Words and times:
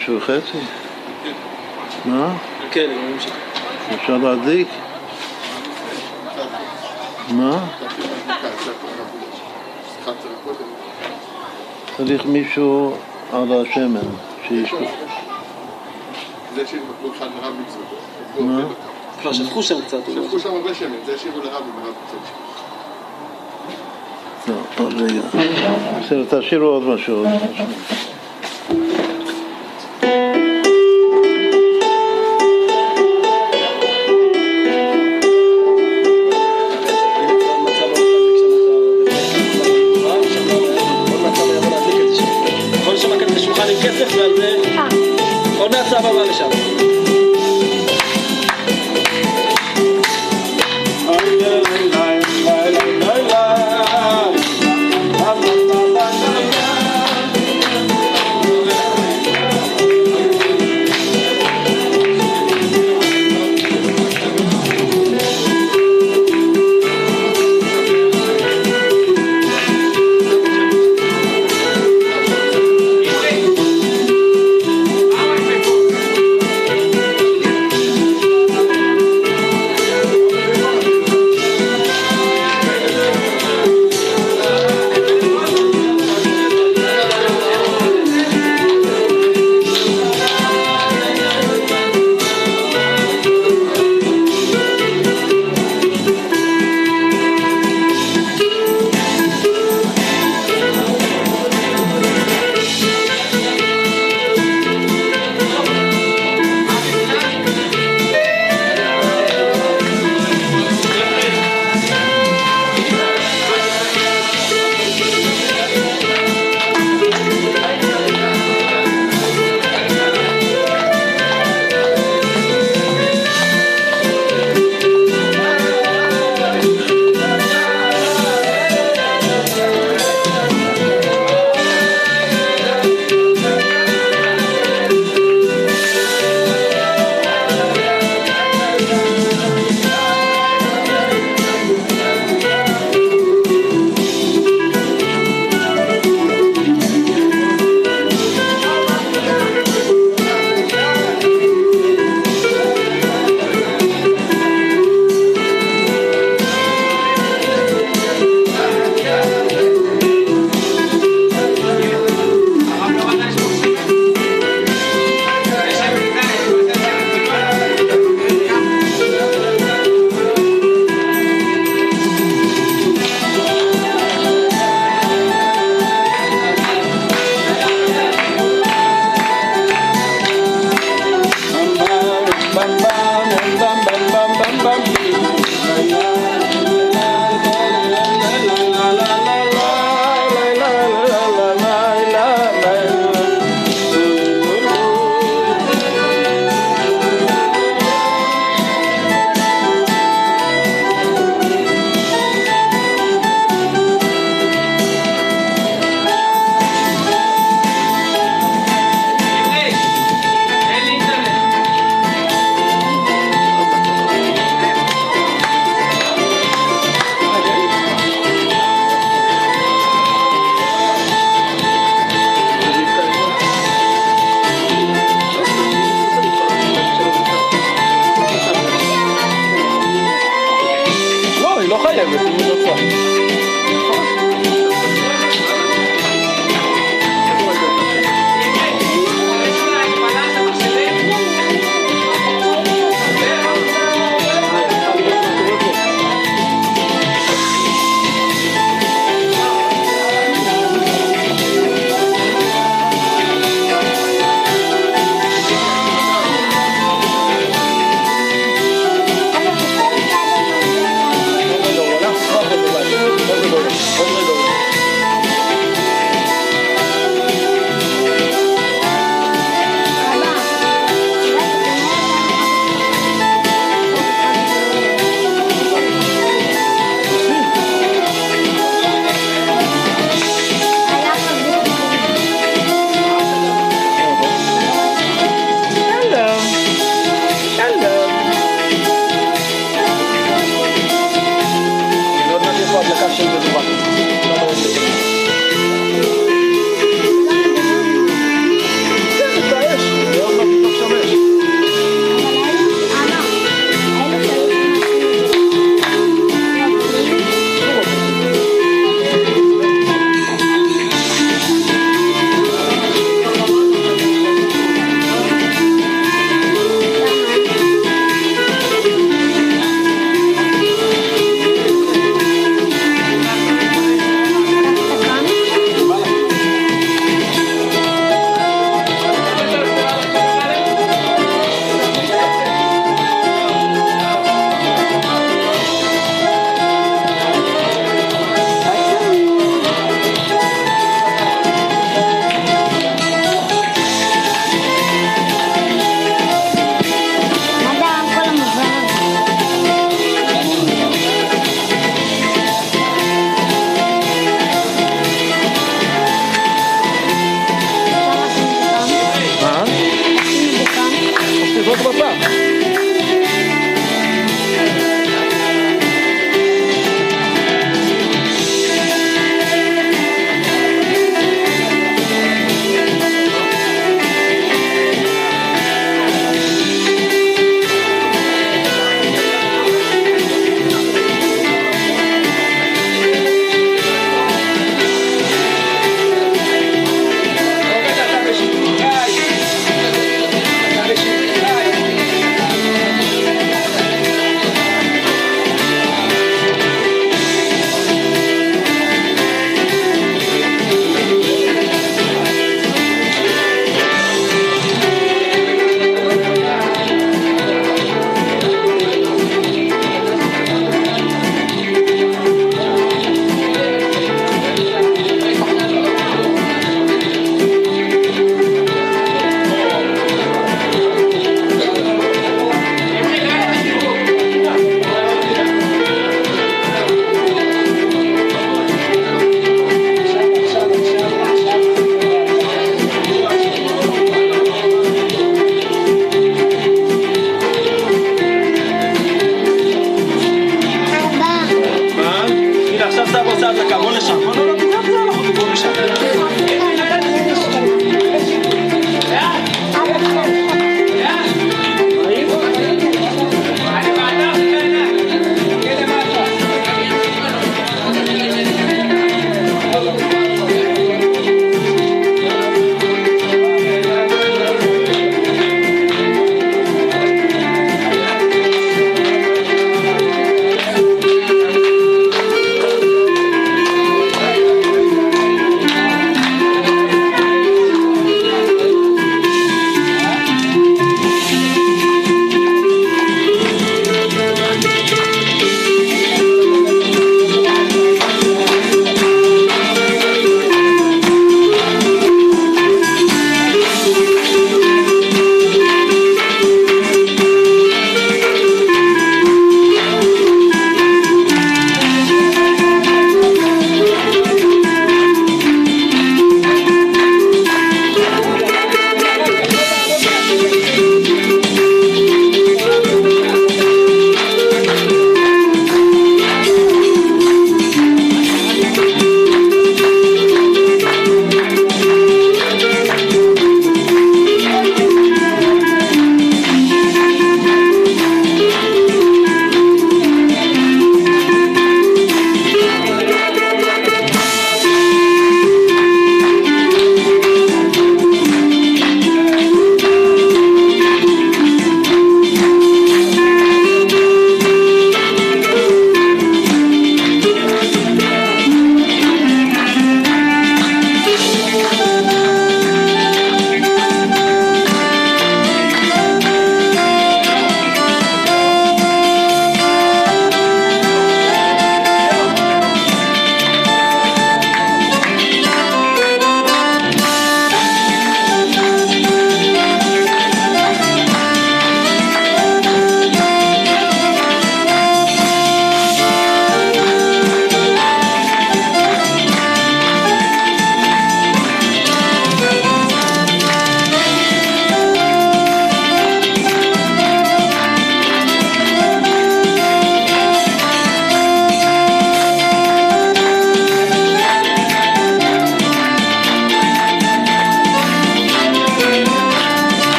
תשע 0.00 0.12
וחצי? 0.12 0.58
מה? 2.04 2.36
כן, 2.70 2.90
אומרים 2.90 3.20
שכן. 3.20 3.94
אפשר 3.94 4.16
להדליק? 4.16 4.68
מה? 7.30 7.66
צריך 11.96 12.24
מישהו 12.26 12.94
על 13.32 13.62
השמן, 13.62 14.00
שיש... 14.48 14.74
זה 16.54 16.62
השאיר 16.62 16.82
בקבוק 16.90 17.14
אחד 17.16 17.28
לרב 17.42 17.54
מצוות. 17.66 17.86
מה? 18.40 18.62
כבר 19.20 19.32
שפכו 19.32 19.62
שם 19.62 19.82
קצת. 19.86 20.08
אולי. 20.08 20.24
שפכו 20.24 20.38
שם 20.38 20.54
הרבה 20.54 20.74
שמן, 20.74 20.96
זה 21.06 21.14
השאירו 21.14 21.40
לרב 21.40 21.52
ורב 21.52 21.94
מצוות. 22.06 22.22
לא, 24.48 24.84
עוד 24.84 24.94
רגע. 24.94 25.20
בסדר, 26.00 26.40
תשאירו. 26.40 26.66
עוד 26.66 26.82
משהו. 26.82 27.24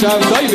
Shout 0.00 0.22
out. 0.22 0.47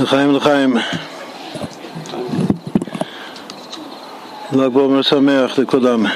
לחיים 0.00 0.34
לחיים. 0.34 0.76
ל"ג 4.52 4.68
בעומר 4.72 5.02
שמח 5.02 5.58
לכולם. 5.58 6.06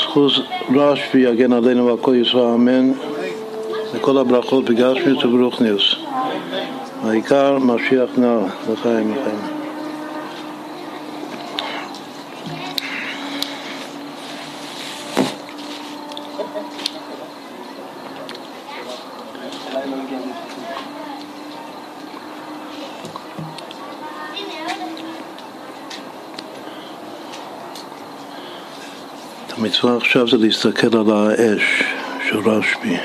זכות 0.00 0.32
רשב"י 0.76 1.18
יגן 1.18 1.52
עלינו 1.52 1.86
ועל 1.86 1.96
כל 1.96 2.14
ישראל 2.14 2.44
אמן. 2.44 2.92
לכל 3.94 4.18
הברכות 4.18 4.64
בגשמיות 4.64 5.24
וברוכניוס. 5.24 5.94
העיקר 7.04 7.58
משיח 7.58 8.10
נע 8.16 8.38
לחיים 8.72 9.14
לחיים. 9.14 9.57
המצווה 29.78 29.96
עכשיו 29.96 30.28
זה 30.28 30.36
להסתכל 30.36 30.96
על 30.96 31.10
האש 31.10 31.82
של 32.28 32.38
רשב"י. 32.38 32.96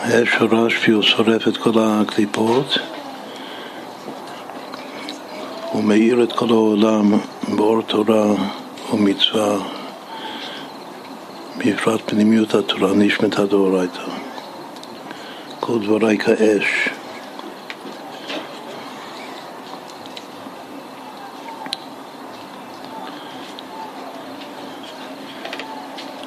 האש 0.00 0.28
של 0.38 0.44
רשב"י 0.44 0.90
הוא 0.92 1.02
שורף 1.02 1.48
את 1.48 1.56
כל 1.56 1.72
הקליפות. 1.76 2.78
הוא 5.72 5.84
מאיר 5.84 6.22
את 6.22 6.32
כל 6.32 6.48
העולם 6.48 7.12
באור 7.48 7.82
תורה 7.82 8.34
ומצווה. 8.92 9.58
בפרט 11.58 12.00
פנימיות 12.06 12.54
התורה 12.54 12.92
נשמתה 12.94 13.46
דאורייתא 13.46 14.29
כל 15.70 15.78
דברי 15.78 16.18
כאש. 16.18 16.88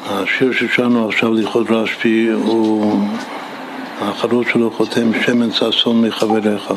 השיר 0.05 0.51
ששרנו 0.51 1.09
עכשיו 1.09 1.33
לכבוד 1.33 1.71
רשב"י 1.71 2.29
הוא, 2.29 2.99
האחרון 3.99 4.43
שלו 4.51 4.71
חותם 4.71 5.11
שמן 5.25 5.51
ששון 5.51 6.01
מחבריך. 6.07 6.73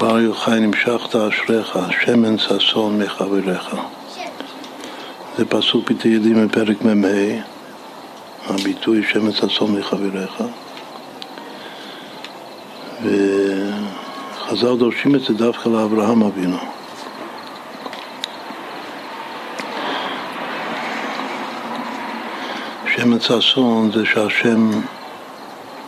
בר 0.00 0.18
יוחאי 0.20 0.60
נמשכת 0.60 1.16
אשריך, 1.16 1.78
שמן 2.04 2.38
ששון 2.38 3.02
מחבריך. 3.02 3.76
זה 5.38 5.44
פסוק 5.44 5.90
בתהילים 5.90 6.44
מפרק 6.44 6.82
מ"ה 6.82 7.55
הביטוי 8.60 9.02
שמן 9.02 9.32
ששון 9.32 9.78
מחבריך. 9.78 10.42
וחז"ל 13.02 14.76
דורשים 14.76 15.14
את 15.14 15.20
זה 15.20 15.34
דווקא 15.34 15.68
לאברהם 15.68 16.22
אבינו. 16.22 16.58
שמן 22.96 23.20
ששון 23.20 23.90
זה 23.94 24.04
שהשם 24.04 24.70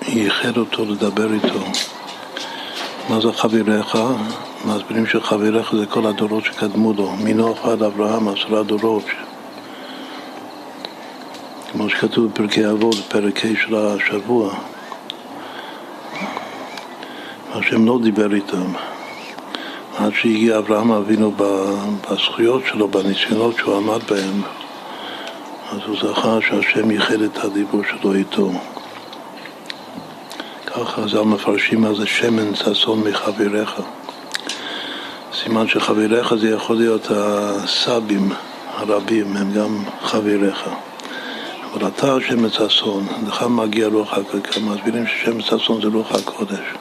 ייחד 0.08 0.56
אותו 0.56 0.84
לדבר 0.84 1.32
איתו. 1.32 1.64
מה 3.08 3.20
זה 3.20 3.32
חבריך? 3.32 3.98
מסבירים 4.64 5.06
שחבריך 5.06 5.74
זה 5.76 5.86
כל 5.86 6.06
הדורות 6.06 6.44
שקדמו 6.44 6.92
לו, 6.92 7.12
מנוח 7.24 7.64
עד 7.64 7.82
אברהם 7.82 8.28
עשרה 8.28 8.62
דורות. 8.62 9.04
שכתוב 11.98 12.30
בפרקי 12.30 12.70
אבות, 12.70 12.96
פרק 13.08 13.44
ה' 13.44 13.48
של 13.62 13.76
השבוע. 13.76 14.54
השם 17.52 17.86
לא 17.86 17.98
דיבר 18.02 18.34
איתם 18.34 18.72
עד 19.96 20.12
שהגיע 20.14 20.58
אברהם 20.58 20.92
אבינו 20.92 21.32
בזכויות 22.10 22.62
שלו, 22.66 22.88
בניסיונות 22.88 23.56
שהוא 23.56 23.76
עמד 23.76 24.02
בהם 24.10 24.42
אז 25.70 25.78
הוא 25.86 25.96
זכה 25.96 26.38
שהשם 26.48 26.90
ייחד 26.90 27.20
את 27.20 27.44
הדיבור 27.44 27.82
שלו 27.84 28.14
איתו. 28.14 28.50
ככה 30.66 30.84
חז"ל 30.84 31.22
מפרשים 31.22 31.80
מה 31.80 31.94
זה 31.94 32.06
שמן 32.06 32.54
ששון 32.54 33.00
מחבריך. 33.08 33.80
סימן 35.42 35.68
שחבריך 35.68 36.34
זה 36.34 36.48
יכול 36.48 36.76
להיות 36.76 37.06
הסבים 37.10 38.32
הרבים, 38.76 39.36
הם 39.36 39.52
גם 39.52 39.84
חבריך. 40.02 40.68
אבל 41.72 41.86
אתה 41.88 42.16
שמן 42.20 42.50
ששון, 42.50 43.06
לך 43.26 43.42
מגיע 43.42 43.88
רוח 43.88 44.12
הקודש, 44.12 44.58
מסבירים 44.58 45.06
ששמן 45.06 45.40
ששון 45.40 45.80
זה 45.82 45.88
רוח 45.88 46.12
הקודש. 46.12 46.74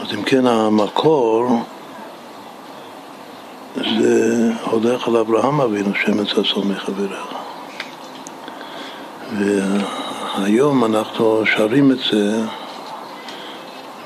אז 0.00 0.14
אם 0.14 0.22
כן 0.22 0.46
המקור 0.46 1.64
זה 3.76 4.50
הולך 4.64 5.08
על 5.08 5.16
אברהם 5.16 5.60
אבינו 5.60 5.94
שמן 5.94 6.26
ששון 6.26 6.68
מחבריך. 6.68 7.26
והיום 9.38 10.84
אנחנו 10.84 11.42
שרים 11.46 11.92
את 11.92 11.98
זה 12.12 12.40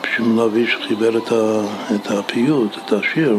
בשביל 0.03 0.29
נביא 0.29 0.67
שחיבר 0.67 1.19
את 1.95 2.11
הפיוט, 2.11 2.77
את 2.85 2.93
השיר, 2.93 3.37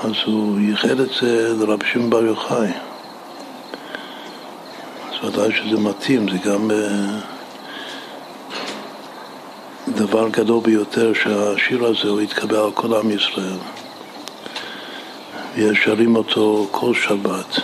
אז 0.00 0.12
הוא 0.26 0.60
ייחד 0.60 1.00
את 1.00 1.08
זה 1.20 1.54
לרבי 1.58 1.86
שמעון 1.92 2.10
בר 2.10 2.24
יוחאי. 2.24 2.68
אז 5.10 5.24
ודאי 5.24 5.52
שזה 5.52 5.80
מתאים, 5.80 6.28
זה 6.28 6.38
גם 6.50 6.70
אה, 6.70 7.20
דבר 9.88 10.28
גדול 10.28 10.60
ביותר 10.62 11.12
שהשיר 11.14 11.84
הזה 11.84 12.08
הוא 12.08 12.20
יתקבל 12.20 12.56
על 12.56 12.70
כל 12.72 12.94
עם 12.94 13.10
ישראל. 13.10 13.58
ושרים 15.56 16.16
אותו 16.16 16.68
כל 16.70 16.94
שבת. 16.94 17.60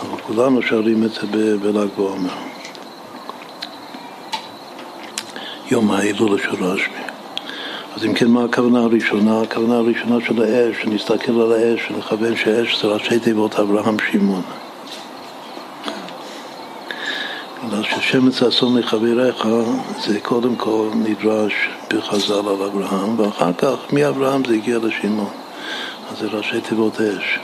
אבל 0.00 0.20
כולנו 0.22 0.62
שרים 0.62 1.04
את 1.04 1.10
זה 1.12 1.58
בל"ג 1.58 1.88
בעומר. 1.96 2.34
יום 5.70 5.90
ההילול 5.90 6.38
של 6.38 6.64
רשב"י. 6.64 7.03
אז 8.04 8.08
אם 8.08 8.14
כן, 8.14 8.28
מה 8.28 8.44
הכוונה 8.44 8.80
הראשונה? 8.80 9.40
הכוונה 9.40 9.76
הראשונה 9.76 10.16
של 10.26 10.42
האש, 10.42 10.82
שנסתכל 10.82 11.40
על 11.40 11.52
האש 11.52 11.90
ונכוון 11.90 12.36
שאש 12.36 12.82
זה 12.82 12.88
ראשי 12.88 13.18
תיבות 13.18 13.54
אברהם 13.54 13.96
שמעון. 14.10 14.42
בגלל 17.66 17.82
ששמץ 17.82 18.42
אסון 18.42 18.78
מחבריך 18.78 19.48
זה 20.06 20.20
קודם 20.20 20.56
כל 20.56 20.88
נדרש 20.94 21.52
בחז"ל 21.90 22.48
על 22.48 22.62
אברהם, 22.62 23.20
ואחר 23.20 23.52
כך 23.52 23.76
מאברהם 23.92 24.44
זה 24.44 24.54
הגיע 24.54 24.78
לשמעון. 24.82 25.32
אז 26.10 26.18
זה 26.18 26.26
ראשי 26.26 26.60
תיבות 26.60 27.00
אש. 27.00 27.38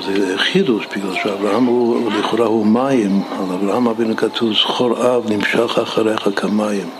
זה 0.00 0.38
חידוש, 0.38 0.86
בגלל 0.96 1.14
שאברהם 1.14 1.64
הוא, 1.64 2.10
לכאורה 2.12 2.46
הוא 2.46 2.66
מים, 2.66 3.22
על 3.32 3.54
אברהם 3.54 3.88
אבינו 3.88 4.16
כתוב 4.16 4.52
זכור 4.52 5.16
אב 5.16 5.32
נמשך 5.32 5.78
אחריך 5.78 6.28
כמים. 6.36 6.90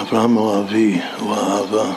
אברהם 0.00 0.34
הוא 0.34 0.58
אבי, 0.58 1.00
הוא 1.18 1.34
האהבה. 1.34 1.92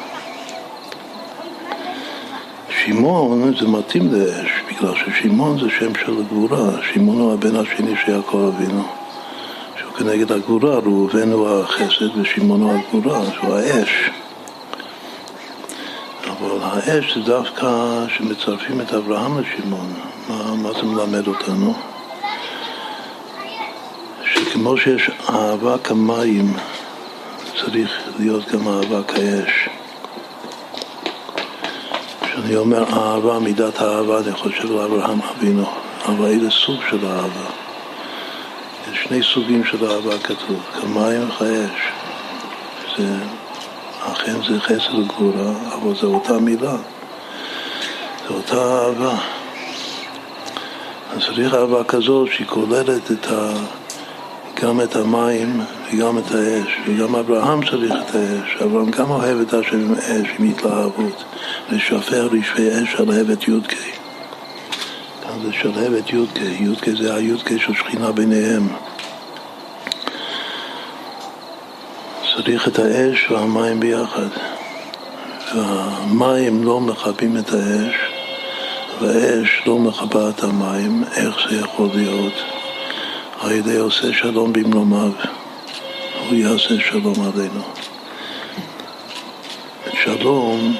שמעון 2.69 3.53
זה 3.59 3.67
מתאים 3.67 4.13
לאש, 4.13 4.51
בגלל 4.69 4.93
ששמעון 4.95 5.59
זה 5.59 5.69
שם 5.79 5.95
של 6.05 6.23
גבורה, 6.23 6.71
שמעון 6.93 7.19
הוא 7.19 7.33
הבן 7.33 7.55
השני 7.55 7.93
של 8.05 8.11
יעקב 8.11 8.51
אבינו, 8.55 8.83
שהוא 9.79 9.93
כנגד 9.93 10.31
הגבורה, 10.31 10.79
ראובן 10.79 11.31
הוא 11.31 11.47
החסד 11.49 12.17
ושמעון 12.17 12.61
הוא 12.61 12.73
הגבורה, 12.73 13.21
שהוא 13.33 13.53
האש. 13.53 14.09
אבל 16.43 16.63
האש 16.63 17.13
זה 17.13 17.21
דווקא 17.21 17.67
שמצרפים 18.17 18.81
את 18.81 18.93
אברהם 18.93 19.39
לשמעון, 19.39 19.93
מה, 20.29 20.55
מה 20.55 20.69
זה 20.73 20.83
מלמד 20.83 21.27
אותנו? 21.27 21.73
שכמו 24.25 24.77
שיש 24.77 25.09
אהבה 25.29 25.77
כמים, 25.77 26.53
צריך 27.61 27.91
להיות 28.19 28.51
גם 28.51 28.67
אהבה 28.67 29.03
כאש. 29.03 29.69
כשאני 32.21 32.55
אומר 32.55 32.83
אהבה, 32.83 33.39
מידת 33.39 33.81
האהבה, 33.81 34.19
אני 34.19 34.31
חושב 34.31 34.71
על 34.71 34.79
אברהם 34.79 35.19
אבינו, 35.21 35.65
אבל 36.05 36.25
איזה 36.25 36.49
סוג 36.49 36.79
של 36.89 37.05
אהבה? 37.05 37.49
יש 38.91 39.03
שני 39.03 39.23
סוגים 39.23 39.63
של 39.65 39.85
אהבה 39.85 40.19
כתוב, 40.19 40.61
כמים 40.81 41.29
וכאש. 41.29 41.81
זה, 42.97 43.17
אכן 44.11 44.35
זה 44.47 44.59
חסד 44.59 44.93
וגבורה, 44.93 45.53
אבל 45.75 45.95
זו 45.95 46.13
אותה 46.13 46.39
מילה, 46.39 46.75
זו 48.27 48.33
אותה 48.33 48.55
אהבה. 48.55 49.15
אז 51.13 51.25
צריך 51.25 51.53
אהבה 51.53 51.83
כזאת 51.83 52.27
שהיא 52.31 52.47
כוללת 52.47 53.11
את 53.11 53.27
ה... 53.31 53.53
גם 54.61 54.81
את 54.81 54.95
המים 54.95 55.61
וגם 55.93 56.17
את 56.17 56.31
האש, 56.31 56.79
וגם 56.87 57.15
אברהם 57.15 57.65
צריך 57.65 57.91
את 57.91 58.15
האש, 58.15 58.61
אברהם 58.63 58.91
גם 58.91 59.09
אוהב 59.09 59.39
את 59.39 59.53
השם 59.53 59.79
עם 59.79 59.95
אש, 59.95 60.27
עם 60.39 60.49
התלהבות, 60.49 61.23
ושפר 61.71 62.27
רשפי 62.31 62.69
אש 62.69 62.91
שלהבת 62.91 63.47
י"ק. 63.47 63.73
כאן 65.23 65.39
זה 65.45 65.53
שלהבת 65.53 66.09
י"ק, 66.09 66.39
י"ק 66.41 66.89
זה 66.97 67.15
הי"ק 67.15 67.57
של 67.57 67.73
שכינה 67.73 68.11
ביניהם. 68.11 68.67
צריך 72.35 72.67
את 72.67 72.79
האש 72.79 73.31
והמים 73.31 73.79
ביחד, 73.79 74.27
והמים 75.55 76.63
לא 76.63 76.79
מכבים 76.79 77.37
את 77.37 77.49
האש, 77.53 77.95
והאש 79.01 79.61
לא 79.65 79.79
מכבה 79.79 80.29
את 80.29 80.43
המים, 80.43 81.03
איך 81.15 81.37
זה 81.49 81.55
יכול 81.55 81.89
להיות? 81.95 82.33
על 83.41 83.51
ידי 83.51 83.77
עושה 83.77 84.13
שלום 84.13 84.53
במלומיו, 84.53 85.11
הוא 86.29 86.37
יעשה 86.37 86.75
שלום 86.89 87.15
עלינו. 87.33 87.63
שלום 90.03 90.75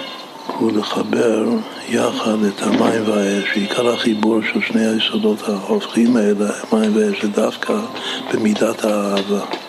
הוא 0.48 0.72
לחבר 0.72 1.46
יחד 1.90 2.44
את 2.48 2.62
המים 2.62 3.10
והאש, 3.10 3.44
ועיקר 3.56 3.90
החיבור 3.94 4.40
של 4.54 4.62
שני 4.68 4.86
היסודות 4.86 5.50
ההופכים 5.50 6.16
האלה, 6.18 6.50
המים 6.72 6.96
והאש, 6.96 7.22
זה 7.22 7.28
דווקא 7.28 7.74
במידת 8.34 8.86
האהבה. 8.86 9.63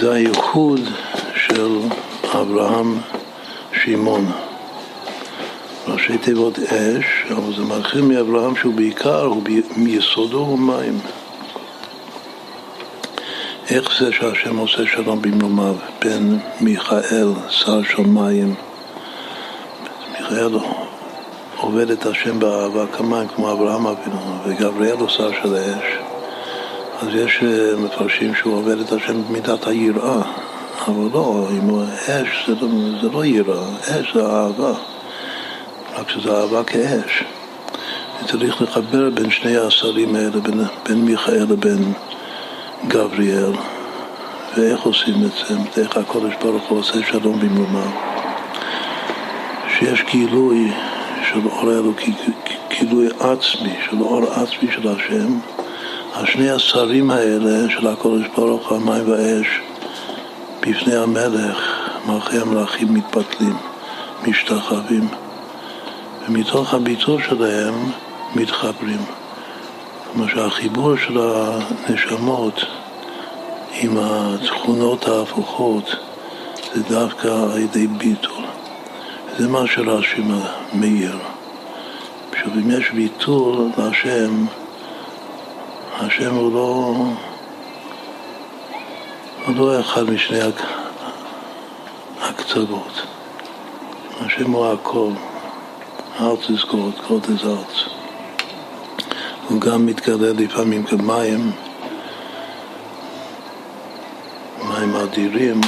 זה 0.00 0.12
הייחוד 0.12 0.80
של 1.34 1.78
אברהם 2.34 2.98
שמעון. 3.72 4.32
ראשי 5.88 6.18
תיבות 6.18 6.58
אש, 6.58 7.04
אבל 7.30 7.56
זה 7.56 7.62
מתחיל 7.62 8.00
מאברהם 8.00 8.56
שהוא 8.56 8.74
בעיקר, 8.74 9.24
הוא 9.24 9.42
מיסודו 9.76 10.38
הוא 10.38 10.58
מים. 10.58 10.98
איך 13.70 13.98
זה 14.00 14.12
שהשם 14.12 14.56
עושה 14.56 14.86
שלום 14.86 15.22
במלומיו 15.22 15.74
בין 16.00 16.38
מיכאל, 16.60 17.28
שר 17.48 17.82
של 17.82 18.02
מים, 18.02 18.54
מיכאל 20.12 20.58
עובד 21.56 21.90
את 21.90 22.06
השם 22.06 22.38
באהבה 22.38 22.86
כמים 22.86 23.28
כמו 23.28 23.52
אברהם 23.52 23.86
אבינו, 23.86 24.38
וגבריאל 24.44 24.96
הוא 24.96 25.08
שר 25.08 25.30
של 25.42 25.54
האש. 25.54 26.05
אז 27.00 27.08
יש 27.14 27.42
אה, 27.42 27.76
מפרשים 27.76 28.34
שהוא 28.34 28.54
עובד 28.54 28.78
את 28.80 28.92
השם 28.92 29.22
במידת 29.22 29.66
היראה, 29.66 30.22
אבל 30.86 31.08
לא, 31.12 31.48
אם 31.50 31.68
הוא 31.68 31.84
אש 31.84 32.48
זה 32.48 32.54
לא, 32.60 32.68
זה 33.02 33.08
לא 33.12 33.24
יראה, 33.24 33.64
אש 33.80 34.14
זה 34.14 34.26
אהבה. 34.26 34.72
רק 35.98 36.10
שזה 36.10 36.36
אהבה 36.40 36.64
כאש. 36.64 37.24
וצריך 38.22 38.62
לחבר 38.62 39.10
בין 39.10 39.30
שני 39.30 39.56
השרים 39.56 40.14
האלה, 40.14 40.40
בין, 40.40 40.60
בין 40.88 41.04
מיכאל 41.04 41.46
לבין 41.50 41.92
גבריאל. 42.88 43.52
ואיך 44.56 44.80
עושים 44.80 45.14
את 45.14 45.48
זה? 45.48 45.82
איך 45.82 45.96
הקודש 45.96 46.34
ברוך 46.42 46.68
הוא 46.68 46.78
עושה 46.78 46.98
שלום 47.10 47.40
במרומיו. 47.40 47.90
שיש 49.78 50.02
גילוי 50.10 50.72
של 51.32 51.46
אור 51.46 51.72
אלוקי, 51.72 52.12
גילוי 52.68 53.08
עצמי, 53.20 53.74
של 53.90 54.00
אור 54.00 54.32
עצמי 54.32 54.72
של 54.72 54.88
השם. 54.88 55.55
השני 56.18 56.50
השרים 56.50 57.10
האלה 57.10 57.70
של 57.70 57.86
הקודש 57.86 58.26
ברוך 58.36 58.68
הוא, 58.68 58.78
המים 58.78 59.10
והאש, 59.10 59.46
בפני 60.60 60.96
המלך, 60.96 61.58
מלכי 62.06 62.38
המלכים 62.38 62.94
מתבטלים, 62.94 63.56
משתחווים. 64.26 65.08
ומתוך 66.28 66.74
הביטול 66.74 67.22
שלהם 67.22 67.74
מתחברים. 68.34 69.00
כלומר 70.12 70.28
שהחיבור 70.28 70.96
של 70.96 71.18
הנשמות 71.20 72.64
עם 73.72 73.98
התכונות 74.00 75.08
ההפוכות 75.08 75.96
זה 76.74 76.82
דווקא 76.82 77.28
על 77.28 77.58
ידי 77.58 77.86
ביטול. 77.86 78.44
זה 79.38 79.48
מה 79.48 79.66
שרש"י 79.66 80.22
מאיר. 80.72 81.16
עכשיו 82.32 82.52
אם 82.54 82.70
יש 82.70 82.90
ביטול 82.90 83.68
להשם, 83.78 84.46
השם 86.00 86.34
הוא 86.34 86.52
לא, 86.52 86.94
הוא 89.46 89.56
לא 89.56 89.80
אחד 89.80 90.10
משני 90.10 90.38
הקצוות. 92.20 93.02
השם 94.20 94.50
הוא 94.50 94.66
הכל. 94.72 95.10
God, 96.18 96.96
God 97.08 97.26
is 97.28 97.46
ארץ. 97.46 97.84
הוא 99.48 99.60
גם 99.60 99.86
מתגלה 99.86 100.32
לפעמים 100.32 100.84
כמים, 100.84 101.52
מים 104.62 104.96
אדירים, 104.96 105.60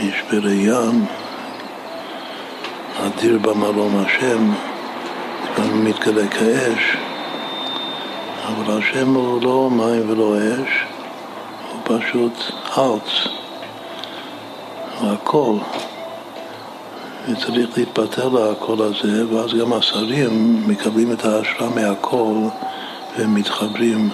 משברי 0.00 0.54
ים, 0.54 1.06
אדיר 3.06 3.38
במלון 3.38 4.04
השם, 4.06 4.52
לפעמים 5.44 5.84
מתגלה 5.84 6.28
כאש, 6.28 6.96
אבל 8.44 8.78
השם 8.78 9.14
הוא 9.14 9.42
לא 9.42 9.70
מים 9.70 10.10
ולא 10.10 10.36
אש, 10.36 10.84
הוא 11.72 11.98
פשוט 11.98 12.32
ארץ, 12.78 13.28
הכל. 15.00 15.56
וצריך 17.28 17.78
להתפטר 17.78 18.28
לקול 18.28 18.82
הזה, 18.82 19.34
ואז 19.34 19.54
גם 19.54 19.72
השרים 19.72 20.62
מקבלים 20.68 21.12
את 21.12 21.24
ההשראה 21.24 21.70
מהקול 21.70 22.36
והם 23.16 23.34
מתחברים 23.34 24.10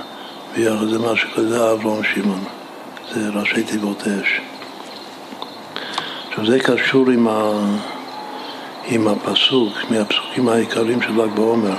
ביחד. 0.57 0.87
זה 0.89 0.99
מה 0.99 1.17
שקורה 1.17 1.73
אברהם 1.73 2.03
שמעון, 2.15 2.45
זה 3.15 3.29
ראשי 3.29 3.63
תיבות 3.63 4.03
אש. 4.03 4.41
עכשיו 6.29 6.47
זה 6.47 6.59
קשור 6.59 7.11
עם, 7.11 7.29
ה... 7.29 7.53
עם 8.85 9.09
הפסוק, 9.09 9.73
מהפסוקים 9.91 10.49
העיקריים 10.49 11.03
של 11.03 11.23
ל"ג 11.23 11.35
בעומר. 11.35 11.77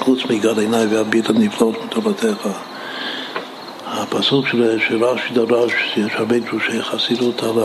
חוץ 0.00 0.24
מגד 0.30 0.58
עיניי 0.58 0.86
והביט 0.86 1.30
הנפלאות 1.30 1.84
מתורתך. 1.84 2.48
הפסוק 3.86 4.46
של, 4.48 5.04
רש"י 5.04 5.34
דרש, 5.34 5.72
יש 5.96 6.12
הרבה 6.14 6.38
דרושי 6.38 6.82
חסידות 6.82 7.42
על, 7.42 7.58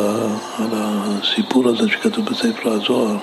על 0.57 0.69
הסיפור 0.73 1.69
הזה 1.69 1.89
שכתוב 1.89 2.25
בספר 2.25 2.69
הזוהר. 2.69 3.17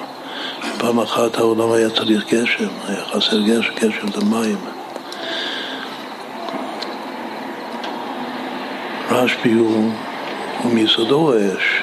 פעם 0.79 1.01
אחת 1.01 1.39
העולם 1.39 1.73
היה 1.73 1.91
צריך 1.91 2.35
גשם, 2.35 2.69
היה 2.89 3.05
חסר 3.05 3.41
גשם, 3.41 3.73
גשם 3.75 4.13
זה 4.15 4.25
מים. 4.25 4.59
רשב"י 9.11 9.53
הוא, 9.53 9.91
הוא 10.63 10.73
מיסודו 10.73 11.33
האש, 11.33 11.83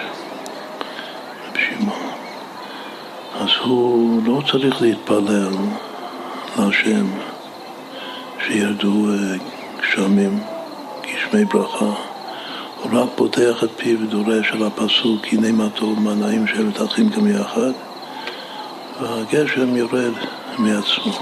רבי 1.50 1.60
שמעון. 1.70 2.12
אז 3.42 3.50
הוא 3.64 4.22
לא 4.26 4.42
צריך 4.52 4.82
להתפלל 4.82 5.54
להשם 6.58 7.08
שירדו 8.48 9.10
אה, 9.10 9.38
גשמים, 9.82 10.40
גשמי 11.02 11.46
ברכה. 11.46 11.86
הוא 12.84 12.92
רק 12.94 13.10
פותח 13.16 13.64
את 13.64 13.70
פיו 13.78 14.00
ודורש 14.02 14.52
על 14.52 14.64
הפסוק, 14.64 15.22
הנה 15.32 15.52
מה 15.52 15.70
טוב, 15.70 16.00
מה 16.00 16.16
נעים 16.16 16.48
שבט 16.48 16.82
אחים 16.82 17.10
גם 17.10 17.28
יחד, 17.28 17.72
והגשם 19.02 19.76
יורד 19.76 20.14
מעצמו. 20.58 21.14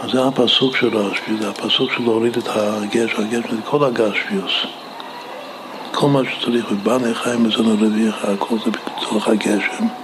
אז 0.00 0.10
זה 0.10 0.24
הפסוק 0.24 0.76
של 0.76 0.96
רשב"י, 0.96 1.36
זה 1.40 1.48
הפסוק 1.50 1.92
של 1.92 2.02
להוריד 2.02 2.36
את 2.36 2.48
הגשם, 2.48 3.22
הגשם 3.22 3.56
זה 3.56 3.62
כל 3.64 3.84
הגשמיוס. 3.84 4.52
כל 5.92 6.08
מה 6.08 6.20
שצריך, 6.24 6.66
ובנה 6.70 7.14
חיים 7.14 7.42
מזון 7.42 7.66
הרביעך, 7.66 8.24
הכל 8.24 8.56
זה 8.64 8.70
בתוך 8.70 9.28
הגשם. 9.28 10.01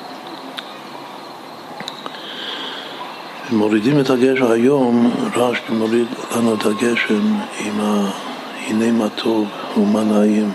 ומורידים 3.51 4.01
את 4.01 4.11
הגשם 4.11 4.51
היום, 4.51 5.13
רשב"י 5.37 5.73
מוריד 5.73 6.07
לנו 6.37 6.55
את 6.55 6.67
הגשם 6.67 7.35
עם 7.59 7.81
ה... 7.81 8.11
הנה 8.67 8.93
מה 8.93 9.09
טוב 9.09 9.49
ומה 9.77 10.05
נעים, 10.05 10.53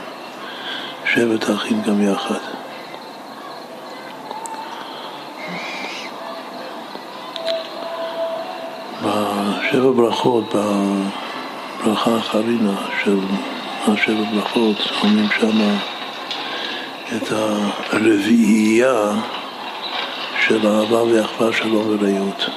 שבט 1.13 1.49
אחים 1.49 1.81
גם 1.81 2.01
יחד. 2.01 2.39
בשבע 9.01 9.91
ברכות, 9.91 10.53
בברכה 10.53 12.15
החרינה 12.15 12.75
של 13.03 13.19
השבע 13.87 14.23
ברכות, 14.33 14.77
אומרים 15.03 15.27
שם 15.39 15.75
את 17.15 17.31
הרביעייה 17.91 19.11
של 20.47 20.67
אהבה 20.67 21.03
ואחווה, 21.03 21.53
שלום 21.53 21.85
ורעות. 21.89 22.49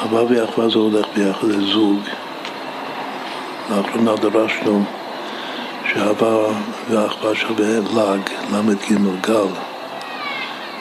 אהבה 0.00 0.22
ואחווה 0.28 0.68
זה 0.68 0.78
הולך 0.78 1.06
ביחד, 1.14 1.46
זה 1.46 1.60
זוג. 1.60 2.00
לאחרונה 3.70 4.16
דרשנו 4.16 4.84
שאהבה 5.92 6.36
ואחווה 6.90 7.34
שווה 7.34 7.78
ל"ג, 7.78 8.30
ל"ג 8.52 8.94
גל. 9.20 9.52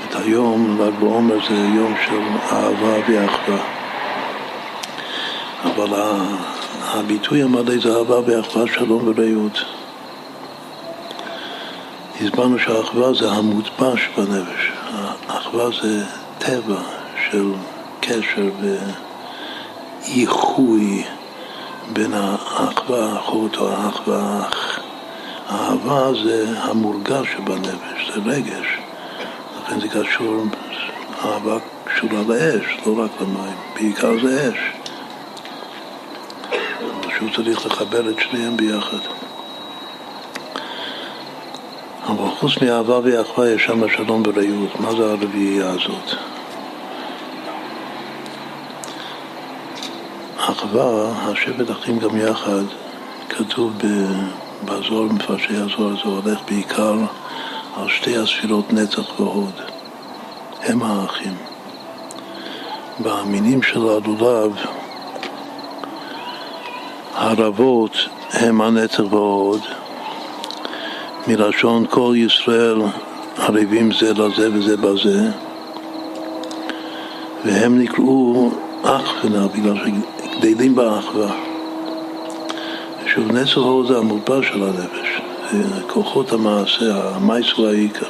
את 0.08 0.16
היום, 0.16 0.82
ל"ג 0.82 1.00
בעומר 1.00 1.36
זה 1.50 1.56
יום 1.56 1.96
של 2.06 2.22
אהבה 2.52 2.98
ואחווה. 3.08 3.64
אבל 5.64 6.02
הביטוי 6.82 7.44
המלא 7.44 7.78
זה 7.82 7.98
אהבה 7.98 8.20
ואחווה, 8.26 8.68
שלום 8.68 9.08
ורעות. 9.08 9.66
הסברנו 12.22 12.60
שהאחווה 12.60 13.14
זה 13.14 13.32
המוטבש 13.32 14.10
בנפש. 14.18 14.72
האחווה 15.28 15.66
זה 15.82 16.04
טבע 16.38 16.82
של 17.30 17.52
קשר 18.02 18.50
ואיחוי 20.02 21.04
בין 21.94 22.14
האחווה, 22.14 23.12
האחות 23.12 23.58
או 23.58 23.70
האח 23.70 24.08
והאח. 24.08 24.80
האהבה 25.48 26.12
זה 26.24 26.46
המורגש 26.58 27.28
שבנפש, 27.32 28.12
זה 28.16 28.22
רגש. 28.26 28.68
לכן 29.58 29.80
זה 29.80 29.88
קשור, 29.88 30.44
אהבה 31.26 31.58
קשורה 31.84 32.22
לאש, 32.28 32.78
לא 32.86 33.04
רק 33.04 33.12
למים, 33.22 33.56
בעיקר 33.76 34.12
זה 34.24 34.52
אש. 34.52 34.60
שהוא 37.18 37.30
צריך 37.36 37.66
לחבר 37.66 38.10
את 38.10 38.16
שניהם 38.20 38.58
ביחד. 38.58 38.98
אבל 42.08 42.30
חוץ 42.40 42.52
מאהבה 42.62 43.00
ואחווה 43.04 43.50
יש 43.50 43.66
שם 43.66 43.90
שלום 43.90 44.24
ורעות. 44.26 44.80
מה 44.80 44.92
זה 44.92 45.12
הרביעייה 45.12 45.70
הזאת? 45.70 46.16
אחווה, 50.40 51.12
השבט 51.32 51.72
אחים 51.72 52.00
גם 52.00 52.18
יחד, 52.18 52.64
כתוב 53.30 53.74
בזוהר, 54.66 55.04
מפרשי 55.04 55.56
הזוהר, 55.56 55.96
זה 55.96 56.10
הולך 56.10 56.40
בעיקר 56.48 56.96
על 57.78 57.90
שתי 57.90 58.18
הספירות 58.18 58.74
נצח 58.74 59.20
והוד. 59.20 59.54
הם 60.64 60.84
האחים. 60.84 61.36
במינים 63.00 63.64
של 63.64 63.80
הלולב 63.80 64.52
הרבות 67.16 67.92
הם 68.32 68.62
הנצח 68.62 69.04
והוד, 69.10 69.62
מלשון 71.28 71.86
כל 71.90 72.14
ישראל 72.18 72.82
ערבים 73.38 73.92
זה 73.92 74.14
לזה 74.14 74.50
וזה 74.54 74.78
בזה, 74.78 75.32
והם 77.46 77.80
נקראו 77.80 78.52
אח 78.84 79.14
ונע 79.24 79.48
בגלל 79.48 79.78
שגדלים 80.42 80.76
באחווה. 80.76 81.32
שוב, 83.06 83.32
נצח 83.32 83.58
והוד 83.58 83.88
זה 83.88 83.98
המודבר 83.98 84.42
של 84.42 84.64
הנפש, 84.64 85.22
כוחות 85.88 86.32
המעשה, 86.32 87.16
המייסו 87.16 87.68
העיקר. 87.68 88.10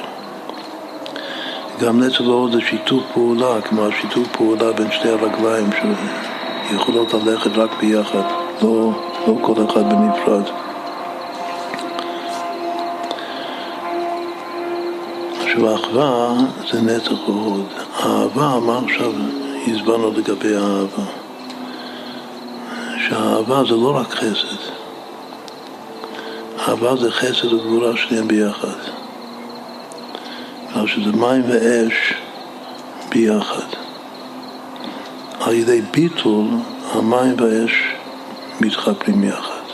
גם 1.80 2.02
נצח 2.02 2.20
והוד 2.20 2.52
זה 2.52 2.60
שיתוף 2.60 3.02
פעולה, 3.14 3.60
כמו 3.60 3.86
השיתוף 3.86 4.28
פעולה 4.32 4.72
בין 4.72 4.92
שתי 4.92 5.08
הרגליים 5.08 5.70
שיכולות 6.68 7.14
ללכת 7.14 7.50
רק 7.56 7.70
ביחד. 7.80 8.22
לא, 8.62 8.90
לא 9.26 9.34
כל 9.42 9.52
אחד 9.52 9.92
בנפרד. 9.92 10.44
עכשיו 15.40 15.70
האחווה 15.70 16.34
זה 16.72 16.80
נצח 16.80 17.28
ועוד. 17.28 17.66
אהבה, 18.00 18.60
מה 18.66 18.80
עכשיו 18.84 19.12
הסברנו 19.66 20.10
לגבי 20.10 20.56
האהבה? 20.56 21.19
שהאהבה 23.10 23.62
זה 23.64 23.76
לא 23.76 23.96
רק 23.96 24.14
חסד. 24.14 24.56
אהבה 26.58 26.96
זה 26.96 27.10
חסד 27.10 27.52
וגבורה 27.52 27.96
שניהם 27.96 28.28
ביחד. 28.28 28.78
בגלל 30.70 30.86
שזה 30.86 31.12
מים 31.12 31.42
ואש 31.48 32.14
ביחד. 33.08 33.66
על 35.40 35.54
ידי 35.54 35.80
ביטול 35.80 36.46
המים 36.92 37.34
והאש 37.38 37.72
מתחברים 38.60 39.24
יחד. 39.24 39.64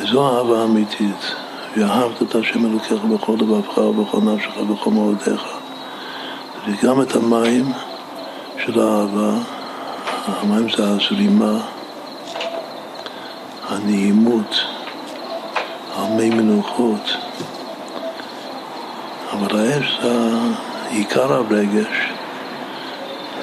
וזו 0.00 0.28
האהבה 0.28 0.60
האמיתית. 0.60 1.34
ואהבת 1.76 2.22
את 2.22 2.34
השם 2.34 2.66
אלוקיך 2.66 3.04
בכל 3.04 3.36
לבבך 3.40 3.78
ובכל 3.78 4.18
נפשך 4.18 4.56
ובכל 4.56 4.90
מאודיך. 4.90 5.42
וגם 6.66 7.02
את 7.02 7.16
המים 7.16 7.72
של 8.64 8.80
האהבה, 8.80 9.32
המים 10.26 10.68
זה 10.76 10.88
הזרימה, 10.88 11.60
הנעימות, 13.68 14.60
המי 15.96 16.30
מנוחות. 16.30 17.16
אבל 19.32 19.60
האש 19.60 19.98
זה 20.02 20.30
עיקר 20.90 21.32
הרגש, 21.32 22.12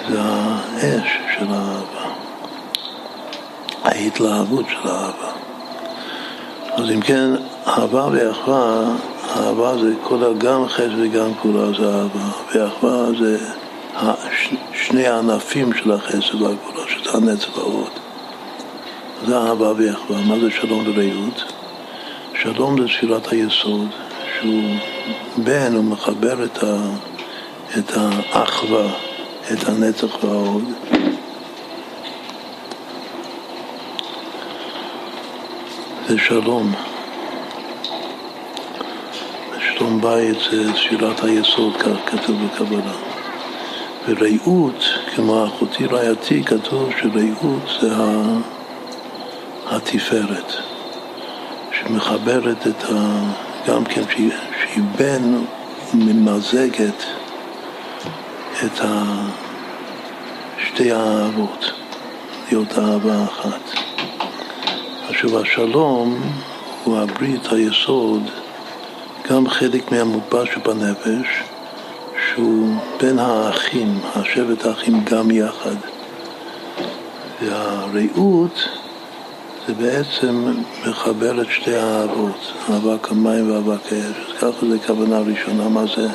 זה 0.09 0.21
האש 0.21 1.07
של 1.38 1.45
האהבה. 1.49 2.09
ההתלהבות 3.84 4.65
של 4.69 4.89
האהבה. 4.89 5.32
אז 6.75 6.91
אם 6.91 7.01
כן, 7.01 7.30
אהבה 7.67 8.07
ואחווה, 8.11 8.84
אהבה 9.38 9.77
זה 9.77 9.93
כל 10.03 10.34
גם 10.38 10.67
חסד 10.67 10.99
וגם 11.01 11.34
כולה 11.41 11.77
זה 11.77 11.95
אהבה, 11.95 12.30
ואחווה 12.55 13.05
זה 13.19 13.38
שני 14.73 15.07
הענפים 15.07 15.73
של 15.73 15.91
החסד 15.91 16.41
והגבולה, 16.41 16.87
שזה 16.87 17.11
הנצח 17.13 17.57
והעוד. 17.57 17.89
זה 19.25 19.37
אהבה 19.37 19.71
ואחווה. 19.77 20.21
מה 20.21 20.39
זה 20.39 20.51
שלום 20.51 20.83
ורעות? 20.87 21.43
שלום 22.41 22.81
זה 22.81 22.87
ספירת 22.87 23.27
היסוד, 23.27 23.87
שהוא 24.39 24.75
בן, 25.37 25.75
הוא 25.75 25.83
מחבר 25.83 26.43
את, 26.43 26.63
ה, 26.63 26.75
את 27.77 27.91
האחווה, 28.31 28.87
את 29.53 29.69
הנצח 29.69 30.23
והעוד. 30.23 30.63
זה 36.07 36.17
שלום. 36.17 36.71
שלום 39.59 40.01
בית 40.01 40.37
זה 40.51 40.73
ספירת 40.73 41.23
היסוד, 41.23 41.77
כך 41.77 41.97
כתוב 42.05 42.35
בקבלה. 42.45 43.18
ורעות, 44.07 44.83
כמו 45.15 45.45
אחותי 45.45 45.85
רעייתי, 45.85 46.43
כתוב 46.43 46.89
שרעות 47.01 47.63
זה 47.81 47.93
התפארת, 49.67 50.53
שמחברת 51.71 52.67
את 52.67 52.83
ה... 52.83 53.19
גם 53.67 53.85
כן, 53.85 54.01
שהיא, 54.09 54.31
שהיא 54.61 54.83
בן 54.97 55.43
ממזגת 55.93 57.03
את 58.65 58.81
ה... 58.81 59.03
שתי 60.67 60.91
האהבות, 60.91 61.71
להיות 62.51 62.79
אהבה 62.79 63.23
אחת. 63.23 63.61
עכשיו 65.09 65.41
השלום 65.41 66.21
הוא 66.83 66.97
הברית, 66.97 67.51
היסוד, 67.51 68.23
גם 69.29 69.49
חלק 69.49 69.91
מהמודבש 69.91 70.49
שבנפש, 70.53 71.43
שהוא 72.39 72.75
בין 73.01 73.19
האחים, 73.19 73.99
השבט 74.15 74.65
האחים 74.65 75.03
גם 75.03 75.31
יחד. 75.31 75.75
והרעות 77.41 78.69
זה 79.67 79.73
בעצם 79.73 80.53
מחבר 80.87 81.41
את 81.41 81.47
שתי 81.49 81.75
האהבות, 81.75 82.53
אהבה 82.69 82.97
כמים 82.97 83.51
ואהבה 83.51 83.77
כאש. 83.77 84.33
ככה 84.37 84.65
זה 84.69 84.77
כוונה 84.87 85.19
ראשונה, 85.19 85.69
מה 85.69 85.83
זה 85.95 86.07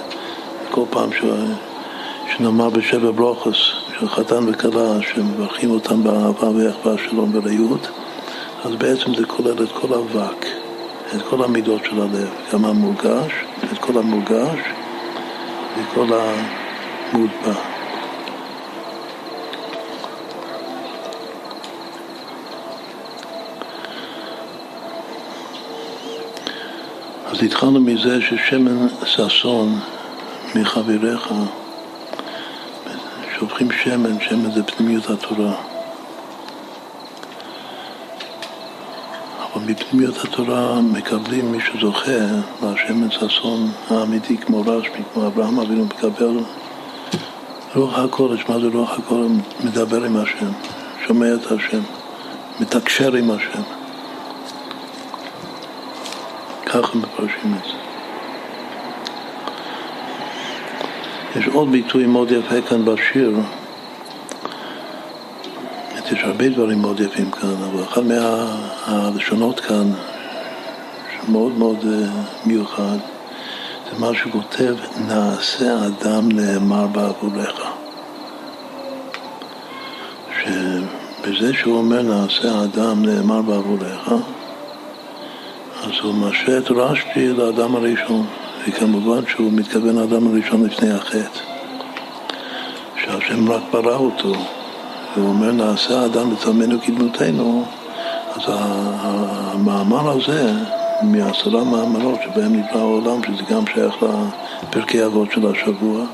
כל 0.70 0.84
פעם 0.90 1.12
ש... 1.12 1.24
שנאמר 2.36 2.70
בשבע 2.70 3.10
ברוכס 3.10 3.56
של 3.98 4.08
חתן 4.08 4.48
וכלה, 4.48 4.98
שמברכים 5.14 5.70
אותם 5.70 6.04
באהבה 6.04 6.48
ואחווה 6.48 6.94
שלום 7.08 7.30
ורעות, 7.32 7.88
אז 8.64 8.74
בעצם 8.74 9.14
זה 9.14 9.26
כולל 9.26 9.64
את 9.64 9.72
כל 9.72 9.94
אבק, 9.94 10.46
את 11.16 11.22
כל 11.22 11.44
המידות 11.44 11.84
של 11.84 12.00
הלב, 12.00 12.30
גם 12.52 12.64
המורגש, 12.64 13.32
את 13.72 13.78
כל 13.78 13.98
המורגש 13.98 14.58
וכל 15.76 16.06
המוטבע. 16.12 17.54
אז 27.26 27.42
התחלנו 27.42 27.80
מזה 27.80 28.20
ששמן 28.20 28.86
ששון 29.04 29.80
מחבריך, 30.54 31.32
שופכים 33.38 33.68
שמן, 33.72 34.20
שמן 34.20 34.50
זה 34.50 34.62
פנימיות 34.62 35.10
התורה. 35.10 35.73
אבל 39.64 39.72
מפנימיות 39.72 40.24
התורה 40.24 40.80
מקבלים 40.80 41.52
מי 41.52 41.58
שזוכה 41.60 42.10
לשמן 42.62 43.10
ששון 43.10 43.70
האמיתי 43.90 44.36
כמו 44.38 44.60
רשמי, 44.60 45.02
כמו 45.12 45.26
אברהם 45.26 45.60
אבינו 45.60 45.84
מקבל 45.84 46.38
רוח 47.74 47.98
הקודש, 47.98 48.44
מה 48.48 48.60
זה 48.60 48.66
רוח 48.72 48.98
הקודש? 48.98 49.30
מדבר 49.64 50.04
עם 50.04 50.16
השם, 50.16 50.50
שומע 51.06 51.34
את 51.34 51.52
השם, 51.52 51.80
מתקשר 52.60 53.14
עם 53.14 53.30
השם. 53.30 53.62
ככה 56.66 56.98
מפרשים 56.98 57.54
את 57.58 57.64
זה. 57.64 57.74
יש 61.40 61.46
עוד 61.46 61.70
ביטוי 61.70 62.06
מאוד 62.06 62.30
יפה 62.30 62.60
כאן 62.68 62.84
בשיר. 62.84 63.36
יש 66.12 66.22
הרבה 66.22 66.48
דברים 66.48 66.82
מאוד 66.82 67.00
יפים 67.00 67.30
כאן, 67.30 67.54
אבל 67.70 67.82
אחד 67.84 68.02
מהלשונות 68.86 69.60
כאן, 69.60 69.90
שמאוד 71.16 71.58
מאוד 71.58 71.78
אה, 71.86 72.08
מיוחד, 72.44 72.98
זה 73.90 73.98
מה 73.98 74.10
שכותב, 74.14 74.74
נעשה 75.08 75.86
אדם 75.86 76.32
נאמר 76.32 76.86
בעבורך. 76.86 77.60
שבזה 80.40 81.54
שהוא 81.54 81.76
אומר 81.76 82.02
נעשה 82.02 82.64
אדם 82.64 83.04
נאמר 83.04 83.42
בעבורך, 83.42 84.08
אז 85.82 85.92
הוא 86.02 86.14
משווה 86.14 86.58
את 86.58 86.70
רשב"י 86.70 87.28
לאדם 87.28 87.76
הראשון, 87.76 88.26
וכמובן 88.68 89.26
שהוא 89.28 89.52
מתכוון 89.52 89.96
לאדם 89.96 90.26
הראשון 90.26 90.66
לפני 90.66 90.90
החטא, 90.90 91.40
שהשם 93.02 93.52
רק 93.52 93.62
ברא 93.72 93.96
אותו, 93.96 94.32
והוא 95.16 95.28
אומר 95.28 95.52
נעשה 95.52 96.04
אדם 96.04 96.32
לצלמנו 96.32 96.80
כדמותנו, 96.80 97.64
אז 98.34 98.42
המאמר 98.48 100.10
הזה, 100.10 100.52
מעשרה 101.02 101.64
מאמרות 101.64 102.20
שבהם 102.22 102.52
נברא 102.52 102.80
העולם, 102.80 103.20
שזה 103.22 103.42
גם 103.54 103.66
שייך 103.74 103.94
לפרקי 104.68 105.04
אבות 105.04 105.32
של 105.32 105.46
השבוע, 105.46 106.04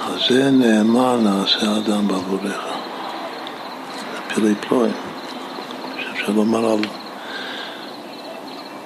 אז 0.00 0.20
זה 0.28 0.50
נאמר 0.50 1.16
נעשה 1.16 1.76
אדם 1.76 2.08
בעבורך. 2.08 2.64
פלאי 4.34 4.54
פלואים. 4.54 4.92
אפשר 6.12 6.32
לומר 6.32 6.72
על, 6.72 6.78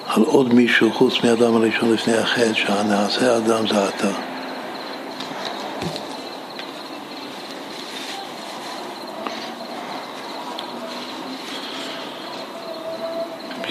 על 0.07 0.23
עוד 0.23 0.55
מישהו 0.55 0.93
חוץ 0.93 1.15
מאדם 1.25 1.57
הראשון 1.57 1.93
לפני 1.93 2.15
החטא, 2.17 2.55
שהנעשה 2.55 3.37
אדם 3.37 3.67
זה 3.67 3.89
אתה. 3.89 4.32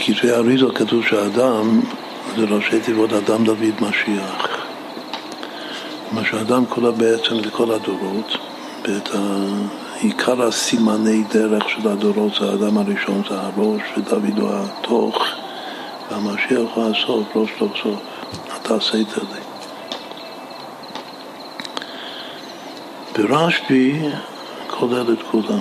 בכתבי 0.02 0.32
אריזה 0.32 0.66
כתוב 0.76 1.06
שאדם 1.06 1.82
זה 2.38 2.46
ראשי 2.46 2.80
תיבות 2.80 3.14
אדם 3.14 3.44
דוד 3.44 3.82
משיח. 3.82 4.48
מה 6.12 6.26
שאדם 6.26 6.66
כולה 6.66 6.92
בעצם 6.92 7.44
זה 7.44 7.52
כל 7.52 7.72
הדורות, 7.72 8.38
ואת 8.84 9.10
עיקר 10.02 10.48
הסימני 10.48 11.24
דרך 11.24 11.70
של 11.70 11.88
הדורות 11.88 12.34
זה 12.40 12.50
האדם 12.50 12.78
הראשון, 12.78 13.22
זה 13.30 13.36
הראש, 13.42 13.82
ודוד 13.98 14.40
הוא 14.40 14.50
התוך, 14.54 15.24
והמשיח 16.12 16.70
הוא 16.76 16.92
הסוף, 16.92 17.28
ראש 17.36 17.50
תוך 17.60 17.72
סוף. 17.84 18.00
אתה 18.62 18.76
עשית 18.76 19.18
לי. 19.18 19.42
ברשב"י 23.18 24.02
כולל 24.68 25.14
את 25.14 25.22
כולם, 25.32 25.60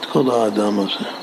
את 0.00 0.04
כל 0.04 0.30
האדם 0.30 0.78
הזה. 0.78 1.21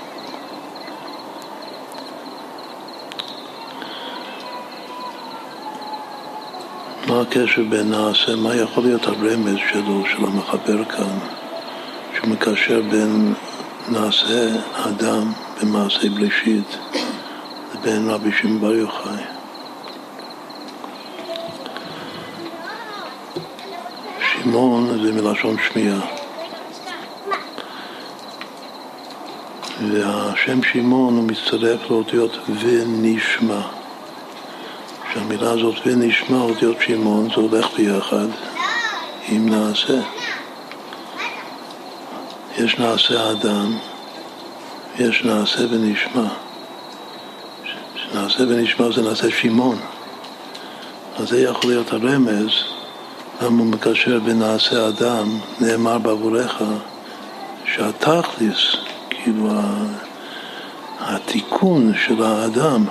מה 7.10 7.22
הקשר 7.22 7.64
בין 7.70 7.90
נעשה, 7.90 8.36
מה 8.36 8.56
יכול 8.56 8.84
להיות 8.84 9.08
הרמז 9.08 9.56
שלו, 9.72 10.04
של 10.06 10.26
המחבר 10.26 10.86
כאן, 10.86 11.18
שמקשר 12.16 12.82
בין 12.92 13.34
נעשה 13.92 14.50
אדם 14.74 15.32
במעשה 15.62 16.10
בראשית 16.10 16.78
לבין 17.74 18.10
רבי 18.10 18.30
שמעון 18.32 18.62
בר 18.62 18.74
יוחאי. 18.74 19.24
שמעון 24.34 25.04
זה 25.04 25.22
מלשון 25.22 25.56
שמיעה. 25.68 26.02
והשם 29.92 30.64
שמעון 30.64 31.18
הוא 31.18 31.24
מצטרף 31.24 31.90
לאותיות 31.90 32.38
ונשמע. 32.48 33.79
שהמילה 35.14 35.52
הזאת 35.52 35.76
ונשמע 35.86 36.38
אותיות 36.38 36.78
שמעון 36.82 37.30
זה 37.30 37.36
הולך 37.36 37.68
ביחד 37.78 38.28
עם 39.28 39.50
נעשה. 39.50 40.02
יש 42.58 42.80
נעשה 42.80 43.32
אדם, 43.32 43.78
יש 45.00 45.24
נעשה 45.24 45.60
ונשמע. 45.70 46.28
נעשה 48.14 48.44
ונשמע 48.48 48.92
זה 48.92 49.02
נעשה 49.02 49.32
שמעון. 49.32 49.80
אז 51.18 51.30
זה 51.30 51.42
יכול 51.42 51.72
להיות 51.72 51.94
הרמז 51.94 52.52
למה 53.42 53.60
הוא 53.60 53.68
מקשר 53.68 54.20
בין 54.20 54.40
נעשה 54.40 54.88
אדם, 54.88 55.40
נאמר 55.62 55.98
בעבורך, 55.98 56.62
שהתכלס, 57.66 58.76
כאילו 59.10 59.50
התיקון 61.00 61.94
של 62.06 62.24
האדם, 62.24 62.86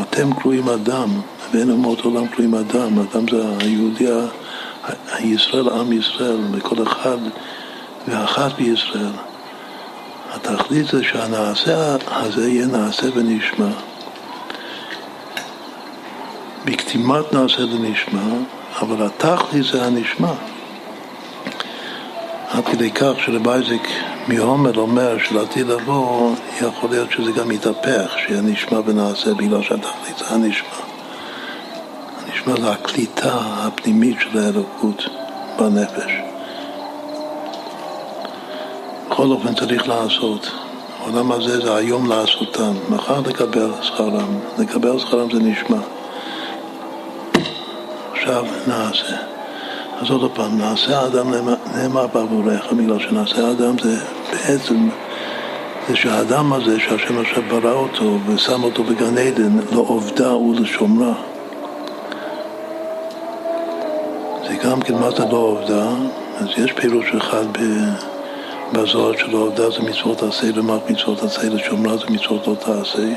אתם 0.00 0.34
קרואים 0.34 0.68
אדם, 0.68 1.08
ואין 1.52 1.70
אומות 1.70 2.00
עולם 2.00 2.26
קרואים 2.26 2.54
אדם, 2.54 2.98
אדם 2.98 3.28
זה 3.30 3.42
היהודי, 3.60 4.06
הישראל, 5.12 5.68
עם 5.68 5.92
ישראל, 5.92 6.38
וכל 6.52 6.82
אחד 6.82 7.18
ואחת 8.08 8.52
בישראל. 8.56 9.12
התכלית 10.34 10.86
זה 10.86 11.04
שהנעשה 11.04 11.96
הזה 12.06 12.48
יהיה 12.48 12.66
נעשה 12.66 13.06
ונשמע. 13.14 13.70
בכתימת 16.64 17.32
נעשה 17.32 17.62
ונשמע, 17.62 18.34
אבל 18.80 19.06
התכלית 19.06 19.64
זה 19.64 19.84
הנשמע. 19.84 20.32
עד 22.50 22.64
כדי 22.64 22.90
כך 22.90 23.12
שלבייזק 23.24 23.88
מיומר 24.28 24.78
אומר 24.78 25.18
שלעתיד 25.18 25.66
לבוא 25.66 26.34
יכול 26.60 26.90
להיות 26.90 27.10
שזה 27.12 27.32
גם 27.32 27.50
יתהפך, 27.50 28.14
שיהיה 28.18 28.40
נשמע 28.40 28.78
ונעשה 28.84 29.34
בגלל 29.34 29.62
שהתכלית 29.62 30.18
זה 30.18 30.24
הנשמע. 30.28 30.68
הנשמע 32.26 32.60
זה 32.60 32.70
הקליטה 32.70 33.32
הפנימית 33.40 34.16
של 34.20 34.38
האלוקות 34.38 35.02
בנפש. 35.58 36.12
בכל 39.10 39.26
אופן 39.26 39.54
צריך 39.54 39.88
לעשות. 39.88 40.50
העולם 41.00 41.32
הזה 41.32 41.60
זה 41.60 41.76
היום 41.76 42.08
לעשותם, 42.08 42.72
מחר 42.88 43.20
לקבל 43.20 43.70
שכרם. 43.82 44.38
לקבל 44.58 44.98
שכרם 44.98 45.30
זה 45.30 45.38
נשמע. 45.38 45.78
עכשיו 48.12 48.44
נעשה. 48.66 49.35
אז 50.00 50.10
עוד 50.10 50.30
פעם, 50.34 50.58
נעשה 50.58 51.00
האדם 51.00 51.32
נאמר 51.74 52.06
בעבורך, 52.06 52.72
בגלל 52.72 52.98
שנעשה 52.98 53.48
האדם 53.48 53.78
זה 53.82 53.96
בעצם, 54.32 54.88
זה 55.88 55.96
שהאדם 55.96 56.52
הזה 56.52 56.80
שהשם 56.80 57.18
עכשיו 57.18 57.42
ברא 57.48 57.72
אותו 57.72 58.18
ושם 58.26 58.62
אותו 58.64 58.84
בגן 58.84 59.18
עדן 59.18 59.58
לעובדה 59.72 60.36
ולשומרה. 60.36 61.14
זה 64.48 64.56
גם 64.64 64.80
כן 64.80 64.94
מה 64.94 65.10
זה 65.10 65.24
לא 65.24 65.36
עובדה, 65.36 65.88
אז 66.36 66.46
יש 66.56 66.72
פירוש 66.72 67.06
אחד 67.18 67.44
בזוהר 68.72 69.16
של 69.16 69.32
עובדה 69.32 69.70
זה 69.70 69.82
מצוות 69.82 70.22
עשה, 70.22 70.46
למעט 70.56 70.90
מצוות 70.90 71.22
עשה, 71.22 71.48
לשומרה 71.48 71.96
זה 71.96 72.04
מצוות 72.10 72.46
לא 72.46 72.54
תעשה, 72.54 73.08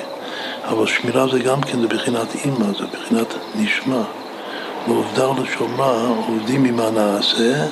אבל 0.67 0.87
שמירה 0.87 1.27
זה 1.31 1.39
גם 1.39 1.61
כן, 1.61 1.81
זה 1.81 1.87
בחינת 1.87 2.35
אימא, 2.45 2.65
זה 2.79 2.85
בחינת 2.93 3.33
נשמע. 3.55 4.01
ועובדה 4.89 5.29
ולשומרה 5.29 6.07
עובדים 6.07 6.65
עם 6.65 6.79
הנעשה, 6.79 7.65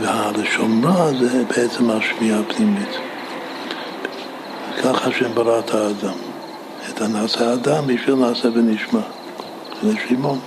והלשומרה 0.00 1.10
זה 1.20 1.44
בעצם 1.44 1.90
השמיעה 1.90 2.40
הפנימית. 2.40 2.96
ככה 4.82 5.08
השם 5.08 5.34
ברא 5.34 5.58
את 5.58 5.74
האדם. 5.74 6.14
את 6.90 7.00
הנעשה 7.00 7.50
האדם 7.50 7.86
בשביל 7.86 8.14
נעשה 8.14 8.48
ונשמע. 8.54 9.00
זה 9.82 9.92
שמעון. 10.08 10.38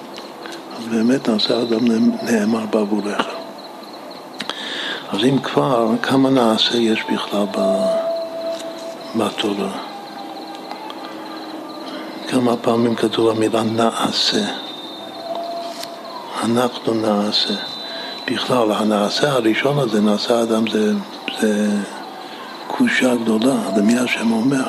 אז 0.77 0.88
באמת 0.88 1.29
נעשה 1.29 1.57
האדם 1.57 1.85
נאמר 2.23 2.65
בעבורך. 2.65 3.27
אז 5.09 5.19
אם 5.23 5.39
כבר, 5.39 5.91
כמה 6.01 6.29
נעשה 6.29 6.77
יש 6.77 7.03
בכלל 7.13 7.45
בתורה? 9.15 9.71
כמה 12.27 12.57
פעמים 12.57 12.95
כתוב 12.95 13.29
המילה 13.29 13.63
נעשה? 13.63 14.66
אנחנו 16.52 16.93
נעשה. 16.93 17.54
בכלל, 18.32 18.72
הנעשה 18.72 19.32
הראשון 19.32 19.80
הזה, 19.80 20.02
נעשה 20.02 20.43
אדם, 20.43 20.68
זה, 20.68 20.93
זה 21.39 21.70
קושה 22.68 23.16
גדולה, 23.16 23.56
למי 23.78 24.00
השם 24.00 24.32
אומר. 24.32 24.68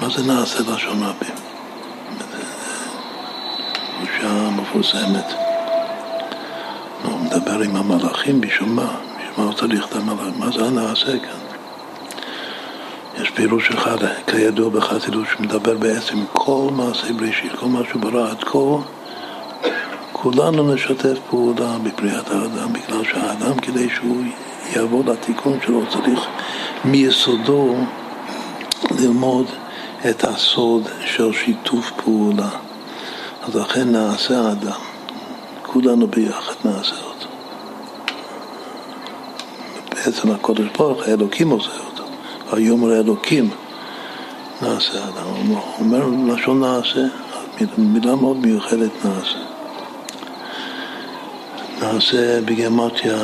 מה 0.00 0.08
זה 0.16 0.22
נעשה 0.32 0.58
לשון 0.58 1.02
רבים? 1.02 1.34
קושה 4.00 4.50
מפורסמת. 4.56 5.32
הוא 7.04 7.18
מדבר 7.20 7.60
עם 7.60 7.76
המלאכים 7.76 8.40
בשביל 8.40 8.68
מה? 8.68 8.96
בשביל 9.18 9.30
מה 9.38 9.44
הוא 9.44 9.52
צריך 9.52 9.86
את 9.86 9.94
המלאכים? 9.94 10.40
מה 10.40 10.50
זה 10.50 10.64
הנעשה 10.64 11.18
כאן? 11.18 11.40
יש 13.22 13.30
פירוש 13.30 13.70
אחד, 13.70 13.96
כידוע 14.26 14.68
בחסידות, 14.68 15.26
שמדבר 15.36 15.76
בעצם 15.78 16.24
כל 16.32 16.68
מעשה 16.72 17.12
בראשית, 17.12 17.52
כל 17.52 17.66
מה 17.66 17.80
שהוא 17.90 18.02
ברא 18.02 18.30
עד 18.30 18.44
כה 18.44 18.58
כולנו 20.32 20.74
נשתף 20.74 21.18
פעולה 21.30 21.76
בבריאת 21.82 22.30
האדם, 22.30 22.72
בגלל 22.72 23.04
שהאדם, 23.04 23.58
כדי 23.58 23.88
שהוא 23.90 24.24
יעבור 24.76 25.04
לתיקון 25.04 25.58
שלו, 25.66 25.82
צריך 25.90 26.26
מיסודו 26.84 27.74
ללמוד 28.98 29.46
את 30.10 30.24
הסוד 30.24 30.88
של 31.06 31.32
שיתוף 31.32 31.90
פעולה. 32.04 32.48
אז 33.42 33.56
לכן 33.56 33.92
נעשה 33.92 34.40
האדם, 34.40 34.80
כולנו 35.62 36.06
ביחד 36.06 36.54
נעשה 36.64 36.96
אותו. 37.04 37.28
בעצם 39.94 40.30
הקודש 40.30 40.66
ברוך 40.78 41.02
האלוקים 41.02 41.50
עושה 41.50 41.70
אותו, 41.90 42.04
היום 42.52 42.84
האלוקים 42.84 43.50
נעשה 44.62 45.04
אדם. 45.04 45.46
הוא 45.48 45.58
אומר 45.80 46.34
לשון 46.34 46.60
נעשה, 46.60 47.00
מילה 47.78 48.14
מאוד 48.14 48.36
מיוחדת 48.36 49.04
נעשה. 49.04 49.55
נעשה 51.92 52.40
בגמטיה 52.40 53.16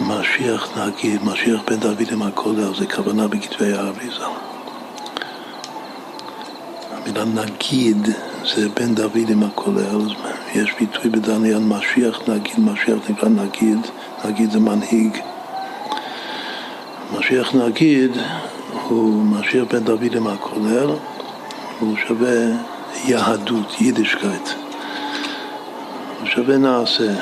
משיח 0.00 0.78
נגיד, 0.78 1.24
משיח 1.24 1.60
בן 1.66 1.76
דוד 1.76 2.12
עם 2.12 2.22
הכולל, 2.22 2.74
זה 2.78 2.86
כוונה 2.86 3.28
בכתבי 3.28 3.72
האריזה. 3.72 4.24
המילה 6.92 7.24
נגיד 7.24 8.08
זה 8.44 8.68
בן 8.68 8.94
דוד 8.94 9.28
עם 9.28 9.42
הכולל, 9.42 10.14
יש 10.54 10.70
ביטוי 10.80 11.10
בדניאל 11.10 11.58
משיח 11.58 12.20
נגיד, 12.28 12.60
משיח 12.60 12.98
נקרא 13.10 13.28
נגיד, 13.28 13.78
נגיד 14.24 14.50
זה 14.50 14.60
מנהיג. 14.60 15.18
משיח 17.18 17.54
נגיד 17.54 18.10
הוא 18.88 19.24
משיח 19.24 19.64
בן 19.72 19.84
דוד 19.84 20.14
עם 20.16 20.26
הכולל, 20.26 20.90
הוא 21.80 21.96
שווה 22.06 22.46
יהדות, 23.04 23.80
יידישקייט. 23.80 24.65
שווה 26.26 26.56
נעשה. 26.56 27.12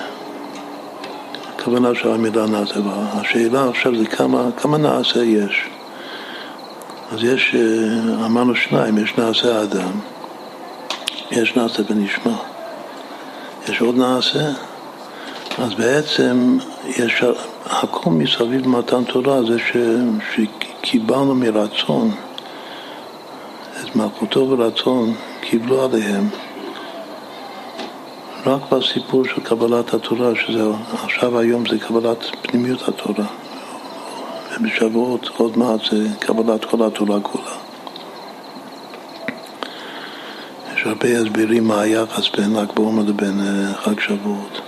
הכוונה 1.54 1.94
של 1.94 2.10
המילה 2.10 2.46
נעשה. 2.46 2.74
השאלה 3.12 3.68
עכשיו 3.68 3.98
זה 3.98 4.06
כמה, 4.06 4.48
כמה 4.56 4.78
נעשה 4.78 5.24
יש. 5.24 5.68
אז 7.12 7.24
יש, 7.24 7.54
אה, 7.54 8.26
אמרנו 8.26 8.54
שניים, 8.54 8.98
יש 8.98 9.18
נעשה 9.18 9.62
אדם, 9.62 9.90
יש 11.30 11.56
נעשה 11.56 11.82
ונשמע. 11.90 12.36
יש 13.68 13.80
עוד 13.80 13.96
נעשה, 13.96 14.50
אז 15.58 15.74
בעצם 15.74 16.58
יש 16.86 17.24
הכל 17.66 18.10
מסביב 18.10 18.68
מתן 18.68 19.04
תורה 19.04 19.42
זה 19.42 19.58
ש, 19.58 19.76
שקיבלנו 20.34 21.34
מרצון 21.34 22.10
את 23.80 23.96
מלכותו 23.96 24.48
ורצון 24.50 25.14
קיבלו 25.40 25.84
עליהם 25.84 26.28
רק 28.46 28.72
בסיפור 28.72 29.24
של 29.24 29.40
קבלת 29.40 29.94
התורה, 29.94 30.34
שזה 30.34 30.62
עכשיו 30.92 31.38
היום 31.38 31.66
זה 31.66 31.78
קבלת 31.78 32.24
פנימיות 32.42 32.88
התורה. 32.88 33.26
ובשבועות 34.52 35.30
עוד 35.36 35.58
מעט 35.58 35.80
זה 35.90 36.06
קבלת 36.20 36.64
כל 36.64 36.86
התורה 36.86 37.20
כולה. 37.20 37.50
יש 40.74 40.86
הרבה 40.86 41.08
הסברים 41.18 41.64
מה 41.64 41.80
היחס 41.80 42.28
בין 42.36 42.56
ל"ג 42.56 42.72
בעומר 42.74 43.02
לבין 43.02 43.40
אה, 43.40 43.74
חג 43.74 44.00
שבועות. 44.00 44.60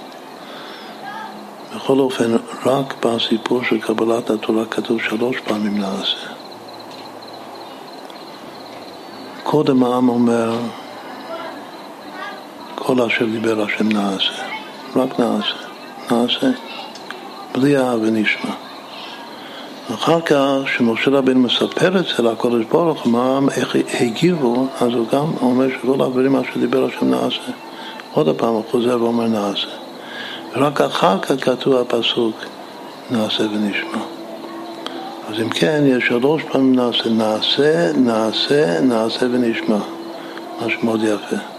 בכל 1.76 1.98
אופן, 1.98 2.36
רק 2.66 3.06
בסיפור 3.06 3.64
של 3.64 3.80
קבלת 3.80 4.30
התורה 4.30 4.64
כתוב 4.64 5.00
שלוש 5.02 5.36
פעמים 5.40 5.78
נעשה. 5.78 6.28
קודם 9.42 9.82
העם 9.82 10.08
אומר 10.08 10.58
כל 12.86 13.02
אשר 13.02 13.24
דיבר 13.24 13.62
השם 13.62 13.88
נעשה, 13.88 14.32
רק 14.96 15.20
נעשה, 15.20 15.54
נעשה, 16.10 16.50
בלי 17.54 17.78
ונשמע. 17.78 18.50
אחר 19.94 20.20
כך, 20.20 20.40
כשמשה 20.64 21.10
רבינו 21.10 21.40
מספר 21.40 21.98
את 21.98 22.04
זה 22.16 22.22
לקודש 22.22 22.64
ברוך 22.64 23.02
הוא, 23.02 23.12
מה, 23.12 23.38
איך 23.56 23.76
הגיבו, 24.00 24.66
אז 24.80 24.92
הוא 24.92 25.06
גם 25.12 25.24
אומר 25.40 25.66
שכל 25.70 26.02
הדברים 26.02 26.36
אשר 26.36 26.60
דיבר 26.60 26.84
השם 26.84 27.10
נעשה. 27.10 27.52
עוד 28.12 28.36
פעם 28.38 28.54
הוא 28.54 28.62
חוזר 28.70 29.02
ואומר 29.02 29.26
נעשה. 29.26 29.68
ורק 30.56 30.80
אחר 30.80 31.18
כך 31.18 31.32
כתוב 31.40 31.74
הפסוק 31.74 32.36
נעשה 33.10 33.42
ונשמע. 33.42 34.02
אז 35.28 35.40
אם 35.42 35.48
כן, 35.48 35.82
יש 35.86 36.06
שלוש 36.06 36.42
פעמים 36.42 36.74
נעשה, 36.74 37.08
נעשה, 37.10 37.92
נעשה, 37.92 38.80
נעשה 38.80 39.26
ונשמע. 39.26 39.78
משהו 40.66 40.80
מאוד 40.82 41.00
יפה. 41.02 41.55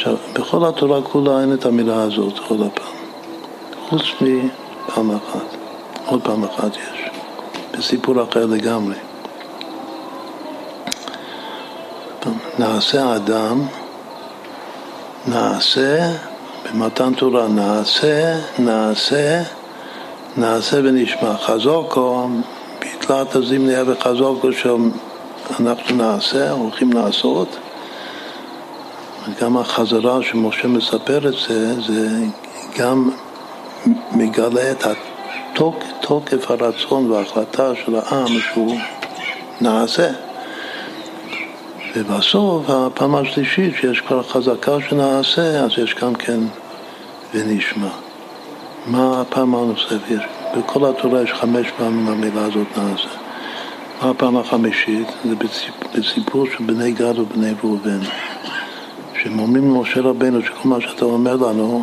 עכשיו, 0.00 0.16
בכל 0.32 0.68
התורה 0.68 1.02
כולה 1.02 1.40
אין 1.40 1.54
את 1.54 1.66
המילה 1.66 2.02
הזאת 2.02 2.38
עוד 2.48 2.60
הפעם, 2.60 2.94
חוץ 3.88 4.02
מפעם 4.20 5.10
אחת, 5.10 5.56
עוד 6.06 6.22
פעם 6.22 6.44
אחת 6.44 6.76
יש, 6.76 7.10
בסיפור 7.78 8.22
אחר 8.22 8.46
לגמרי. 8.46 8.94
נעשה 12.58 13.16
אדם, 13.16 13.66
נעשה, 15.26 16.12
במתן 16.70 17.14
תורה 17.14 17.48
נעשה, 17.48 18.38
נעשה, 18.58 19.42
נעשה 20.36 20.76
ונשמע. 20.76 21.36
חזוקו, 21.36 22.28
בתלת 22.80 23.34
הזימניה 23.34 23.84
וחזוקו 23.86 24.48
שאנחנו 24.52 25.96
נעשה, 25.96 26.50
הולכים 26.50 26.92
לעשות, 26.92 27.48
גם 29.40 29.56
החזרה 29.56 30.22
שמשה 30.22 30.68
מספר 30.68 31.28
את 31.28 31.34
זה, 31.48 31.80
זה 31.80 32.08
גם 32.78 33.10
מגלה 34.12 34.70
את 34.70 34.84
תוק, 35.54 35.76
תוקף 36.00 36.50
הרצון 36.50 37.10
וההחלטה 37.10 37.72
של 37.84 37.94
העם 37.96 38.26
שהוא 38.38 38.78
נעשה. 39.60 40.10
ובסוף, 41.96 42.70
הפעם 42.70 43.14
השלישית, 43.14 43.74
שיש 43.80 44.00
כבר 44.00 44.22
חזקה 44.22 44.76
שנעשה, 44.88 45.64
אז 45.64 45.70
יש 45.78 45.94
גם 45.94 46.14
כן 46.14 46.40
ונשמע. 47.34 47.88
מה 48.86 49.20
הפעם 49.20 49.54
הנוספת? 49.54 50.20
בכל 50.56 50.90
התורה 50.90 51.22
יש 51.22 51.32
חמש 51.32 51.66
פעמים 51.78 52.08
המילה 52.08 52.44
הזאת 52.44 52.66
נעשה. 52.76 53.08
מה 54.02 54.10
הפעם 54.10 54.36
החמישית? 54.36 55.08
זה 55.24 55.34
בסיפור 55.94 56.46
של 56.46 56.64
בני 56.64 56.92
גד 56.92 57.18
ובני 57.18 57.52
ראובן. 57.62 58.00
שהם 59.22 59.38
אומרים 59.38 59.74
למשה 59.74 60.00
רבנו 60.00 60.42
שכל 60.42 60.68
מה 60.68 60.80
שאתה 60.80 61.04
אומר 61.04 61.36
לנו, 61.36 61.82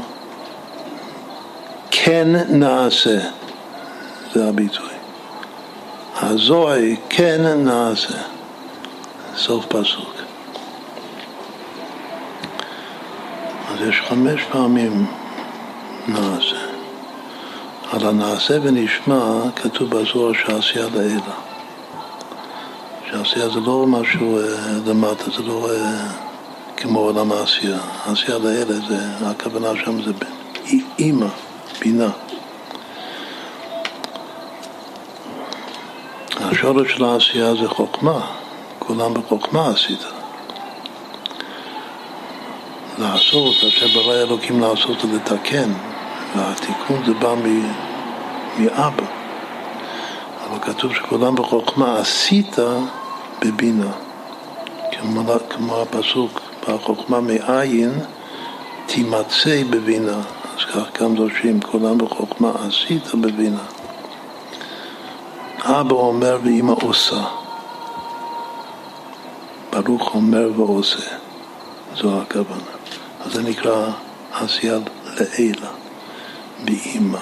כן 1.91 2.27
נעשה. 2.49 3.19
זה 4.33 4.49
הביטוי. 4.49 4.89
הזוהי 6.21 6.95
כן 7.09 7.41
נעשה. 7.57 8.17
סוף 9.35 9.65
פסוק. 9.65 10.13
אז 13.71 13.88
יש 13.89 14.01
חמש 14.09 14.41
פעמים 14.51 15.05
נעשה. 16.07 16.57
על 17.91 18.07
הנעשה 18.07 18.57
ונשמע 18.63 19.41
כתוב 19.55 19.89
בזוהר 19.89 20.33
שעשייה 20.33 20.85
לעילה. 20.95 21.35
שעשייה 23.09 23.49
זה 23.49 23.59
לא 23.59 23.85
משהו 23.88 24.38
אה, 24.38 24.43
למטה, 24.85 25.31
זה 25.38 25.43
לא 25.43 25.69
אה, 25.71 26.26
כמו 26.78 26.99
עולם 26.99 27.32
העשייה. 27.32 27.78
העשייה 28.05 28.38
לעילה 28.38 28.73
זה, 28.88 29.28
הכוונה 29.28 29.67
שם 29.86 30.03
זה 30.03 30.11
אימא, 30.99 31.28
בינה. 31.80 32.09
השורש 36.39 36.93
של 36.93 37.03
העשייה 37.03 37.55
זה 37.55 37.69
חוכמה, 37.69 38.19
כולם 38.80 39.13
בחוכמה 39.13 39.69
עשית. 39.69 40.05
לעשות, 42.97 43.55
אשר 43.67 43.88
ברא 43.88 44.13
אלוקים 44.13 44.61
לעשות 44.61 45.05
ולתקן, 45.05 45.71
והתיקון 46.36 47.05
זה 47.05 47.13
בא 47.13 47.36
מאבא. 48.57 49.03
אבל 50.49 50.59
כתוב 50.61 50.95
שכולם 50.95 51.36
בחוכמה 51.36 51.99
עשית 51.99 52.55
בבינה. 53.41 53.91
כמו, 54.91 55.23
כמו 55.49 55.82
הפסוק, 55.82 56.46
בחוכמה 56.68 57.22
מאין 57.22 57.91
תימצא 58.86 59.63
בבינה. 59.70 60.22
אז 60.57 60.65
כך 60.65 61.01
גם 61.01 61.15
דורשים, 61.15 61.59
כולם 61.61 61.97
בחוכמה 61.97 62.51
עשית 62.68 63.15
בבינה. 63.15 63.63
אבא 65.63 65.93
אומר 65.93 66.39
ואמא 66.43 66.74
עושה. 66.82 67.24
ברוך 69.72 70.15
אומר 70.15 70.49
ועושה. 70.55 71.15
זו 71.95 72.22
הכוונה. 72.22 72.72
אז 73.26 73.34
זה 73.34 73.43
נקרא 73.43 73.88
עשייה 74.34 74.78
לעילה, 75.05 75.70
באמא. 76.65 77.20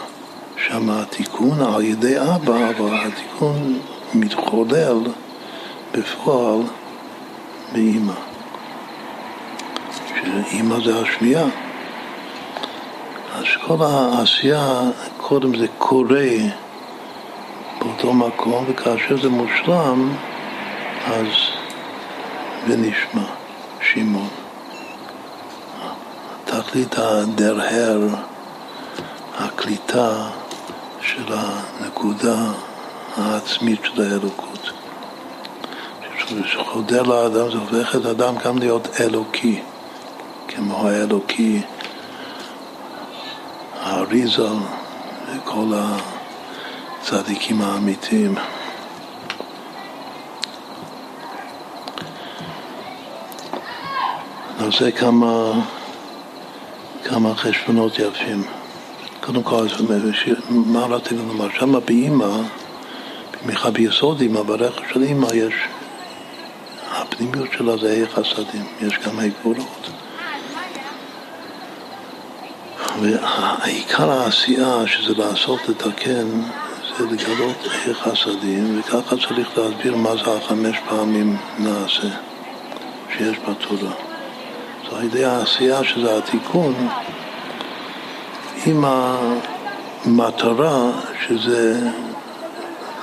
שם 0.58 0.90
התיקון 0.90 1.62
על 1.62 1.82
ידי 1.82 2.20
אבא, 2.20 2.70
אבל 2.70 2.94
התיקון 2.94 3.80
מתחולל 4.14 4.98
בפועל 5.94 6.62
באמא. 7.74 8.35
שאימא 10.26 10.76
זה 10.86 11.00
השמיעה. 11.00 11.46
אז 13.36 13.44
כל 13.68 13.78
העשייה, 13.86 14.80
קודם 15.18 15.58
זה 15.58 15.68
קורה 15.78 16.28
באותו 17.80 18.14
מקום, 18.14 18.66
וכאשר 18.68 19.22
זה 19.22 19.30
מושלם, 19.30 20.16
אז 21.08 21.28
ונשמע 22.68 23.24
שמעון. 23.82 24.30
תכלית 26.46 26.96
הדרהר, 26.98 28.02
הקליטה 29.38 30.28
של 31.02 31.34
הנקודה 31.34 32.36
העצמית 33.18 33.80
של 33.84 34.02
האלוקות. 34.02 34.72
כשחודר 36.18 37.04
לאדם 37.04 37.52
זה 37.52 37.58
הופך 37.58 37.96
את 37.96 38.06
האדם 38.06 38.36
גם 38.46 38.58
להיות 38.58 38.88
אלוקי, 39.02 39.62
כמו 40.56 40.88
האלוקי, 40.88 41.62
האריזל 43.82 44.56
וכל 45.28 45.74
הצדיקים 47.02 47.62
האמיתיים. 47.62 48.36
נעשה 54.60 54.92
כמה, 54.92 55.52
כמה 57.04 57.36
חשבונות 57.36 58.00
יפים. 58.00 58.44
קודם 59.22 59.44
כל, 59.44 59.68
מה 60.50 60.86
רצינו 60.86 61.28
לומר? 61.28 61.50
שם 61.60 61.86
באימא, 61.86 62.38
במיוחד 63.44 63.74
ביסוד 63.74 64.22
אימא, 64.22 64.42
ברכב 64.42 64.82
של 64.94 65.04
אימא 65.04 65.28
יש, 65.34 65.54
הפנימיות 66.92 67.48
שלה 67.52 67.78
זה 67.78 68.04
ה' 68.04 68.10
חסדים, 68.16 68.66
יש 68.82 69.00
גם 69.06 69.20
ה' 69.20 69.24
ועיקר 73.02 74.12
העשייה, 74.12 74.88
שזה 74.88 75.14
לעשות, 75.18 75.60
לתקן, 75.70 76.28
זה 76.98 77.06
לגלות 77.06 77.68
חסדים, 77.94 78.80
וככה 78.80 79.16
צריך 79.28 79.58
להסביר 79.58 79.96
מה 79.96 80.10
זה 80.16 80.32
החמש 80.38 80.78
פעמים 80.90 81.38
נעשה 81.60 82.08
שיש 83.18 83.38
בתורה. 83.40 83.92
אז 84.86 84.94
על 84.94 85.04
ידי 85.04 85.26
העשייה, 85.26 85.84
שזה 85.84 86.18
התיקון, 86.18 86.90
עם 88.66 88.86
המטרה 90.06 90.92
שזה 91.28 91.90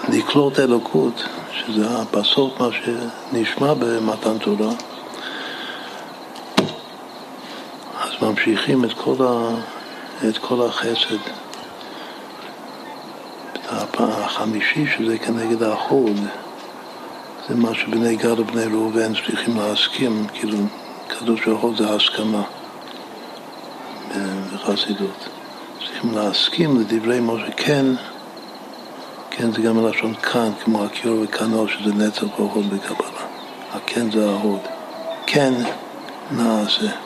לקלוט 0.08 0.58
אלוקות, 0.58 1.24
שזה 1.52 1.86
בסוף 2.12 2.60
מה 2.60 2.68
שנשמע 2.72 3.74
במתן 3.74 4.38
תורה, 4.38 4.70
אז 8.02 8.10
ממשיכים 8.22 8.84
את 8.84 8.92
כל, 8.92 9.14
ה, 9.20 9.54
את 10.28 10.38
כל 10.38 10.66
החסד. 10.66 11.16
החמישי 13.98 14.86
שזה 14.86 15.18
כנגד 15.18 15.62
האחוד, 15.62 16.16
זה 17.48 17.54
מה 17.54 17.74
שבני 17.74 18.16
גד 18.16 18.40
ובני 18.40 18.64
ראובן 18.64 19.14
צריכים 19.14 19.56
להסכים, 19.56 20.26
כאילו 20.34 20.58
קדוש 21.08 21.40
ברוך 21.46 21.60
הוא 21.60 21.76
זה 21.76 21.94
הסכמה 21.94 22.42
בחסידות. 24.54 25.28
צריכים 25.78 26.14
להסכים 26.14 26.80
לדברי 26.80 27.20
משה, 27.20 27.50
כן, 27.56 27.86
כן 29.30 29.52
זה 29.52 29.62
גם 29.62 29.76
מלשון 29.76 30.14
כאן, 30.14 30.50
כמו 30.64 30.84
הקיור 30.84 31.20
וכנו, 31.22 31.68
שזה 31.68 31.94
נצח 31.94 32.40
והוד 32.40 32.74
בקבלה. 32.74 33.22
הכן 33.72 34.10
זה 34.10 34.30
ההוד. 34.30 34.60
כן 35.26 35.52
נעשה. 36.30 37.01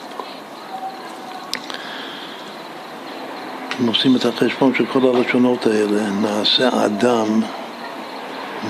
אם 3.81 3.87
עושים 3.87 4.15
את 4.15 4.25
החשבון 4.25 4.75
של 4.75 4.85
כל 4.85 5.15
הלשונות 5.15 5.65
האלה, 5.65 6.09
נעשה 6.09 6.85
אדם, 6.85 7.41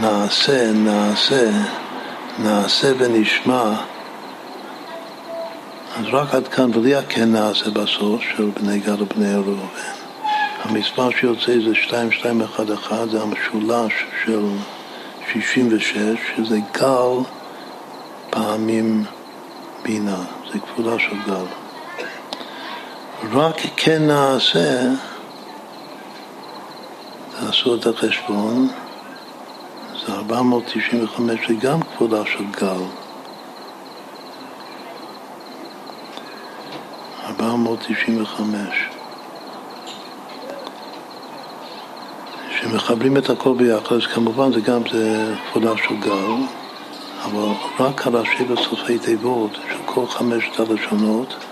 נעשה, 0.02 0.72
נעשה, 0.72 1.52
נעשה 2.40 2.92
ונשמע, 2.98 3.74
אז 6.00 6.06
רק 6.12 6.36
עד 6.36 6.48
כאן, 6.48 6.72
בלי 6.72 6.96
הכן 6.96 7.32
נעשה 7.32 7.70
בסוף 7.70 8.22
של 8.38 8.50
בני 8.62 8.80
גד 8.80 9.02
ובני 9.02 9.34
ראובן. 9.34 9.98
המספר 10.64 11.10
שיוצא 11.10 11.52
זה 11.66 11.70
2211, 11.70 13.08
זה 13.08 13.22
המשולש 13.22 13.94
של 14.26 14.46
66, 15.34 15.96
שזה 16.36 16.60
גל 16.74 17.24
פעמים 18.30 19.04
בינה, 19.84 20.24
זה 20.54 20.60
כפולה 20.60 21.00
של 21.00 21.16
גל. 21.28 21.67
רק 23.24 23.56
כן 23.76 24.08
נעשה, 24.08 24.82
תעשו 27.40 27.76
את 27.76 27.88
החשבון, 27.88 28.68
זה 30.06 30.14
495, 30.14 31.48
זה 31.48 31.54
גם 31.54 31.82
כפולה 31.82 32.26
של 32.26 32.44
גל. 32.60 32.84
495. 37.28 38.90
כשמחברים 42.50 43.18
את 43.18 43.30
הכל 43.30 43.54
ביחד, 43.58 43.96
אז 43.96 44.06
כמובן 44.14 44.54
זה 44.54 44.62
גם 44.62 44.82
זה 44.92 45.34
כבודה 45.52 45.72
של 45.78 45.96
גל, 45.96 46.34
אבל 47.26 47.50
רק 47.80 48.08
הראשי 48.08 48.44
בסופי 48.44 49.00
תיבות 49.00 49.52
של 49.54 49.78
כל 49.86 50.08
חמשת 50.08 50.60
הלשונות 50.60 51.47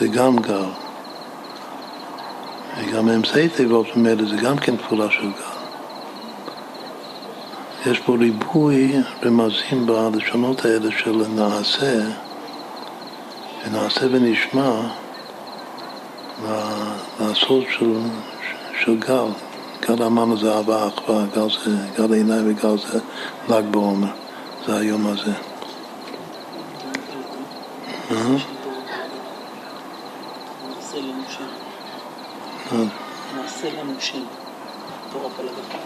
זה 0.00 0.08
גם 0.08 0.36
גל. 0.36 0.64
וגם 2.78 3.08
אמצעי 3.08 3.48
תיבות 3.48 3.96
ממילא 3.96 4.28
זה 4.28 4.36
גם 4.36 4.56
כן 4.58 4.76
כפולה 4.76 5.10
של 5.10 5.30
גל. 5.30 5.52
יש 7.90 8.00
פה 8.00 8.16
ריבוי 8.18 8.96
רמזים 9.24 9.86
בלשונות 9.86 10.64
האלה 10.64 10.90
של 10.98 11.22
נעשה, 11.34 12.00
ונעשה 13.66 14.06
ונשמע 14.10 14.80
לעשות 17.20 17.64
של, 17.78 17.98
של 18.80 18.96
גל. 18.96 19.26
גל 19.88 20.02
אמרנו 20.02 20.36
זה 20.36 20.54
אהבה 20.54 20.88
אחווה, 20.88 21.24
גל 21.34 21.48
זה 21.64 21.76
גל 21.98 22.12
עיניי 22.12 22.40
וגל 22.46 22.78
זה 22.78 22.98
ל"ג 23.48 23.62
בעומר, 23.70 24.08
זה 24.66 24.76
היום 24.76 25.06
הזה. 25.06 25.32
נעשה 30.68 30.98
לנו 30.98 31.22
שם. 31.28 31.44
נעשה 33.36 33.68
לנו 33.80 33.92
שם. 34.00 34.22
פלגה. 35.12 35.78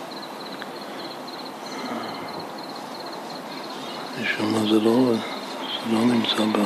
משום 4.22 4.52
מה 4.52 4.60
זה 4.60 4.80
לא, 4.80 5.12
זה 5.12 5.92
לא 5.92 5.98
נמצא 5.98 6.44
ב... 6.52 6.58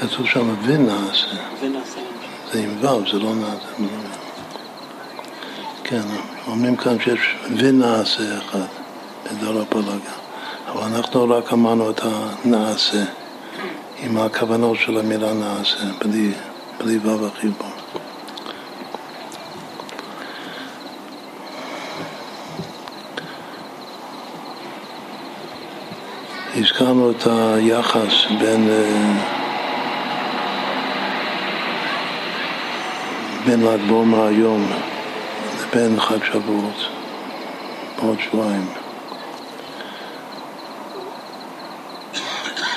כתוב 0.00 0.26
שם 0.26 0.54
ונעשה, 0.62 1.26
ונעשה. 1.60 2.00
זה 2.52 2.58
עם 2.58 2.84
ו', 2.84 3.10
זה 3.12 3.18
לא 3.18 3.34
נעשה. 3.34 3.66
כן, 5.84 6.02
אומרים 6.46 6.76
כאן 6.76 7.00
שיש 7.00 7.36
ונעשה 7.56 8.38
אחד 8.38 8.66
בדור 9.24 9.62
הפלגה, 9.62 10.12
אבל 10.66 10.82
אנחנו 10.82 11.30
רק 11.30 11.52
אמרנו 11.52 11.90
את 11.90 12.00
הנעשה, 12.02 13.04
עם 13.98 14.18
הכוונות 14.18 14.78
של 14.78 14.98
המילה 14.98 15.32
נעשה, 15.32 15.84
בלי, 15.98 16.32
בלי 16.82 16.98
ו' 16.98 17.26
החיבור. 17.26 17.70
הזכרנו 26.56 27.10
את 27.10 27.26
היחס 27.26 28.26
בין, 28.40 28.68
אה, 28.68 29.12
בין 33.46 33.60
ל"ג 33.60 33.80
בעומר 33.88 34.26
היום 34.26 34.66
לבין 35.60 36.00
חג 36.00 36.24
שבועות 36.24 36.88
בעוד 37.98 38.20
שבועיים. 38.20 38.66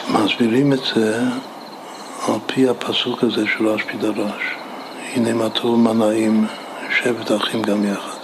מסבירים 0.10 0.74
את 0.74 0.80
זה 0.96 1.20
על 2.28 2.40
פי 2.46 2.70
הפסוק 2.70 3.24
הזה 3.24 3.44
של 3.48 3.68
רשב"י 3.68 3.98
דרש. 3.98 4.44
הנה 5.14 5.50
טוב 5.50 5.80
מנעים 5.80 6.46
שבט 7.00 7.32
אחים 7.32 7.62
גם 7.62 7.86
יחד. 7.86 8.18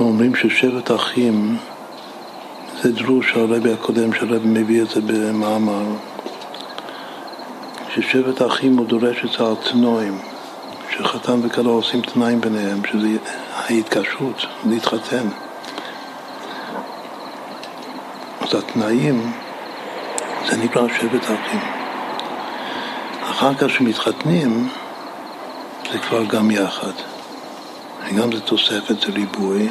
אומרים 0.00 0.34
ששבט 0.36 0.90
אחים 0.90 1.56
זה 2.82 2.92
דרוש 2.92 3.32
הרבי 3.36 3.72
הקודם 3.72 4.12
שהרבי 4.12 4.48
מביא 4.48 4.82
את 4.82 4.88
זה 4.88 5.00
במאמר 5.00 5.84
ששבט 7.94 8.42
אחים 8.42 8.78
הוא 8.78 8.86
דורש 8.86 9.24
את 9.24 9.30
זה 9.30 9.46
על 9.46 9.54
תנועים 9.70 10.31
שחתן 10.98 11.40
וכלה 11.42 11.68
עושים 11.68 12.00
תנאים 12.00 12.40
ביניהם 12.40 12.80
שזה 12.92 13.08
ההתקשרות 13.54 14.46
להתחתן. 14.64 15.28
אז 18.40 18.54
התנאים 18.54 19.32
זה 20.50 20.56
נקרא 20.56 20.88
שבט 21.00 21.24
אחים. 21.24 21.60
אחר 23.22 23.54
כך 23.54 23.70
שמתחתנים 23.70 24.68
זה 25.92 25.98
כבר 25.98 26.24
גם 26.24 26.50
יחד. 26.50 26.92
וגם 28.04 28.32
זה 28.32 28.40
תוספת, 28.40 29.00
זה 29.00 29.12
ריבוי. 29.12 29.68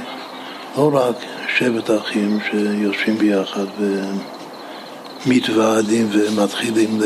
לא 0.78 0.90
רק 0.94 1.16
שבט 1.58 1.90
אחים 2.02 2.40
שיושבים 2.52 3.18
ביחד 3.18 3.66
ומתוועדים 5.26 6.10
ומתחילים 6.12 7.00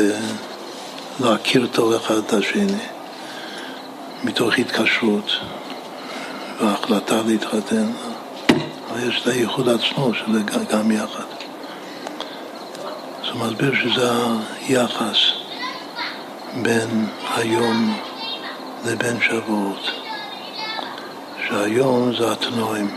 להכיר 1.20 1.66
טוב 1.72 1.92
אחד 1.92 2.16
את 2.16 2.32
השני 2.32 2.95
מתוך 4.26 4.58
התקשרות 4.58 5.30
והחלטה 6.60 7.22
להתחתן, 7.26 7.86
יש 8.98 9.22
את 9.22 9.26
הייחוד 9.26 9.68
עצמו 9.68 10.14
שזה 10.14 10.38
גם 10.72 10.90
יחד. 10.90 11.24
הוא 13.32 13.46
מסביר 13.46 13.74
שזה 13.74 14.10
היחס 14.68 15.16
בין 16.62 17.06
היום 17.36 17.98
לבין 18.86 19.16
שבועות, 19.20 19.90
שהיום 21.48 22.16
זה 22.18 22.32
התנועים. 22.32 22.96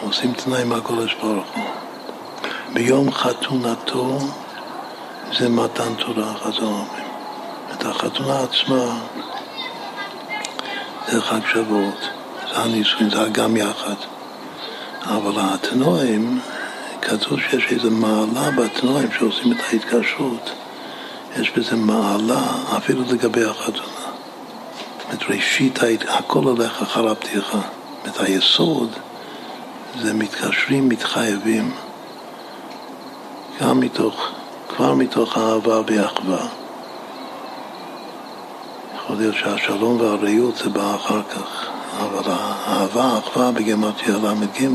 עושים 0.00 0.32
תנאי 0.32 0.64
מהקודש 0.64 1.14
ברוך 1.14 1.46
הוא. 1.54 1.64
ביום 2.72 3.12
חתונתו 3.12 4.18
זה 5.38 5.48
מתן 5.48 5.94
תורה, 5.94 6.34
חז"ל 6.34 6.64
אומרים. 6.64 7.07
את 7.78 7.86
החתונה 7.86 8.40
עצמה 8.40 8.98
זה 11.08 11.22
חג 11.22 11.40
שבועות, 11.52 12.08
זה 12.50 12.60
הנישואין, 12.60 13.10
זה 13.10 13.28
גם 13.32 13.56
יחד. 13.56 13.94
אבל 15.04 15.32
התנועים, 15.36 16.40
כתוב 17.02 17.40
שיש 17.40 17.72
איזו 17.72 17.90
מעלה 17.90 18.50
בתנועים 18.50 19.08
שעושים 19.18 19.52
את 19.52 19.58
ההתקשרות, 19.68 20.50
יש 21.36 21.50
בזה 21.50 21.76
מעלה 21.76 22.42
אפילו 22.76 23.02
לגבי 23.10 23.44
החתונה. 23.44 23.88
זאת 25.12 25.22
ראשית, 25.28 25.78
הכל 26.08 26.44
הולך 26.44 26.82
אחר 26.82 27.08
הפתיחה. 27.08 27.60
את 28.06 28.20
היסוד 28.20 28.90
זה 30.00 30.14
מתקשרים, 30.14 30.88
מתחייבים, 30.88 31.74
גם 33.60 33.80
מתוך, 33.80 34.28
כבר 34.68 34.94
מתוך 34.94 35.38
אהבה 35.38 35.80
ואחווה. 35.86 36.57
יכול 39.08 39.20
להיות 39.20 39.36
שהשלום 39.36 40.00
והרעות 40.00 40.56
זה 40.56 40.68
בא 40.70 40.94
אחר 40.94 41.22
כך, 41.22 41.70
אבל 41.98 42.32
האהבה, 42.32 43.04
האחווה 43.04 43.52
בגמטיה 43.52 44.16
ל"ג 44.16 44.68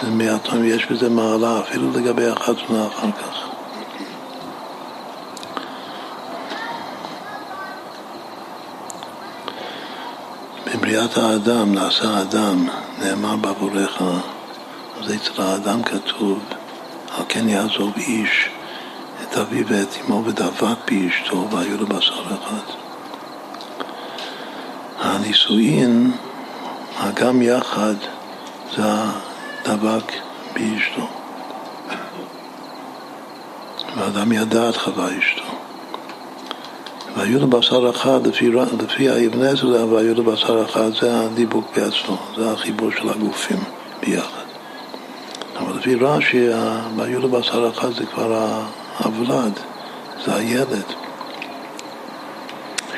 זה 0.00 0.10
מהתום, 0.10 0.64
יש 0.64 0.86
בזה 0.86 1.08
מעלה 1.08 1.60
אפילו 1.60 1.90
לגבי 1.90 2.26
החתונה 2.28 2.86
אחר 2.86 3.10
כך. 3.12 3.48
בבריאת 10.66 11.16
האדם 11.16 11.74
נעשה 11.74 12.08
האדם, 12.08 12.68
נאמר 12.98 13.36
בעבורך, 13.36 14.02
אז 15.00 15.14
אצל 15.14 15.42
האדם 15.42 15.82
כתוב, 15.82 16.38
על 17.16 17.24
כן 17.28 17.48
יעזוב 17.48 17.92
איש 17.96 18.50
את 19.30 19.36
אביו 19.36 19.66
ואת 19.68 19.88
אמו 20.06 20.24
ודבק 20.24 20.90
באשתו 20.90 21.48
והיו 21.50 21.76
לו 21.76 21.86
בשר 21.86 22.22
אחד. 22.22 22.72
הנישואין, 25.00 26.12
הגם 26.98 27.42
יחד, 27.42 27.94
זה 28.76 28.82
הדבק 29.64 30.12
באשתו. 30.54 31.08
ואדם 33.96 34.32
ידע 34.32 34.68
את 34.68 34.76
חווה 34.76 35.18
אשתו. 35.18 35.42
והיו 37.16 37.38
לבשר 37.38 37.90
אחד, 37.90 38.26
לפי, 38.26 38.50
לפי 38.80 39.08
האבן 39.08 39.42
עזרא, 39.42 39.84
והיו 39.84 40.14
לבשר 40.14 40.64
אחד, 40.64 40.94
זה 41.00 41.20
הדיבוק 41.20 41.64
בעצמו, 41.76 42.16
זה 42.36 42.50
החיבור 42.50 42.90
של 42.90 43.08
הגופים 43.08 43.60
ביחד. 44.00 44.48
אבל 45.58 45.78
לפי 45.78 45.94
רש"י, 45.94 46.48
והיו 46.96 47.20
לבשר 47.20 47.70
אחד 47.70 47.92
זה 47.92 48.06
כבר 48.06 48.60
הוולד, 49.04 49.52
זה 50.24 50.34
הילד, 50.34 50.84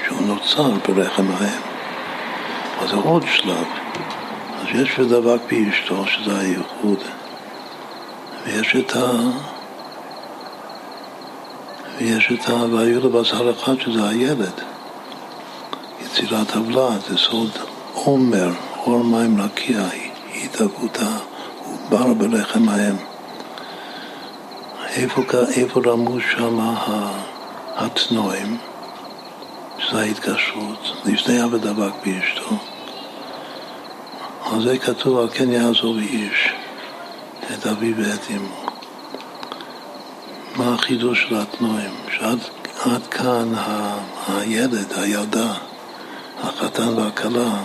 שהוא 0.05 0.23
נוצר 0.23 0.71
ברחם 0.89 1.31
האם. 1.31 1.61
אז 2.81 2.91
זה 2.91 2.97
עוד 2.97 3.25
שלב. 3.35 3.67
אז 4.61 4.67
יש 4.75 4.99
ודבק 4.99 5.41
באשתו, 5.51 6.07
שזה 6.07 6.39
הייחוד, 6.39 6.99
ויש 8.45 8.77
את 8.77 8.97
ה... 8.97 9.11
ויש 11.99 12.33
את 12.33 12.49
ה"והיו 12.49 13.01
לבשר 13.01 13.51
אחד" 13.51 13.81
שזה 13.81 14.09
הילד. 14.09 14.61
יצירת 16.05 16.51
הוולד, 16.57 17.01
זה 17.09 17.17
סוד 17.17 17.51
עומר, 17.95 18.51
אור 18.77 19.05
מים 19.05 19.41
רקיע, 19.41 19.81
התהוותה, 20.35 21.11
בר 21.89 22.15
בלחם 22.15 22.69
האם. 22.69 23.10
איפה, 24.97 25.23
איפה 25.57 25.81
רמוז 25.87 26.23
שם 26.31 26.59
התנועים, 27.77 28.59
שזה 29.79 30.01
ההתקשרות, 30.01 30.93
לפני 31.05 31.41
ה"ודבק 31.41 31.93
באשתו"? 32.05 32.57
על 34.53 34.63
זה 34.63 34.79
כתוב, 34.79 35.19
על 35.19 35.29
כן 35.29 35.53
יעזוב 35.53 35.97
איש 35.99 36.53
את 37.55 37.67
אביו 37.67 37.95
ואת 37.97 38.31
אמו. 38.37 38.67
מה 40.57 40.75
החידוש 40.75 41.27
של 41.29 41.35
התנועים? 41.35 41.95
שעד 42.17 42.39
עד 42.85 43.07
כאן 43.07 43.55
ה, 43.55 43.99
הילד, 44.29 44.93
הילדה, 44.97 45.55
החתן 46.43 46.89
והכלה 46.89 47.63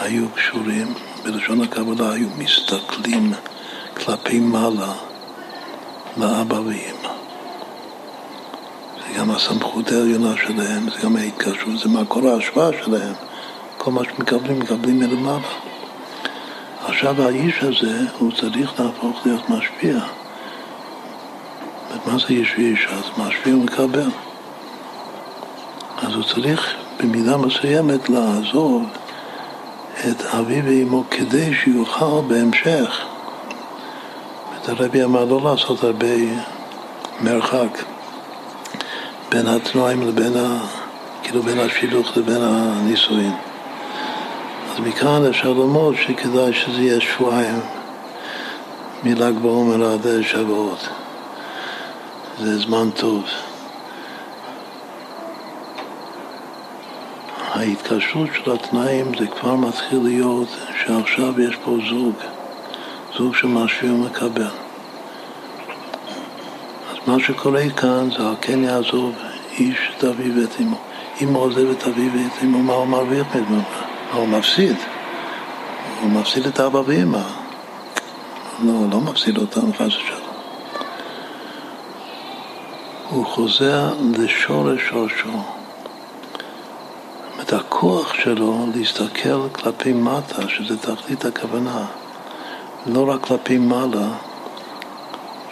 היו 0.00 0.28
קשורים, 0.28 0.94
בלשון 1.24 1.60
הקבלה 1.60 2.12
היו 2.12 2.28
מסתכלים 2.38 3.32
כלפי 3.96 4.40
מעלה 4.40 4.92
לאבא 6.16 6.54
ואמא. 6.54 7.12
זה 8.98 9.18
גם 9.18 9.30
הסמכות 9.30 9.92
העליונה 9.92 10.34
שלהם, 10.36 10.90
זה 10.90 11.02
גם 11.02 11.16
ההתקשרות, 11.16 11.78
זה 11.78 11.88
מקור 11.88 12.28
ההשוואה 12.28 12.70
שלהם. 12.84 13.14
כל 13.78 13.90
מה 13.90 14.00
שמקבלים, 14.04 14.58
מקבלים 14.58 14.98
מלמעלה. 14.98 15.48
עכשיו 16.84 17.22
האיש 17.22 17.62
הזה, 17.62 18.00
הוא 18.18 18.32
צריך 18.32 18.80
להפוך 18.80 19.26
להיות 19.26 19.50
משפיע. 19.50 19.98
מה 22.06 22.18
זה 22.18 22.26
איש 22.28 22.54
ואיש? 22.58 22.86
אז 22.90 23.04
משפיע 23.18 23.56
ומקבל. 23.56 24.10
אז 26.02 26.14
הוא 26.14 26.22
צריך 26.22 26.74
במידה 27.00 27.36
מסוימת 27.36 28.08
לעזוב 28.10 28.84
את 30.08 30.22
אביו 30.22 30.64
ואמו 30.64 31.04
כדי 31.10 31.54
שיוכל 31.54 32.20
בהמשך. 32.28 33.06
הרבי 34.68 35.04
אמר 35.04 35.24
לא 35.24 35.40
לעשות 35.44 35.84
הרבה 35.84 36.06
מרחק 37.20 37.78
בין 39.30 39.46
התנועים 39.46 40.08
לבין 40.08 40.36
ה... 40.36 40.58
כאילו 41.22 41.42
בין 41.42 41.58
השילוך 41.58 42.16
לבין 42.16 42.42
הנישואין. 42.42 43.32
אז 44.72 44.80
מכאן 44.80 45.26
אפשר 45.28 45.52
ללמוד 45.52 45.94
שכדאי 45.96 46.52
שזה 46.52 46.82
יהיה 46.82 47.00
שבועיים 47.00 47.60
מל"ג 49.02 49.32
בעומר 49.42 49.92
עד 49.92 50.22
שבועות. 50.22 50.88
זה 52.38 52.58
זמן 52.58 52.90
טוב. 52.90 53.24
ההתקשרות 57.54 58.28
של 58.34 58.52
התנאים 58.52 59.12
זה 59.18 59.26
כבר 59.26 59.54
מתחיל 59.54 60.00
להיות 60.02 60.48
שעכשיו 60.84 61.40
יש 61.40 61.56
פה 61.64 61.76
זוג, 61.90 62.14
זוג 63.18 63.34
שמשהו 63.34 63.88
ומקבל. 63.88 64.44
אז 66.90 66.96
מה 67.06 67.16
שקורה 67.20 67.70
כאן 67.76 68.08
זה 68.10 68.22
כן 68.40 68.64
יעזוב 68.64 69.14
איש 69.58 69.78
את 69.98 70.04
אביו 70.04 70.32
ואת 70.40 70.60
אמו. 70.60 70.76
אם 71.20 71.28
הוא 71.28 71.42
עוזב 71.42 71.70
את 71.70 71.82
אביו 71.82 72.10
ואת 72.12 72.42
אמו, 72.42 72.62
מה 72.62 72.72
הוא 72.72 72.86
מרוויח 72.86 73.26
מזה? 73.34 73.44
מה 73.50 74.14
הוא 74.14 74.28
מפסיד? 74.28 74.76
הוא 76.00 76.10
מפסיד 76.10 76.46
את 76.46 76.60
אבא 76.60 76.80
ואמא. 76.86 77.22
לא, 78.64 78.72
לא 78.92 79.00
מפסיד 79.00 79.38
אותם 79.38 79.72
חס 79.72 79.86
ושלום. 79.86 80.20
הוא 83.10 83.26
חוזר 83.26 83.94
לשורש 84.18 84.80
שורשו. 84.88 85.42
את 87.40 87.52
הכוח 87.52 88.14
שלו 88.14 88.66
להסתכל 88.74 89.48
כלפי 89.52 89.92
מטה, 89.92 90.48
שזה 90.48 90.76
תכלית 90.76 91.24
הכוונה, 91.24 91.86
לא 92.88 93.08
רק 93.08 93.22
כלפי 93.22 93.58
מעלה, 93.58 94.08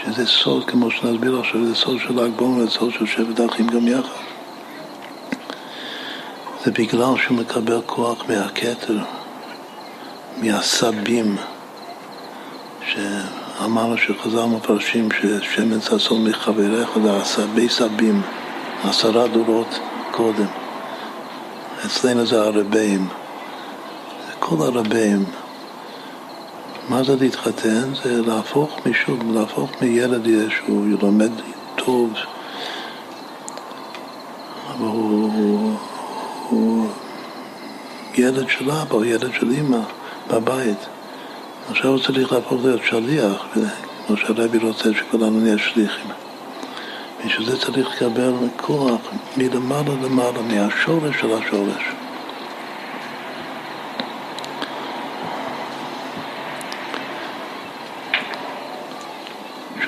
שזה 0.05 0.27
סוד, 0.27 0.65
כמו 0.65 0.91
שנסביר 0.91 1.41
עכשיו, 1.41 1.67
זה 1.67 1.75
סוד 1.75 1.99
של 1.99 2.21
ל"ג 2.21 2.31
בעומר, 2.37 2.71
סוד 2.71 2.93
של 2.93 3.07
שבט 3.07 3.41
האחים 3.41 3.67
גם 3.67 3.89
יחד. 3.89 4.25
זה 6.65 6.71
בגלל 6.71 7.15
שהוא 7.17 7.37
מקבל 7.39 7.81
כוח 7.87 8.25
מהכתר, 8.29 8.99
מהסבים, 10.37 11.37
שאמרנו 12.87 13.99
שחז"ל 13.99 14.45
מפרשים 14.45 15.09
ששמן 15.13 15.81
ששון 15.81 16.29
מחבריך 16.29 16.91
זה 17.03 17.17
הסבי 17.17 17.69
סבים, 17.69 18.23
עשרה 18.85 19.29
דורות 19.29 19.79
קודם. 20.11 20.47
אצלנו 21.87 22.27
זה 22.27 22.43
הרבים, 22.43 23.09
כל 24.39 24.57
הרבים. 24.61 25.25
מה 26.89 27.03
זה 27.03 27.17
להתחתן? 27.21 27.95
זה 28.05 28.23
להפוך 28.23 28.79
מישהו, 28.87 29.17
להפוך 29.33 29.71
מילד 29.83 30.29
שהוא 30.51 30.87
לומד 31.03 31.31
טוב, 31.77 32.13
אבל 34.69 34.87
הוא, 34.87 35.31
הוא, 35.33 35.77
הוא 36.49 36.89
ילד 38.15 38.49
של 38.49 38.71
אבא 38.71 38.95
או 38.95 39.05
ילד 39.05 39.31
של 39.41 39.51
אימא 39.51 39.81
בבית. 40.31 40.79
עכשיו 41.71 41.91
הוא 41.91 41.99
צריך 41.99 42.33
להפוך 42.33 42.65
להיות 42.65 42.81
שליח, 42.85 43.47
כמו 44.07 44.17
שהרבי 44.17 44.59
רוצה 44.59 44.89
שכולנו 44.95 45.41
נהיה 45.41 45.59
שליחים. 45.59 46.11
בשביל 47.27 47.51
זה 47.51 47.59
צריך 47.59 47.89
לקבל 47.93 48.33
כוח 48.57 49.01
מלמעלה 49.37 49.95
למעלה, 50.03 50.43
מהשורש 50.43 51.21
של 51.21 51.33
השורש. 51.33 52.04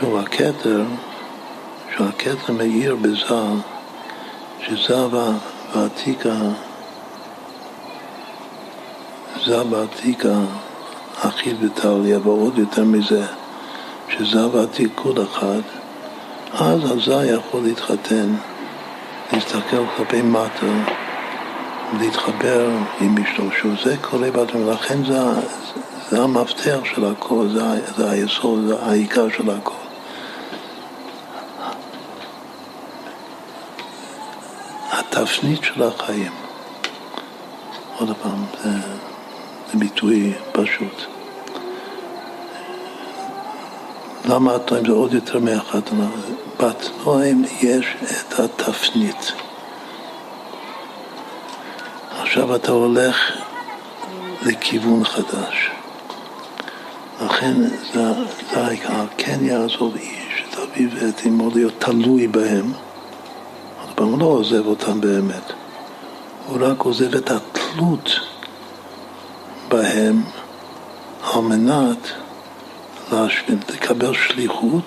שוב, 0.01 0.17
הכתר, 0.17 0.85
שהכתר 1.97 2.53
מאיר 2.53 2.97
בזה, 2.97 3.35
שזה 4.67 5.07
ועתיקה, 5.75 6.35
זה 9.47 9.63
ועתיקה 9.71 10.35
אחיד 11.21 11.57
וטליה, 11.61 12.19
ועוד 12.23 12.59
יותר 12.59 12.85
מזה, 12.85 13.27
שזה 14.09 14.47
ועתיק 14.47 14.93
כל 14.95 15.23
אחד, 15.23 15.61
אז 16.53 16.81
הזי 16.85 17.27
יכול 17.27 17.63
להתחתן, 17.63 18.35
להסתכל 19.33 19.85
כלפי 19.97 20.23
מטה, 20.23 20.91
להתחבר 22.01 22.69
עם 23.01 23.15
אשתו, 23.19 23.43
שזה 23.63 23.97
קורה 24.01 24.31
בעצמו, 24.31 24.67
ולכן 24.67 25.05
זה, 25.05 25.21
זה 26.11 26.23
המפתח 26.23 26.79
של 26.85 27.05
הכל, 27.05 27.49
זה, 27.55 27.63
זה 27.97 28.11
היסוד, 28.11 28.67
זה 28.67 28.75
העיקר 28.83 29.29
של 29.29 29.51
הכל. 29.51 29.86
התפנית 35.11 35.65
של 35.65 35.83
החיים. 35.83 36.33
עוד 37.99 38.17
פעם, 38.23 38.45
זה, 38.63 38.71
זה 39.73 39.79
ביטוי 39.79 40.33
פשוט. 40.53 41.03
למה 44.29 44.55
התנועים 44.57 44.87
זה 44.87 44.93
עוד 44.93 45.15
יותר 45.15 45.39
מאחת? 45.39 45.91
בתנועים 46.61 47.45
יש 47.61 47.87
את 48.03 48.41
התפנית. 48.41 49.33
עכשיו 52.21 52.57
אתה 52.57 52.73
הולך 52.73 53.17
לכיוון 54.43 55.05
חדש. 55.05 55.71
לכן 57.25 57.55
זה, 57.93 58.13
זה 58.53 58.67
העיקר, 58.67 59.05
כן 59.17 59.39
יעזוב 59.43 59.95
איש 59.97 60.45
את 60.51 60.59
אביו 60.59 60.89
ואת 60.95 61.27
אמו 61.27 61.51
להיות 61.55 61.75
תלוי 61.79 62.27
בהם. 62.27 62.86
פעם, 63.97 64.21
לא 64.21 64.25
עוזב 64.25 64.67
אותם 64.67 65.01
באמת. 65.01 65.53
הוא 66.47 66.59
רק 66.61 66.81
עוזב 66.81 67.15
את 67.15 67.31
התלות 67.31 68.11
בהם 69.69 70.23
על 71.23 71.41
מנת 71.43 72.13
לקבל 73.75 74.15
שליחות, 74.15 74.85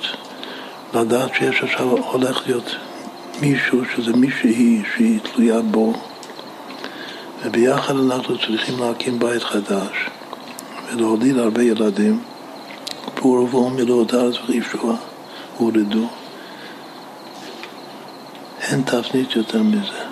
לדעת 0.93 1.35
שיש 1.35 1.63
עכשיו 1.63 1.89
הולך 1.89 2.41
להיות 2.47 2.75
מישהו 3.41 3.81
שזה 3.95 4.13
מישהי 4.13 4.83
שהיא 4.95 5.19
תלויה 5.19 5.61
בו. 5.61 5.93
וביחד 7.43 7.95
אנחנו 7.95 8.37
צריכים 8.37 8.79
להקים 8.79 9.19
בית 9.19 9.43
חדש 9.43 10.09
ולהוליד 10.91 11.37
הרבה 11.37 11.63
ילדים. 11.63 12.21
פורבו 13.15 13.69
מילאו 13.69 14.03
את 14.03 14.13
הארץ 14.13 14.35
וישוע 14.47 14.95
הורדו 15.57 16.07
אין 18.61 18.81
תפנית 18.81 19.35
יותר 19.35 19.63
מזה, 19.63 20.03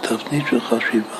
תפנית 0.00 0.44
של 0.50 0.60
חשיבה. 0.60 1.16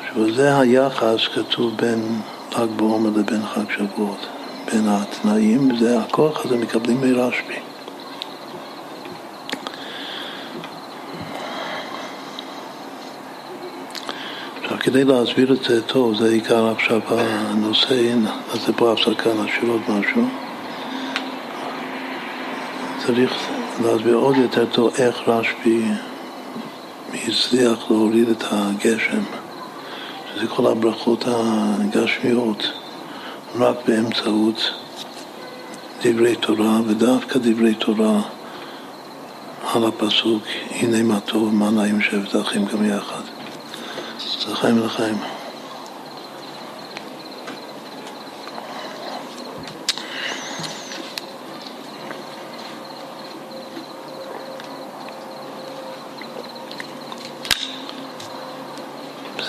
עכשיו 0.00 0.34
זה 0.34 0.58
היחס 0.58 1.28
כתוב 1.34 1.76
בין 1.76 2.20
ל"ג 2.52 2.68
בעומר 2.76 3.10
לבין 3.20 3.46
חג 3.46 3.70
שבועות, 3.76 4.26
בין 4.72 4.88
התנאים, 4.88 5.76
זה 5.78 6.00
הכוח 6.00 6.44
הזה 6.46 6.56
מקבלים 6.56 7.00
מרשב"י. 7.00 7.54
עכשיו, 14.62 14.78
כדי 14.80 15.04
להסביר 15.04 15.52
את 15.52 15.64
זה 15.64 15.82
טוב, 15.82 16.16
זה 16.16 16.28
עיקר 16.28 16.70
עכשיו 16.70 17.00
הנושא, 17.08 18.14
נעשה 18.14 18.72
פה 18.76 18.92
הפסקה, 18.92 19.30
נשאיר 19.34 19.70
עוד 19.70 19.82
משהו. 19.88 20.43
צריך 23.06 23.32
להסביר 23.82 24.14
עוד 24.14 24.36
יותר 24.36 24.66
טוב 24.66 24.94
איך 24.98 25.16
רשב"י 25.26 25.84
הצליח 27.12 27.90
להוריד 27.90 28.28
את 28.28 28.44
הגשם 28.50 29.22
זה 30.40 30.46
כל 30.46 30.66
הברכות 30.66 31.24
הגשמיות, 31.26 32.72
רק 33.58 33.76
באמצעות 33.86 34.70
דברי 36.02 36.36
תורה, 36.36 36.80
ודווקא 36.86 37.38
דברי 37.38 37.74
תורה 37.74 38.20
על 39.74 39.84
הפסוק, 39.84 40.42
הנה 40.70 41.02
מה 41.02 41.20
טוב 41.20 41.42
ומה 41.42 41.70
נעים 41.70 42.00
שבת 42.00 42.36
אחים 42.40 42.64
גם 42.64 42.84
יחד. 42.84 43.22
לחיים 44.50 44.80
ולחיים. 44.80 45.33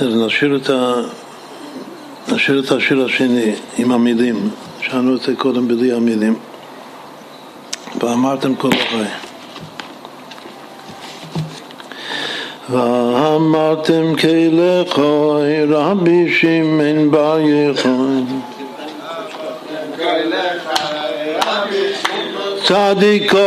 נשאיר 0.02 0.56
את, 0.56 0.70
ה... 0.70 0.94
נשאיר 2.34 2.60
את 2.60 2.72
השיר 2.72 3.06
השני 3.06 3.56
עם 3.78 3.92
המילים, 3.92 4.50
שאלנו 4.82 5.16
את 5.16 5.22
זה 5.22 5.36
קודם 5.36 5.68
בלי 5.68 5.94
המילים. 5.94 6.36
ואמרתם 8.02 8.56
כל 8.56 8.70
החי. 8.72 9.04
ואמרתם 12.70 14.16
כלכוי 14.16 15.64
רבי 15.66 16.34
שמעון 16.34 17.12
בר 17.12 17.40
יחוי 17.40 18.24
צדיקו 22.66 23.38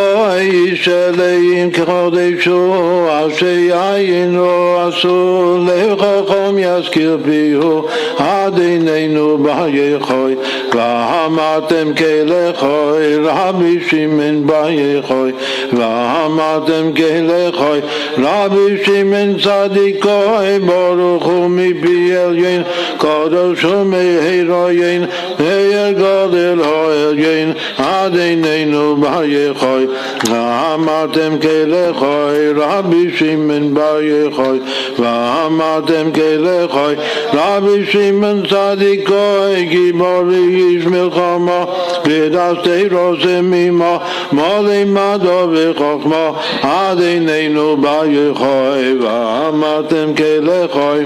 איש 0.41 0.89
אלוהים 0.89 1.71
כחודשו 1.71 3.07
אשר 3.09 3.47
יעיינו 3.47 4.79
עשו 4.81 5.59
לחכם 5.67 6.59
יזכיר 6.59 7.19
פיהו 7.25 7.87
עד 8.19 8.59
עינינו 8.59 9.39
ביכוי 9.39 10.35
ואמרתם 10.75 11.95
כלכוי 11.95 13.17
רבי 13.17 13.81
שמעון 13.91 14.47
ביכוי 14.47 15.33
ואמרתם 15.73 16.91
כלכוי 16.97 17.81
רבי 18.19 18.85
שמעון 18.85 19.37
צדיקוי 19.39 20.59
ברוך 20.67 21.25
הוא 21.25 21.49
מפי 21.51 22.17
עליין 22.17 22.63
קדוש 22.99 23.65
ומהירוין 23.65 25.05
מאיר 25.41 25.93
גודל 25.93 26.59
העליין 26.65 27.53
עד 27.79 28.17
עינינו 28.17 28.97
ביכוי 28.97 29.87
ואמרתם 30.31 31.39
כלכוי 31.43 32.53
רבי 32.57 33.17
שמעון 33.17 33.75
ביכוי 33.75 34.59
ואמרתם 34.99 36.13
כלכוי 36.13 36.95
רבי 37.35 37.87
שמעון 37.87 38.43
צדיקוי 38.47 39.65
גיבור 39.65 40.23
איש 40.59 40.85
מלחמה 40.87 41.65
ודסתי 42.05 42.89
רוסם 42.91 43.53
עמו 43.57 43.99
מולי 44.33 44.85
מדו 44.85 45.49
וחוכמה 45.53 46.31
עד 46.63 47.01
עינינו 47.01 47.77
ביכוי 47.77 48.99
ואמרתם 49.01 50.15
כלכוי 50.17 51.05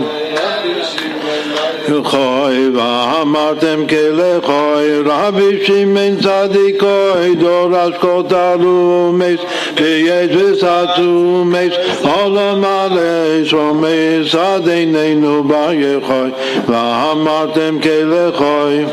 יחוי 2.00 2.68
ואמרתם 2.74 3.86
כלכוי 3.88 4.98
רבי 5.04 5.64
שמעון 5.64 6.16
צדיקוי 6.16 7.34
דורש 7.38 7.94
כל 8.00 8.22
תלומס 8.28 9.40
כי 9.76 9.84
יש 9.84 10.36
וסצומס 10.36 11.72
עולם 12.02 12.60
מלא 12.60 13.44
שומס 13.44 14.34
עד 14.34 14.68
עינינו 14.68 15.44
ביכוי 15.44 16.30
ואמרתם 16.66 17.78
כלכוי 17.82 18.84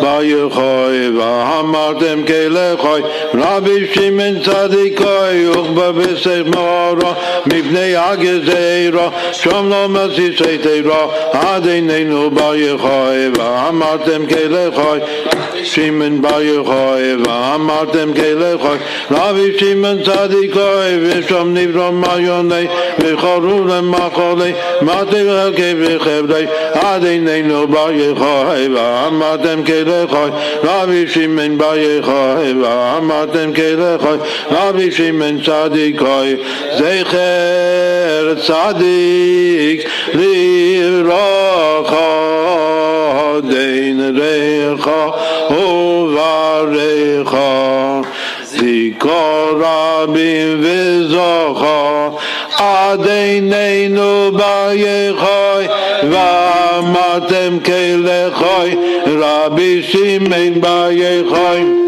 ביכוי 0.00 1.10
ואמרתם 1.18 2.22
כלכוי 2.26 3.02
רבי 3.34 3.86
שמעון 3.94 4.40
צדיקוי 4.42 5.48
וכבה 5.50 5.92
בסך 5.92 6.40
מאורו 6.54 7.12
מפני 7.46 7.96
הגזירו 7.96 9.08
שום 9.32 9.68
לא 9.68 9.88
מסיסי 9.88 10.58
תירו 10.58 11.10
עד 11.32 11.63
עינינו 11.66 12.30
ביכוי 12.30 13.28
ואמרתם 13.38 14.26
כלכוי 14.26 15.00
שמעון 15.64 16.22
ביכוי 16.22 17.16
ואמרתם 17.24 18.12
כלכוי 18.14 18.78
רבי 19.10 19.58
שמעון 19.58 20.02
צדיקוי 20.02 20.98
ושם 21.02 21.54
נברום 21.54 22.00
מעיוני 22.00 22.66
וחורו 22.98 23.64
למחולי 23.64 24.52
מתי 24.82 25.22
וחלקי 25.26 25.74
וחבלי 25.78 26.46
עד 26.72 27.04
עינינו 27.04 27.66
ביכוי 27.68 28.68
ואמרתם 28.74 29.62
כלכוי 29.64 30.30
רבי 30.64 31.06
שמעון 31.08 31.58
ביכוי 31.58 32.62
ואמרתם 32.62 33.52
כלכוי 33.52 34.18
רבי 34.50 34.92
שמעון 34.92 35.38
צדיקוי 35.42 36.36
זכר 36.78 38.34
צדיק 38.46 39.88
לברכה 41.53 43.39
דין 43.49 44.17
ריחה 44.17 45.09
ובריחה 46.69 48.01
זיכו 48.43 49.09
רבים 49.59 50.61
וזוכה 50.61 52.09
עד 52.57 53.07
עינינו 53.07 54.31
ביכוי 54.31 55.67
ואמרתם 56.11 57.57
כלכוי 57.65 58.75
רבי 59.07 59.83
שמעון 59.83 60.61
ביכוי 60.61 61.82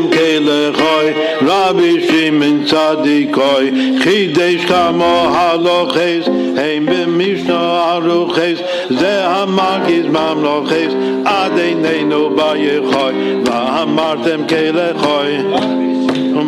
אתם 0.00 0.10
כלכוי 0.10 1.12
רבי 1.42 2.06
שמעון 2.08 2.64
צדיקוי 2.64 3.70
חידש 4.02 4.64
כמו 4.64 5.26
הלוכס 5.34 6.28
הם 6.56 6.86
במשנו 6.86 7.54
הרוכס 7.54 8.60
זה 8.90 9.26
המרגיז 9.26 10.06
ממלוכס 10.06 10.92
עד 11.24 11.58
עינינו 11.58 12.30
ביכוי 12.30 13.34
ואמרתם 13.44 14.40
כלכוי 14.48 15.38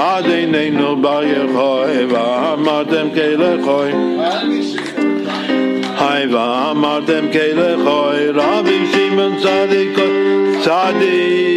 עד 0.00 0.26
עינינו 0.26 0.96
ביכוי 1.02 2.04
ואמרתם 2.08 3.08
כלכוי 3.14 3.92
היי 5.98 6.26
ואמרתם 6.26 7.24
כלכוי 7.32 8.28
רבי 8.34 8.86
שמעון 8.92 9.36
צדיק 9.38 9.98
צדיק 10.64 11.49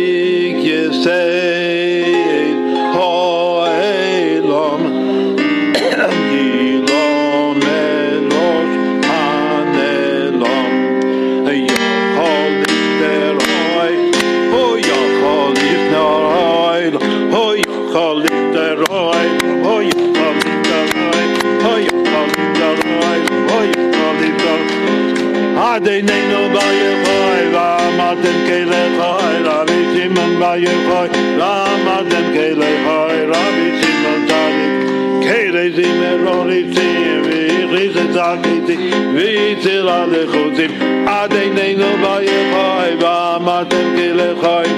עינינו 25.92 26.48
ביכוי 26.52 27.52
ואמרתם 27.52 28.38
כלכוי 28.46 29.42
רבי 29.44 29.84
שמעון 29.94 30.38
ביכוי 30.38 31.08
ואמרתם 31.38 32.24
כלכוי 32.32 33.24
רבי 33.26 33.82
שמעון 33.82 34.26
צדיק 34.26 34.88
Kere 35.28 35.68
zimmer 35.76 36.20
oritzim, 36.38 37.22
vichlis 37.28 37.96
et 38.02 38.12
zakiti, 38.16 38.76
vitzil 39.16 39.88
alechutim, 39.88 40.72
adei 41.06 41.48
neinu 41.56 41.90
bayechoi, 42.02 42.92
v'amatem 43.02 43.88
kelechoi. 43.96 44.70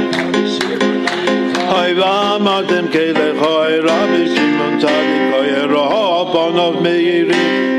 Hoi 1.71 1.93
v'amatem 2.01 2.87
kelechoi, 2.95 3.75
Rabbi 3.89 4.23
Shimon 4.33 4.75
Tzadik, 4.81 5.23
hoi 5.35 5.49
eroho 5.63 6.05
ponov 6.33 6.75
meirim, 6.83 7.79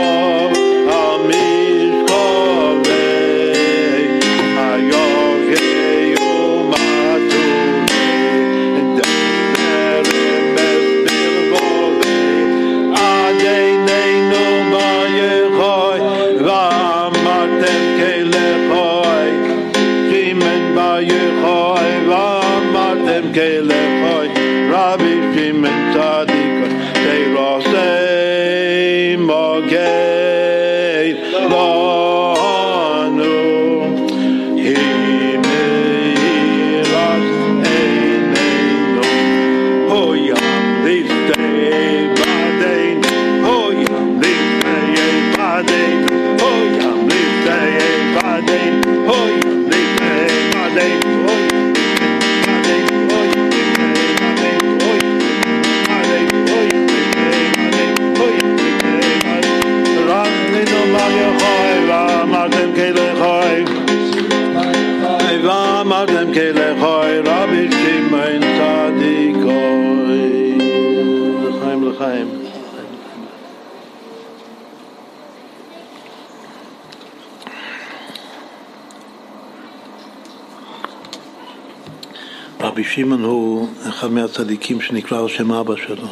שמעון 82.93 83.23
הוא 83.23 83.67
אחד 83.89 84.07
מהצדיקים 84.07 84.81
שנקרא 84.81 85.19
על 85.19 85.27
שם 85.27 85.51
אבא 85.51 85.75
שלו. 85.75 86.07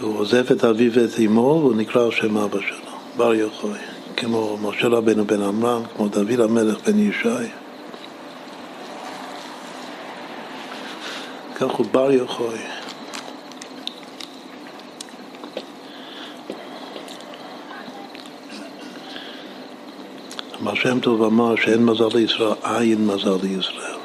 הוא 0.00 0.18
עוזב 0.18 0.52
את 0.52 0.64
אביו 0.64 0.92
ואת 0.94 1.20
אמו 1.26 1.40
והוא 1.40 1.74
נקרא 1.76 2.04
על 2.04 2.10
שם 2.10 2.36
אבא 2.36 2.60
שלו, 2.60 2.92
בר 3.16 3.34
יוחאי, 3.34 3.70
כמו 4.16 4.58
משה 4.62 4.86
רבנו 4.88 5.24
בן 5.24 5.42
עמרם, 5.42 5.82
כמו 5.96 6.08
דוד 6.08 6.40
המלך 6.40 6.88
בן 6.88 6.98
ישי. 6.98 7.28
כך 11.54 11.70
הוא 11.70 11.86
בר 11.92 12.12
יוחאי. 12.12 12.77
מה 20.68 20.76
שם 20.76 21.00
טוב 21.00 21.22
אמר 21.22 21.56
שאין 21.56 21.84
מזל 21.84 22.08
לישראל, 22.14 22.52
אין 22.64 23.06
מזל 23.06 23.36
לישראל. 23.42 23.98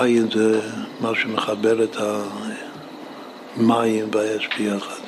עין 0.00 0.30
זה 0.30 0.60
מה 1.00 1.10
שמחבר 1.14 1.84
את 1.84 1.96
המים 3.56 4.08
והאש 4.12 4.48
ביחד. 4.58 5.00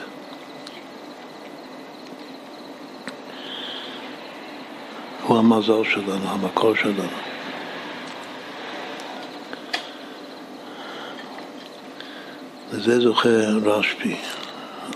הוא 5.23 5.39
המזל 5.39 5.85
שלנו, 5.85 6.29
המקור 6.29 6.75
שלנו. 6.75 7.09
לזה 12.73 13.01
זוכה 13.01 13.29
רשב"י, 13.65 14.17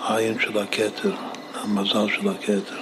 עין 0.08 0.38
של 0.40 0.58
הכתר, 0.58 1.14
המזל 1.62 2.08
של 2.08 2.28
הכתר. 2.28 2.80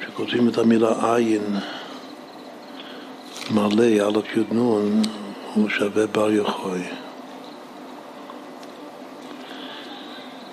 כשכותבים 0.00 0.48
את 0.48 0.58
המילה 0.58 1.14
עין, 1.14 1.42
מלא, 3.50 3.84
א' 3.84 4.38
י' 4.38 4.54
נ', 4.54 5.02
הוא 5.54 5.68
שווה 5.68 6.06
בר 6.06 6.30
יוחאי. 6.30 6.82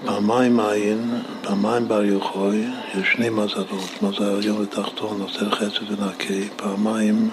פעמיים 0.06 0.60
עין, 0.60 1.22
פעמיים 1.42 1.88
בר 1.88 2.04
יוחאי, 2.04 2.66
יש 2.96 3.08
שני 3.14 3.30
מזלות, 3.30 4.02
מזל 4.02 4.24
עליון 4.24 4.62
ותחתון, 4.62 5.22
עושה 5.22 5.50
חסד 5.52 5.92
ונקי, 5.92 6.50
פעמיים 6.56 7.30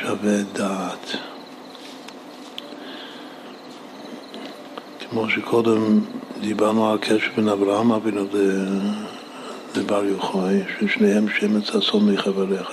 שווה 0.00 0.42
דעת. 0.52 1.16
כמו 5.10 5.30
שקודם 5.30 6.00
דיברנו 6.40 6.88
על 6.90 6.94
הקשר 6.94 7.28
בין 7.36 7.48
אברהם 7.48 7.92
אבינו 7.92 8.24
לבר 9.76 10.04
יוחאי, 10.04 10.60
ששניהם 10.80 11.26
שמץ 11.38 11.70
אסון 11.70 12.12
מחבריך. 12.12 12.70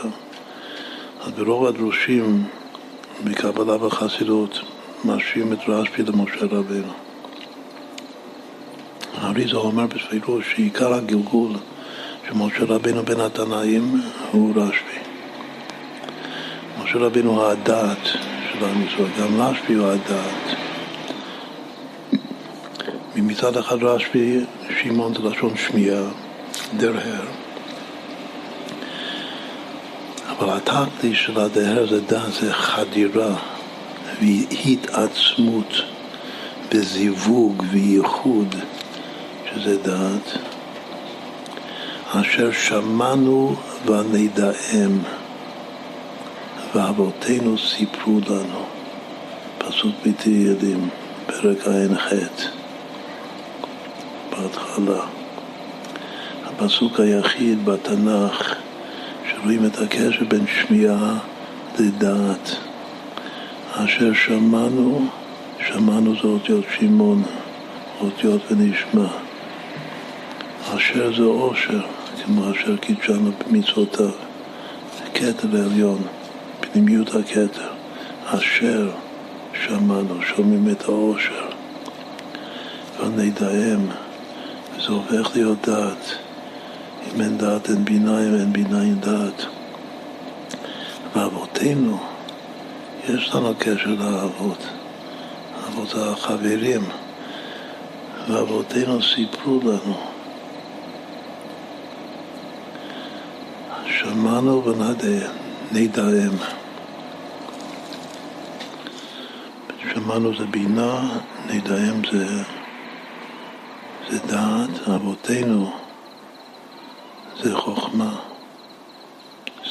אז 1.22 1.32
ברוב 1.32 1.66
הדרושים 1.66 2.44
בקבלה 3.24 3.86
וחסידות 3.86 4.60
משווים 5.06 5.54
את 5.54 5.60
רשב"י 5.68 6.04
למשה 6.04 6.46
רבנו. 6.46 6.94
האריזה 9.18 9.58
אומר 9.58 9.86
בפירוש 9.86 10.52
שעיקר 10.56 10.94
הגלגול 10.94 11.52
של 12.28 12.34
משה 12.34 12.64
רבנו 12.64 13.04
בין 13.04 13.20
התנאים 13.20 14.02
הוא 14.32 14.54
רשב"י. 14.56 15.00
משה 16.84 16.98
רבנו 16.98 17.32
הוא 17.32 17.44
הדעת 17.44 18.06
של 18.06 18.66
עם 18.66 18.86
ישראל, 18.88 19.10
גם 19.20 19.42
רשב"י 19.42 19.74
הוא 19.74 19.88
הדעת. 19.88 20.71
מצד 23.16 23.58
אחד 23.58 23.84
רשב"י, 23.84 24.40
שמעון 24.82 25.14
זה 25.14 25.30
לשון 25.30 25.58
שמיעה, 25.58 26.04
דרהר. 26.78 27.26
אבל 30.30 30.50
התכלי 30.50 31.16
של 31.16 31.40
הדהר 31.40 31.88
זה 31.90 32.02
דעת, 32.02 32.34
זה 32.42 32.54
חדירה 32.54 33.36
והתעצמות 34.22 35.74
וזיווג 36.74 37.64
וייחוד 37.72 38.56
שזה 39.54 39.78
דעת, 39.78 40.38
אשר 42.12 42.52
שמענו 42.52 43.56
ונדעם, 43.86 45.00
ואבותינו 46.76 47.58
סיפרו 47.58 48.20
לנו. 48.30 48.66
פסוק 49.58 49.96
ביתי 50.04 50.30
ילדים, 50.30 50.90
פרק 51.26 51.68
ע"ח, 51.68 52.14
בהתחלה. 54.32 55.06
הפסוק 56.46 57.00
היחיד 57.00 57.66
בתנ"ך 57.66 58.56
שרואים 59.32 59.66
את 59.66 59.78
הקשר 59.82 60.24
בין 60.28 60.46
שמיעה 60.48 61.18
לדעת. 61.80 62.56
אשר 63.72 64.14
שמענו, 64.14 65.08
שמענו 65.68 66.16
זה 66.22 66.28
אותיות 66.28 66.66
שמעון, 66.78 67.24
אותיות 68.02 68.42
ונשמע. 68.52 69.08
אשר 70.76 71.16
זה 71.18 71.24
אושר, 71.24 71.82
כמו 72.26 72.52
אשר 72.52 72.78
קידשנו 72.78 73.32
במצוותיו, 73.48 74.12
כתר 75.14 75.48
עליון, 75.66 76.02
פנימיות 76.60 77.16
הכתר. 77.16 77.68
אשר 78.26 78.90
שמענו, 79.66 80.22
שומעים 80.22 80.68
את 80.72 80.84
האושר. 80.84 81.46
ונדעם, 83.00 83.88
זה 84.82 84.94
הופך 84.94 85.36
להיות 85.36 85.68
דעת. 85.68 86.16
אם 87.08 87.22
אין 87.22 87.38
דעת 87.38 87.70
אין 87.70 87.86
בינה, 87.86 88.20
אם 88.20 88.36
אין 88.36 88.54
בינה 88.54 88.82
אין 88.82 89.00
דעת. 89.00 89.46
ואבותינו, 91.16 91.98
יש 93.10 93.36
לנו 93.36 93.54
קשר 93.60 93.96
לאבות. 94.00 94.68
אבות 95.68 95.94
החברים. 95.96 96.82
ואבותינו 98.28 99.02
סיפרו 99.02 99.60
לנו. 99.64 99.98
שמענו 103.86 104.64
ונדעם. 105.72 106.36
שמענו 109.94 110.38
זה 110.38 110.46
בינה, 110.46 111.10
נדעם 111.50 112.02
זה, 112.12 112.44
זה 114.10 114.20
דעת, 114.28 114.90
אבותינו 114.96 115.72
זה 117.44 117.56
חוכמה. 117.56 118.16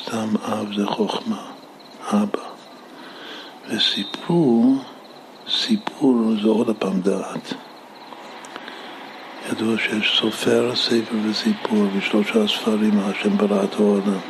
סתם 0.03 0.29
אב 0.45 0.75
זה 0.77 0.87
חוכמה, 0.87 1.43
אבא. 2.13 2.43
וסיפור, 3.69 4.75
סיפור 5.49 6.15
זה 6.43 6.49
עוד 6.49 6.69
הפעם 6.71 7.01
דעת. 7.01 7.55
ידוע 9.51 9.79
שיש 9.79 10.19
סופר, 10.21 10.77
ספר 10.77 11.17
וסיפור 11.31 11.87
בשלושה 11.97 12.49
ספרים 12.49 12.99
השם 12.99 13.37
ברא 13.37 13.65
את 13.65 13.75
העולם. 13.75 14.21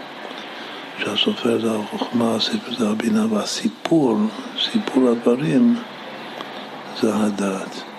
שהסופר 0.99 1.61
זה 1.61 1.79
החוכמה, 1.79 2.35
הספר 2.35 2.75
זה 2.79 2.89
הבינה, 2.89 3.35
והסיפור, 3.35 4.19
סיפור 4.73 5.09
הדברים, 5.09 5.77
זה 7.01 7.17
הדעת. 7.17 7.90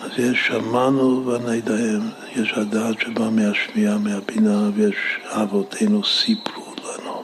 אז 0.00 0.10
יש 0.18 0.46
שמענו 0.46 1.26
ונדעם, 1.26 2.10
יש 2.36 2.52
הדעת 2.52 3.00
שבא 3.00 3.28
מהשמיעה, 3.30 3.98
מהבינה, 3.98 4.70
ויש 4.74 4.96
אבותינו 5.24 6.04
סיפרו 6.04 6.74
לנו, 6.84 7.22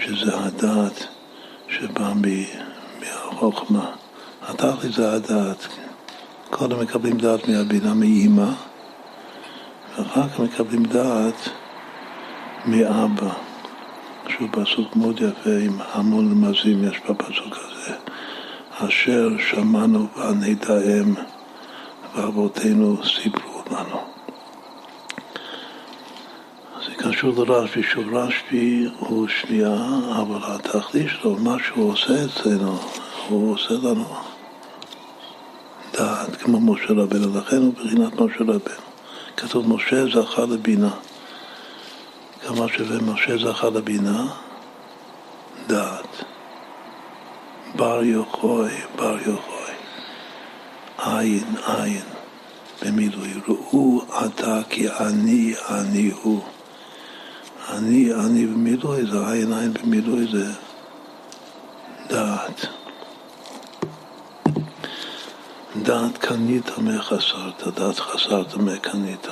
שזה 0.00 0.36
הדעת 0.38 1.06
שבא 1.68 2.12
מהחוכמה. 3.00 3.90
התכלית 4.42 4.92
זה 4.92 5.12
הדעת. 5.12 5.66
קודם 6.50 6.80
מקבלים 6.80 7.18
דעת 7.18 7.48
מהבינה, 7.48 7.94
מאימא, 7.94 8.50
ואחר 9.98 10.28
כך 10.28 10.40
מקבלים 10.40 10.84
דעת 10.84 11.48
מאבא. 12.66 13.32
שהוא 14.28 14.48
פסוק 14.52 14.96
מאוד 14.96 15.20
יפה 15.20 15.50
עם 15.64 15.78
המון 15.92 16.30
רמזים 16.30 16.84
יש 16.84 17.00
בפסוק 17.08 17.56
הזה. 17.58 17.94
אשר 18.78 19.28
שמענו 19.50 20.06
ונדעם 20.16 21.14
ואבותינו 22.14 22.96
סיפרו 23.04 23.62
לנו. 23.70 24.00
זה 26.86 26.94
קשור 26.94 27.44
לרשב"י, 27.44 27.82
שוב 27.82 28.14
רשב"י 28.14 28.86
הוא 28.98 29.28
שמיעה, 29.28 30.20
אבל 30.20 30.54
התכלית 30.54 31.08
שלו, 31.08 31.36
מה 31.36 31.56
שהוא 31.66 31.92
עושה 31.92 32.24
אצלנו, 32.24 32.78
הוא 33.28 33.54
עושה 33.54 33.74
לנו 33.74 34.04
דעת, 35.92 36.36
כמו 36.36 36.60
משה 36.60 36.92
רבנו, 36.92 37.38
לכן 37.38 37.56
הוא 37.56 37.74
בחינת 37.74 38.20
משה 38.20 38.40
רבנו. 38.40 38.82
כתוב 39.36 39.74
משה 39.74 40.04
זכה 40.06 40.42
לבינה. 40.42 40.90
כמה 42.42 42.66
משה 43.02 43.38
זכה 43.38 43.70
לבינה? 43.70 44.26
דעת. 45.66 46.24
בר 47.76 48.02
יוחוי, 48.02 48.70
בר 48.96 49.16
יוחוי. 49.26 49.51
עין, 51.04 51.56
עין. 51.66 52.02
במילוי. 52.82 53.32
ראו 53.48 54.02
אתה 54.26 54.60
כי 54.68 54.88
אני, 54.90 55.54
אני 55.68 56.10
הוא. 56.22 56.42
אני, 57.68 58.14
אני 58.14 58.46
במילוי 58.46 59.06
זה 59.10 59.30
עין, 59.30 59.52
עין 59.52 59.72
במילוי 59.72 60.26
זה 60.32 60.52
דעת. 62.08 62.66
דעת 65.76 66.18
קנית 66.18 66.78
מחסרת, 66.78 67.62
דעת 67.74 67.98
חסרת 67.98 68.54
מקנית. 68.54 69.26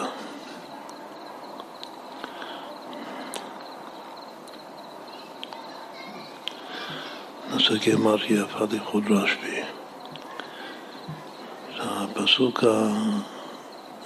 נעשה 7.50 7.74
גמר 7.86 8.24
יפה 8.24 8.64
לכבוד 8.70 9.04
רשב"י. 9.10 9.79
הפסוק 11.82 12.64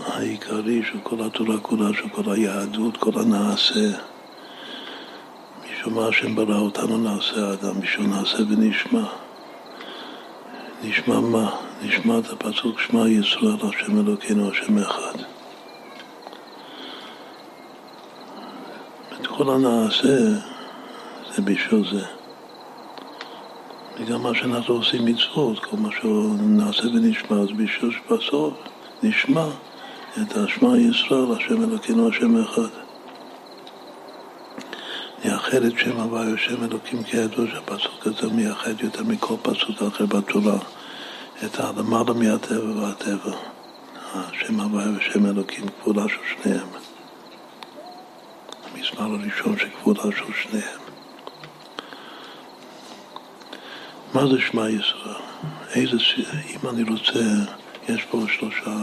העיקרי 0.07 0.83
של 0.93 0.99
כל 1.03 1.17
התורה 1.27 1.59
כולה, 1.59 1.95
של 1.95 2.09
כל 2.09 2.33
היהדות, 2.33 2.97
כל 2.97 3.11
הנעשה. 3.21 3.99
משום 5.65 5.95
מה 5.95 6.07
השם 6.07 6.35
ברא 6.35 6.59
אותנו 6.59 6.99
נעשה 6.99 7.49
האדם, 7.49 7.81
משום 7.81 8.15
נעשה 8.15 8.39
ונשמע. 8.49 9.05
נשמע 10.83 11.21
מה? 11.21 11.57
נשמע 11.83 12.19
את 12.19 12.31
הפסוק 12.31 12.81
שמע 12.81 13.09
ישראל 13.09 13.57
השם 13.63 14.01
אלוקינו 14.01 14.51
השם 14.51 14.79
אחד. 14.79 15.15
את 19.21 19.27
כל 19.27 19.51
הנעשה 19.51 20.19
זה 21.35 21.43
בשביל 21.45 21.85
זה. 21.91 22.24
וגם 23.99 24.23
מה 24.23 24.35
שאנחנו 24.35 24.75
עושים 24.75 25.05
מצוות, 25.05 25.59
כל 25.59 25.77
מה 25.77 25.89
שנעשה 25.93 26.83
ונשמע, 26.83 27.37
אז 27.37 27.49
בשביל 27.57 27.91
שבסוף 27.91 28.55
נשמע 29.03 29.47
את 30.23 30.37
השמע 30.37 30.79
ישראל, 30.79 31.33
השם 31.37 31.63
אלוקינו, 31.63 32.09
השם 32.09 32.43
אחד. 32.43 32.69
נייחד 35.25 35.63
את 35.63 35.79
שם 35.79 36.01
הוואי 36.01 36.33
השם 36.33 36.65
אלוקים 36.65 37.03
כידוע 37.03 37.47
שהפסוק 37.51 38.07
הזה 38.07 38.35
מייחד 38.35 38.81
יותר 38.81 39.03
מכל 39.05 39.35
פסוק 39.43 39.83
אחר 39.83 40.07
בתורה 40.07 40.59
את 41.45 41.61
הלמעלה 41.61 42.13
מהטבע 42.13 42.81
והטבע. 42.81 43.37
השם 44.15 44.61
הוואי 44.61 44.97
ושם 44.97 45.27
אלוקים 45.27 45.65
כבודה 45.83 46.03
של 46.09 46.43
שניהם. 46.43 46.67
המסמר 48.65 49.15
הראשון 49.15 49.57
שכבודה 49.59 50.03
של 50.03 50.33
שניהם. 50.43 50.84
מה 54.15 54.27
זה 54.27 54.41
שמע 54.41 54.69
ישראל? 54.69 55.15
איזה, 55.75 55.97
אם 56.51 56.69
אני 56.69 56.83
רוצה, 56.83 57.21
יש 57.89 58.05
פה 58.11 58.21
שלושה 58.29 58.77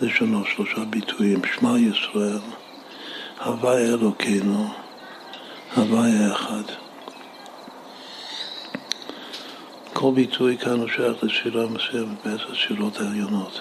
לשונות, 0.00 0.46
שלושה 0.54 0.84
ביטויים. 0.90 1.40
שמע 1.54 1.78
ישראל, 1.78 2.38
הוואי 3.44 3.84
אלוקינו, 3.84 4.68
הוואי 5.76 6.10
האחד. 6.12 6.62
כל 9.92 10.12
ביטוי 10.14 10.58
כאן 10.58 10.80
הוא 10.80 10.88
שייך 10.88 11.24
לספירה 11.24 11.66
מסוימת 11.66 12.26
בעשר 12.26 12.54
ספירות 12.54 13.00
העליונות. 13.00 13.60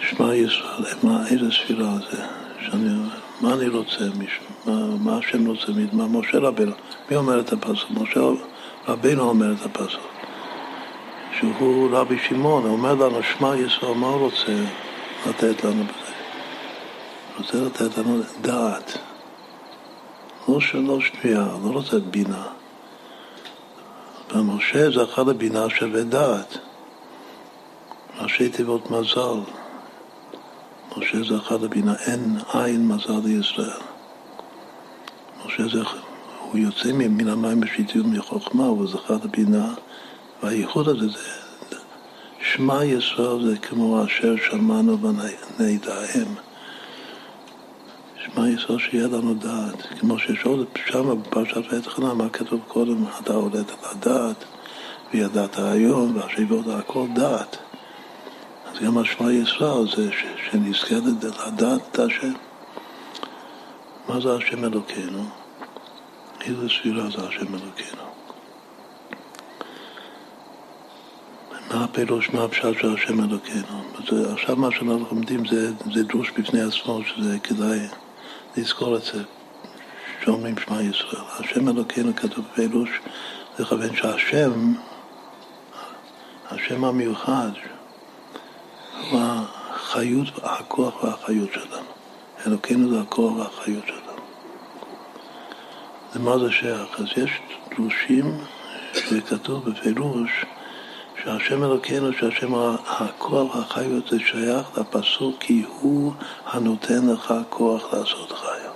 שמע 0.00 0.34
ישראל, 0.34 0.94
מה, 1.02 1.26
איזה 1.28 1.50
ספירה 1.50 1.94
זה? 2.10 2.24
שאני, 2.60 2.94
מה 3.40 3.54
אני 3.54 3.68
רוצה? 3.68 4.04
מה, 4.66 4.96
מה 4.96 5.18
השם 5.18 5.46
רוצה? 5.46 5.72
מה 5.92 6.08
משה 6.08 6.38
רבנו? 6.38 6.72
מי 7.10 7.16
אומר 7.16 7.40
את 7.40 7.52
הפסוק? 7.52 7.90
משה 7.90 8.20
רבינו 8.88 9.22
אומר 9.22 9.52
את 9.52 9.66
הפסוק, 9.66 10.10
שהוא 11.38 11.88
רבי 11.92 12.18
שמעון, 12.28 12.62
הוא 12.62 12.72
אומר 12.72 12.94
לנו, 12.94 13.22
שמע 13.22 13.56
ישראל, 13.56 13.94
מה 13.94 14.06
הוא 14.06 14.20
רוצה 14.20 14.56
לתת 15.26 15.64
לנו 15.64 15.84
בזה? 15.84 16.12
הוא 17.36 17.44
רוצה 17.44 17.58
לתת 17.58 17.98
לנו 17.98 18.22
דעת, 18.40 18.98
לא 20.48 20.60
שלא 20.60 20.98
שמיעה, 21.00 21.46
לא 21.64 21.70
רוצה 21.70 21.98
בינה. 21.98 22.46
ומשה 24.34 24.90
זכה 24.90 25.22
לבינה 25.22 25.70
שווה 25.70 26.02
דעת, 26.02 26.58
ראשי 28.20 28.48
תיבות 28.48 28.90
מזל, 28.90 29.40
משה 30.96 31.18
זכה 31.22 31.54
לבינה, 31.54 31.94
אין 32.06 32.38
עין 32.52 32.88
מזל 32.88 33.20
לישראל. 33.24 33.80
משה 35.46 35.68
זכה, 35.68 35.96
הוא 36.52 36.58
יוצא 36.58 36.92
מן 36.92 37.28
המים 37.28 37.60
בשיטיות 37.60 38.06
מחוכמה, 38.06 38.66
הוא 38.66 38.88
זכה 38.88 39.14
לבינה, 39.24 39.74
והייחוד 40.42 40.88
הזה 40.88 41.08
זה, 41.08 41.76
שמע 42.40 42.84
ישראל 42.84 43.46
זה 43.46 43.58
כמו 43.58 44.04
אשר 44.04 44.34
שמענו 44.50 44.98
ונדעם. 45.00 46.34
שמע 48.24 48.48
ישראל 48.48 48.78
שיהיה 48.78 49.06
לנו 49.06 49.34
דעת, 49.34 49.82
כמו 50.00 50.18
שיש 50.18 50.44
עוד 50.44 50.66
שם 50.86 51.22
בפרשת 51.22 51.72
ועת 51.72 51.86
חנה, 51.86 52.14
מה 52.14 52.28
כתוב 52.28 52.60
קודם, 52.68 53.04
אתה 53.20 53.32
הולדת 53.32 53.72
לדעת, 53.92 54.44
וידעת 55.14 55.58
היום, 55.58 56.16
והשיבות 56.16 56.66
הכל 56.68 57.06
דעת. 57.14 57.56
אז 58.72 58.78
גם 58.84 58.98
השמע 58.98 59.32
ישראל 59.32 59.86
זה 59.96 60.10
שנזכה 60.50 60.94
לדעת 61.46 61.80
את 61.92 61.98
השם. 61.98 62.32
מה 64.08 64.20
זה 64.20 64.34
השם 64.34 64.64
אלוקינו? 64.64 65.39
איזה 66.44 66.68
ספירה 66.68 67.10
זה 67.10 67.28
השם 67.28 67.54
אלוקינו? 67.54 68.02
מה 71.70 71.84
הפירוש, 71.84 72.30
מה 72.30 72.44
הפשט 72.44 72.78
של 72.80 72.94
השם 72.94 73.20
אלוקינו? 73.24 73.82
עכשיו 74.32 74.56
מה 74.56 74.70
שאנחנו 74.70 75.06
לומדים 75.10 75.46
זה, 75.46 75.72
זה 75.94 76.04
דרוש 76.04 76.30
בפני 76.30 76.62
עצמו, 76.62 77.00
שזה 77.04 77.38
כדאי 77.38 77.78
לזכור 78.56 78.96
את 78.96 79.02
זה 79.02 79.22
שאומרים 80.24 80.54
שמע 80.58 80.82
ישראל. 80.82 81.22
השם 81.38 81.68
אלוקינו 81.68 82.16
כתוב 82.16 82.44
בפירוש 82.52 82.90
לכוון 83.58 83.96
שהשם, 83.96 84.72
השם 86.50 86.84
המיוחד, 86.84 87.50
הוא 89.10 89.20
החיות, 89.22 90.28
הכוח 90.42 91.04
והחיות 91.04 91.52
שלנו. 91.52 91.86
אלוקינו 92.46 92.90
זה 92.90 93.00
הכוח 93.00 93.32
והחיות 93.36 93.86
שלנו. 93.86 94.09
למה 96.14 96.38
זה 96.38 96.50
שייך? 96.50 97.00
אז 97.00 97.06
יש 97.16 97.40
דרושים 97.76 98.38
שכתוב 98.94 99.70
בפירוש 99.70 100.44
שהשם 101.24 101.64
אלוקינו, 101.64 102.12
שהשם 102.12 102.54
הכוח 102.86 103.56
החיות 103.56 104.08
זה 104.08 104.18
שייך 104.18 104.78
לפסוק 104.78 105.36
כי 105.40 105.64
הוא 105.80 106.12
הנותן 106.46 107.06
לך 107.06 107.34
כוח 107.48 107.94
לעשות 107.94 108.32
חיה. 108.32 108.70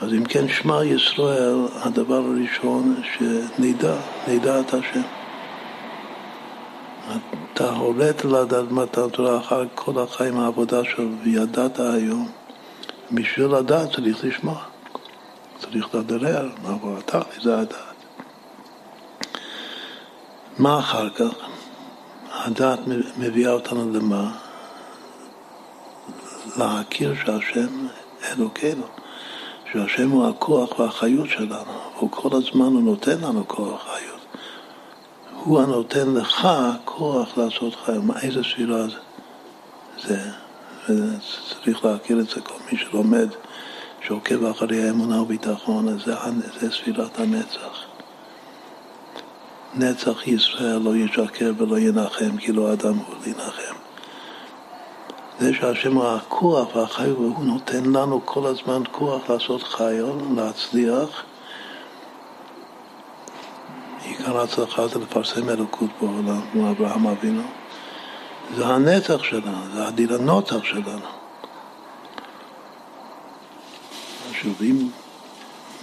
אז 0.00 0.12
אם 0.12 0.24
כן, 0.24 0.48
שמע 0.48 0.84
ישראל, 0.84 1.58
הדבר 1.74 2.22
הראשון 2.26 3.02
שנדע, 3.16 3.94
נדע 4.28 4.60
את 4.60 4.74
השם. 4.74 5.02
אתה 7.52 7.70
הולט 7.70 8.24
לדעת 8.24 8.70
מתן 8.70 9.08
תורה 9.08 9.38
אחר 9.38 9.64
כל 9.74 10.02
החיים 10.02 10.40
העבודה 10.40 10.84
שלו, 10.84 11.08
וידעת 11.24 11.80
היום. 11.80 12.28
בשביל 13.12 13.46
לדעת 13.46 13.92
צריך 13.94 14.24
לשמוע. 14.24 14.69
צריך 15.60 15.94
לדרר, 15.94 16.48
לעבור 16.64 16.96
התכלית 16.98 17.42
זה 17.42 17.58
הדעת. 17.58 17.94
מה 20.58 20.78
אחר 20.78 21.10
כך? 21.10 21.34
הדעת 22.32 22.78
מביאה 23.18 23.52
אותנו 23.52 23.92
למה? 23.92 24.32
להכיר 26.56 27.14
שהשם 27.24 27.86
אלוקינו, 28.22 28.86
שהשם 29.72 30.10
הוא 30.10 30.28
הכוח 30.28 30.78
והחיות 30.78 31.28
שלנו, 31.28 31.72
הוא 31.96 32.10
כל 32.10 32.28
הזמן 32.36 32.66
הוא 32.66 32.82
נותן 32.82 33.20
לנו 33.20 33.48
כוח 33.48 33.84
וחיות. 33.84 34.20
הוא 35.44 35.60
הנותן 35.60 36.14
לך 36.14 36.48
כוח 36.84 37.38
לעשות 37.38 37.74
חיים. 37.74 38.10
איזה 38.22 38.42
ספירה 38.42 38.86
זה? 40.02 40.30
צריך 41.64 41.84
להכיר 41.84 42.20
את 42.20 42.28
זה 42.28 42.40
כל 42.40 42.54
מי 42.72 42.78
שלומד, 42.78 43.28
שעוקב 44.00 44.44
אחרי 44.44 44.88
האמונה 44.88 45.22
וביטחון, 45.22 45.98
זה, 45.98 46.14
זה 46.60 46.72
ספירת 46.72 47.18
הנצח. 47.18 47.84
נצח 49.74 50.26
ישראל 50.26 50.78
לא 50.78 50.96
ישקר 50.96 51.52
ולא 51.58 51.78
ינחם, 51.78 52.36
כי 52.36 52.52
לא 52.52 52.72
אדם 52.72 52.96
הוא 52.96 53.14
להנחם. 53.26 53.74
זה 55.40 55.54
שהשם 55.54 55.96
הוא 55.96 56.08
הכוח 56.08 56.76
והחי, 56.76 57.10
והוא 57.10 57.44
נותן 57.44 57.84
לנו 57.84 58.20
כל 58.24 58.46
הזמן 58.46 58.82
כוח 58.90 59.30
לעשות 59.30 59.62
חיון, 59.62 60.34
להצליח. 60.36 61.24
עיקר 64.04 64.38
ההצלחה 64.38 64.86
זה 64.86 64.98
לפרסם 64.98 65.48
אלוקות 65.48 65.90
בעולם, 66.00 66.40
כמו 66.52 66.70
אברהם 66.70 67.06
אבינו. 67.06 67.42
זה 68.56 68.66
הנצח 68.66 69.22
שלנו, 69.22 69.70
זה 69.74 69.86
הדין 69.86 70.08
הנוצח 70.10 70.64
שלנו. 70.64 71.19
שוב, 74.42 74.62
אם 74.62 74.88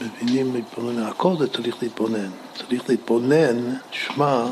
מבינים 0.02 0.54
להתבונן, 0.54 1.04
הכל 1.04 1.38
זה 1.40 1.48
צריך 1.48 1.76
להתבונן. 1.82 2.30
צריך 2.56 2.90
להתבונן, 2.90 3.74
שמע, 3.92 4.46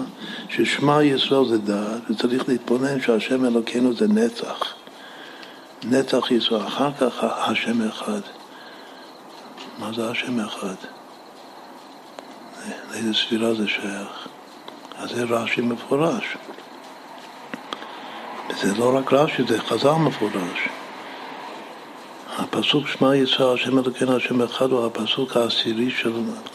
ששמע 0.50 1.04
ישראל 1.04 1.46
זה 1.50 1.58
דעת, 1.58 2.10
וצריך 2.10 2.50
להתבונן 2.50 3.02
שהשם 3.02 3.46
אלוקינו 3.46 3.94
זה 3.94 4.08
נצח. 4.08 4.74
נצח 5.84 6.32
ישראל, 6.32 6.68
אחר 6.68 6.92
כך 6.94 7.24
השם 7.24 7.88
אחד. 7.88 8.22
מה 9.80 9.92
זה 9.96 10.10
השם 10.10 10.40
אחד? 10.40 10.76
לאיזה 12.92 13.14
ספירה 13.14 13.54
זה 13.54 13.68
שייך? 13.68 14.28
אז 14.96 15.10
זה 15.10 15.24
רש"י 15.24 15.62
מפורש. 15.62 16.38
וזה 18.50 18.74
לא 18.78 18.98
רק 18.98 19.14
רש"י, 19.14 19.44
זה 19.48 19.62
חז"ל 19.62 19.92
מפורש. 19.92 20.70
הפסוק 22.38 22.88
שמע 22.88 23.16
ישראל 23.16 23.54
השם 23.54 23.80
אלוקינו 23.80 24.16
השם 24.16 24.42
אחד 24.42 24.72
הוא 24.72 24.86
הפסוק 24.86 25.38
העשירי 25.38 25.92
של 25.92 26.14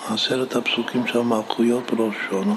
עשרת 0.09 0.57
הפסוקים 0.57 1.07
של 1.07 1.19
המלכויות 1.19 1.91
בראש 1.91 2.15
שונו. 2.29 2.55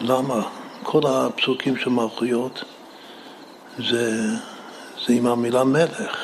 למה? 0.00 0.42
כל 0.82 1.00
הפסוקים 1.06 1.76
של 1.76 1.90
מלכויות 1.90 2.64
זה, 3.78 4.12
זה 5.06 5.12
עם 5.12 5.26
המילה 5.26 5.64
מלך. 5.64 6.16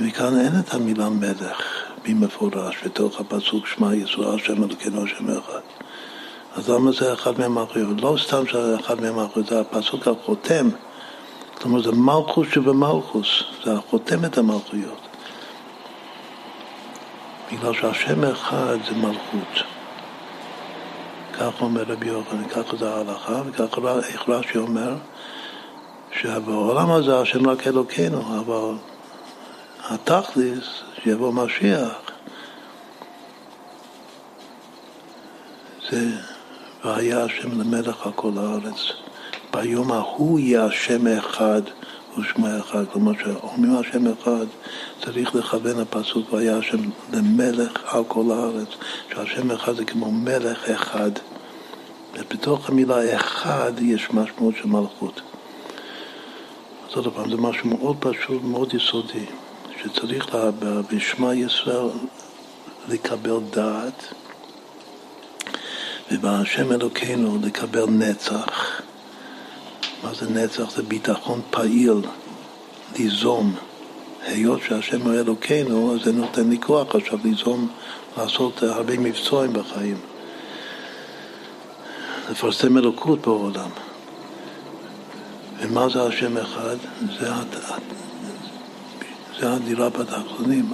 וכאן 0.00 0.40
אין 0.40 0.52
את 0.60 0.74
המילה 0.74 1.08
מלך 1.08 1.62
במפורש 2.04 2.76
בתוך 2.84 3.20
הפסוק 3.20 3.66
שמע 3.66 3.94
ישראל 3.94 4.34
השם 4.34 4.64
אלוקינו 4.64 5.04
השם 5.04 5.30
אחד. 5.38 5.60
אז 6.56 6.70
למה 6.70 6.92
זה 6.92 7.12
אחד 7.12 7.38
מהמלכויות? 7.38 8.00
לא 8.00 8.16
סתם 8.26 8.46
שזה 8.46 8.76
אחד 8.80 9.00
מהמלכויות, 9.00 9.48
זה 9.48 9.60
הפסוק 9.60 10.08
החותם 10.08 10.68
זאת 11.58 11.64
אומרת, 11.64 11.84
זה 11.84 11.92
מלכוס 11.92 12.48
שבמלכוס, 12.52 13.42
זה 13.64 13.72
החותם 13.72 14.24
את 14.24 14.38
המלכויות. 14.38 15.08
בגלל 17.52 17.74
שהשם 17.74 18.24
אחד 18.24 18.76
זה 18.88 18.94
מלכות. 18.94 19.64
כך 21.32 21.60
אומר 21.60 21.82
רבי 21.82 22.06
יוחנן, 22.08 22.48
ככה 22.48 22.76
זה 22.76 22.94
ההלכה, 22.94 23.42
וככה 23.46 23.98
איך 24.08 24.28
רש"י 24.28 24.58
אומר, 24.58 24.94
שבעולם 26.20 26.90
הזה 26.90 27.20
השם 27.20 27.48
רק 27.48 27.66
אלוקינו, 27.66 28.40
אבל 28.40 28.74
התכלס, 29.90 30.82
שיבוא 31.02 31.32
משיח, 31.32 32.10
זה 35.90 36.06
והיה 36.84 37.24
השם 37.24 37.60
למלך 37.60 38.06
על 38.06 38.12
כל 38.12 38.32
הארץ. 38.36 39.07
ביום 39.52 39.92
ההוא 39.92 40.38
יהיה 40.38 40.64
השם 40.64 41.06
אחד 41.06 41.62
ושמו 42.18 42.46
אחד. 42.60 42.84
כלומר, 42.92 43.14
כשאומרים 43.14 43.76
השם 43.76 44.12
אחד, 44.12 44.46
צריך 45.04 45.34
לכוון 45.34 45.80
הפסוק 45.80 46.32
והיה 46.32 46.56
השם 46.56 46.78
למלך 47.12 47.94
על 47.94 48.04
כל 48.08 48.30
הארץ. 48.30 48.68
שהשם 49.12 49.50
אחד 49.50 49.76
זה 49.76 49.84
כמו 49.84 50.10
מלך 50.10 50.70
אחד. 50.70 51.10
ובתוך 52.14 52.68
המילה 52.68 53.16
אחד 53.16 53.72
יש 53.80 54.10
משמעות 54.10 54.54
של 54.56 54.68
מלכות. 54.68 55.20
אז 56.90 56.96
עוד 56.96 57.14
פעם, 57.14 57.30
זה 57.30 57.36
משהו 57.36 57.68
מאוד 57.68 57.96
פשוט, 58.00 58.42
מאוד 58.42 58.74
יסודי, 58.74 59.26
שצריך 59.82 60.34
לה, 60.34 60.50
בשמע 60.92 61.34
ישראל 61.34 61.90
לקבל 62.88 63.38
דעת, 63.50 64.14
ובהשם 66.12 66.72
אלוקינו 66.72 67.38
לקבל 67.42 67.84
נצח. 67.86 68.80
מה 70.02 70.14
זה 70.14 70.30
נצח? 70.30 70.70
זה 70.70 70.82
ביטחון 70.82 71.40
פעיל, 71.50 72.00
ליזום. 72.98 73.54
היות 74.22 74.60
שהשם 74.68 75.02
הוא 75.02 75.12
אלוקינו, 75.12 75.94
אז 75.94 76.04
זה 76.04 76.12
נותן 76.12 76.50
לי 76.50 76.58
כוח 76.60 76.94
עכשיו 76.94 77.18
ליזום, 77.24 77.68
לעשות 78.18 78.62
הרבה 78.62 78.98
מבצועים 78.98 79.52
בחיים. 79.52 79.96
לפרסם 82.30 82.78
אלוקות 82.78 83.20
בעולם. 83.20 83.70
ומה 85.60 85.88
זה 85.88 86.02
השם 86.02 86.36
אחד? 86.36 86.76
זה. 87.20 87.28
זה 89.40 89.52
הדירה 89.52 89.88
בתחתונים, 89.90 90.72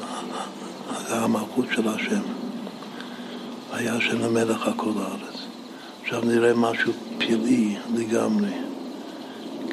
זה 1.08 1.16
המלכות 1.16 1.66
של 1.74 1.88
השם. 1.88 2.22
היה 3.72 3.94
השם 3.94 4.24
המלך 4.24 4.66
על 4.66 4.72
כל 4.76 4.90
הארץ. 4.96 5.40
עכשיו 6.02 6.24
נראה 6.24 6.54
משהו 6.54 6.92
פלאי 7.18 7.76
לגמרי. 7.94 8.73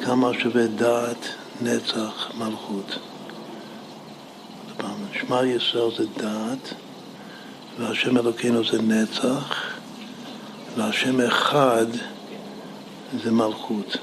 כמה 0.04 0.30
שווה 0.38 0.66
דעת, 0.66 1.28
נצח, 1.60 2.30
מלכות. 2.38 2.98
שמע 5.12 5.46
ישראל 5.46 5.90
זה 5.96 6.04
דעת, 6.16 6.74
והשם 7.78 8.18
אלוקינו 8.18 8.64
זה 8.64 8.82
נצח, 8.82 9.76
והשם 10.76 11.20
אחד 11.20 11.86
זה 13.22 13.30
מלכות. 13.30 13.96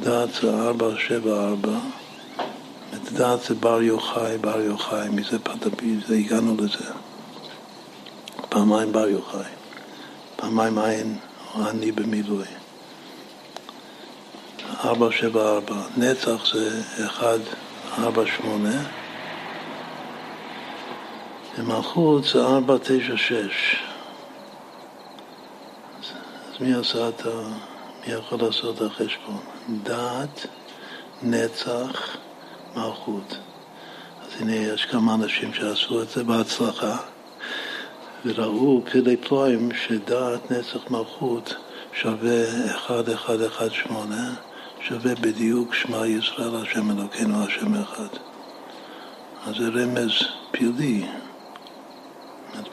דעת 0.00 0.28
זה 0.42 0.60
ארבע, 0.60 0.88
שבע, 0.98 1.48
ארבע. 1.48 1.78
דעת 3.12 3.42
זה 3.42 3.54
בר 3.54 3.82
יוחאי, 3.82 4.38
בר 4.38 4.60
יוחאי, 4.60 5.08
מזה 5.08 5.38
פתבי, 5.38 5.96
זה 6.06 6.14
הגענו 6.14 6.56
לזה. 6.56 6.90
פעמיים 8.48 8.92
בר 8.92 9.08
יוחאי, 9.08 9.50
פעמיים 10.36 10.78
עין 10.78 11.18
או 11.54 11.70
אני 11.70 11.92
במילוי. 11.92 12.46
ארבע, 14.84 15.12
שבע, 15.12 15.50
ארבע. 15.50 15.76
נצח 15.96 16.54
זה 16.54 16.82
אחד, 17.06 17.38
ארבע, 17.98 18.22
שמונה. 18.36 18.82
ומלכות 21.58 22.24
זה 22.24 22.44
ארבע, 22.44 22.76
תשע, 22.82 23.16
שש. 23.16 23.76
אז 26.48 26.60
מי 26.60 26.74
עשה 26.74 27.08
את 27.08 27.26
ה... 27.26 27.30
מי 28.06 28.12
יכול 28.12 28.38
לעשות 28.42 28.76
את 28.76 28.82
החשבון? 28.82 29.40
דעת, 29.82 30.46
נצח, 31.22 32.16
מלכות. 32.76 33.38
אז 34.22 34.40
הנה 34.40 34.54
יש 34.54 34.84
כמה 34.84 35.14
אנשים 35.14 35.54
שעשו 35.54 36.02
את 36.02 36.08
זה 36.08 36.24
בהצלחה 36.24 36.96
וראו 38.24 38.82
פלאי 38.92 39.16
פלואים 39.16 39.68
שדעת 39.74 40.50
נצח 40.50 40.90
מלכות 40.90 41.54
שווה 41.92 42.44
1118 42.90 44.53
שווה 44.88 45.14
בדיוק 45.14 45.74
שמע 45.74 46.06
ישראל 46.06 46.56
השם 46.56 46.90
אלוקינו 46.90 47.44
השם 47.44 47.74
אחד. 47.74 48.08
אז 49.46 49.54
זה 49.56 49.68
רמז 49.68 50.10
פלאי, 50.50 51.06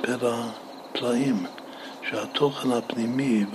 פלא 0.01 0.35
פלאים, 0.91 1.45
שהתוכן 2.09 2.71
הפנימי, 2.71 3.45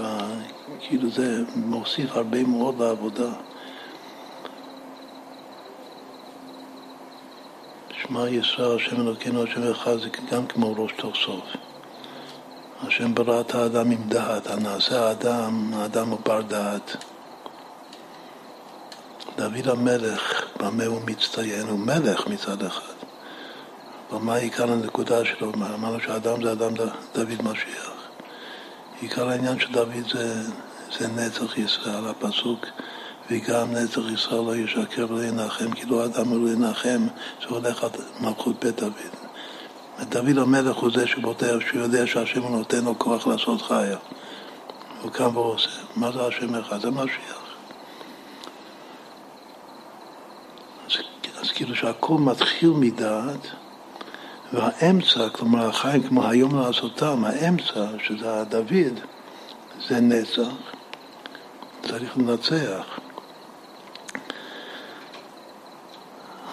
כאילו 0.80 1.10
זה 1.10 1.42
מוסיף 1.56 2.10
הרבה 2.16 2.42
מאוד 2.42 2.82
לעבודה. 2.82 3.32
שמע 8.02 8.28
ישראל, 8.28 8.76
השם 8.76 9.00
אלוקינו, 9.00 9.42
השם 9.42 9.70
אחד, 9.70 9.96
זה 9.96 10.08
גם 10.32 10.46
כמו 10.46 10.74
ראש 10.76 10.92
תוך 10.96 11.16
סוף. 11.24 11.44
השם 12.80 13.14
ברא 13.14 13.40
את 13.40 13.54
האדם 13.54 13.90
עם 13.90 14.08
דעת, 14.08 14.46
הנעשה 14.46 15.08
האדם, 15.08 15.74
האדם 15.74 16.08
הוא 16.08 16.18
בר 16.24 16.40
דעת. 16.40 16.96
דוד 19.36 19.68
המלך, 19.68 20.44
במה 20.60 20.84
הוא 20.84 21.00
מצטיין? 21.06 21.68
הוא 21.68 21.78
מלך 21.78 22.26
מצד 22.26 22.62
אחד. 22.62 22.94
אבל 24.10 24.18
מה 24.18 24.34
עיקר 24.34 24.72
הנקודה 24.72 25.24
שלו? 25.24 25.52
אמרנו 25.54 26.00
שהאדם 26.00 26.42
זה 26.42 26.52
אדם 26.52 26.74
דוד 27.14 27.42
משיח. 27.42 27.92
עיקר 29.00 29.28
העניין 29.28 29.58
של 29.58 29.72
דוד 29.72 30.08
זה, 30.12 30.42
זה 30.98 31.08
נצח 31.08 31.58
ישראל, 31.58 32.06
הפסוק 32.06 32.66
וגם 33.30 33.72
נצח 33.72 34.00
ישראל 34.14 34.40
לא 34.40 34.56
ישקר 34.56 35.06
ולא 35.08 35.24
ינחם, 35.24 35.72
כי 35.72 35.86
לא 35.86 36.04
אדם 36.04 36.44
לא 36.44 36.50
ינחם, 36.50 37.06
זה 37.40 37.46
הולך 37.48 37.84
על 37.84 37.90
מלכות 38.20 38.64
בית 38.64 38.80
דוד. 38.80 38.92
דוד 40.08 40.38
המלך 40.38 40.76
הוא 40.76 40.90
זה 40.94 41.06
שבוטח, 41.06 41.56
שהוא 41.68 41.80
יודע 41.80 42.06
שהשם 42.06 42.40
נותן 42.40 42.84
לו 42.84 42.98
כוח 42.98 43.26
לעשות 43.26 43.62
חיה. 43.62 43.96
הוא 45.02 45.12
קם 45.12 45.36
ועושה. 45.36 45.70
מה 45.96 46.12
זה 46.12 46.26
השם 46.26 46.54
אחד? 46.54 46.80
זה 46.80 46.90
משיח. 46.90 47.46
אז, 50.86 51.35
אז 51.46 51.52
כאילו 51.52 51.74
שהכל 51.74 52.14
מתחיל 52.18 52.70
מדעת, 52.70 53.46
והאמצע, 54.52 55.28
כלומר 55.28 55.68
החיים 55.68 56.02
כמו 56.02 56.28
היום 56.28 56.58
לעשותם, 56.58 57.24
האמצע, 57.24 57.86
שזה 58.04 58.40
הדוד, 58.40 59.00
זה 59.88 60.00
נצח, 60.00 60.52
צריך 61.82 62.18
לנצח. 62.18 62.98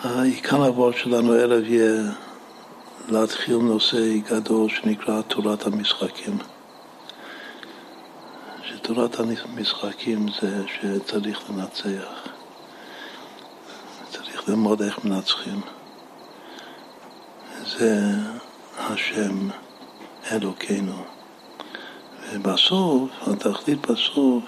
העיקר 0.04 0.64
העבוד 0.64 0.98
שלנו 0.98 1.32
ערב 1.34 1.64
יהיה 1.64 2.02
להתחיל 3.10 3.58
נושא 3.58 4.18
גדול 4.30 4.70
שנקרא 4.70 5.22
תורת 5.22 5.66
המשחקים. 5.66 6.38
שתורת 8.64 9.20
המשחקים 9.20 10.26
זה 10.42 10.64
שצריך 10.68 11.50
לנצח. 11.50 12.23
צריך 14.46 14.58
ללמוד 14.58 14.82
איך 14.82 15.06
מנצחים. 15.06 15.62
זה 17.66 18.00
השם 18.78 19.50
אלוקינו. 20.32 21.04
ובסוף, 22.32 23.10
התכלית 23.28 23.92
בסוף, 23.92 24.44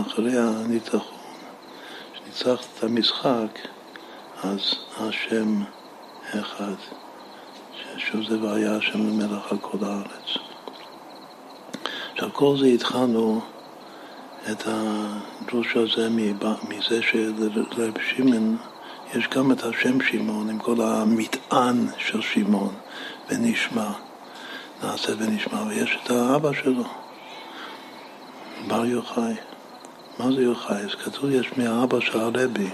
אחרי 0.00 0.38
הניצחון, 0.38 1.18
שניצחת 2.14 2.66
את 2.78 2.84
המשחק, 2.84 3.58
אז 4.42 4.60
השם 5.00 5.62
אחד, 6.40 6.74
ששוב 7.76 8.28
זה 8.28 8.42
והיה 8.42 8.76
השם 8.76 8.98
למלך 8.98 9.52
על 9.52 9.58
כל 9.60 9.78
הארץ. 9.82 10.38
עכשיו 12.12 12.32
כל 12.32 12.56
זה 12.58 12.66
התחלנו 12.66 13.40
את 14.50 14.62
הדרוש 14.66 15.76
הזה 15.76 16.08
מזה 16.68 17.02
שלרב 17.02 17.94
שמעון 18.10 18.56
יש 19.14 19.28
גם 19.28 19.52
את 19.52 19.62
השם 19.62 20.00
שמעון 20.00 20.50
עם 20.50 20.58
כל 20.58 20.80
המטען 20.80 21.86
של 21.98 22.20
שמעון 22.20 22.74
ונשמע, 23.28 23.90
נעשה 24.82 25.12
ונשמע, 25.18 25.62
ויש 25.62 25.98
את 26.04 26.10
האבא 26.10 26.52
שלו, 26.52 26.84
בר 28.68 28.84
יוחאי. 28.84 29.34
מה 30.18 30.32
זה 30.32 30.42
יוחאי? 30.42 30.76
אז 30.76 30.94
כתוב 30.94 31.30
יש 31.30 31.46
מהאבא 31.56 32.00
של 32.00 32.20
הרבי, 32.20 32.68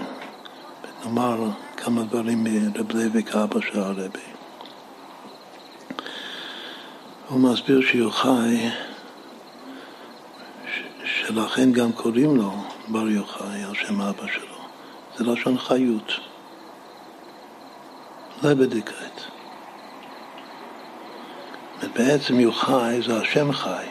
נאמר 1.03 1.49
כמה 1.77 2.03
דברים 2.03 2.43
מרב 2.43 2.91
לוי 2.91 3.23
אבא 3.33 3.61
של 3.61 3.79
הרבי. 3.79 4.27
הוא 7.29 7.39
מסביר 7.39 7.81
שיוחאי, 7.81 8.69
שלכן 11.05 11.71
גם 11.71 11.91
קוראים 11.91 12.35
לו 12.35 12.51
בר 12.87 13.09
יוחאי 13.09 13.63
על 13.63 13.75
שם 13.75 14.01
אבא 14.01 14.27
שלו. 14.27 14.57
זה 15.17 15.23
לשון 15.23 15.57
חיות. 15.57 16.26
לבדיקת. 18.43 19.21
בעצם 21.93 22.39
יוחאי 22.39 23.01
זה 23.01 23.17
השם 23.17 23.51
חי. 23.51 23.85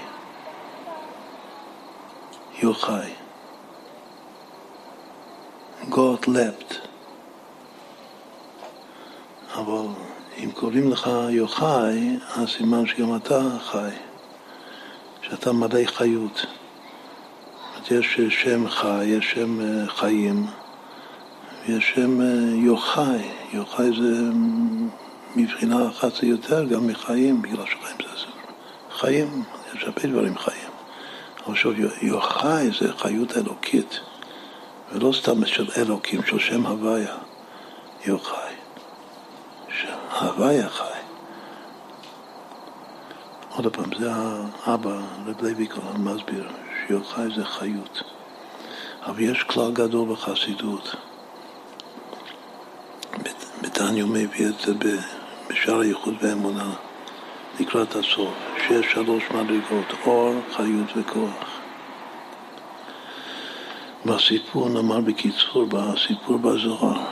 יוחאי. 2.62 3.10
God 5.90 6.26
leapt. 6.26 6.74
אבל 9.54 9.86
אם 10.38 10.50
קוראים 10.50 10.90
לך 10.90 11.10
יוחאי, 11.30 12.18
אז 12.36 12.48
סימן 12.48 12.86
שגם 12.86 13.16
אתה 13.16 13.40
חי, 13.60 13.90
שאתה 15.22 15.52
מלא 15.52 15.84
חיות. 15.86 16.46
יש 17.90 18.20
שם 18.28 18.68
חי, 18.68 19.04
יש 19.04 19.30
שם 19.30 19.60
אה, 19.60 19.88
חיים, 19.88 20.46
ויש 21.68 21.92
שם 21.94 22.20
אה, 22.20 22.26
יוחאי. 22.54 23.28
יוחאי 23.52 23.86
זה 24.00 24.30
מבחינה 25.36 25.88
אחת 25.88 26.14
זה 26.14 26.26
יותר 26.26 26.64
גם 26.64 26.86
מחיים, 26.86 27.42
בגלל 27.42 27.66
שחיים 27.66 27.96
זה 28.18 28.26
חיים, 28.90 29.44
יש 29.74 29.82
הרבה 29.84 30.02
דברים 30.06 30.38
חיים. 30.38 30.66
שוב, 31.54 31.74
יוחאי 32.02 32.70
זה 32.80 32.92
חיות 32.92 33.36
אלוקית, 33.36 34.00
ולא 34.92 35.12
סתם 35.12 35.46
של 35.46 35.68
אלוקים, 35.76 36.22
של 36.26 36.38
שם 36.38 36.66
הוויה, 36.66 37.16
יוחאי. 38.06 38.54
ההוויה 40.10 40.68
חי. 40.68 40.98
עוד 43.50 43.66
פעם, 43.76 43.90
זה 43.98 44.10
האבא, 44.12 45.00
רב 45.26 45.42
לוי 45.42 45.68
כהן 45.68 45.96
מסביר, 45.96 46.48
שיוחאי 46.86 47.24
זה 47.36 47.44
חיות. 47.44 48.02
אבל 49.06 49.20
יש 49.20 49.42
כלל 49.42 49.72
גדול 49.72 50.12
בחסידות. 50.12 50.96
בתניא 53.62 54.02
הוא 54.02 54.10
מביא 54.10 54.48
את 54.48 54.60
זה 54.60 54.72
בשער 55.48 55.80
הייחוד 55.80 56.14
והאמונה, 56.20 56.74
לקראת 57.60 57.96
הסוף, 57.96 58.34
שיש 58.66 58.86
שלוש 58.92 59.24
מדרגות, 59.30 59.92
אור, 60.06 60.34
חיות 60.56 60.92
וכוח. 60.96 61.60
בסיפור 64.06 64.68
נאמר 64.68 65.00
בקיצור, 65.00 65.66
בסיפור 65.66 66.38
בזוהר, 66.38 67.04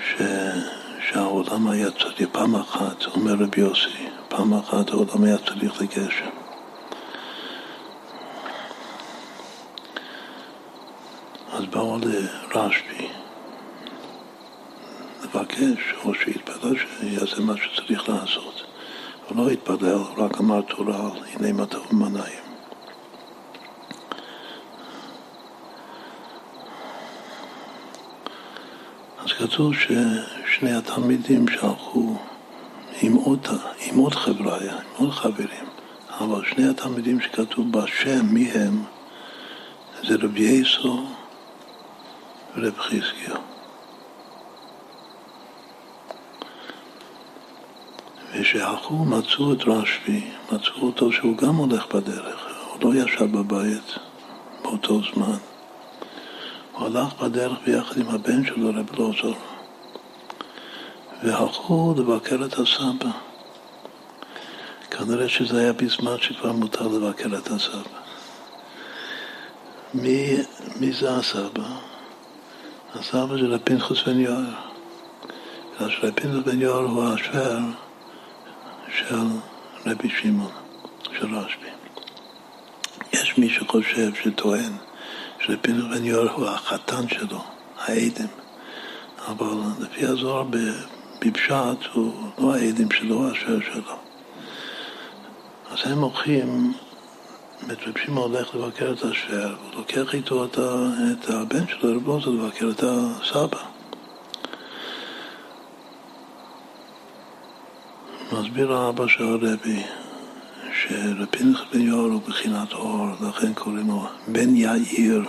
ש... 0.00 0.22
שהעולם 1.08 1.68
היה 1.68 1.90
צריך, 1.90 2.28
פעם 2.32 2.54
אחת, 2.54 3.04
אומר 3.16 3.32
רבי 3.32 3.60
יוסי, 3.60 4.08
פעם 4.28 4.54
אחת 4.54 4.90
העולם 4.90 5.24
היה 5.24 5.38
צריך 5.38 5.80
לגשם. 5.80 6.30
אז 11.52 11.64
באו 11.64 11.98
לרשב"י 11.98 13.23
לבקש, 15.34 15.94
או 16.04 16.14
שיתפלל 16.14 16.76
שיעשה 16.76 17.40
מה 17.40 17.54
שצריך 17.56 18.08
לעשות. 18.08 18.62
הוא 19.28 19.36
לא 19.36 19.50
התפלל, 19.50 19.98
רק 20.16 20.40
אמר 20.40 20.60
תורה 20.60 21.10
הנה 21.32 21.52
מה 21.52 21.66
טוב 21.66 21.86
ומנעים. 21.90 22.44
אז 29.18 29.32
כתוב 29.32 29.72
ששני 29.74 30.72
התלמידים 30.72 31.48
שהלכו 31.48 32.16
עם 33.02 33.14
עוד, 33.14 33.48
עם 33.80 33.98
עוד 33.98 34.14
חבריה, 34.14 34.72
עם 34.72 35.06
עוד 35.06 35.10
חברים, 35.10 35.66
אבל 36.10 36.44
שני 36.44 36.68
התלמידים 36.68 37.20
שכתוב 37.20 37.72
בשם, 37.72 38.26
מי 38.26 38.50
הם? 38.50 38.82
זה 40.02 40.14
רבי 40.22 40.42
יסו 40.42 41.06
ורב 42.56 42.78
חזקיה. 42.78 43.53
וכשהלכו 48.34 48.94
מצאו 48.94 49.52
את 49.52 49.62
רשב"י, 49.66 50.30
מצאו 50.52 50.82
אותו 50.82 51.12
שהוא 51.12 51.36
גם 51.36 51.56
הולך 51.56 51.94
בדרך, 51.94 52.46
הוא 52.70 52.82
לא 52.82 53.00
ישב 53.00 53.24
בבית 53.24 53.98
באותו 54.62 55.00
זמן. 55.14 55.36
הוא 56.72 56.86
הלך 56.86 57.22
בדרך 57.22 57.58
ביחד 57.66 57.96
עם 57.96 58.08
הבן 58.08 58.46
שלו, 58.46 58.68
רב 58.68 58.98
לוזור, 58.98 59.34
והלכו 61.22 61.94
לבקר 61.98 62.44
את 62.44 62.52
הסבא. 62.52 63.10
כנראה 64.90 65.28
שזה 65.28 65.60
היה 65.60 65.72
בזמן 65.72 66.16
שכבר 66.20 66.52
מותר 66.52 66.88
לבקר 66.88 67.38
את 67.38 67.50
הסבא. 67.50 68.00
מי, 69.94 70.36
מי 70.80 70.92
זה 70.92 71.16
הסבא? 71.16 71.64
הסבא 72.94 73.36
זה 73.36 73.48
לפנחוס 73.48 74.02
בן 74.06 74.20
יואר. 74.20 74.54
בגלל 75.76 75.90
שלפנחוס 75.90 76.44
בן 76.44 76.60
יואר 76.60 76.84
הוא 76.84 77.04
השוור 77.04 77.83
של 78.94 79.16
רבי 79.86 80.08
שמעון, 80.08 80.52
של 81.18 81.36
רשב"י. 81.36 81.68
יש 83.12 83.38
מי 83.38 83.48
שחושב, 83.48 84.14
שטוען, 84.22 84.72
שפנחוס 85.40 85.98
בן 85.98 86.04
יואר 86.04 86.30
הוא 86.30 86.46
החתן 86.46 87.08
שלו, 87.08 87.44
העדים. 87.78 88.26
אבל 89.28 89.56
לפי 89.80 90.06
הזוהר 90.06 90.44
בפשט 91.20 91.86
הוא 91.92 92.30
לא 92.38 92.54
העדים 92.54 92.90
שלו, 92.90 93.14
הוא 93.14 93.30
השוער 93.30 93.60
שלו. 93.72 93.94
אז 95.70 95.92
הם 95.92 95.98
הולכים, 95.98 96.72
רב 97.68 97.98
שמעון 98.04 98.34
הולך 98.34 98.54
לבקר 98.54 98.92
את 98.92 99.04
השוער, 99.04 99.54
הוא 99.62 99.74
לוקח 99.74 100.14
איתו 100.14 100.44
את, 100.44 100.58
הבן 101.28 101.66
שלו, 101.68 101.96
רב 101.96 102.26
לבקר 102.26 102.70
את 102.70 102.84
הסבא. 102.86 103.73
מסביר 108.32 108.72
האבא 108.72 109.06
של 109.06 109.24
הרבי 109.24 109.82
שרפינך 110.72 111.62
בן 111.72 111.80
יאור 111.80 112.06
הוא 112.06 112.20
בחינת 112.28 112.72
אור, 112.72 113.06
לכן 113.28 113.54
קוראים 113.54 113.88
לו 113.88 114.06
בן 114.28 114.56
יאיר. 114.56 115.24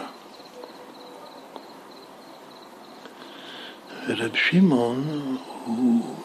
ורב 4.07 4.35
שמעון 4.49 5.27
הוא 5.65 6.15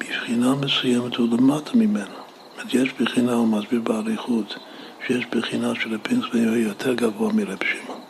בבחינה 0.00 0.54
מסוימת, 0.54 1.16
הוא 1.16 1.28
למטה 1.32 1.70
ממנו. 1.74 2.16
אומרת, 2.52 2.74
יש 2.74 2.92
בחינה, 3.00 3.32
הוא 3.32 3.48
מסביר 3.48 3.80
באריכות, 3.80 4.58
שיש 5.06 5.26
בחינה 5.26 5.72
של 5.74 5.96
בן 5.96 6.20
יאיר 6.34 6.56
יותר 6.56 6.94
גבוה 6.94 7.32
מרב 7.32 7.58
שמעון. 7.64 8.00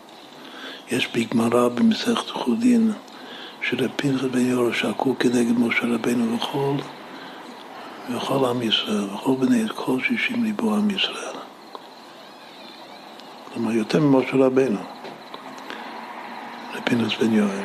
יש 0.90 1.09
בגמרא 1.14 1.68
במסכת 1.68 2.30
חודין 2.30 2.93
שרב 3.62 3.90
פנחס 3.97 4.24
בן 4.24 4.47
יאיר 4.47 4.72
שקעו 4.72 5.16
כנגד 5.18 5.59
משה 5.59 5.86
רבינו 5.86 6.36
וכל 6.36 6.76
וכל 8.11 8.45
עם 8.45 8.62
ישראל, 8.62 9.05
וכל 9.05 9.35
בני 9.41 9.62
כל 9.74 10.01
שישים 10.01 10.45
ליבו 10.45 10.74
עם 10.74 10.91
ישראל. 10.91 11.37
כלומר, 13.55 13.73
יותר 13.73 14.01
ממשה 14.01 14.37
רבינו, 14.37 14.81
לפינוס 16.74 17.15
בן 17.20 17.33
יואל. 17.33 17.65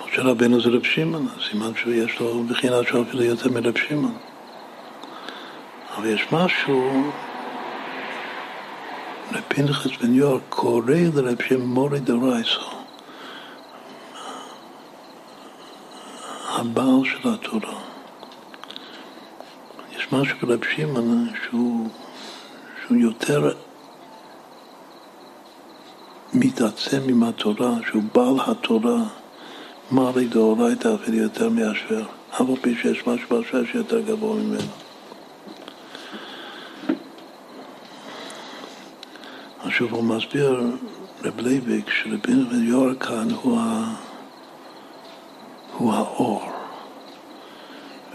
משה 0.00 0.22
רבינו 0.22 0.60
זה 0.60 0.68
רב 0.68 0.84
שמעון, 0.84 1.28
סימן 1.50 1.72
שיש 1.76 2.20
לו 2.20 2.44
בחינה 2.44 2.76
שהוא 2.88 3.02
אפילו 3.02 3.22
יותר 3.22 3.50
מרב 3.50 3.78
שמעון. 3.88 4.16
אבל 5.96 6.06
יש 6.06 6.26
משהו, 6.32 7.02
לפנחס 9.32 9.90
בן 10.02 10.14
יואל 10.14 10.38
קורא 10.48 10.94
לרב 11.14 11.42
שמעון 11.48 11.68
מורי 11.68 12.00
דרייסו. 12.00 12.70
הבעל 16.58 17.04
של 17.04 17.28
התורה. 17.28 17.85
יש 20.06 20.12
משהו 20.12 20.36
ברב 20.42 20.64
שמעון 20.76 21.28
שהוא, 21.44 21.88
שהוא 22.86 22.96
יותר 22.96 23.50
מתעצם 26.34 27.00
עם 27.08 27.22
התורה, 27.22 27.70
שהוא 27.86 28.02
בעל 28.14 28.34
התורה, 28.46 29.02
מעלי 29.90 30.26
דאורייתא 30.26 30.94
אפילו 30.94 31.16
יותר 31.16 31.48
מהשוור, 31.48 32.04
אף 32.30 32.40
על 32.40 32.56
פי 32.62 32.74
שיש 32.82 33.06
משהו 33.06 33.40
בשוור 33.40 33.64
שיותר 33.72 34.00
גבוה 34.00 34.36
ממנו. 34.36 34.70
עכשיו 39.58 39.88
הוא 39.90 40.04
מסביר, 40.04 40.60
רב 41.24 41.40
לייביק, 41.40 41.90
יואר 42.52 42.94
כאן 42.94 43.28
הוא. 43.30 43.60
הוא 45.78 45.92
האור. 45.92 46.55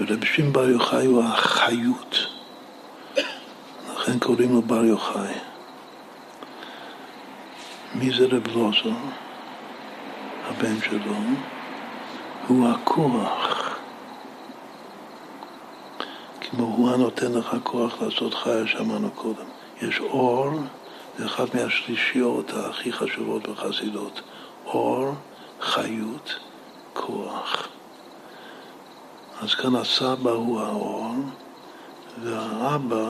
ורבי 0.01 0.27
שמעון 0.27 0.53
בר 0.53 0.69
יוחאי 0.69 1.05
הוא 1.05 1.23
החיות, 1.23 2.15
לכן 3.93 4.19
קוראים 4.19 4.53
לו 4.53 4.61
בר 4.61 4.85
יוחאי. 4.85 5.33
מי 7.95 8.11
זה 8.17 8.25
רב 8.25 8.47
לוזו? 8.47 8.93
הבן 10.47 10.81
שלו, 10.81 11.15
הוא 12.47 12.69
הכוח. 12.69 13.77
כמו 16.41 16.63
הוא 16.63 16.91
הנותן 16.91 17.31
לך 17.31 17.55
כוח 17.63 18.01
לעשות 18.01 18.33
חיה, 18.33 18.67
שמענו 18.67 19.11
קודם. 19.11 19.45
יש 19.81 19.99
אור, 19.99 20.49
זה 21.17 21.25
אחת 21.25 21.55
מהשלישיות 21.55 22.51
הכי 22.53 22.93
חשובות 22.93 23.47
בחסידות. 23.47 24.21
אור, 24.65 25.13
חיות, 25.61 26.39
כוח. 26.93 27.70
אז 29.41 29.53
כאן 29.55 29.75
הסבא 29.75 30.31
הוא 30.31 30.61
האור, 30.61 31.13
והאבא, 32.23 33.09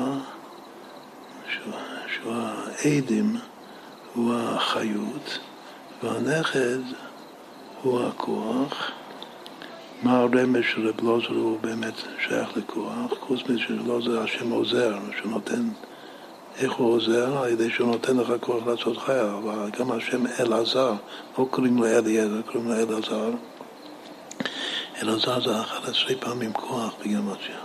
שהוא, 1.53 1.73
שהוא 2.07 2.33
העדים, 2.33 3.37
הוא 4.15 4.33
החיות, 4.35 5.39
והנכד 6.03 6.79
הוא 7.81 8.07
הכוח. 8.07 8.91
מה 10.03 10.19
הרמז 10.19 10.61
של 10.71 10.87
רב 10.87 11.01
לוזר 11.01 11.27
הוא 11.27 11.59
באמת 11.61 11.93
שייך 12.27 12.57
לכוח, 12.57 13.13
חוץ 13.19 13.39
מזה 13.49 13.59
שלוזר 13.59 14.21
השם 14.21 14.51
עוזר, 14.51 14.97
שהוא 15.17 15.31
נותן, 15.31 15.69
איך 16.57 16.73
הוא 16.73 16.93
עוזר? 16.93 17.37
על 17.43 17.49
ידי 17.49 17.69
שהוא 17.69 17.91
נותן 17.91 18.17
לך 18.17 18.33
כוח 18.39 18.67
לעשות 18.67 18.97
חיה, 18.97 19.33
אבל 19.37 19.69
גם 19.79 19.91
השם 19.91 20.23
אלעזר, 20.39 20.93
לא 21.37 21.47
קוראים 21.51 21.77
לו 21.77 21.85
אליעזר, 21.85 22.41
קוראים 22.41 22.71
לו 22.71 22.75
אלעזר. 25.01 25.31
אלעזר 25.31 25.39
זה 25.39 25.61
11 25.61 26.15
פעמים 26.19 26.53
כוח 26.53 26.93
בגימטריה. 26.99 27.59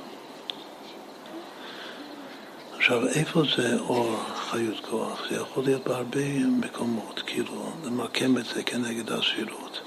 עכשיו, 2.76 3.08
איפה 3.08 3.42
זה 3.56 3.78
אור 3.80 4.16
חיות 4.50 4.86
כוח? 4.90 5.22
זה 5.30 5.36
יכול 5.36 5.64
להיות 5.64 5.84
בהרבה 5.84 6.38
מקומות, 6.38 7.22
כאילו, 7.26 7.72
למקם 7.84 8.38
את 8.38 8.44
זה 8.44 8.62
כנגד 8.62 9.12
הסבירות, 9.12 9.80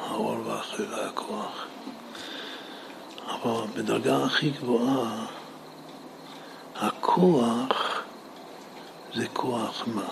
האור 0.00 0.36
והכוח. 0.90 1.66
אבל 3.26 3.66
בדרגה 3.74 4.24
הכי 4.24 4.50
גבוהה, 4.50 5.26
הכוח 6.76 8.02
זה 9.14 9.28
כוח 9.32 9.82
מה? 9.86 10.08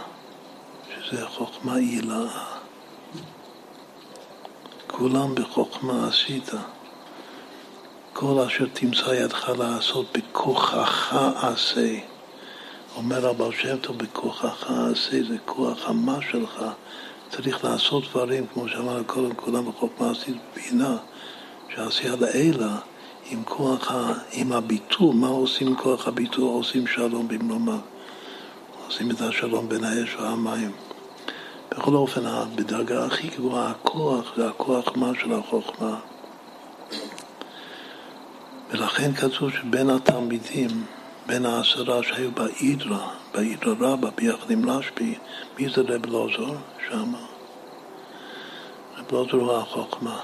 שזה 0.94 1.26
חוכמה 1.26 1.76
עילאה. 1.76 2.59
כולם 4.90 5.34
בחוכמה 5.34 6.08
עשית. 6.08 6.50
כל 8.12 8.44
אשר 8.46 8.66
תמצא 8.72 9.10
ידך 9.10 9.48
לעשות 9.58 10.06
בכוחך 10.12 11.16
עשה. 11.42 11.98
אומר 12.96 13.28
הבעל 13.28 13.52
שם 13.52 13.76
טוב, 13.76 13.98
בכוחך 13.98 14.70
עשה, 14.70 15.22
זה 15.28 15.36
כוח 15.44 15.88
המה 15.88 16.18
שלך. 16.30 16.64
צריך 17.30 17.64
לעשות 17.64 18.04
דברים, 18.10 18.46
כמו 18.46 18.68
שאמרנו 18.68 19.04
קודם, 19.04 19.34
כולם 19.34 19.68
בחוכמה 19.68 20.10
עשית 20.10 20.36
בינה, 20.54 20.96
שעשייה 21.74 22.16
לעילה, 22.20 22.76
עם 23.30 23.42
כוח, 23.44 23.90
ה, 23.90 24.12
עם 24.32 24.52
הביטול, 24.52 25.14
מה 25.14 25.28
עושים 25.28 25.68
עם 25.68 25.76
כוח 25.76 26.08
הביטול? 26.08 26.44
עושים 26.44 26.86
שלום 26.86 27.28
במלומה. 27.28 27.78
עושים 28.86 29.10
את 29.10 29.20
השלום 29.20 29.68
בין 29.68 29.84
האש 29.84 30.16
והמים. 30.16 30.89
בכל 31.70 31.94
אופן, 31.94 32.20
בדרגה 32.54 33.04
הכי 33.04 33.28
גבוהה, 33.28 33.70
הכוח 33.70 34.32
זה 34.36 34.48
הכוח 34.48 34.96
מה 34.96 35.12
של 35.20 35.32
החוכמה. 35.32 36.00
ולכן 38.70 39.12
כתוב 39.12 39.50
שבין 39.50 39.90
התלמידים, 39.90 40.84
בין 41.26 41.46
העשרה 41.46 42.02
שהיו 42.02 42.30
באידרא, 42.30 43.08
באידרא 43.34 43.74
רבא, 43.80 44.10
ביחד 44.16 44.50
עם 44.50 44.70
רשב"י, 44.70 45.14
מי 45.58 45.68
זה 45.68 45.80
רב 45.80 46.06
לוזור 46.06 46.54
שם? 46.88 47.14
רב 48.96 49.12
לוזור 49.12 49.40
הוא 49.40 49.58
החוכמה. 49.58 50.20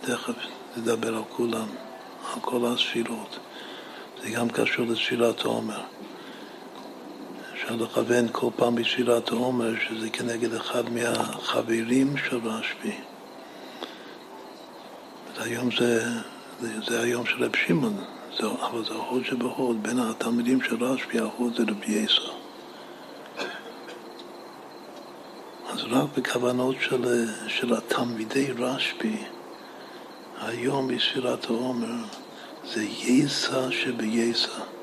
תכף 0.00 0.34
נדבר 0.76 1.16
על 1.16 1.22
כולם, 1.28 1.68
על 2.34 2.40
כל 2.40 2.66
הספירות. 2.66 3.38
זה 4.22 4.30
גם 4.30 4.48
קשור 4.48 4.86
לתפילת 4.86 5.44
העומר. 5.44 5.80
אפשר 7.56 7.76
לכוון 7.76 8.28
כל 8.32 8.50
פעם 8.56 8.74
בתפילת 8.74 9.28
העומר 9.28 9.72
שזה 9.88 10.10
כנגד 10.10 10.54
אחד 10.54 10.92
מהחברים 10.92 12.16
של 12.16 12.36
רשב"י. 12.44 12.92
היום 15.38 15.70
זה, 15.78 16.04
זה, 16.60 16.80
זה 16.88 17.00
היום 17.00 17.26
של 17.26 17.44
רב 17.44 17.56
שמעון, 17.66 18.04
אבל 18.40 18.84
זה 18.84 18.94
ההוד 18.94 19.24
שבהוד, 19.24 19.82
בין 19.82 19.98
התלמידים 19.98 20.62
של 20.62 20.84
רשב"י, 20.84 21.18
ההוד 21.18 21.56
זה 21.56 21.62
רבי 21.62 21.92
יסר. 21.92 22.32
אז 25.68 25.80
רק 25.90 26.18
בכוונות 26.18 26.76
של, 26.80 27.26
של 27.48 27.74
התלמידי 27.74 28.52
רשב"י, 28.52 29.16
היום 30.40 30.88
בספירת 30.88 31.44
העומר, 31.44 32.04
זה 32.74 32.82
יסע 32.84 33.70
שביסע. 33.70 34.75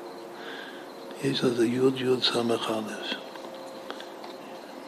יסע 1.22 1.48
זה 1.48 1.66
י' 1.66 1.78
י' 1.96 2.22
סמ"ך 2.22 2.70
א'. 2.70 3.14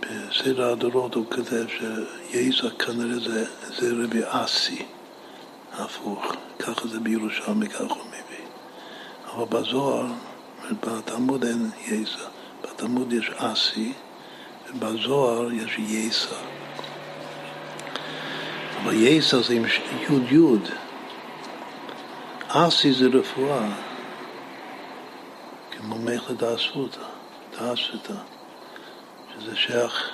בסדר 0.00 0.72
הדורות 0.72 1.14
הוא 1.14 1.24
כותב 1.26 1.64
שיסע 1.68 2.68
כנראה 2.78 3.18
זה, 3.18 3.44
זה 3.76 3.92
רבי 4.04 4.20
אסי, 4.24 4.82
הפוך, 5.72 6.32
ככה 6.58 6.88
זה 6.88 7.00
בירושלמי, 7.00 7.68
ככה 7.68 7.84
הוא 7.84 8.06
מביא. 8.08 8.46
אבל 9.26 9.44
בזוהר, 9.44 10.06
בתלמוד 10.70 11.44
אין 11.44 11.70
יסע, 11.86 12.28
בתלמוד 12.62 13.12
יש 13.12 13.30
אסי, 13.36 13.92
ובזוהר 14.70 15.52
יש 15.52 15.78
יסע. 15.78 16.36
אבל 18.82 18.94
יסע 18.94 19.42
זה 19.42 19.54
עם 19.54 19.64
י' 19.64 20.34
י', 20.34 20.56
אסי 22.48 22.92
זה 22.92 23.06
רפואה, 23.12 23.85
כמו 25.78 25.98
מלך 25.98 26.30
לדעסותא, 26.30 27.00
דעסותא, 27.52 28.14
שזה 29.34 29.56
שייך 29.56 30.10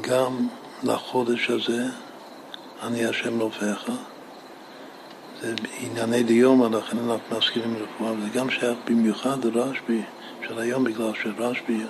גם 0.00 0.48
לחודש 0.82 1.50
הזה, 1.50 1.84
אני 2.82 3.06
השם 3.06 3.40
רופאיך, 3.40 3.90
זה 5.40 5.54
ענייני 5.78 6.22
דיומא, 6.22 6.76
לכן 6.76 6.98
אנחנו 6.98 7.38
מסכימים 7.38 7.74
לרפואה, 7.74 8.12
וזה 8.12 8.28
גם 8.28 8.50
שייך 8.50 8.78
במיוחד 8.86 9.44
לרשב"י 9.44 10.02
של 10.48 10.58
היום, 10.58 10.84
בגלל 10.84 11.12
שרשב"י 11.22 11.80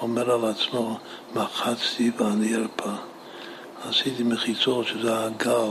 אומר 0.00 0.30
על 0.30 0.50
עצמו, 0.50 0.98
מחצתי 1.34 2.10
ואני 2.16 2.56
ארפא. 2.56 2.92
עשיתי 3.88 4.22
מחיצות, 4.22 4.86
שזה 4.86 5.24
הגל, 5.24 5.70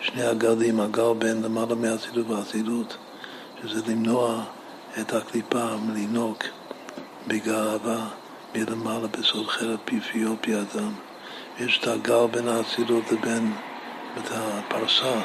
שני 0.00 0.22
הגלים, 0.22 0.80
הגל 0.80 1.12
בין 1.18 1.42
למעלה 1.42 1.74
מהאצילות 1.74 2.26
והאצילות, 2.28 2.96
שזה 3.62 3.92
למנוע 3.92 4.44
את 5.00 5.12
הקליפה 5.12 5.76
מלינוק 5.76 6.44
בגאווה 7.26 8.08
מלמעלה 8.54 9.06
בסוד 9.06 9.46
חרב 9.46 9.78
פיפיו 9.84 10.34
פי 10.40 10.54
אדם. 10.54 10.92
יש 11.60 11.78
את 11.78 11.86
הגל 11.88 12.26
בין 12.30 12.48
האצילות 12.48 13.12
לבין, 13.12 13.52
את 14.18 14.30
הפרסה 14.30 15.20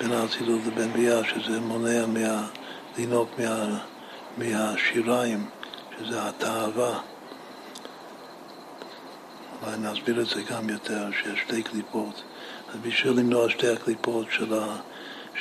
בין 0.00 0.12
האצילות 0.12 0.60
לבין 0.66 0.92
ביה, 0.92 1.24
שזה 1.24 1.60
מונע 1.60 2.06
מה, 2.06 2.46
לינוק 2.98 3.28
מה, 3.38 3.78
מהשיריים, 4.38 5.46
שזה 5.98 6.28
התאווה. 6.28 7.00
אולי 9.62 9.76
נסביר 9.78 10.20
את 10.20 10.26
זה 10.26 10.42
גם 10.42 10.70
יותר, 10.70 11.10
שיש 11.22 11.40
שתי 11.40 11.62
קליפות. 11.62 12.22
אז 12.68 12.76
בשביל 12.82 13.12
למנוע 13.12 13.50
שתי 13.50 13.68
הקליפות 13.68 14.26
של, 14.30 14.54
ה, 14.54 14.76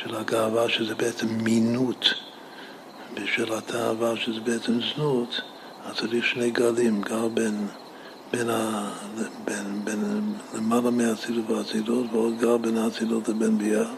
של 0.02 0.16
הגאווה, 0.16 0.70
שזה 0.70 0.96
בעצם 0.96 1.28
מינות, 1.28 2.14
בשביל 3.14 3.54
התאווה, 3.54 4.18
שזה 4.18 4.42
בעצם 4.42 4.80
זנות, 4.82 5.42
אז 5.86 5.96
צריך 5.96 6.26
שני 6.26 6.52
גלים, 6.52 7.02
גל 7.02 7.30
בין, 7.34 7.68
בין, 8.32 8.50
ה, 8.50 8.90
בין, 9.46 9.86
בין 9.86 10.34
למעלה 10.54 10.92
מהאצילות 10.92 11.50
והאצילות, 11.50 12.06
ועוד 12.12 12.38
גל 12.38 12.58
בין 12.58 12.78
האצילות 12.78 13.30
לבין 13.30 13.58
ביאה. 13.58 13.90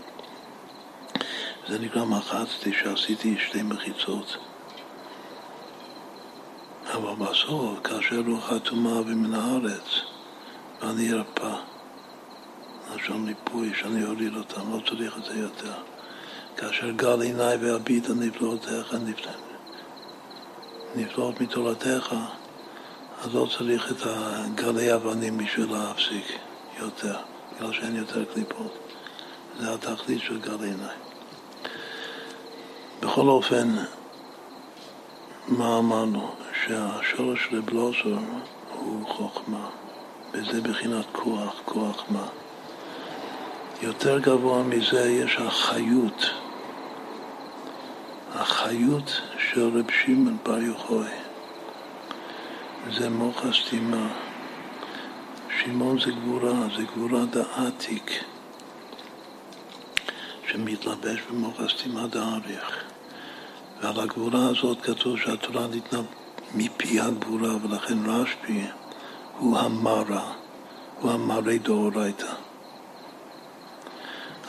זה 1.67 1.79
נקרא 1.79 2.05
מחצתי, 2.05 2.73
שעשיתי 2.73 3.35
שתי 3.39 3.61
מחיצות. 3.61 4.37
אבל 6.93 7.25
בסוף, 7.25 7.79
כאשר 7.83 8.21
רוח 8.27 8.51
הטומאה 8.51 9.01
ומן 9.01 9.33
הארץ, 9.33 10.01
ואני 10.81 11.13
ארפא. 11.13 11.55
לשון 12.95 13.27
ריפוי, 13.27 13.73
שאני 13.73 14.05
אוריד 14.05 14.35
אותם, 14.35 14.71
לא 14.71 14.79
צריך 14.89 15.17
את 15.17 15.23
זה 15.23 15.39
יותר. 15.39 15.94
כאשר 16.57 16.91
גל 16.91 17.21
עיניי 17.21 17.57
ואביט 17.57 18.09
על 18.09 18.15
נפלאותיך, 18.15 18.95
נפלאות 20.95 21.41
מתורתך, 21.41 22.15
אז 23.21 23.35
לא 23.35 23.47
צריך 23.57 23.91
את 23.91 23.97
הגלי 24.05 24.93
אבנים 24.93 25.37
בשביל 25.37 25.71
להפסיק 25.71 26.25
יותר, 26.79 27.15
בגלל 27.55 27.73
שאין 27.73 27.95
יותר 27.95 28.25
קליפות. 28.33 28.77
זה 29.59 29.73
התכלית 29.73 30.21
של 30.21 30.39
גל 30.39 30.63
עיניי. 30.63 30.95
בכל 32.99 33.27
אופן, 33.27 33.75
מה 35.47 35.77
אמרנו? 35.77 36.31
שהשורש 36.63 37.49
לבלוסר 37.51 38.17
הוא 38.79 39.07
חוכמה, 39.07 39.69
וזה 40.33 40.61
בחינת 40.61 41.05
כוח, 41.11 41.61
כוח 41.65 42.03
מה? 42.09 42.27
יותר 43.81 44.19
גבוה 44.19 44.63
מזה 44.63 45.09
יש 45.09 45.37
החיות, 45.37 46.25
החיות 48.35 49.21
של 49.51 49.77
רב 49.77 49.91
שמעון 49.91 50.37
בר 50.43 50.61
יוחאי. 50.61 51.13
זה 52.91 53.09
מוח 53.09 53.45
הסתימה. 53.45 54.07
שמעון 55.59 55.99
זה 55.99 56.11
גבורה, 56.11 56.67
זה 56.77 56.83
גבורה 56.83 57.25
דעתיק, 57.25 58.23
שמתלבש 60.51 61.19
במוח 61.29 61.59
הסתימה 61.59 62.07
דאריך. 62.07 62.83
ועל 63.81 63.99
הגבורה 63.99 64.47
הזאת 64.47 64.81
כתוב 64.81 65.19
שהתורה 65.19 65.67
ניתנה 65.67 66.01
מפי 66.55 66.99
הגבורה, 66.99 67.49
ולכן 67.63 67.97
רשב"י 68.05 68.65
הוא 69.37 69.57
המרה, 69.57 70.33
הוא 70.99 71.11
המרי 71.11 71.59
דאורייתא. 71.59 72.33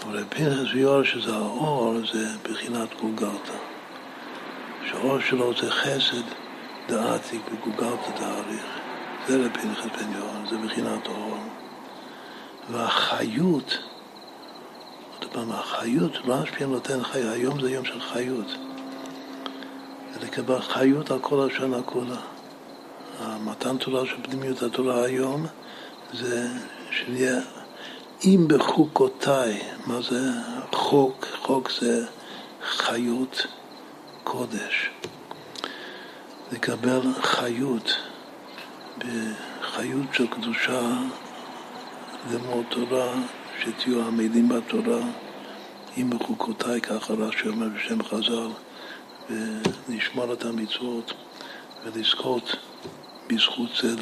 אבל 0.02 0.24
פנחס 0.28 0.72
ויור 0.74 1.02
שזה 1.02 1.36
האור, 1.36 1.94
זה 2.12 2.28
בחינת 2.42 2.88
גולגלתא. 3.00 3.75
שהאור 4.96 5.20
שלו 5.20 5.52
זה 5.60 5.70
חסד 5.70 6.22
דעתיק 6.88 7.42
וגולגלתא 7.52 8.20
דאריך. 8.20 8.64
זה 9.28 9.38
לפנחס 9.38 9.84
בן 9.84 10.12
יורם, 10.18 10.46
זה 10.50 10.56
בחינת 10.58 11.06
האור. 11.06 11.38
והחיות, 12.70 13.78
עוד 15.14 15.30
פעם, 15.32 15.52
החיות, 15.52 16.12
רשב"י 16.24 16.64
נותן 16.64 17.02
חיות, 17.02 17.32
היום 17.32 17.60
זה 17.60 17.70
יום 17.70 17.84
של 17.84 18.00
חיות. 18.00 18.46
זה 20.14 20.26
לקבל 20.26 20.60
חיות 20.60 21.10
על 21.10 21.18
כל 21.18 21.50
השנה 21.50 21.82
כולה. 21.82 22.20
המתן 23.20 23.76
תורה 23.76 24.06
של 24.06 24.22
פנימיות 24.22 24.62
התורה 24.62 25.04
היום 25.04 25.46
זה 26.12 26.48
שנהיה 26.90 27.40
אם 28.24 28.44
בחוקותיי, 28.48 29.60
מה 29.86 30.00
זה 30.02 30.30
חוק? 30.72 31.26
חוק 31.42 31.70
זה 31.80 32.06
חיות 32.62 33.46
קודש. 34.26 34.90
לקבל 36.52 37.00
חיות, 37.22 37.96
בחיות 38.98 40.06
של 40.12 40.26
קדושה, 40.26 40.80
ללמוד 42.30 42.64
תורה, 42.68 43.14
שתהיו 43.60 44.06
עמידים 44.06 44.48
בתורה, 44.48 45.00
אם 45.96 46.10
בחוקותיי, 46.10 46.80
ככה 46.80 47.12
רש"י 47.12 47.48
אומר 47.48 47.68
בשם 47.68 48.02
חז"ל, 48.02 48.48
ולשמור 49.88 50.32
את 50.32 50.44
המצוות 50.44 51.12
ולזכות 51.84 52.56
בזכות 53.26 53.70
זה, 53.82 53.94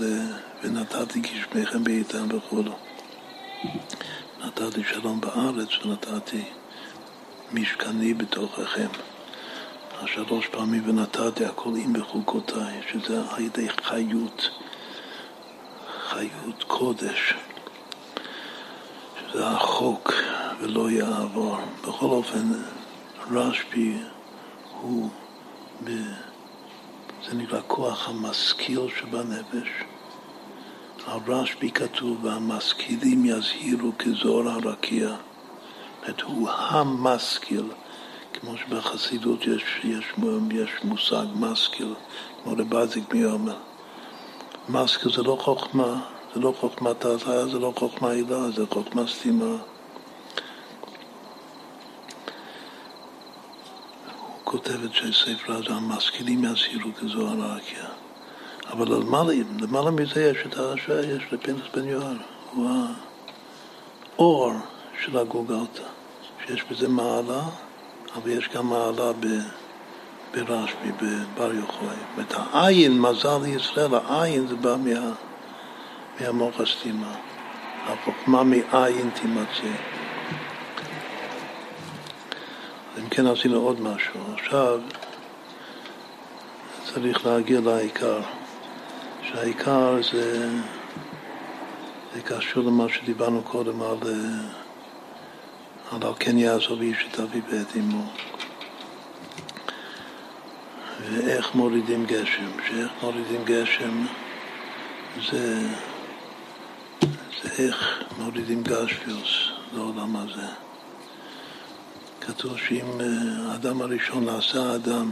ונתתי 0.62 1.20
גשמיכם 1.20 1.84
בעיתם 1.84 2.26
וכו'. 2.30 2.62
נתתי 4.44 4.84
שלום 4.84 5.20
בארץ 5.20 5.68
ונתתי 5.84 6.44
משכני 7.52 8.14
בתוככם. 8.14 8.88
השלוש 10.05 10.47
פעמים 10.47 10.82
ונתתי 10.86 11.44
הכל 11.44 11.70
עם 11.76 11.93
בחוקותיי, 11.93 12.81
שזה 12.93 13.22
על 13.31 13.43
ידי 13.43 13.68
חיות, 13.68 14.51
חיות 16.09 16.64
קודש, 16.66 17.35
שזה 19.20 19.47
החוק 19.47 20.12
ולא 20.60 20.90
יעבור. 20.90 21.56
בכל 21.81 22.06
אופן, 22.06 22.52
רשב"י 23.31 23.98
הוא, 24.81 25.10
ב... 25.85 25.90
זה 27.28 27.35
נקרא 27.35 27.60
כוח 27.66 28.09
המשכיל 28.09 28.81
שבנפש. 29.01 29.68
על 31.06 31.20
רשב"י 31.26 31.70
כתוב, 31.70 32.24
והמשכילים 32.24 33.24
יזהירו 33.24 33.93
כזוהר 33.98 34.48
הרקיע. 34.48 35.16
זאת 36.06 36.20
הוא 36.20 36.51
המשכיל, 36.51 37.64
כמו 38.45 38.57
שבחסידות 38.59 39.47
יש, 39.47 39.81
יש, 39.85 40.05
יש 40.53 40.71
מושג 40.85 41.25
משכיל, 41.35 41.95
כמו 42.43 42.53
רבזיק 42.53 43.15
מי 43.15 43.25
אומר. 43.25 43.57
משכיל 44.69 45.12
זה 45.12 45.23
לא 45.23 45.37
חוכמה, 45.41 46.01
זה 46.35 46.41
לא 46.41 46.55
חוכמת 46.61 47.05
ההזיה, 47.05 47.47
זה 47.47 47.59
לא 47.59 47.73
חוכמה 47.77 48.11
עילה, 48.11 48.51
זה 48.51 48.65
חוכמה 48.71 49.07
סתימה. 49.07 49.45
הוא 49.45 49.59
כותב 54.45 54.85
את 54.85 54.91
ספר 55.12 55.53
הזה, 55.53 55.75
המשכילים 55.75 56.45
יזהירו 56.45 56.91
כזוהר 57.01 57.43
הרקיע. 57.43 57.85
אבל 58.71 58.89
למעלה, 58.89 59.35
למעלה 59.61 59.91
מזה 59.91 60.31
יש 60.31 60.47
את 60.47 60.59
ההשוואה, 60.59 61.07
יש 61.07 61.23
לפינס 61.33 61.62
בן 61.75 61.89
יואר, 61.89 62.16
הוא 62.53 62.71
האור 64.16 64.53
של 65.05 65.19
הגולגלתא, 65.19 65.83
שיש 66.47 66.65
בזה 66.71 66.89
מעלה, 66.89 67.43
אבל 68.15 68.31
יש 68.31 68.49
גם 68.55 68.66
מעלה 68.66 69.12
ב, 69.20 69.27
ברשב"י, 70.32 70.93
בבר 70.93 71.53
יוחאי. 71.55 71.97
זאת 72.16 72.35
העין, 72.36 73.01
מזל 73.01 73.39
לישראל, 73.43 73.91
העין 73.95 74.47
זה 74.47 74.57
בא 74.57 74.77
מה, 74.77 75.12
מהמוח 76.20 76.61
הסתימה. 76.61 77.15
החוכמה 77.86 78.43
מעין 78.45 79.11
תימצא. 79.15 79.77
אם 82.99 83.09
כן 83.09 83.27
עשינו 83.27 83.57
עוד 83.57 83.81
משהו. 83.81 84.20
עכשיו 84.32 84.81
צריך 86.85 87.27
להגיע 87.27 87.61
לעיקר. 87.61 88.20
שהעיקר 89.23 89.97
זה, 90.12 90.49
זה 92.15 92.20
קשור 92.23 92.65
למה 92.65 92.89
שדיברנו 92.89 93.43
קודם 93.43 93.82
על, 93.82 93.99
על 95.90 96.01
כן 96.19 96.39
יעזוב 96.39 96.81
איש 96.81 97.06
את 97.11 97.20
אבי 97.20 97.40
ואת 97.51 97.77
אמו. 97.77 98.05
ואיך 101.11 101.55
מורידים 101.55 102.06
גשם, 102.06 102.51
שאיך 102.69 102.90
מורידים 103.02 103.44
גשם 103.44 104.06
זה, 105.31 105.69
זה 107.43 107.51
איך 107.59 108.02
מורידים 108.19 108.62
גשפיוס 108.62 109.48
לעולם 109.74 110.16
הזה. 110.16 110.48
כתוב 112.20 112.59
שאם 112.59 113.01
אה, 113.01 113.52
האדם 113.52 113.82
הראשון 113.82 114.24
נעשה 114.24 114.74
אדם 114.74 115.11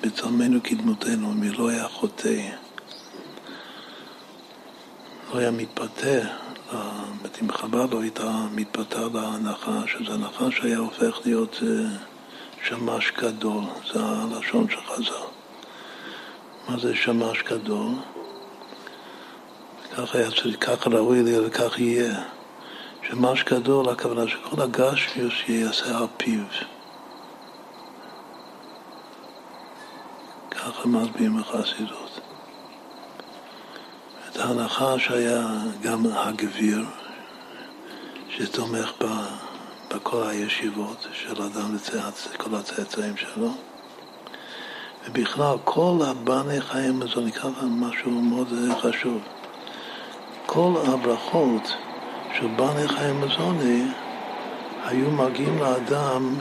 בצלמנו 0.00 0.62
כדמותנו, 0.62 1.28
מלא 1.34 1.68
היה 1.68 1.88
חוטא 1.88 2.48
לא 5.32 5.38
היה 5.38 5.50
מתפתה, 5.50 6.20
אם 7.42 7.52
חב"ד 7.52 7.92
לא 7.92 8.00
הייתה 8.00 8.46
מתפתה 8.52 9.00
לנחש, 9.00 9.96
אז 10.00 10.14
הנחש 10.14 10.60
היה 10.62 10.78
הופך 10.78 11.20
להיות 11.24 11.56
אה, 11.62 11.96
שמש 12.68 13.12
גדול, 13.18 13.64
זה 13.92 14.00
הלשון 14.02 14.66
של 14.70 14.80
חז"ל. 14.86 15.26
מה 16.68 16.78
זה 16.78 16.94
שמש 16.94 17.42
גדול? 17.42 17.92
ככה 19.96 20.18
היה 20.18 20.30
צריך, 20.30 20.56
ככה 20.60 20.90
ראוי 20.90 21.22
לי 21.22 21.46
וכך 21.46 21.78
יהיה. 21.78 22.22
שמש 23.08 23.44
גדול, 23.44 23.88
הכוונה 23.88 24.28
שכל 24.28 24.62
הגשמיוס 24.62 25.34
ייעשה 25.48 25.98
על 25.98 26.06
פיו. 26.16 26.44
ככה 30.50 30.88
מסבירים 30.88 31.40
בחסידות. 31.40 32.01
את 34.32 34.36
הנחש 34.38 35.10
היה 35.10 35.46
גם 35.82 36.06
הגביר 36.12 36.84
שתומך 38.28 38.92
בכל 39.94 40.22
הישיבות 40.26 41.06
של 41.12 41.42
אדם 41.42 41.76
כל 42.36 42.54
הצאצאים 42.54 43.16
שלו. 43.16 43.50
ובכלל, 45.06 45.56
כל 45.64 45.98
הבני 46.06 46.60
חיים, 46.60 47.02
זה 47.14 47.20
נקרא 47.20 47.50
משהו 47.62 48.10
מאוד 48.10 48.48
חשוב. 48.80 49.22
כל 50.46 50.74
הברכות 50.86 51.76
של 52.38 52.46
בני 52.46 52.88
חיים 52.88 53.20
מזוני 53.20 53.84
היו 54.84 55.10
מגיעים 55.10 55.58
לאדם 55.58 56.34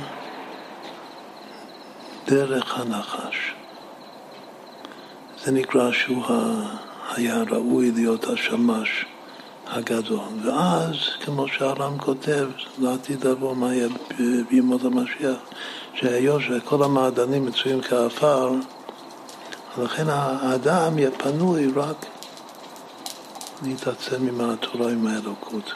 דרך 2.28 2.80
הנחש. 2.80 3.54
זה 5.44 5.52
נקרא 5.52 5.92
שהוא 5.92 6.26
היה 7.16 7.44
ראוי 7.50 7.92
להיות 7.92 8.24
השמש 8.24 9.06
הגדול. 9.68 10.20
ואז, 10.46 10.96
כמו 11.26 11.48
שהר"ם 11.48 11.98
כותב, 11.98 12.48
לעתיד 12.78 13.28
לבוא 13.28 13.56
מה 13.56 13.74
יהיה 13.74 13.88
בימות 14.50 14.84
המשיח, 14.86 15.38
שהיות 15.94 16.42
שכל 16.42 16.84
המעדנים 16.84 17.46
מצויים 17.46 17.82
כעפר, 17.82 18.52
לכן 19.78 20.06
האדם 20.10 21.00
יהיה 21.00 21.12
פנוי 21.12 21.68
רק 21.76 22.06
להתעצם 23.64 24.28
עם 24.28 24.42
התורה, 24.42 24.92
עם 24.92 25.08
האלוקות. 25.08 25.74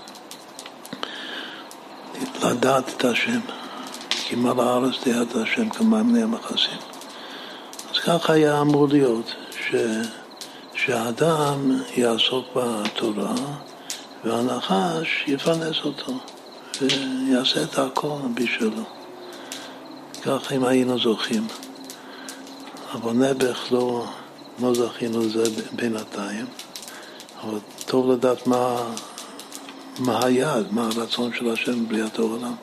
לדעת 2.44 2.90
את 2.98 3.06
השם, 3.06 3.40
כי 4.10 4.36
מה 4.36 4.54
לארץ 4.54 4.96
דעת 5.06 5.36
השם 5.36 5.70
כמים 5.70 6.10
בני 6.10 6.24
המכסים. 6.24 6.78
אז 7.92 8.00
ככה 8.00 8.34
היה 8.34 8.62
אמור 8.62 8.88
להיות, 8.88 9.36
ש... 9.52 9.76
שהאדם 10.76 11.80
יעסוק 11.96 12.46
בתורה 12.56 13.36
והנחש 14.24 15.24
יפרנס 15.28 15.76
אותו 15.86 16.14
ויעשה 16.82 17.64
את 17.64 17.80
הכל 17.80 18.18
בשבילו. 18.34 18.84
ככה 20.24 20.56
אם 20.56 20.66
היינו 20.66 21.00
זוכים. 21.00 21.48
אבל 22.94 23.12
נעבך 23.12 23.72
לא, 23.72 24.06
לא 24.62 24.74
זכינו 24.74 25.20
לזה 25.20 25.44
בינתיים, 25.72 26.46
אבל 27.44 27.58
טוב 27.86 28.12
לדעת 28.12 28.48
מה, 28.48 28.94
מה 30.00 30.26
היעד, 30.26 30.66
מה 30.72 30.90
הרצון 30.96 31.32
של 31.34 31.50
השם 31.50 31.86
בבריאת 31.86 32.20
העולם. 32.20 32.56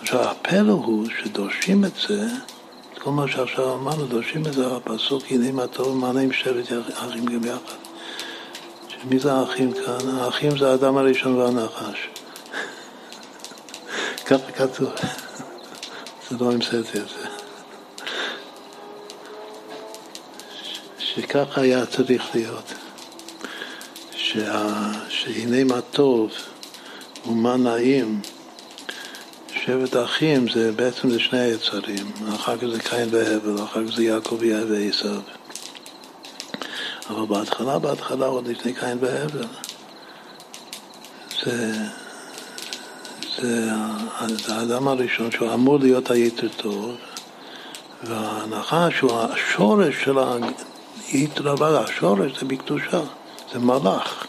עכשיו, 0.00 0.20
הפלא 0.20 0.72
הוא 0.72 1.06
שדורשים 1.18 1.84
את 1.84 1.92
זה 2.08 2.28
כל 3.06 3.12
מה 3.12 3.28
שעכשיו 3.28 3.74
אמרנו, 3.74 4.06
דורשים 4.06 4.46
את 4.46 4.52
זה 4.52 4.76
הפסוק, 4.76 5.22
הנה 5.30 5.52
מה 5.52 5.66
טוב 5.66 5.96
מענה 5.96 6.20
עם 6.20 6.32
שבט 6.32 6.72
אחים 6.94 7.24
גם 7.24 7.44
יחד. 7.44 7.76
שמי 8.88 9.18
זה 9.18 9.32
האחים 9.32 9.72
כאן? 9.72 10.08
האחים 10.18 10.58
זה 10.58 10.70
האדם 10.70 10.96
הראשון 10.96 11.34
והנחש. 11.34 12.08
ככה 14.26 14.52
כתוב. 14.52 14.90
זה 16.30 16.36
לא 16.40 16.52
המצאתי 16.52 16.98
את 16.98 17.08
זה. 17.08 17.28
שככה 20.98 21.60
היה 21.60 21.86
צריך 21.86 22.34
להיות. 22.34 22.74
שה... 24.16 24.68
שהנה 25.08 25.64
מה 25.64 25.80
טוב 25.80 26.30
ומה 27.26 27.56
נעים 27.56 28.20
שבט 29.66 29.94
האחים 29.94 30.48
זה 30.48 30.72
בעצם 30.72 31.10
זה 31.10 31.20
שני 31.20 31.38
היצרים, 31.38 32.12
אחר 32.34 32.56
כך 32.56 32.66
זה 32.66 32.80
קין 32.80 33.08
והבל, 33.10 33.64
אחר 33.64 33.86
כך 33.86 33.96
זה 33.96 34.04
יעקב 34.04 34.38
ועשיו. 34.68 35.20
אבל 37.10 37.26
בהתחלה, 37.26 37.78
בהתחלה, 37.78 38.26
עוד 38.26 38.48
לפני 38.48 38.74
קין 38.74 38.98
והבל, 39.00 39.44
זה, 41.44 41.72
זה, 43.36 43.70
זה 44.28 44.54
האדם 44.54 44.88
הראשון 44.88 45.30
שהוא 45.30 45.54
אמור 45.54 45.78
להיות 45.78 46.10
היתר 46.10 46.48
טוב, 46.56 46.96
והנחש 48.02 49.00
הוא 49.00 49.20
השורש 49.20 50.04
של 50.04 50.18
היתר 51.08 51.52
אבל, 51.52 51.76
השורש 51.76 52.40
זה 52.40 52.46
בקדושה, 52.46 53.00
זה 53.52 53.58
מלאך. 53.58 54.26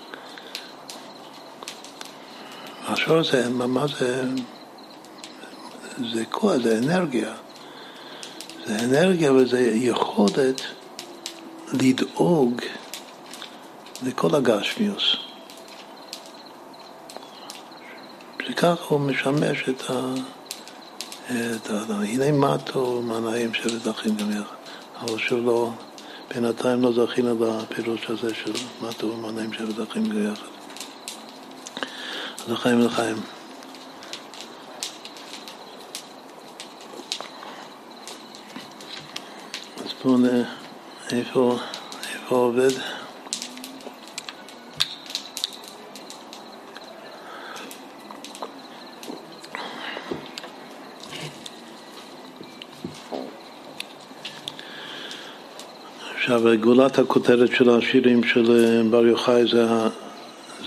השורש 2.87 3.31
זה, 3.31 3.49
מה 3.49 3.85
זה? 3.99 4.23
זה 6.13 6.25
כוח, 6.25 6.57
זה 6.63 6.77
אנרגיה. 6.77 7.33
זה 8.65 8.79
אנרגיה 8.79 9.33
וזה 9.33 9.59
יכולת 9.61 10.61
לדאוג 11.73 12.61
לכל 14.03 14.35
הגשמיוס. 14.35 15.15
שכך 18.47 18.83
הוא 18.87 18.99
משמש 18.99 19.69
את, 19.69 19.89
ה... 19.89 20.13
את 21.31 21.69
ה... 21.69 21.93
הנה 22.03 22.31
מטו, 22.31 22.71
טוב, 22.71 23.05
מנעים 23.05 23.53
שבטחים 23.53 24.15
גם 24.15 24.31
יחד. 24.31 24.55
אבל 25.01 25.17
שוב 25.17 25.45
לא, 25.45 25.69
בינתיים 26.33 26.81
לא 26.81 26.91
זכינו 26.93 27.61
לפירוש 27.61 28.09
הזה 28.09 28.33
של 28.33 28.51
מטו, 28.81 28.93
טוב, 28.97 29.31
מנעים 29.31 29.53
שבטחים 29.53 30.05
גם 30.05 30.31
יחד. 30.31 30.45
אז 32.45 32.51
לחיים 32.51 32.79
לחיים. 32.79 33.36
סטונה, 39.99 40.29
אה, 40.29 40.43
איפה, 41.11 41.57
איפה 42.13 42.35
עובד? 42.35 42.69
עכשיו, 56.15 56.41
גולת 56.59 56.99
הכותרת 56.99 57.49
של 57.51 57.69
השירים 57.69 58.23
של 58.23 58.51
אה, 58.51 58.89
בר 58.89 59.05
יוחאי 59.05 59.43
זה, 59.51 59.67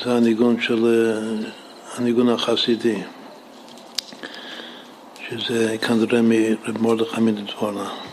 זה 0.05 0.13
הניגון 0.13 0.61
של... 0.61 0.87
אה, 0.87 1.61
הניגון 1.97 2.29
החסידי, 2.29 3.03
שזה 5.29 5.77
כנראה 5.81 6.23
מרב 6.23 6.83
מרדכי 6.83 7.21
מדבורנה. 7.21 8.10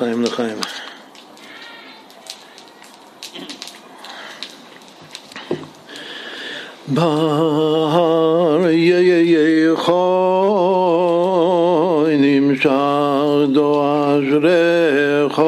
לחיים 0.00 0.22
לחיים. 0.22 0.56
בר 6.88 8.66
יחו 9.72 10.06
נמשך 12.18 12.70
דו 13.52 13.82
אשריך 13.82 15.38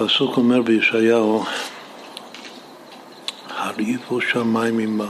הפסוק 0.00 0.36
אומר 0.36 0.62
בישעיהו, 0.62 1.44
הרעיבו 3.48 4.20
שמיים 4.20 4.76
ממעל, 4.76 5.08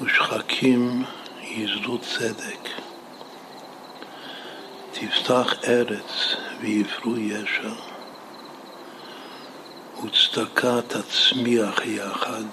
ושחקים 0.00 1.04
יזרו 1.42 1.98
צדק, 1.98 2.68
תפתח 4.92 5.54
ארץ 5.68 6.34
ויפרו 6.60 7.16
ישע, 7.16 7.74
וצדקה 10.04 10.80
תצמיח 10.82 11.86
יחד, 11.86 12.44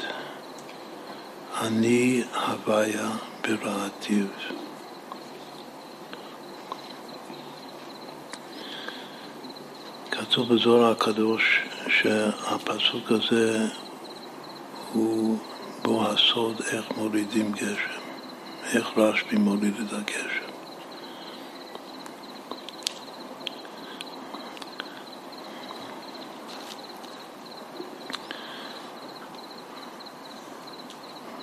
אני 1.61 2.23
הוויה 2.33 3.09
ברעתיו. 3.41 4.60
כתוב 10.11 10.53
בזוהר 10.53 10.91
הקדוש 10.91 11.61
שהפסוק 11.87 13.11
הזה 13.11 13.67
הוא 14.93 15.37
בו 15.83 16.07
הסוד 16.07 16.61
איך 16.71 16.85
מורידים 16.97 17.51
גשם, 17.51 18.01
איך 18.73 18.97
רשב"י 18.97 19.35
מוריד 19.35 19.73
את 19.87 19.93
הגשם. 19.93 20.51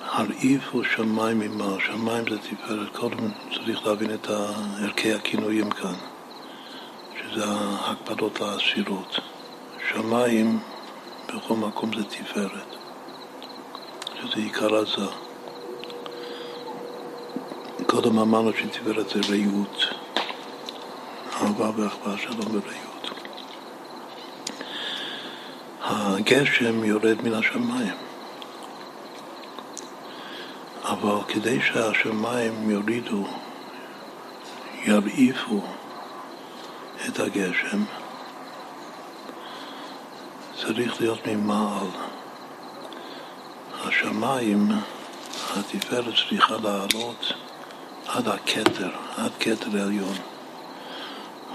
הרעיפו 0.01 0.83
שמיים 0.83 1.39
ממעל, 1.39 1.79
שמיים 1.79 2.23
זה 2.29 2.37
תפארת, 2.37 2.95
קודם 2.95 3.31
צריך 3.53 3.85
להבין 3.85 4.13
את 4.13 4.27
ערכי 4.81 5.13
הכינויים 5.13 5.69
כאן. 5.69 6.18
שזה 7.31 7.45
ההקפדות 7.45 8.39
לעשירות. 8.39 9.19
שמיים 9.91 10.59
בכל 11.27 11.53
מקום 11.53 11.91
זה 11.95 12.03
תפארת, 12.03 12.75
שזה 14.15 14.35
עיקר 14.35 14.75
עזה. 14.75 15.11
קודם 17.87 18.19
אמרנו 18.19 18.51
שתפארת 18.53 19.09
זה 19.09 19.19
רעות, 19.29 19.83
אהבה 21.33 21.71
ואחווה 21.75 22.17
שלום 22.17 22.47
ורעות. 22.51 23.09
הגשם 25.81 26.83
יורד 26.83 27.21
מן 27.23 27.33
השמיים, 27.33 27.95
אבל 30.83 31.23
כדי 31.27 31.61
שהשמיים 31.61 32.69
יורידו, 32.69 33.27
ירעיפו 34.85 35.61
את 37.07 37.19
הגשם 37.19 37.83
צריך 40.61 41.01
להיות 41.01 41.27
ממעל. 41.27 41.87
השמיים, 43.85 44.67
התפארת 45.55 46.13
צריכה 46.29 46.55
לעלות 46.63 47.33
עד 48.07 48.27
הכתר, 48.27 48.89
עד 49.17 49.31
כתר 49.39 49.81
עליון. 49.81 50.15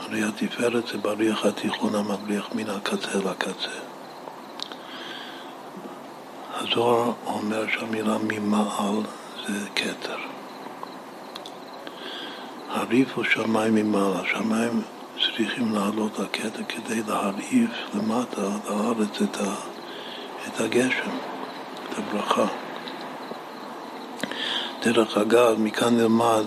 הרי 0.00 0.22
התפארת 0.22 0.86
זה 0.86 0.98
בריח 0.98 1.44
התיכון 1.44 1.94
המבריח 1.94 2.48
מן 2.54 2.70
הקצה 2.70 3.18
לקצה. 3.18 3.78
הזוהר 6.54 7.12
אומר 7.26 7.64
שהמילה 7.68 8.18
ממעל 8.18 9.02
זה 9.48 9.68
כתר. 9.76 10.18
הריפו 12.68 13.24
שמיים 13.24 13.74
ממעלה, 13.74 14.20
שמיים 14.32 14.82
צריכים 15.18 15.74
לעלות 15.74 16.18
לקטע 16.18 16.62
כדי 16.68 17.02
להרעיף 17.08 17.70
למטה, 17.94 18.40
לארץ, 18.40 19.22
את, 19.22 19.36
ה, 19.36 19.54
את 20.46 20.60
הגשם, 20.60 21.10
את 21.88 21.98
הברכה. 21.98 22.46
דרך 24.82 25.16
אגב, 25.16 25.60
מכאן 25.60 25.96
נלמד 25.96 26.44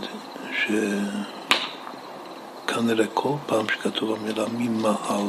שכנראה 2.66 3.06
כל 3.14 3.36
פעם 3.46 3.66
שכתוב 3.70 4.14
המילה 4.20 4.46
ממעל 4.58 5.28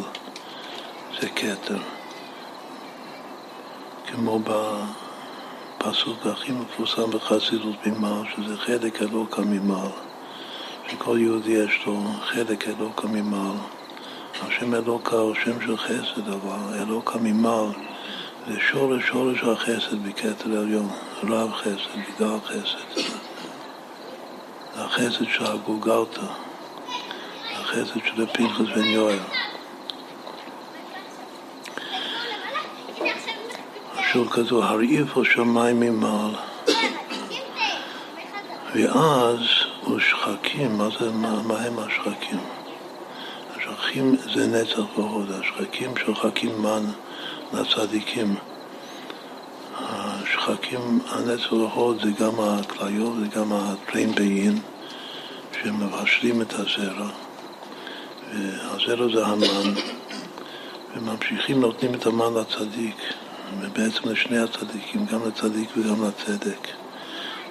זה 1.21 1.29
כתר. 1.29 1.79
כמו 4.07 4.41
בפסוק 5.79 6.27
הכי 6.27 6.53
מפורסם 6.53 7.11
בחסידות 7.11 7.87
ממעל, 7.87 8.25
שזה 8.37 8.57
חלק 8.57 9.03
אלוקא 9.03 9.41
ממעל. 9.41 10.08
שכל 10.91 11.19
יהודי 11.21 11.53
יש 11.53 11.87
לו 11.87 12.03
חלק 12.21 12.69
אלוקא 12.69 13.07
ממעל. 13.07 13.57
השם 14.43 14.75
אלוקא 14.75 15.15
הוא 15.15 15.35
שם 15.45 15.61
של 15.61 15.77
חסד, 15.77 16.29
אבל 16.29 16.79
אלוקא 16.79 17.19
ממעל 17.23 17.69
זה 18.49 18.61
שורש 18.61 19.07
שורש 19.07 19.43
החסד 19.43 20.03
בכתר 20.03 20.59
עליון, 20.61 20.89
רב 21.23 21.53
חסד, 21.53 22.15
בגלל 22.17 22.39
חסד. 22.45 23.01
החסד 24.77 25.25
של 25.25 25.47
הגולגלתא, 25.47 26.27
החסד 27.53 28.01
של 28.05 28.27
פנחס 28.27 28.67
בן 28.75 28.85
יואל. 28.85 29.19
שוב 34.13 34.29
כזו, 34.31 34.65
הרעיפו 34.65 35.25
שמיים 35.25 35.81
ממעל. 35.81 36.35
ואז 38.75 39.58
ושחקים, 39.97 40.79
מה, 40.79 40.89
זה, 41.01 41.11
מה, 41.11 41.43
מה 41.43 41.61
הם 41.61 41.79
השחקים? 41.79 42.39
השחקים 43.57 44.17
זה 44.35 44.47
נצח 44.47 44.99
והוד, 44.99 45.31
השחקים 45.31 45.97
שוחקים 45.97 46.63
מן 46.63 46.85
לצדיקים. 47.53 48.35
השחקים, 49.81 51.01
הנצח 51.09 51.53
והוד 51.53 52.01
זה 52.03 52.11
גם 52.25 52.41
הכליות, 52.41 53.15
זה 53.21 53.41
גם 53.41 53.53
הטרין 53.53 54.15
בעין, 54.15 54.59
שמבשלים 55.63 56.43
את 56.43 56.53
הזרע, 56.53 57.09
והזרע 58.33 59.15
זה 59.15 59.27
המן, 59.27 59.75
וממשיכים 60.97 61.61
נותנים 61.61 61.95
את 61.95 62.07
המן 62.07 62.35
לצדיק, 62.35 62.97
ובעצם 63.61 64.09
לשני 64.09 64.39
הצדיקים, 64.39 65.07
גם 65.07 65.29
לצדיק 65.29 65.69
וגם 65.77 66.05
לצדק. 66.09 66.69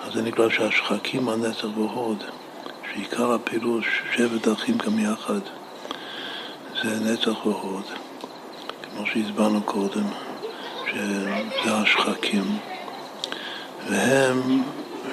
אז 0.08 0.14
זה 0.14 0.22
נקרא 0.22 0.50
שהשחקים 0.50 1.30
הנצח 1.30 1.68
והוד, 1.76 2.24
שעיקר 2.94 3.34
הפירוש 3.34 4.02
שבט 4.16 4.48
אחים 4.48 4.78
גם 4.78 5.00
יחד, 5.00 5.40
זה 6.84 7.12
נצח 7.12 7.46
והוד, 7.46 7.84
כמו 8.82 9.06
שהסברנו 9.06 9.62
קודם, 9.62 10.08
שזה 10.92 11.74
השחקים, 11.74 12.44
והם 13.90 14.64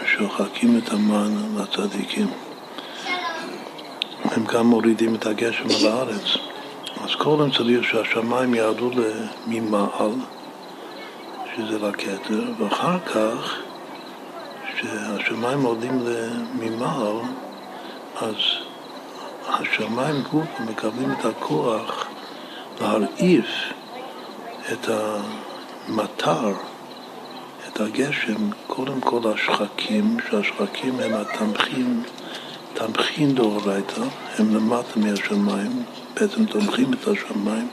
שוחקים 0.06 0.78
את 0.78 0.92
המן 0.92 1.32
לצדיקים. 1.56 2.30
הם 4.24 4.44
גם 4.44 4.66
מורידים 4.66 5.14
את 5.14 5.26
הגשם 5.26 5.64
על 5.64 5.92
הארץ. 5.92 6.36
אז 7.04 7.14
קודם 7.14 7.50
צריך 7.50 7.84
שהשמיים 7.84 8.54
ירדו 8.54 8.90
ממעל, 9.46 10.14
שזה 11.56 11.78
לכתר, 11.78 12.44
ואחר 12.58 12.98
כך 13.00 13.58
כשהשמיים 14.85 15.62
עולים 15.62 16.06
ממעל, 16.55 17.16
אז 18.20 18.35
השמיים 19.48 20.23
גוף 20.32 20.61
מקבלים 20.61 21.12
את 21.12 21.24
הכוח 21.24 22.06
להרעיף 22.81 23.47
את 24.73 24.89
המטר, 24.89 26.52
את 27.69 27.81
הגשם, 27.81 28.51
קודם 28.66 29.01
כל 29.01 29.20
השחקים, 29.35 30.16
שהשחקים 30.31 31.01
הם 31.01 31.15
התמכין, 31.15 32.02
תמכין 32.74 33.35
דאורייתא, 33.35 34.02
הם 34.39 34.56
למטה 34.56 35.01
מהשמיים, 35.01 35.82
בעצם 36.15 36.44
תומכים 36.44 36.93
את 36.93 37.09
השמיים, 37.09 37.69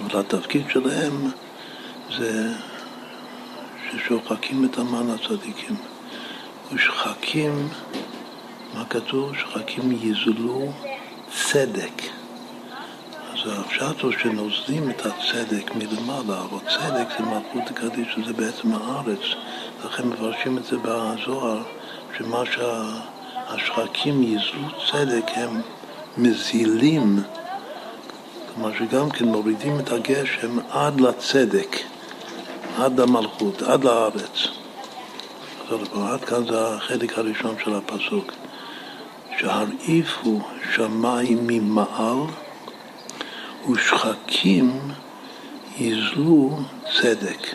אבל 0.00 0.20
התפקיד 0.20 0.64
שלהם 0.70 1.30
זה 2.18 2.52
ששוחקים 3.92 4.64
את 4.64 4.78
המן 4.78 5.10
הצדיקים. 5.10 5.76
ושחקים, 6.72 7.68
מה 8.74 8.84
כתוב? 8.84 9.36
שחקים 9.36 9.92
יזלו 9.92 10.72
צדק. 11.50 12.02
הפשט 13.52 14.00
הוא 14.00 14.12
שנוזלים 14.12 14.90
את 14.90 15.06
הצדק 15.06 15.74
מלמעלה, 15.74 16.40
אבל 16.40 16.58
צדק 16.58 17.06
זה 17.18 17.24
מלכות 17.24 17.70
הקדיש, 17.70 18.08
שזה 18.14 18.32
בעצם 18.32 18.72
הארץ. 18.72 19.20
לכן 19.84 20.08
מפרשים 20.08 20.58
את 20.58 20.64
זה 20.64 20.76
בזוהר, 20.82 21.62
שמה 22.18 22.42
שהשחקים 22.46 24.22
ייזלו 24.22 24.68
צדק 24.90 25.24
הם 25.34 25.60
מזילים, 26.18 27.22
כלומר 28.54 28.78
שגם 28.78 29.10
כן 29.10 29.24
מורידים 29.24 29.80
את 29.80 29.92
הגשם 29.92 30.58
עד 30.70 31.00
לצדק, 31.00 31.76
עד 32.76 33.00
למלכות, 33.00 33.62
עד 33.62 33.84
לארץ. 33.84 34.46
עד 35.94 36.24
כאן 36.24 36.46
זה 36.46 36.68
החלק 36.68 37.18
הראשון 37.18 37.54
של 37.64 37.74
הפסוק. 37.74 38.32
שהרעיפו 39.38 40.40
שמיים 40.74 41.46
ממעל 41.46 42.16
ושחקים 43.70 44.80
יזלו 45.78 46.58
צדק. 47.00 47.54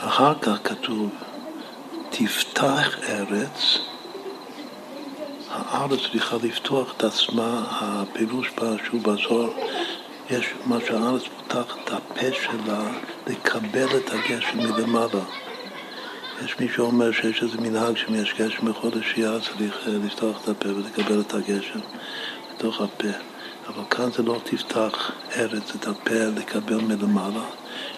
אחר 0.00 0.34
כך 0.34 0.58
כתוב, 0.64 1.10
תפתח 2.10 2.98
ארץ, 3.08 3.78
הארץ 5.50 6.00
צריכה 6.12 6.36
לפתוח 6.42 6.94
את 6.96 7.04
עצמה, 7.04 7.64
הפירוש 7.70 8.50
שהוא 8.86 9.00
בזוהר, 9.02 9.50
יש 10.30 10.54
מה 10.66 10.78
שהארץ 10.86 11.22
פותחת 11.36 11.78
את 11.84 11.92
הפה 11.92 12.26
שלה 12.42 12.90
לקבל 13.26 13.96
את 13.96 14.10
הגשם 14.10 14.58
מלמעלה. 14.58 15.24
יש 16.44 16.56
מי 16.60 16.68
שאומר 16.68 17.12
שיש 17.12 17.42
איזה 17.42 17.60
מנהג 17.60 17.96
שאם 17.96 18.14
יש 18.14 18.34
גשם 18.38 18.70
בחודש 18.70 19.12
שיעה 19.14 19.40
צריך 19.40 19.88
אה, 19.88 19.92
לפתוח 19.92 20.42
את 20.44 20.48
הפה 20.48 20.68
ולקבל 20.68 21.20
את 21.20 21.34
הגשם 21.34 21.80
בתוך 22.54 22.80
הפה. 22.80 23.08
אבל 23.68 23.82
כאן 23.90 24.10
זה 24.12 24.22
לא 24.22 24.40
תפתח 24.44 25.12
ארץ 25.36 25.74
את 25.74 25.86
הפה 25.86 26.24
לקבל 26.36 26.80
מלמעלה, 26.80 27.44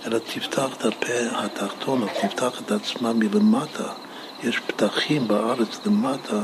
אלא 0.07 0.19
תפתח 0.19 0.77
את 0.77 0.85
הפה 0.85 1.19
התחתון, 1.33 2.07
תפתח 2.23 2.61
את 2.61 2.73
עצמה 2.73 3.13
מלמטה. 3.13 3.93
יש 4.43 4.59
פתחים 4.59 5.29
בארץ 5.29 5.87
למטה, 5.87 6.41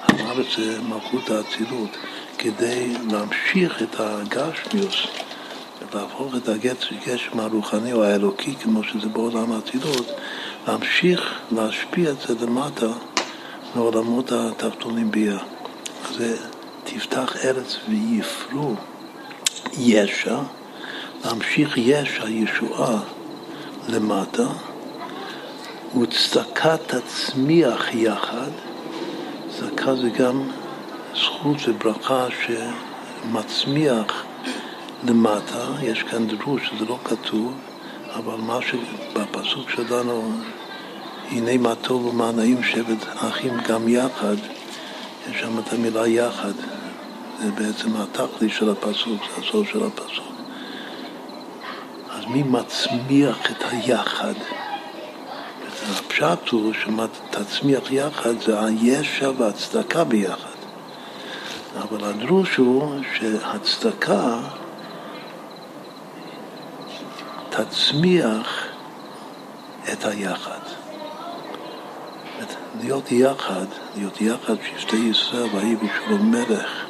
הארץ 0.00 0.46
זה 0.56 0.82
מלכות 0.82 1.30
האצילות, 1.30 1.90
כדי 2.38 2.94
להמשיך 3.10 3.82
את 3.82 3.96
הגשמיוס, 3.98 5.06
להפוך 5.94 6.34
את 6.36 6.48
הגשם 6.48 7.40
הרוחני 7.40 7.92
או 7.92 8.04
האלוקי, 8.04 8.54
כמו 8.54 8.84
שזה 8.84 9.08
בעולם 9.08 9.52
האצילות, 9.52 10.06
להמשיך 10.68 11.34
להשפיע 11.52 12.10
את 12.10 12.20
זה 12.20 12.46
למטה 12.46 12.86
מעולמות 13.74 14.32
התחתונים 14.32 15.10
ביה. 15.10 15.38
זה 16.12 16.36
תפתח 16.84 17.36
ארץ 17.44 17.76
ויפרו 17.88 18.74
ישע, 19.78 20.36
להמשיך 21.24 21.78
ישע, 21.78 22.28
ישועה, 22.28 23.00
למטה, 23.88 24.46
וצדקה 26.00 26.76
תצמיח 26.76 27.94
יחד, 27.94 28.50
צדקה 29.58 29.94
זה 29.94 30.10
גם 30.10 30.50
זכות 31.18 31.56
וברכה 31.68 32.26
שמצמיח 32.46 34.24
למטה, 35.04 35.64
יש 35.82 36.02
כאן 36.02 36.26
דרוש 36.26 36.68
שזה 36.68 36.84
לא 36.84 36.98
כתוב, 37.04 37.52
אבל 38.14 38.34
מה 38.34 38.58
שבפסוק 38.62 39.70
שלנו, 39.70 40.32
הנה 41.30 41.56
מה 41.56 41.74
טוב 41.74 42.06
ומה 42.06 42.32
נעים 42.32 42.62
שבט 42.62 43.06
אחים 43.16 43.52
גם 43.68 43.88
יחד, 43.88 44.36
יש 45.30 45.40
שם 45.40 45.58
את 45.58 45.72
המילה 45.72 46.08
יחד, 46.08 46.52
זה 47.42 47.50
בעצם 47.50 47.88
התכלי 47.96 48.50
של 48.50 48.70
הפסוק, 48.70 49.22
זה 49.22 49.42
הסוף 49.42 49.68
של 49.68 49.84
הפסוק. 49.84 50.32
אז 52.10 52.24
מי 52.26 52.42
מצמיח 52.42 53.50
את 53.50 53.64
היחד? 53.70 54.34
הפשט 55.90 56.48
הוא 56.50 56.72
שתצמיח 56.72 57.92
יחד 57.92 58.40
זה 58.40 58.64
הישע 58.64 59.30
והצדקה 59.38 60.04
ביחד. 60.04 60.47
אבל 61.82 62.04
הדרוש 62.04 62.56
הוא 62.56 63.02
שהצדקה 63.14 64.38
תצמיח 67.50 68.66
את 69.92 70.04
היחד. 70.04 70.58
להיות 72.80 73.12
יחד, 73.12 73.66
להיות 73.96 74.20
יחד 74.20 74.54
שבטי 74.62 74.96
ישראל, 74.96 75.48
ויהי 75.54 75.76
בשלום 75.76 76.30
מלך. 76.30 76.84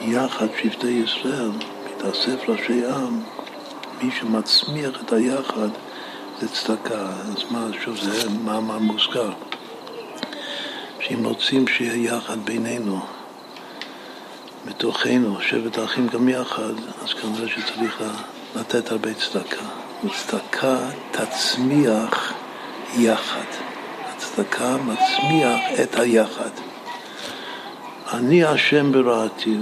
יחד 0.00 0.46
שבטי 0.62 0.86
ישראל, 0.86 1.50
מתאסף 1.86 2.48
ראשי 2.48 2.86
עם, 2.86 3.20
מי 4.02 4.10
שמצמיח 4.10 5.02
את 5.04 5.12
היחד 5.12 5.68
זה 6.40 6.48
צדקה. 6.48 7.06
אז 7.08 7.44
מה, 7.50 7.66
שוב, 7.84 7.96
זה 7.96 8.30
מאמר 8.44 8.78
מוזכר. 8.78 9.32
שאם 11.08 11.24
רוצים 11.24 11.68
שיהיה 11.68 12.16
יחד 12.16 12.38
בינינו, 12.44 13.00
בתוכנו, 14.66 15.40
שבט 15.40 15.78
האחים 15.78 16.08
גם 16.08 16.28
יחד, 16.28 16.72
אז 17.02 17.14
כנראה 17.14 17.48
שצריך 17.48 18.02
לתת 18.56 18.90
הרבה 18.90 19.14
צדקה. 19.14 19.64
וצדקה 20.04 20.78
תצמיח 21.10 22.32
יחד. 22.98 23.44
הצדקה 24.04 24.76
מצמיח 24.76 25.60
את 25.82 25.98
היחד. 25.98 26.50
אני 28.12 28.44
השם 28.44 28.92
ברעתיו. 28.92 29.60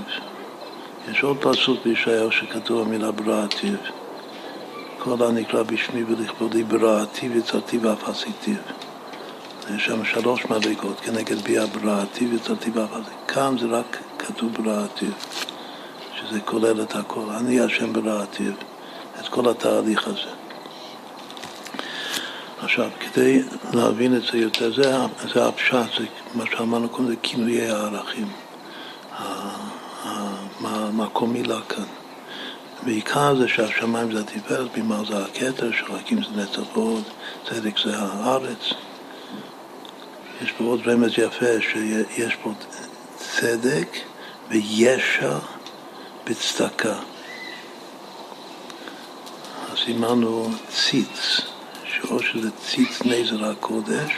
יש 1.10 1.22
עוד 1.22 1.36
פסוק 1.40 1.78
בישעיהו 1.84 2.32
שכתוב 2.32 2.86
המילה 2.86 3.12
ברעתיו. 3.12 3.76
כל 4.98 5.24
הנקרא 5.26 5.62
בשמי 5.62 6.04
ולכבודי 6.04 6.62
ברעתי 6.62 7.28
ויצרתי 7.28 7.78
ואף 7.78 8.08
עשיתיו. 8.08 8.54
יש 9.70 9.84
שם 9.84 10.04
שלוש 10.04 10.44
מדרגות 10.44 11.00
כנגד 11.00 11.38
ביה 11.38 11.64
ויצרתי 12.20 12.70
ואף 12.70 12.92
עשיתיו. 12.92 13.26
כאן 13.28 13.56
זה 13.58 13.66
רק 13.66 13.98
כתוב 14.18 14.52
ברעתיו, 14.52 15.12
שזה 16.16 16.40
כולל 16.40 16.82
את 16.82 16.96
הכל. 16.96 17.24
אני 17.30 17.60
השם 17.60 17.92
ברעתיו. 17.92 18.52
את 19.20 19.28
כל 19.28 19.48
התהליך 19.50 20.06
הזה. 20.06 20.30
עכשיו, 22.62 22.90
כדי 23.00 23.42
להבין 23.72 24.16
את 24.16 24.22
זה 24.32 24.38
יותר, 24.38 24.74
זה, 24.74 24.96
זה 25.34 25.46
הפשט, 25.46 25.98
זה 25.98 26.04
מה 26.34 26.44
שאמרנו 26.50 26.88
קודם, 26.88 27.08
זה 27.08 27.16
כינויי 27.22 27.70
הערכים, 27.70 28.28
המקום 30.60 31.32
מילה 31.32 31.60
כאן. 31.68 31.84
בעיקר 32.82 33.36
זה 33.36 33.48
שהשמיים 33.48 34.12
זה 34.12 34.20
התפארת, 34.20 34.72
בימה 34.72 35.02
זה 35.08 35.24
הכתר, 35.24 35.70
שחקים 35.72 36.22
זה 36.22 36.42
נצח 36.42 36.76
ועוד, 36.76 37.02
צדק 37.48 37.78
זה 37.84 37.98
הארץ. 37.98 38.72
יש 40.44 40.52
פה 40.52 40.64
עוד 40.64 40.88
רמז 40.88 41.12
יפה, 41.18 41.60
שיש 41.60 42.36
פה 42.42 42.52
צדק 43.16 43.88
וישע 44.48 45.38
בצדקה. 46.26 46.98
סימנו 49.84 50.50
ציץ, 50.68 51.40
שאו 51.84 52.22
שזה 52.22 52.50
ציץ 52.50 53.02
נזר 53.04 53.44
הקודש, 53.44 54.12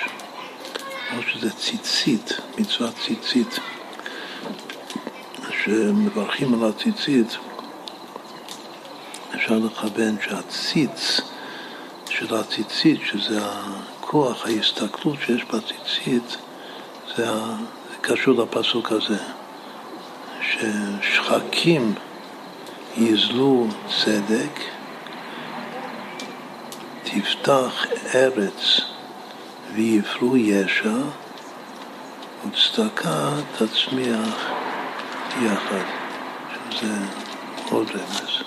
או 1.17 1.23
שזה 1.23 1.51
ציצית, 1.51 2.33
מצוות 2.59 2.95
ציצית, 3.07 3.59
שמברכים 5.65 6.55
על 6.63 6.71
הציצית, 6.71 7.37
אפשר 9.35 9.59
לכוון 9.59 10.17
שהציץ 10.25 11.21
של 12.11 12.37
הציצית, 12.37 13.01
שזה 13.05 13.41
הכוח, 14.07 14.47
ההסתכלות 14.47 15.17
שיש 15.27 15.45
בציצית, 15.45 16.37
זה, 17.17 17.27
זה 17.27 17.97
קשור 18.01 18.35
לפסוק 18.35 18.93
הזה, 18.93 19.17
ששחקים 20.43 21.95
יזלו 22.97 23.67
צדק 24.05 24.61
תפתח 27.03 27.87
ארץ 28.15 28.81
ויפרו 29.75 30.37
ישע 30.37 30.99
וצדקה 32.47 33.31
תצמיח 33.59 34.51
יחד, 35.43 35.85
שזה 36.71 36.95
עוד 37.71 37.91
רמז. 37.91 38.43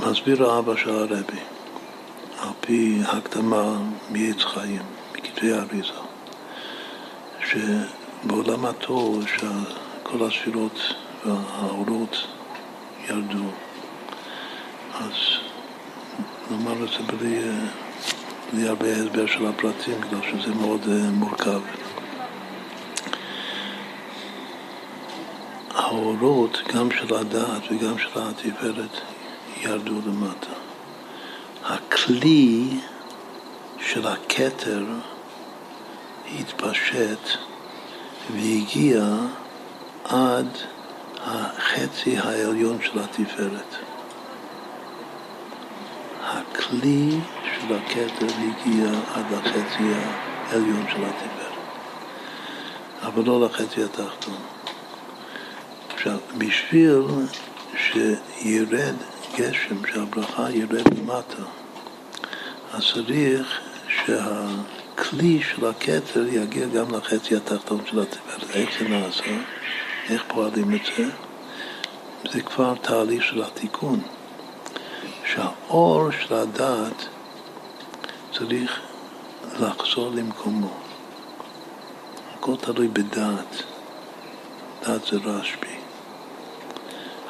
מסביר 0.00 0.50
האבא 0.50 0.76
של 0.76 0.90
הרבי, 0.90 1.51
על 2.42 2.48
פי 2.60 3.00
הקדמה 3.06 3.78
מעץ 4.10 4.42
חיים, 4.44 4.82
בכתבי 5.12 5.52
האריזה, 5.52 5.92
שבעולם 7.50 8.66
התור, 8.66 9.20
שכל 9.26 10.26
הספירות 10.26 10.94
והאורות 11.26 12.26
ירדו, 13.08 13.44
אז 14.94 15.12
נאמר 16.50 16.84
את 16.84 16.88
זה 16.88 17.12
בלי, 17.12 17.40
בלי 18.52 18.68
הרבה 18.68 18.92
הסבר 18.92 19.26
של 19.26 19.46
הפרטים, 19.46 20.00
בגלל 20.00 20.20
שזה 20.22 20.54
מאוד 20.54 20.80
uh, 20.84 21.10
מורכב. 21.12 21.60
האורות, 25.74 26.58
גם 26.74 26.90
של 26.90 27.14
הדעת 27.14 27.62
וגם 27.70 27.98
של 27.98 28.08
התפארת, 28.14 29.00
ירדו 29.60 29.94
למטה. 30.06 30.61
הכלי 31.64 32.68
של 33.80 34.06
הכתר 34.06 34.84
התפשט 36.38 37.28
והגיע 38.30 39.04
עד 40.04 40.48
החצי 41.20 42.18
העליון 42.18 42.78
של 42.82 42.98
התפארת. 42.98 43.74
הכלי 46.22 47.18
של 47.44 47.74
הכתר 47.74 48.26
הגיע 48.26 48.90
עד 49.14 49.32
החצי 49.32 49.92
העליון 50.50 50.86
של 50.90 51.04
התפארת, 51.04 51.52
אבל 53.02 53.24
לא 53.24 53.46
לחצי 53.46 53.84
התחתון. 53.84 54.40
עכשיו, 55.94 56.18
בשביל 56.38 57.02
שירד 57.76 58.94
גשם, 59.36 59.86
שהברכה 59.92 60.50
ירד 60.50 60.98
למטה, 60.98 61.42
אז 62.72 62.82
צריך 62.94 63.60
שהכלי 63.88 65.42
של 65.42 65.66
הכתר 65.66 66.26
יגיע 66.28 66.66
גם 66.66 66.94
לחצי 66.94 67.36
התחתון 67.36 67.80
של 67.90 68.00
התפארת. 68.00 68.50
איך 68.50 68.70
זה 68.78 68.88
נעשה? 68.88 69.36
איך 70.10 70.24
פועלים 70.28 70.74
את 70.74 70.80
זה? 70.96 71.04
זה 72.32 72.40
כבר 72.40 72.74
תהליך 72.82 73.24
של 73.24 73.42
התיקון. 73.42 74.00
שהאור 75.24 76.10
של 76.10 76.34
הדעת 76.34 77.06
צריך 78.32 78.80
לחזור 79.60 80.10
למקומו. 80.14 80.74
הכל 82.34 82.56
תלוי 82.60 82.88
בדעת. 82.88 83.62
דעת 84.82 85.04
זה 85.04 85.16
רשב"י. 85.24 85.81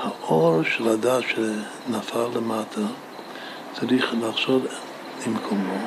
האור 0.03 0.63
של 0.63 0.89
הדעת 0.89 1.25
שנפל 1.29 2.27
למטה 2.35 2.81
צריך 3.81 4.15
לחזור 4.21 4.61
למקומו. 5.27 5.79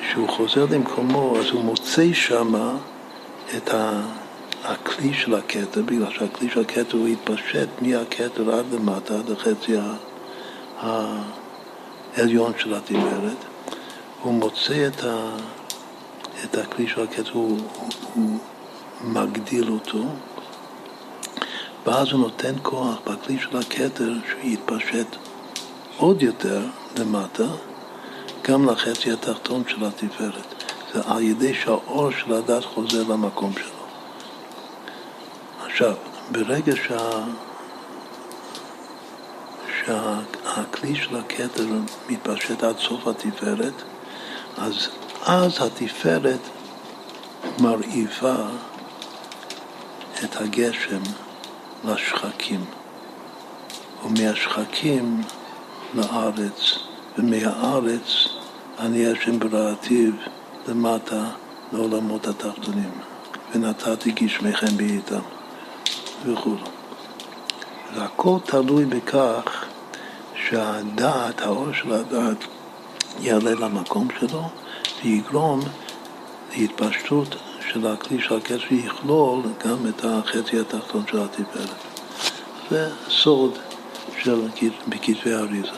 כשהוא 0.00 0.28
חוזר 0.28 0.66
למקומו 0.70 1.38
אז 1.38 1.46
הוא 1.50 1.64
מוצא 1.64 2.12
שמה 2.12 2.76
את 3.56 3.74
הכלי 4.64 5.14
של 5.14 5.34
הכתר, 5.34 5.82
בגלל 5.82 6.12
שהכלי 6.12 6.50
של 6.50 6.60
הכתר 6.60 6.98
הוא 6.98 7.08
התפשט 7.08 7.68
מהכתר 7.80 8.54
עד 8.54 8.64
למטה, 8.72 9.14
עד 9.14 9.30
החצי 9.30 9.76
העליון 12.16 12.52
של 12.58 12.74
התפארת. 12.74 13.44
הוא 14.22 14.34
מוצא 14.34 14.86
את, 14.86 15.04
ה, 15.04 15.36
את 16.44 16.58
הכלי 16.58 16.88
של 16.88 17.02
הכתר, 17.02 17.32
הוא, 17.32 17.58
הוא, 18.14 18.38
מגדיל 19.04 19.70
אותו, 19.70 20.04
ואז 21.86 22.12
הוא 22.12 22.20
נותן 22.20 22.54
כוח 22.62 22.94
בכלי 23.06 23.38
של 23.38 23.56
הכתר 23.56 24.12
שהוא 24.28 24.40
יתפשט 24.42 25.06
עוד 25.96 26.22
יותר 26.22 26.60
למטה, 26.98 27.44
גם 28.48 28.68
לחצי 28.68 29.12
התחתון 29.12 29.62
של 29.68 29.84
התפארת. 29.84 30.64
זה 30.94 31.00
על 31.06 31.22
ידי 31.22 31.54
שהאור 31.54 32.10
של 32.10 32.32
הדת 32.32 32.64
חוזר 32.64 33.02
למקום 33.02 33.52
שלו. 33.52 33.86
עכשיו, 35.66 35.94
ברגע 36.30 36.72
שה... 36.76 37.24
שהכלי 39.84 40.94
של 40.94 41.16
הכתר 41.16 41.66
מתפשט 42.08 42.62
עד 42.62 42.78
סוף 42.78 43.06
התפארת, 43.06 43.82
אז 44.58 44.88
אז 45.26 45.58
התפארת 45.60 46.40
מרעיבה 47.60 48.36
את 50.24 50.40
הגשם 50.40 51.02
לשחקים, 51.86 52.64
ומהשחקים 54.04 55.22
לארץ, 55.94 56.78
ומהארץ 57.18 58.28
אני 58.78 59.06
השם 59.06 59.38
בראתיו 59.38 60.12
למטה 60.68 61.24
לעולמות 61.72 62.26
התחתונים, 62.26 62.90
ונתתי 63.54 64.10
גשמיכם 64.10 64.76
בעיתם 64.76 65.20
וכו'. 66.24 66.56
והכל 67.94 68.38
תלוי 68.44 68.84
בכך 68.84 69.64
שהדעת, 70.34 71.42
האור 71.42 71.72
של 71.72 71.92
הדעת, 71.92 72.44
יעלה 73.20 73.50
למקום 73.50 74.08
שלו 74.20 74.42
ויגרום 75.04 75.60
להתפשטות 76.56 77.36
של 77.76 77.86
הכלי 77.86 78.22
של 78.22 78.36
הכסף 78.36 78.64
ויכלול 78.70 79.42
גם 79.64 79.86
את 79.88 80.04
החצי 80.04 80.60
התחתון 80.60 81.02
של 81.10 81.18
התפארת. 81.20 81.70
זה 82.70 82.90
סוד 83.08 83.58
של 84.22 84.40
בכתבי 84.88 85.34
האריזה. 85.34 85.70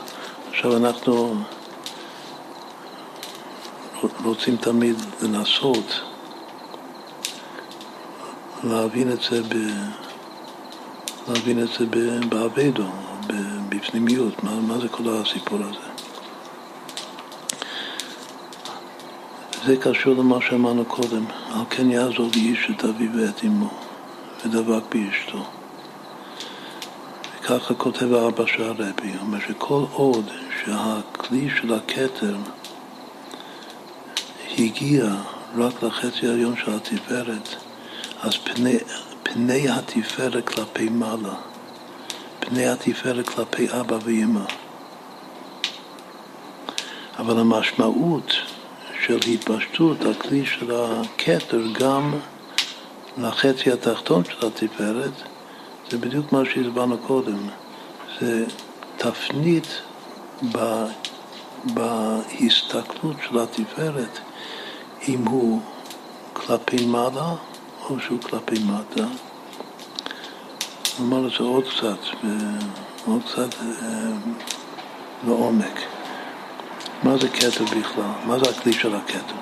עכשיו 0.51 0.77
אנחנו 0.77 1.35
רוצים 4.25 4.57
תמיד 4.57 4.97
לנסות 5.23 6.01
להבין 8.65 9.13
את 9.13 9.23
זה, 9.31 9.43
ב, 9.43 9.55
להבין 11.29 11.63
את 11.63 11.69
זה 11.79 11.87
באבדו, 12.29 12.87
בפנימיות, 13.69 14.43
מה, 14.43 14.61
מה 14.61 14.79
זה 14.79 14.89
כל 14.89 15.03
הסיפור 15.09 15.59
הזה. 15.59 15.88
זה 19.69 19.77
קשור 19.77 20.15
למה 20.15 20.39
שאמרנו 20.41 20.85
קודם, 20.85 21.25
על 21.55 21.61
כן 21.71 21.91
יעזור 21.91 22.31
לאיש 22.37 22.71
את 22.71 22.85
אביו 22.85 23.11
ואת 23.15 23.45
אמו, 23.45 23.71
ודבק 24.45 24.83
באשתו. 24.95 25.45
וככה 27.41 27.75
כותב 27.75 28.13
אבא 28.13 28.47
של 28.47 28.63
הרבי, 28.63 28.83
הוא 29.01 29.21
אומר 29.21 29.39
שכל 29.41 29.85
עוד 29.93 30.31
שהכלי 30.65 31.49
של 31.61 31.75
הכתר 31.75 32.37
הגיע 34.59 35.07
רק 35.57 35.83
לחצי 35.83 36.27
העליון 36.27 36.55
של 36.57 36.71
התפארת, 36.71 37.55
אז 38.23 38.37
פני, 38.37 38.79
פני 39.23 39.69
התפארת 39.69 40.49
כלפי 40.49 40.89
מעלה, 40.89 41.35
פני 42.41 42.69
התפארת 42.69 43.29
כלפי 43.29 43.67
אבא 43.81 43.99
ואמא. 44.05 44.45
אבל 47.19 47.39
המשמעות 47.39 48.33
של 49.09 49.19
התפשטות 49.31 49.97
הכלי 50.05 50.47
של 50.47 50.71
הכתר 50.75 51.63
גם 51.73 52.15
לחצי 53.19 53.73
התחתון 53.73 54.25
של 54.25 54.47
התפארת, 54.47 55.13
זה 55.91 55.99
בדיוק 55.99 56.33
מה 56.33 56.43
שהסברנו 56.45 56.99
קודם. 56.99 57.39
זה 58.21 58.45
תפנית 58.97 59.81
בהסתכלות 61.65 63.17
של 63.29 63.39
התפארת 63.39 64.19
אם 65.09 65.27
הוא 65.27 65.61
כלפי 66.33 66.87
מעלה 66.87 67.35
או 67.89 68.01
שהוא 68.01 68.21
כלפי 68.21 68.65
מטה. 68.65 69.07
נאמר 71.01 71.27
את 71.27 71.33
זה 71.39 71.45
עוד 71.45 71.65
קצת, 71.65 71.99
עוד 73.07 73.23
קצת 73.23 73.55
אה, 73.63 74.11
לעומק. 75.27 75.98
מה 77.03 77.17
זה 77.19 77.29
כתר 77.29 77.65
בכלל? 77.65 78.05
מה 78.25 78.39
זה 78.39 78.51
הכלי 78.51 78.73
של 78.73 78.95
הכתר? 78.95 79.35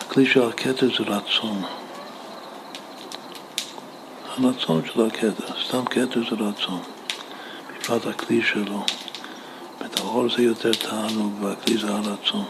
הכלי 0.00 0.26
של 0.26 0.48
הכתר 0.48 0.86
זה 0.98 1.04
רצון. 1.04 1.62
הרצון 4.28 4.82
של 4.86 5.06
הכתר, 5.06 5.62
סתם 5.66 5.84
כתר 5.84 6.20
זה 6.30 6.36
רצון. 6.36 6.82
בפרט 7.68 8.06
הכלי 8.06 8.42
שלו. 8.42 8.84
את 9.86 10.00
האור 10.00 10.30
זה 10.36 10.42
יותר 10.42 10.72
תענוג 10.72 11.42
והכלי 11.42 11.78
זה 11.78 11.88
הרצון. 11.88 12.44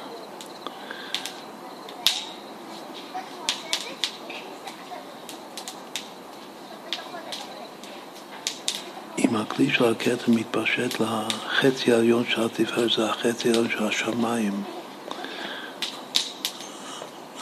אם 9.36 9.40
הכלי 9.40 9.70
של 9.70 9.84
הכתר 9.84 10.32
מתפשט 10.32 11.00
לחצי 11.00 11.92
העליון 11.92 12.24
של 12.28 12.42
התפארת, 12.42 12.90
זה 12.96 13.10
החצי 13.10 13.48
העליון 13.48 13.68
של 13.70 13.84
השמיים, 13.84 14.62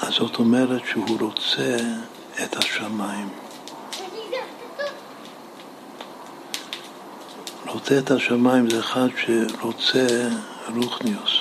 אז 0.03 0.13
זאת 0.15 0.37
אומרת 0.37 0.83
שהוא 0.91 1.19
רוצה 1.21 1.77
את 2.45 2.57
השמיים. 2.57 3.29
רוצה 7.67 7.99
את 7.99 8.11
השמיים 8.11 8.71
זה 8.71 8.81
אחד 8.81 9.09
שרוצה 9.17 10.07
רוחניוס. 10.77 11.33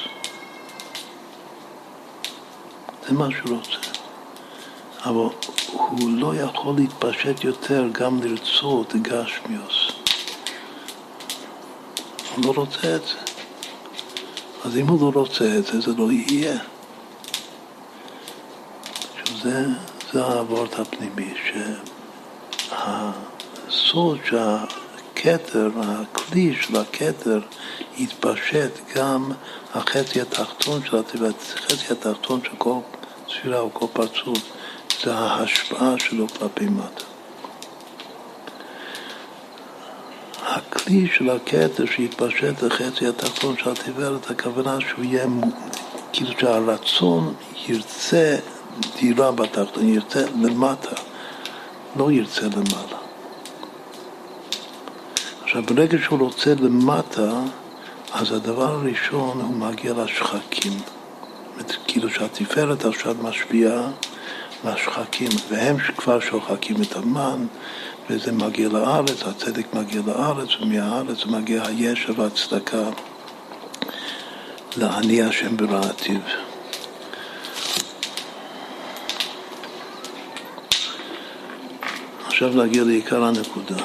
זה 3.07 3.13
מה 3.13 3.27
שהוא 3.31 3.57
רוצה. 3.57 3.89
אבל 5.05 5.35
הוא 5.75 6.09
לא 6.09 6.35
יכול 6.35 6.75
להתפשט 6.75 7.43
יותר 7.43 7.88
גם 7.91 8.23
לרצות 8.23 8.93
גשמיוס. 8.95 10.02
הוא 12.35 12.45
לא 12.45 12.53
רוצה 12.55 12.95
את 12.95 13.01
זה. 13.01 13.18
אז 14.65 14.77
אם 14.77 14.88
הוא 14.88 15.14
לא 15.14 15.19
רוצה 15.19 15.57
את 15.57 15.65
זה, 15.65 15.81
זה 15.81 15.91
לא 15.97 16.11
יהיה. 16.11 16.57
זה, 19.41 19.65
זה 20.14 20.23
הוורט 20.23 20.80
הפנימי, 20.80 21.34
שהסוד 23.69 24.19
שהכתר, 24.26 25.69
הכלי 25.76 26.55
של 26.61 26.76
הכתר 26.76 27.39
יתפשט 27.97 28.72
גם 28.95 29.31
החצי 29.73 30.22
התחתון 30.22 30.81
של 30.85 30.97
הטבעת, 30.97 31.35
החצי 31.55 31.93
התחתון 31.93 32.39
של 32.43 32.55
כל 32.57 32.80
ספירה 33.30 33.60
או 33.60 33.73
כל 33.73 33.85
פרצוף, 33.93 34.39
זה 35.03 35.15
ההשפעה 35.15 35.99
שלו 35.99 36.27
כלפי 36.27 36.65
מטה. 36.65 37.12
הכלי 40.45 41.07
של 41.17 41.30
הכתר 41.30 41.85
שיתפשט 41.85 42.61
לחצי 42.63 43.07
התחתון 43.07 43.55
של 43.57 43.69
התיברת, 43.69 44.31
הכוונה 44.31 44.77
שהוא 44.80 45.05
יהיה, 45.05 45.25
כאילו 46.13 46.31
שהרצון 46.39 47.33
ירצה 47.67 48.35
דירה 48.99 49.31
בתחתון, 49.31 49.89
ירצה 49.89 50.25
למטה, 50.41 50.95
לא 51.95 52.11
ירצה 52.11 52.45
למעלה. 52.45 52.97
עכשיו, 55.43 55.63
ברגע 55.63 55.97
שהוא 56.03 56.19
רוצה 56.19 56.53
למטה, 56.59 57.31
אז 58.13 58.31
הדבר 58.31 58.72
הראשון 58.72 59.41
הוא 59.41 59.55
מגיע 59.55 59.93
לשחקים. 59.93 60.73
כאילו 61.88 62.09
שהתפארת 62.09 62.85
עכשיו 62.85 63.15
משפיעה 63.22 63.88
לשחקים, 64.65 65.30
והם 65.49 65.77
כבר 65.77 66.19
שוחקים 66.19 66.75
את 66.81 66.95
המן, 66.95 67.45
וזה 68.09 68.32
מגיע 68.32 68.69
לארץ, 68.69 69.23
הצדק 69.23 69.73
מגיע 69.73 70.01
לארץ, 70.07 70.49
ומהארץ 70.61 71.25
מגיע 71.25 71.64
הישע 71.67 72.14
והצדקה 72.17 72.90
לעני 74.77 75.23
השם 75.23 75.57
ברעתיו. 75.57 76.19
עכשיו 82.25 82.49
נגיע 82.65 82.83
לעיקר 82.83 83.23
הנקודה. 83.23 83.83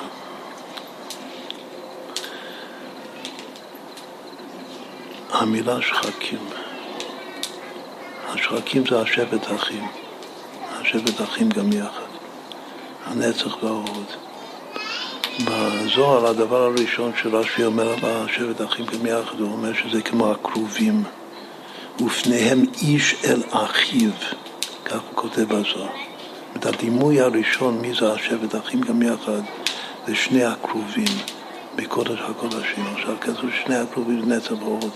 המילה 5.30 5.82
שחקים. 5.82 6.38
השחקים 8.28 8.86
זה 8.86 9.00
השבט 9.00 9.46
אחים. 9.56 9.86
השבט 10.80 11.20
אחים 11.20 11.48
גם 11.48 11.72
יחד. 11.72 12.07
הנצח 13.08 13.62
וההוד. 13.62 14.06
בזוהר 15.44 16.26
הדבר 16.26 16.62
הראשון 16.62 17.12
שרש"י 17.22 17.64
אומר 17.64 17.92
על 17.92 17.98
השבט 18.02 18.62
אחים 18.62 18.86
גם 18.86 19.06
יחד, 19.06 19.40
הוא 19.40 19.52
אומר 19.52 19.72
שזה 19.74 20.02
כמו 20.02 20.30
הכרובים. 20.30 21.04
ופניהם 22.00 22.64
איש 22.82 23.14
אל 23.24 23.42
אחיו, 23.50 24.10
כך 24.84 25.00
הוא 25.00 25.14
כותב 25.14 25.42
בזוהר. 25.42 25.88
את 26.56 26.66
הדימוי 26.66 27.20
הראשון, 27.20 27.80
מי 27.80 27.94
זה 27.94 28.12
השבט 28.12 28.54
אחים 28.54 28.80
גם 28.80 29.02
יחד, 29.02 29.40
זה 30.06 30.14
שני 30.14 30.44
הכרובים 30.44 31.18
בקודש 31.76 32.18
הקודשים. 32.20 32.84
עכשיו 32.96 33.14
כתוב 33.20 33.50
שני 33.64 33.76
הכרובים 33.76 34.20
זה 34.20 34.36
נצח 34.36 34.52
והוד. 34.52 34.90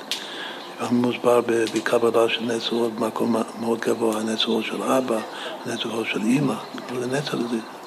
מוסבר 0.90 1.40
בקבלה 1.74 2.28
של 2.28 2.44
נצרות 2.44 2.92
במקום 2.92 3.36
מאוד 3.60 3.80
גבוה, 3.80 4.20
הנצרות 4.20 4.64
של 4.64 4.82
אבא, 4.82 5.18
הנצרות 5.66 6.06
של 6.06 6.22
אימא, 6.22 6.54
זה 7.00 7.18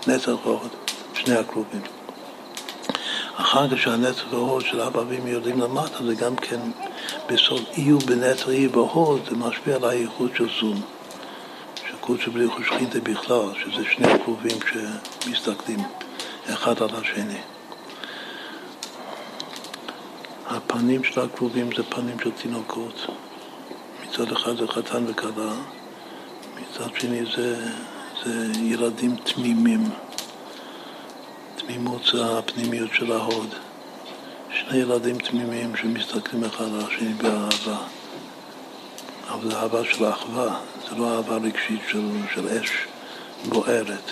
זה 0.06 0.16
נצר 0.16 0.36
והוד, 0.44 0.70
שני 1.14 1.36
הקרובים. 1.36 1.82
אחר 3.36 3.70
כך 3.70 3.78
שהנצר 3.78 4.24
והוד 4.30 4.66
של 4.66 4.82
אבא 4.82 5.00
ואמא 5.08 5.30
יורדים 5.30 5.62
למטה, 5.62 6.06
זה 6.06 6.16
גם 6.16 6.36
כן 6.36 6.60
בסוף 7.30 7.62
אי 7.78 7.94
ובנצר 7.94 8.52
אי 8.52 8.68
בהוד, 8.68 9.22
זה 9.30 9.36
משפיע 9.36 9.76
על 9.76 9.84
האיכות 9.84 10.32
של 10.38 10.48
זום. 10.62 10.82
שקודש 11.90 12.28
בלי 12.28 12.48
חושכינתה 12.48 13.00
בכלל, 13.00 13.50
שזה 13.64 13.84
שני 13.92 14.08
הקרובים 14.12 14.58
שמסתכלים 14.72 15.80
אחד 16.50 16.82
על 16.82 16.90
השני. 17.02 17.40
הפנים 20.48 21.04
של 21.04 21.22
הכרובים 21.22 21.70
זה 21.78 21.84
פנים 21.84 22.20
של 22.20 22.32
תינוקות. 22.32 23.08
מצד 24.04 24.32
אחד 24.32 24.58
זה 24.58 24.68
חתן 24.68 25.04
וכלה, 25.08 25.54
מצד 26.56 26.90
שני 27.00 27.22
זה, 27.36 27.66
זה 28.26 28.52
ילדים 28.62 29.16
תמימים. 29.16 29.90
תמימות 31.56 32.02
זה 32.14 32.38
הפנימיות 32.38 32.90
של 32.94 33.12
ההוד. 33.12 33.56
שני 34.50 34.78
ילדים 34.78 35.18
תמימים 35.18 35.76
שמסתכלים 35.76 36.44
אחד 36.44 36.66
על 36.66 36.82
השני 36.88 37.14
באהבה. 37.14 37.78
אבל 39.30 39.52
זה 39.52 39.58
אהבה 39.58 39.80
של 39.84 40.10
אחווה, 40.10 40.60
זה 40.90 40.96
לא 40.96 41.16
אהבה 41.16 41.36
רגשית 41.36 41.82
של, 41.92 42.10
של 42.34 42.48
אש 42.48 42.72
בוערת. 43.50 44.12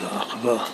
זה 0.00 0.06
אחווה. 0.16 0.64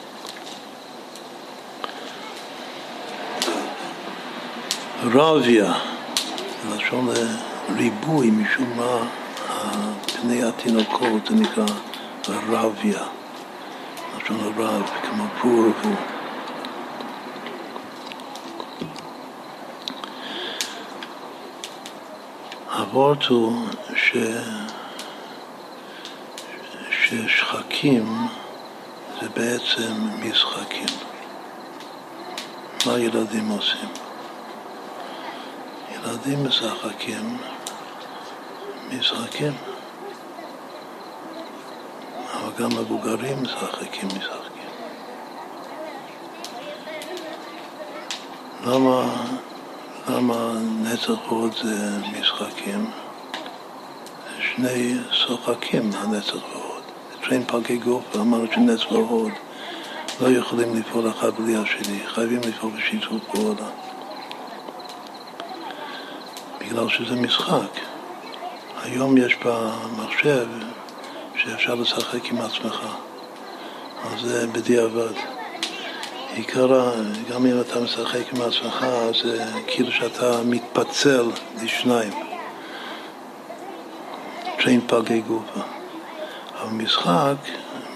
רביה, 5.03 5.75
לשון 6.71 7.09
ריבוי, 7.77 8.31
משום 8.31 8.77
מה 8.77 9.20
פני 10.21 10.43
התינוקות 10.43 11.27
זה 11.27 11.35
נקרא 11.35 11.65
רביה, 12.29 13.03
לשון 14.17 14.41
רב, 14.57 14.91
כמו 15.03 15.25
פור. 15.41 15.93
הוורט 22.77 23.25
הוא 23.25 23.67
ש... 23.97 24.17
ששחקים 26.91 28.27
זה 29.21 29.29
בעצם 29.29 29.93
משחקים. 30.23 30.97
מה 32.87 32.99
ילדים 32.99 33.49
עושים? 33.49 33.89
ילדים 35.95 36.47
משחקים 36.47 37.39
משחקים, 38.99 39.53
אבל 42.35 42.53
גם 42.59 42.69
מבוגרים 42.79 43.43
משחקים 43.43 44.09
משחקים. 44.09 44.69
למה, 48.67 49.25
למה 50.09 50.53
נצח 50.83 51.19
הוד 51.29 51.55
זה 51.63 51.99
משחקים? 52.21 52.91
שני 54.41 54.95
שוחקים, 55.13 55.91
הנצח 55.95 56.35
והוד. 56.35 56.83
שני 57.23 57.45
פגי 57.47 57.77
גוף, 57.77 58.17
ואמרנו 58.17 58.47
שנצח 58.55 58.93
והוד 58.93 59.33
לא 60.21 60.29
יכולים 60.29 60.77
לפעול 60.77 61.11
אחד 61.11 61.31
בלי 61.39 61.57
השני, 61.57 62.01
חייבים 62.07 62.41
לפעול 62.41 62.73
בשיתוף 62.73 63.23
פעולה. 63.33 63.71
בגלל 66.61 66.89
שזה 66.89 67.15
משחק. 67.15 67.80
היום 68.91 69.17
יש 69.17 69.37
במחשב 69.45 70.47
שאפשר 71.37 71.75
לשחק 71.75 72.25
עם 72.25 72.41
עצמך, 72.41 72.81
אז 74.05 74.21
זה 74.21 74.47
בדיעבד. 74.47 75.13
עיקר, 76.35 76.93
גם 77.31 77.47
אם 77.47 77.61
אתה 77.61 77.81
משחק 77.81 78.33
עם 78.33 78.43
עצמך, 78.43 78.87
זה 79.23 79.45
כאילו 79.67 79.93
שאתה 79.93 80.43
מתפצל 80.45 81.31
לשניים. 81.63 82.13
טריין 84.59 84.81
פגי 84.87 85.21
גופה. 85.21 85.61
אבל 86.61 86.71
משחק, 86.73 87.37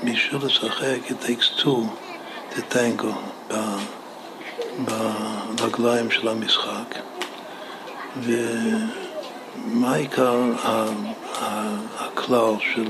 בשביל 0.04 0.40
לשחק, 0.46 0.98
it 1.08 1.26
takes 1.26 1.60
two 1.60 1.84
to 2.54 2.74
tango 2.74 3.52
ברגליים 5.56 6.10
של 6.10 6.28
המשחק. 6.28 6.98
ומה 9.56 9.94
עיקר 9.94 10.40
הכלל 11.98 12.54
של, 12.74 12.84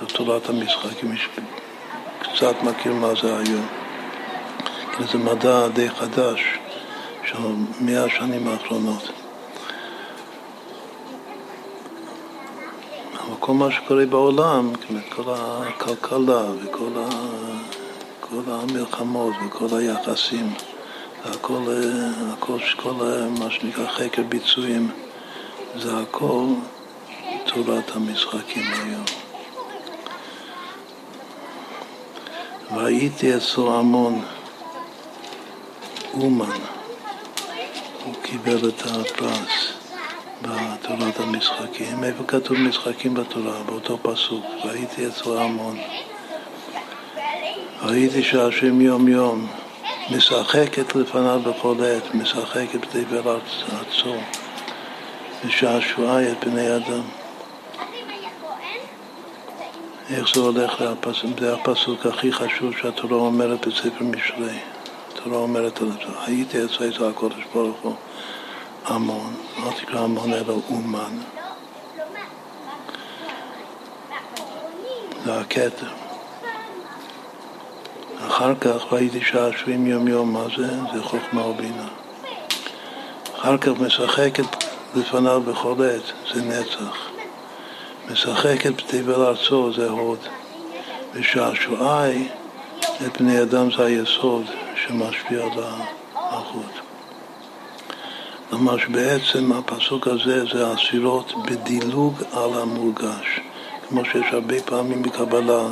של 0.00 0.06
תורת 0.06 0.48
המשחק, 0.48 1.02
מי 1.02 1.16
שקצת 1.16 2.62
מכיר 2.62 2.92
מה 2.92 3.08
זה 3.22 3.36
היום. 3.38 3.66
כי 4.96 5.04
זה 5.12 5.18
מדע 5.18 5.68
די 5.68 5.90
חדש 5.90 6.40
של 7.26 7.38
מאה 7.80 8.04
השנים 8.04 8.48
האחרונות. 8.48 9.10
כל 13.40 13.52
מה 13.52 13.70
שקורה 13.70 14.06
בעולם, 14.06 14.72
כל 15.16 15.22
הכלכלה 15.26 16.42
וכל 16.62 16.90
ה, 16.96 17.08
כל 18.20 18.42
המלחמות 18.46 19.34
וכל 19.46 19.78
היחסים 19.78 20.54
הכל, 21.24 21.62
הכל, 22.32 22.58
כל 22.76 22.92
מה 23.38 23.50
שנקרא 23.50 23.86
חקר 23.86 24.22
ביצועים, 24.22 24.90
זה 25.76 25.98
הכל 25.98 26.46
תורת 27.44 27.96
המשחקים 27.96 28.62
היום. 28.72 29.04
והייתי 32.74 33.36
אצלו 33.36 33.78
המון 33.78 34.24
אומן, 36.14 36.58
הוא 38.04 38.14
קיבל 38.22 38.68
את 38.68 38.82
הפרס 38.82 39.72
בתורת 40.42 41.20
המשחקים. 41.20 42.04
איפה 42.04 42.24
כתוב 42.24 42.58
משחקים 42.58 43.14
בתורה? 43.14 43.62
באותו 43.62 43.98
פסוק. 44.02 44.44
ראיתי 44.64 45.06
אצלו 45.06 45.40
המון. 45.40 45.78
ראיתי 47.82 48.22
שהשם 48.22 48.80
יום 48.80 49.08
יום 49.08 49.46
משחקת 50.10 50.94
לפניו 50.94 51.40
בכל 51.44 51.74
עת, 51.84 52.14
משחקת 52.14 52.94
בדבר 52.94 53.38
ארצו, 53.72 54.14
ושעשועי 55.46 56.32
את 56.32 56.44
בני 56.44 56.76
אדם. 56.76 57.02
איך 60.10 60.34
זה 60.34 60.40
הולך, 60.40 60.82
זה 61.40 61.54
הפסוק 61.54 62.06
הכי 62.06 62.32
חשוב 62.32 62.72
שהתורה 62.80 63.16
אומרת 63.16 63.66
בספר 63.66 64.04
משלי. 64.04 64.58
התורה 65.12 65.36
אומרת 65.36 65.80
על 65.80 65.90
זה, 65.90 66.12
הייתי 66.26 66.64
אצל 66.64 67.04
הקודש 67.06 67.42
ברוך 67.54 67.76
הוא 67.82 67.94
המון, 68.84 69.34
אל 69.58 69.72
תקרא 69.72 70.00
המון 70.00 70.32
אלא 70.32 70.54
אומן. 70.70 71.18
זה 75.24 75.40
הכתר. 75.40 75.88
אחר 78.26 78.54
כך 78.54 78.92
ראיתי 78.92 79.20
שעשועים 79.20 79.86
יום 79.86 80.08
יום, 80.08 80.32
מה 80.32 80.44
זה? 80.56 80.68
זה 80.94 81.02
חוכמה 81.02 81.46
ובינה. 81.46 81.88
אחר 83.36 83.58
כך 83.58 83.70
משחקת 83.80 84.63
לפניו 84.96 85.40
בכל 85.40 85.74
עת, 85.84 86.34
זה 86.34 86.42
נצח. 86.42 87.10
משחקת 88.10 88.72
בתבל 88.72 89.22
ארצו, 89.22 89.72
זה 89.72 89.90
הוד. 89.90 90.18
ושעשועי 91.12 92.28
את 93.06 93.20
בני 93.20 93.42
אדם 93.42 93.68
זה 93.76 93.84
היסוד 93.84 94.44
שמשפיע 94.76 95.42
על 95.42 95.50
החוט. 96.14 96.84
כלומר 98.50 98.78
שבעצם 98.78 99.52
הפסוק 99.52 100.08
הזה 100.08 100.44
זה 100.52 100.66
הספירות 100.66 101.32
בדילוג 101.46 102.14
על 102.32 102.50
המורגש. 102.62 103.40
כמו 103.88 104.04
שיש 104.04 104.26
הרבה 104.32 104.62
פעמים 104.62 105.02
בקבלה 105.02 105.62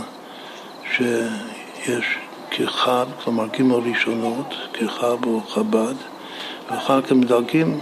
שיש 0.96 2.18
כחב, 2.50 3.06
כלומר 3.24 3.46
גימל 3.46 3.74
ראשונות, 3.74 4.54
כחב 4.72 5.24
או 5.26 5.40
חב"ד, 5.40 5.94
ואחר 6.70 7.02
כך 7.02 7.12
מדלגים, 7.12 7.80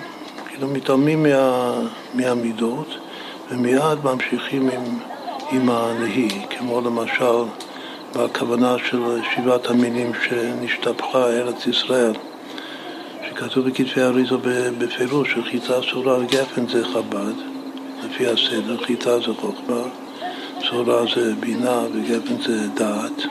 כאילו 0.61 0.73
מתעלמים 0.73 1.23
מה, 1.23 1.73
מהמידות, 2.15 2.87
ומיד 3.51 4.05
ממשיכים 4.05 4.71
עם, 4.71 4.99
עם 5.53 5.71
הנהי, 5.71 6.29
כמו 6.51 6.81
למשל 6.81 7.51
בכוונה 8.17 8.77
של 8.91 8.99
שבעת 9.35 9.67
המינים 9.71 10.13
שנשתפכה 10.29 11.27
ארץ 11.27 11.67
ישראל, 11.67 12.13
שכתוב 13.29 13.69
בכתבי 13.69 14.03
אריזו 14.03 14.39
בפירוש 14.79 15.35
שחיטה 15.35 15.81
צורה 15.91 16.19
וגפן 16.19 16.69
זה 16.69 16.85
חב"ד, 16.85 17.35
לפי 18.05 18.27
הסדר, 18.27 18.85
חיטה 18.85 19.21
זה 19.21 19.35
חוכמה, 19.41 19.83
צורה 20.71 21.03
זה 21.15 21.35
בינה 21.35 21.81
וגפן 21.93 22.43
זה 22.43 22.69
דעת. 22.75 23.23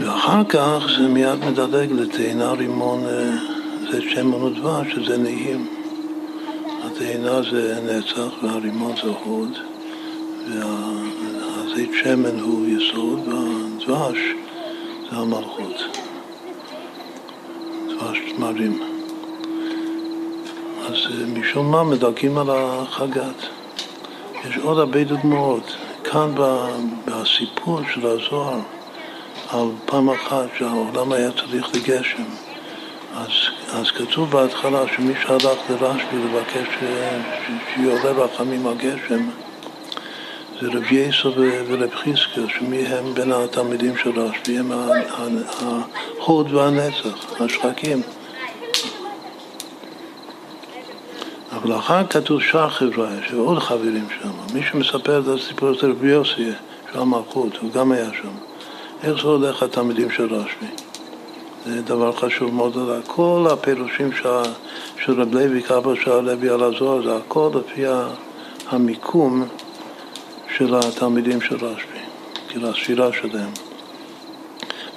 ואחר 0.00 0.44
כך 0.48 0.78
זה 0.98 1.08
מיד 1.08 1.44
מדלג 1.44 1.92
לתאנה 1.92 2.52
רימון, 2.52 3.04
זה 3.90 4.02
שמן 4.02 4.42
ודבש, 4.42 4.92
שזה 4.92 5.18
נהים. 5.18 5.68
התאנה 6.84 7.42
זה 7.50 7.80
נצח 7.84 8.42
והרימון 8.42 8.92
זה 8.96 9.10
הוד, 9.24 9.58
והזית 10.48 11.90
שמן 12.02 12.40
הוא 12.40 12.66
יסוד, 12.66 13.28
והדבש 13.28 14.18
זה 15.10 15.16
המלכות. 15.16 15.76
דבש 17.88 18.18
תמרים. 18.36 18.80
אז 20.86 20.94
אה, 20.94 21.26
משום 21.26 21.70
מה 21.70 21.84
מדלגים 21.84 22.38
על 22.38 22.46
החגת. 22.50 23.46
יש 24.48 24.56
עוד 24.56 24.78
הרבה 24.78 25.04
דוגמאות. 25.04 25.76
כאן 26.04 26.34
בסיפור 27.06 27.80
של 27.94 28.06
הזוהר 28.06 28.60
על 29.50 29.68
פעם 29.86 30.10
אחת 30.10 30.46
שהעולם 30.58 31.12
היה 31.12 31.30
צריך 31.32 31.74
לגשם. 31.74 32.45
אז, 33.16 33.28
אז 33.72 33.90
כתוב 33.90 34.30
בהתחלה 34.30 34.82
שמי 34.96 35.12
שהלך 35.22 35.58
לרשב"י 35.70 36.16
לבקש 36.16 36.68
שיעורר 37.74 38.24
רחמים 38.24 38.66
על 38.66 38.74
גשם 38.76 39.28
זה 40.60 40.68
רבי 40.68 40.94
יסו 40.94 41.32
ורב 41.36 41.94
חזקיה, 41.94 42.44
שמי 42.58 42.78
הם 42.78 43.14
בין 43.14 43.32
התלמידים 43.32 43.96
של 43.96 44.20
רשב"י, 44.20 44.58
הם 44.58 44.72
ההוד 46.20 46.52
והנצח, 46.52 47.40
השחקים. 47.40 48.02
אבל 51.52 51.76
אחר 51.76 52.06
כתוב 52.06 52.42
שאר 52.42 52.70
חברה, 52.70 53.08
יש 53.24 53.32
עוד 53.32 53.58
חברים 53.58 54.06
שם. 54.20 54.54
מי 54.54 54.62
שמספר 54.62 55.20
את 55.20 55.24
הסיפור 55.28 55.68
הזה 55.68 55.86
רבי 55.86 56.08
יוסי, 56.08 56.50
של 56.92 56.98
המלכות, 56.98 57.56
הוא 57.56 57.72
גם 57.72 57.92
היה 57.92 58.10
שם. 58.22 58.32
איך 59.02 59.22
זה 59.22 59.28
הולך 59.28 59.62
התלמידים 59.62 60.10
של 60.10 60.34
רשב"י? 60.34 60.85
זה 61.66 61.82
דבר 61.82 62.12
חשוב 62.12 62.54
מאוד 62.54 62.76
לדעת. 62.76 63.02
כל 63.06 63.46
הפירושים 63.52 64.12
של, 64.12 64.28
של 65.04 65.20
רב 65.20 65.34
לוי, 65.34 65.62
כאבא 65.62 65.94
של 65.94 66.10
הלוי 66.10 66.48
על 66.48 66.62
הזוהר, 66.62 67.02
זה 67.02 67.16
הכל 67.16 67.50
לפי 67.54 67.84
המיקום 68.68 69.48
של 70.56 70.74
התלמידים 70.74 71.40
של 71.40 71.54
רשב"י, 71.54 71.98
כאילו 72.48 72.68
הספירה 72.68 73.12
שלהם. 73.12 73.50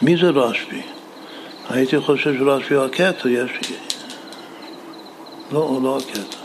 מי 0.02 0.18
זה 0.18 0.30
רשב"י? 0.30 0.82
הייתי 1.70 2.00
חושב 2.00 2.34
שרשב"י 2.40 2.76
הוא 2.76 2.86
הקטע, 2.86 3.30
יש... 3.30 3.52
לא, 5.52 5.60
הוא 5.60 5.84
לא 5.84 5.98
הקטע, 5.98 6.38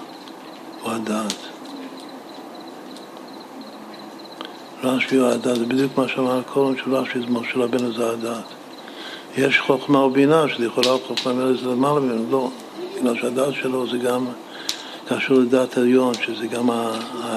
הוא 0.82 0.92
הדעת. 0.92 1.34
רש"י 4.84 5.16
הוא 5.16 5.28
הדעת, 5.28 5.56
זה 5.56 5.66
בדיוק 5.66 5.98
מה 5.98 6.08
שאמר 6.08 6.42
קודם 6.42 6.76
של 6.76 6.94
רש"י, 6.94 7.20
זה 7.20 7.26
משה 7.26 7.58
רבנו 7.58 7.92
זה 7.92 8.10
הדעת. 8.10 8.53
יש 9.36 9.60
חוכמה 9.60 9.98
ובינה, 9.98 10.44
שלכאורה 10.48 10.98
חוכמה 11.06 11.32
ובינה 11.32 11.52
זה 11.62 11.68
למעלה 11.68 12.00
ממנו, 12.00 12.24
לא, 12.30 12.48
בגלל 12.96 13.16
שהדעת 13.16 13.54
שלו 13.54 13.86
זה 13.86 13.98
גם 13.98 14.26
קשור 15.08 15.38
לדעת 15.38 15.78
עליון, 15.78 16.14
שזה 16.14 16.46
גם 16.46 16.70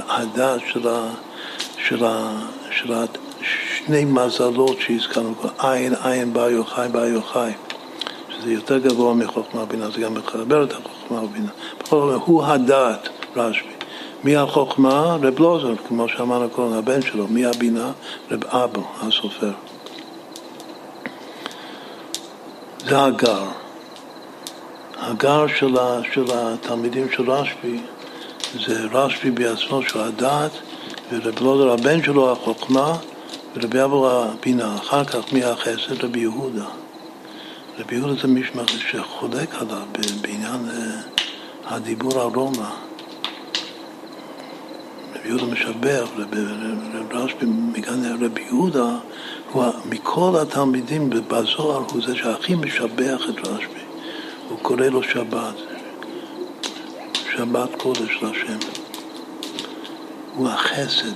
הדעת 0.09 0.61
של, 0.73 0.87
ה, 0.87 1.09
של, 1.87 2.05
ה, 2.05 2.39
של 2.71 2.93
ה, 2.93 3.05
שני 3.41 4.05
מזלות 4.05 4.77
שהזכרנו 4.79 5.33
עין, 5.59 5.93
עין, 6.03 6.33
בר 6.33 6.49
יוחאי, 6.49 6.87
בר 6.89 7.05
יוחאי, 7.05 7.51
שזה 8.29 8.51
יותר 8.51 8.77
גבוה 8.77 9.13
מחוכמה 9.13 9.61
ובינה, 9.63 9.89
זה 9.89 10.01
גם 10.01 10.13
מחבר 10.13 10.63
את 10.63 10.73
החוכמה 10.73 11.23
ובינה. 11.23 11.51
בכל 11.79 11.95
אופן, 11.95 12.25
הוא 12.25 12.43
הדעת, 12.45 13.09
רש"י. 13.35 13.77
מי 14.23 14.35
החוכמה? 14.35 15.17
רב 15.21 15.39
לוזר, 15.39 15.73
כמו 15.87 16.09
שאמרנו 16.09 16.49
קודם, 16.49 16.73
הבן 16.73 17.01
שלו. 17.01 17.27
מי 17.27 17.45
הבינה? 17.45 17.91
רב 18.31 18.43
אבו, 18.45 18.83
הסופר. 19.01 19.51
זה 22.89 23.03
הגר. 23.03 23.43
הגר 24.97 25.47
של, 25.47 25.75
של 26.13 26.25
התלמידים 26.33 27.07
של 27.11 27.31
רשב"י 27.31 27.81
זה 28.65 28.85
רשב"י 28.91 29.31
בעצמו 29.31 29.81
של 29.83 29.99
הדעת 29.99 30.51
ורב 31.11 31.39
לוזר 31.41 31.71
הבן 31.71 32.03
שלו 32.03 32.31
החוכמה 32.31 32.97
ורבי 33.55 33.83
אבו 33.83 34.09
הבינה. 34.09 34.75
אחר 34.75 35.03
כך 35.05 35.33
מי 35.33 35.43
החסד? 35.43 36.03
רבי 36.03 36.19
יהודה. 36.19 36.65
רבי 37.79 37.95
יהודה 37.95 38.21
זה 38.21 38.27
מישהו 38.27 38.61
שחולק 38.91 39.55
עליו 39.55 39.85
בעניין 40.21 40.69
אה, 40.69 41.75
הדיבור 41.75 42.21
על 42.21 42.27
רומא. 42.35 42.69
רבי 45.15 45.27
יהודה 45.27 45.45
משבח, 45.45 46.09
רב 46.17 47.13
רשב"י 47.13 47.45
מגן 47.45 48.23
רבי 48.25 48.41
יהודה, 48.41 48.97
הוא 49.57 49.73
מכל 49.85 50.33
התלמידים 50.41 51.09
בזוהר 51.09 51.83
הוא 51.91 52.01
זה 52.05 52.15
שהכי 52.15 52.55
משבח 52.55 53.21
את 53.29 53.47
רשב"י. 53.47 53.79
הוא 54.49 54.59
קורא 54.61 54.85
לו 54.85 55.03
שבת, 55.03 55.55
שבת 57.31 57.75
קודש 57.77 58.23
לשם. 58.23 58.57
הוא 60.35 60.49
החסד, 60.49 61.13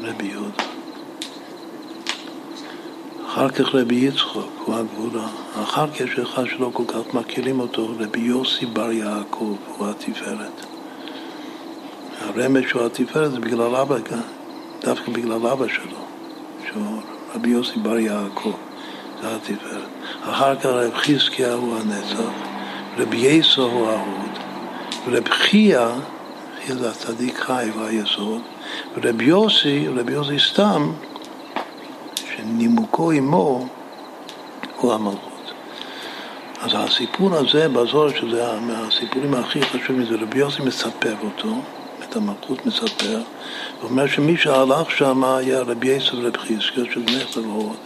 רבי 0.00 0.26
יהודה. 0.26 0.64
אחר 3.26 3.48
כך 3.48 3.74
רבי 3.74 3.94
יצחוק 3.94 4.50
הוא 4.64 4.74
הגבורה. 4.74 5.28
אחר 5.62 5.90
כך 5.90 6.00
יש 6.00 6.18
אחד 6.18 6.44
שלא 6.46 6.70
כל 6.72 6.84
כך 6.86 7.14
מכירים 7.14 7.60
אותו, 7.60 7.88
רבי 7.98 8.20
יוסי 8.20 8.66
בר 8.66 8.92
יעקב 8.92 9.56
הוא 9.76 9.88
התפארת. 9.88 10.66
הרמז 12.20 12.62
שהוא 12.68 12.82
התפארת 12.82 13.32
זה 13.32 13.40
בגלל 13.40 13.76
אבא, 13.76 13.96
דווקא 14.80 15.12
בגלל 15.12 15.46
אבא 15.46 15.68
שלו, 15.68 15.98
שהוא 16.68 17.00
רבי 17.34 17.50
יוסי 17.50 17.78
בר 17.78 17.98
יעקב, 17.98 18.52
זה 19.22 19.36
התפארת. 19.36 19.82
אחר 20.22 20.56
כך 20.56 20.66
רב 20.66 20.94
חזקיה 20.94 21.54
הוא 21.54 21.76
הנצח, 21.76 22.30
רבי 22.98 23.16
יסו 23.16 23.62
הוא 23.62 23.88
ההוד, 23.88 24.38
ורב 25.06 25.28
חייא, 25.28 25.88
חייא 26.66 26.88
הצדיק 26.88 27.38
חי 27.38 27.68
והיסוד, 27.78 28.42
ורבי 28.96 29.24
יוסי, 29.24 29.88
רבי 29.88 30.12
יוסי 30.12 30.38
סתם, 30.38 30.92
שנימוקו 32.36 33.10
עמו 33.10 33.66
הוא 34.76 34.92
המלכות. 34.92 35.52
אז 36.60 36.70
הסיפור 36.74 37.34
הזה 37.34 37.68
בזוהר, 37.68 38.08
שזה 38.08 38.60
מהסיפורים 38.60 39.34
הכי 39.34 39.62
חשובים, 39.62 40.04
זה 40.04 40.14
רבי 40.14 40.38
יוסי 40.38 40.62
מספר 40.62 41.14
אותו, 41.24 41.48
את 42.08 42.16
המלכות 42.16 42.66
מספר, 42.66 43.20
ואומר 43.80 44.06
שמי 44.06 44.36
שהלך 44.36 44.90
שם 44.90 45.24
היה 45.24 45.60
רבי 45.60 45.88
יסף 45.88 46.14
ורבי 46.14 46.38
חזקיה 46.38 46.84
של 46.92 47.00
נכסר 47.00 47.40
והוד. 47.40 47.76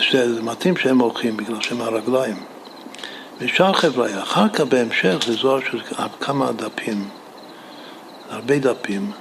שזה 0.00 0.42
מתאים 0.42 0.76
שהם 0.76 0.98
הולכים 0.98 1.36
בגלל 1.36 1.62
שהם 1.62 1.80
הרגליים. 1.80 2.36
ושאר 3.38 3.72
חבר'ה, 3.72 4.22
אחר 4.22 4.48
כך 4.48 4.60
בהמשך 4.60 5.16
זה 5.26 5.32
זוהר 5.32 5.60
של 5.70 5.80
כמה 6.20 6.52
דפים, 6.52 7.08
הרבה 8.30 8.58
דפים, 8.58 9.12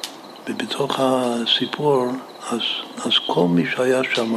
ובתוך 0.47 0.99
הסיפור, 0.99 2.07
אז, 2.51 2.61
אז 3.05 3.11
כל 3.27 3.47
מי 3.47 3.63
שהיה 3.75 4.01
שם 4.15 4.35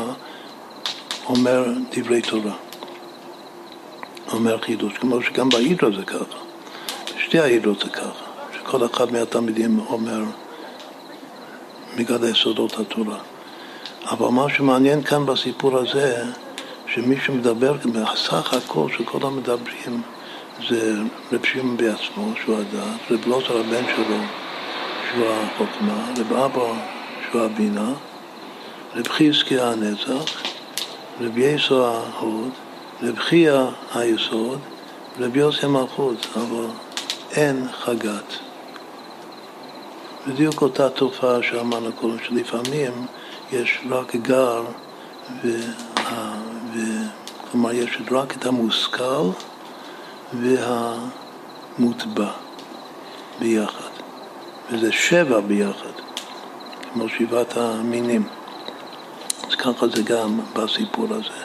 אומר 1.26 1.64
דברי 1.92 2.22
תורה. 2.22 2.54
אומר 4.32 4.58
חידוש, 4.58 4.92
כמו 4.98 5.22
שגם 5.22 5.48
בהידרה 5.48 5.90
זה 5.90 6.04
ככה, 6.04 6.38
בשתי 7.16 7.38
ההידרות 7.38 7.80
זה 7.80 7.88
ככה, 7.88 8.27
שכל 8.68 8.86
אחד 8.86 9.12
מהתלמידים 9.12 9.80
אומר 9.88 10.22
מגדל 11.96 12.34
סודות 12.34 12.78
התורה. 12.78 13.18
אבל 14.10 14.28
מה 14.28 14.46
שמעניין 14.56 15.02
כאן 15.02 15.26
בסיפור 15.26 15.78
הזה, 15.78 16.24
שמי 16.86 17.16
שמדבר, 17.20 17.72
בסך 17.72 18.54
הכל 18.54 18.88
שכל 18.98 19.26
המדברים 19.26 20.02
זה 20.68 20.94
רב 21.32 21.44
שמעון 21.44 21.76
בעצמו, 21.76 22.32
שהוא 22.42 22.56
הדעת, 22.56 23.10
רב 23.10 23.26
לוטר 23.26 23.60
הבן 23.60 23.84
שלו, 23.96 24.16
שהוא 25.10 25.26
החוכמה, 25.26 26.12
רב 26.18 26.32
אבא, 26.32 26.72
שהוא 27.30 27.42
הבינה, 27.42 27.92
רב 28.96 29.08
חזקיה 29.08 29.70
הנצח, 29.70 30.42
רב 31.20 31.38
יסו 31.38 31.86
ההוד, 31.86 32.50
רב 33.02 33.18
חייא 33.18 33.60
היסוד, 33.94 34.58
רב 35.20 35.36
יוסי 35.36 35.66
המלכות, 35.66 36.26
אבל 36.36 36.66
אין 37.30 37.66
חגת. 37.72 38.47
בדיוק 40.28 40.62
אותה 40.62 40.90
תופעה 40.90 41.42
שאמרנו 41.42 41.92
קודם, 41.92 42.16
שלפעמים 42.24 43.06
יש 43.52 43.80
רק 43.90 44.16
גר, 44.16 44.62
ו... 45.44 45.48
ו... 46.74 46.78
כלומר 47.50 47.72
יש 47.72 47.98
רק 48.10 48.36
את 48.36 48.46
המושכל 48.46 49.30
והמוטבע 50.32 52.30
ביחד, 53.38 53.90
וזה 54.70 54.92
שבע 54.92 55.40
ביחד, 55.40 55.92
כמו 56.92 57.08
שבעת 57.08 57.56
המינים. 57.56 58.24
אז 59.48 59.54
ככה 59.54 59.88
זה 59.88 60.02
גם 60.02 60.40
בסיפור 60.54 61.06
הזה. 61.10 61.44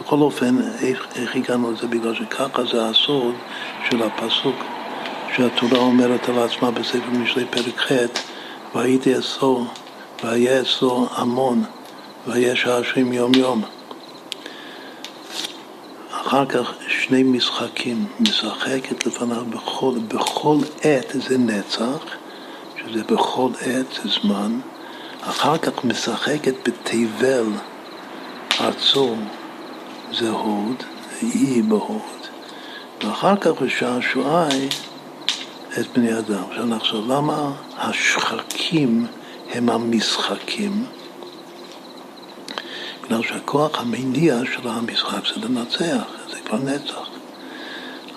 בכל 0.00 0.18
אופן, 0.18 0.58
איך, 0.80 1.06
איך 1.14 1.36
הגענו 1.36 1.72
לזה? 1.72 1.86
בגלל 1.86 2.14
שככה 2.14 2.64
זה 2.64 2.86
הסוד 2.86 3.34
של 3.90 4.02
הפסוק 4.02 4.56
שהתורה 5.36 5.78
אומרת 5.78 6.28
על 6.28 6.38
עצמה 6.38 6.70
בספר 6.70 7.10
משלי 7.12 7.44
פרק 7.50 7.80
ח' 7.80 7.92
והייתי 8.74 9.18
אצלו, 9.18 9.64
והיה 10.24 10.60
אצלו 10.60 11.08
המון, 11.10 11.64
ויש 12.26 12.66
האשרים 12.66 13.12
יום 13.12 13.34
יום. 13.34 13.62
אחר 16.10 16.46
כך 16.46 16.72
שני 16.88 17.22
משחקים, 17.22 18.06
משחקת 18.20 19.06
לפניו 19.06 19.44
בכל, 19.44 19.94
בכל 20.08 20.56
עת 20.82 21.12
זה 21.28 21.38
נצח, 21.38 22.04
שזה 22.76 23.04
בכל 23.04 23.48
עת 23.60 23.92
זה 24.02 24.10
זמן, 24.22 24.60
אחר 25.20 25.58
כך 25.58 25.84
משחקת 25.84 26.68
בתבל 26.68 27.46
עצום, 28.58 29.28
זה 30.12 30.30
הוד, 30.30 30.82
היא 31.20 31.64
בהוד, 31.64 32.26
ואחר 33.04 33.36
כך 33.36 33.50
בשעשועי 33.62 34.68
את 35.80 35.86
בני 35.94 36.18
אדם. 36.18 36.42
עכשיו 36.50 36.66
נחשוב, 36.66 37.12
למה 37.12 37.52
השחקים 37.78 39.06
הם 39.52 39.70
המשחקים? 39.70 40.84
בגלל 43.04 43.22
שהכוח 43.22 43.80
המניע 43.80 44.36
של 44.54 44.68
המשחק 44.68 45.20
זה 45.34 45.48
לנצח, 45.48 46.04
זה 46.30 46.36
כבר 46.44 46.58
נצח. 46.58 47.08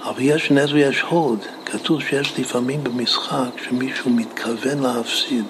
אבל 0.04 0.22
יש 0.22 0.52
נס 0.52 0.72
ויש 0.72 1.02
הוד. 1.02 1.40
כתוב 1.66 2.02
שיש 2.02 2.40
לפעמים 2.40 2.84
במשחק 2.84 3.50
שמישהו 3.64 4.12
מתכוון 4.12 4.80
להפסיד. 4.80 5.46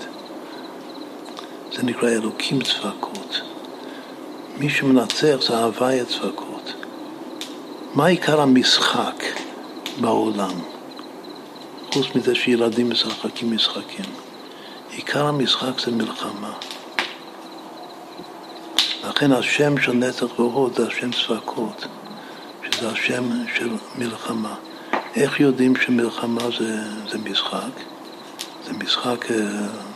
זה 1.74 1.84
נקרא 1.84 2.10
אלוקים 2.10 2.62
צפקות. 2.62 3.42
מי 4.58 4.70
שמנצח 4.70 5.38
זה 5.48 5.58
הוואי 5.58 6.06
צפקות. 6.06 6.74
מה 7.94 8.06
עיקר 8.06 8.42
המשחק 8.42 9.24
בעולם? 10.02 10.75
חוץ 11.96 12.16
מזה 12.16 12.36
שילדים 12.36 12.90
משחקים 12.90 13.56
משחקים. 13.56 14.06
עיקר 14.92 15.26
המשחק 15.26 15.80
זה 15.80 15.92
מלחמה. 15.92 16.54
לכן 19.10 19.32
השם 19.32 19.78
של 19.78 19.92
נצח 19.92 20.40
והוד 20.40 20.76
זה 20.76 20.88
השם 20.88 21.12
צפקות, 21.12 21.86
שזה 22.64 22.90
השם 22.90 23.24
של 23.56 23.70
מלחמה. 23.98 24.56
איך 25.16 25.40
יודעים 25.40 25.76
שמלחמה 25.76 26.42
זה, 26.60 26.80
זה 27.10 27.18
משחק? 27.18 27.80
זה 28.66 28.74
משחק 28.74 29.32
אה, 29.32 29.38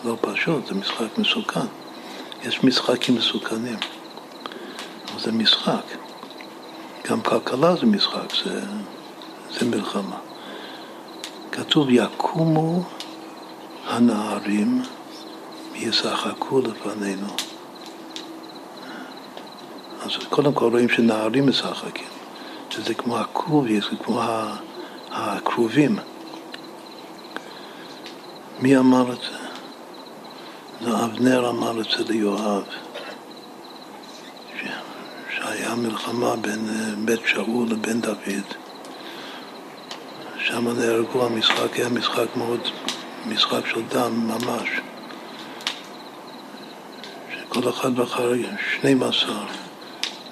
לא 0.05 0.17
פשוט, 0.21 0.67
זה 0.67 0.75
משחק 0.75 1.17
מסוכן. 1.17 1.67
יש 2.43 2.63
משחקים 2.63 3.15
מסוכנים. 3.15 3.77
זה 5.17 5.31
משחק. 5.31 5.83
גם 7.09 7.21
כלכלה 7.21 7.75
זה 7.75 7.85
משחק, 7.85 8.35
זה, 8.45 8.61
זה 9.59 9.65
מלחמה. 9.65 10.28
כתוב 11.51 11.89
יקומו 11.89 12.83
הנערים 13.87 14.81
וישחקו 15.71 16.61
לפנינו. 16.61 17.27
אז 20.01 20.11
קודם 20.29 20.53
כל 20.53 20.69
רואים 20.71 20.89
שנערים 20.89 21.49
משחקים, 21.49 22.07
שזה 22.69 22.93
כמו 22.93 23.17
הכרובי, 23.17 23.81
זה 23.81 23.95
כמו 24.03 24.21
הכרובים. 25.11 25.99
מי 28.59 28.77
אמר 28.77 29.13
את 29.13 29.17
זה? 29.17 29.37
זה 30.81 31.05
אבנר 31.05 31.49
אמר 31.49 31.81
את 31.81 31.85
זה 31.85 32.13
ליואב. 32.13 32.63
היה 35.49 35.75
מלחמה 35.75 36.35
בין 36.35 36.69
אה, 36.69 36.95
בית 37.05 37.19
שאול 37.25 37.67
לבין 37.69 38.01
דוד. 38.01 38.68
שם 40.39 40.67
נהרגו, 40.67 41.25
המשחק 41.25 41.73
היה 41.73 41.89
משחק 41.89 42.35
מאוד, 42.35 42.59
משחק 43.25 43.67
של 43.67 43.81
דם 43.81 44.27
ממש. 44.27 44.69
שכל 47.33 47.69
אחד 47.69 47.95
בחר 47.95 48.31
12 48.79 49.45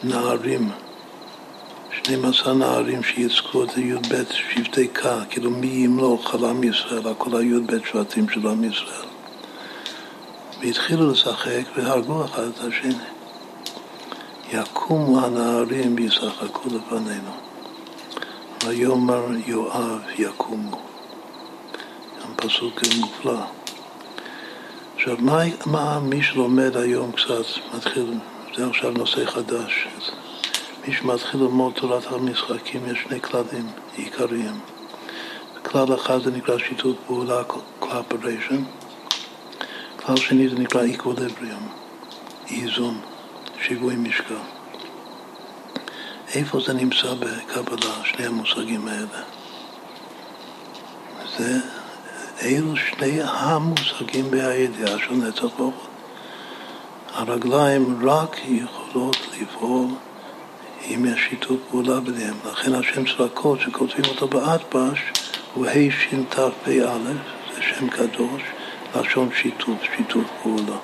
נערים, 0.04 0.70
12 1.92 2.54
נערים 2.54 3.04
שיצקו 3.04 3.64
את 3.64 3.78
י"ב 3.78 4.24
שבטי 4.32 4.88
ק, 4.88 5.06
כאילו 5.30 5.52
מי 5.52 5.68
ימלוך 5.68 6.34
על 6.34 6.46
עם 6.46 6.64
ישראל, 6.64 7.14
כל 7.18 7.38
הי"ב 7.38 7.72
שבטים 7.92 8.30
של 8.30 8.48
עם 8.48 8.64
ישראל. 8.64 9.08
והתחילו 10.62 11.12
לשחק 11.12 11.64
והרגו 11.76 12.26
אחד 12.26 12.44
את 12.44 12.60
השני. 12.60 12.94
יקומו 14.54 15.26
הנערים 15.26 15.96
וישחקו 15.96 16.70
לפנינו. 16.70 17.47
ויאמר 18.68 19.26
יואב 19.46 20.02
יקומו. 20.18 20.78
גם 22.22 22.34
פסוק 22.36 22.82
מופלא. 23.00 23.40
עכשיו, 24.96 25.18
מה, 25.20 25.42
מה 25.66 26.00
מי 26.00 26.24
שלומד 26.24 26.78
היום 26.78 27.12
קצת, 27.12 27.76
מתחיל, 27.76 28.14
זה 28.56 28.68
עכשיו 28.68 28.92
נושא 28.92 29.26
חדש. 29.26 29.88
מי 30.88 30.94
שמתחיל 30.94 31.42
ללמוד 31.42 31.74
תורת 31.74 32.04
המשחקים, 32.12 32.82
יש 32.92 33.00
שני 33.08 33.22
כללים 33.22 33.68
עיקריים. 33.96 34.60
כלל 35.66 35.96
אחד 35.96 36.24
זה 36.24 36.32
נקרא 36.32 36.58
שיתוף 36.58 36.98
פעולה, 37.08 37.42
collaboration. 37.80 38.64
כלל 40.06 40.18
שני 40.18 40.50
זה 40.50 40.56
נקרא 40.56 40.82
equilibrium, 40.82 41.68
איזון. 42.52 43.00
שיווי 43.62 43.96
משקל. 43.96 44.57
איפה 46.36 46.60
זה 46.60 46.74
נמצא 46.74 47.14
בקבלה, 47.14 47.94
שני 48.04 48.26
המושגים 48.26 48.88
האלה? 48.88 49.24
זה, 51.38 51.60
אלו 52.42 52.76
שני 52.76 53.20
המושגים 53.24 54.32
בהידיעה 54.32 55.00
של 55.00 55.14
נצח 55.14 55.46
ברוך 55.58 55.88
הרגליים 57.14 58.10
רק 58.10 58.38
יכולות 58.46 59.18
לפעול 59.42 59.88
אם 60.86 61.06
יש 61.06 61.22
שיתוף 61.30 61.58
פעולה 61.70 62.00
ביניהם. 62.00 62.36
לכן 62.52 62.74
השם 62.74 63.04
צבקות 63.06 63.60
שכותבים 63.62 64.06
אותו 64.06 64.28
באטבש 64.28 65.00
הוא 65.54 65.66
ה' 65.66 66.50
פ"א, 66.64 66.98
זה 67.56 67.62
שם 67.62 67.88
קדוש, 67.90 68.42
לשון 68.96 69.30
שיתוף, 69.42 69.78
שיתוף 69.96 70.26
פעולה. 70.44 70.78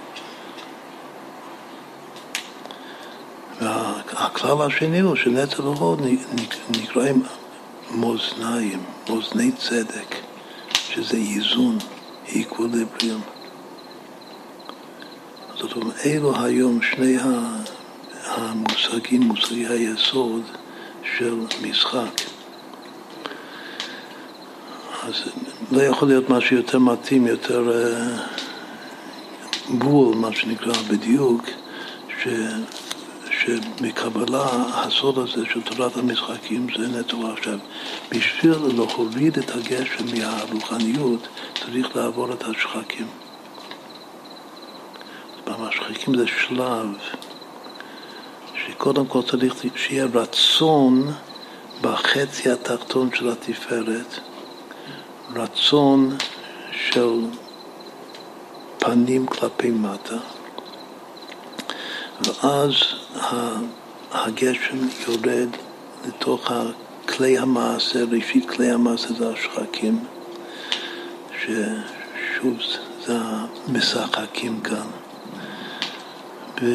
הכלל 4.11 4.61
השני 4.61 4.99
הוא 4.99 5.15
שנצח 5.15 5.59
והוד 5.59 6.01
נקראים 6.69 7.23
מאזניים, 7.91 8.83
מאזני 9.09 9.51
צדק, 9.51 10.15
שזה 10.89 11.17
איזון, 11.17 11.77
איקווליבריום. 12.27 13.21
זאת 15.55 15.73
אומרת, 15.73 15.95
אלו 16.05 16.43
היום 16.43 16.79
שני 16.81 17.17
המושגים, 18.25 19.21
מושגי 19.21 19.67
היסוד 19.67 20.41
של 21.17 21.35
משחק. 21.61 22.21
אז 25.03 25.13
לא 25.71 25.81
יכול 25.81 26.07
להיות 26.07 26.29
משהו 26.29 26.55
יותר 26.55 26.79
מתאים, 26.79 27.27
יותר 27.27 27.71
uh, 27.71 28.43
בול, 29.69 30.15
מה 30.15 30.35
שנקרא 30.35 30.73
בדיוק, 30.89 31.41
ש, 32.23 32.27
שמקבלה 33.45 34.45
הסוד 34.73 35.17
הזה 35.17 35.45
של 35.53 35.61
תורת 35.61 35.97
המשחקים 35.97 36.67
זה 36.77 36.99
נטו 36.99 37.31
עכשיו. 37.31 37.59
בשביל 38.11 38.57
להוריד 38.75 39.37
את 39.37 39.51
הגשם 39.51 40.05
מהרוחניות 40.19 41.27
צריך 41.53 41.95
לעבור 41.95 42.33
את 42.33 42.43
השחקים. 42.43 43.07
השחקים 45.47 46.17
זה 46.17 46.25
שלב 46.27 46.87
שקודם 48.55 49.05
כל 49.05 49.21
צריך 49.21 49.55
שיהיה 49.75 50.05
רצון 50.13 51.13
בחצי 51.81 52.51
התחתון 52.51 53.09
של 53.13 53.29
התפארת, 53.29 54.19
רצון 55.35 56.17
של 56.71 57.19
פנים 58.79 59.25
כלפי 59.25 59.71
מטה, 59.71 60.17
ואז 62.21 62.73
הגשם 64.11 64.77
יורד 65.07 65.49
לתוך 66.07 66.51
כלי 67.09 67.37
המעשה, 67.37 67.99
ראשית 68.11 68.49
כלי 68.49 68.71
המעשה 68.71 69.13
זה 69.13 69.29
השחקים, 69.29 69.99
ששוב 71.39 72.57
זה 73.05 73.17
המשחקים 73.67 74.61
כאן. 74.61 74.87
ו... 76.61 76.65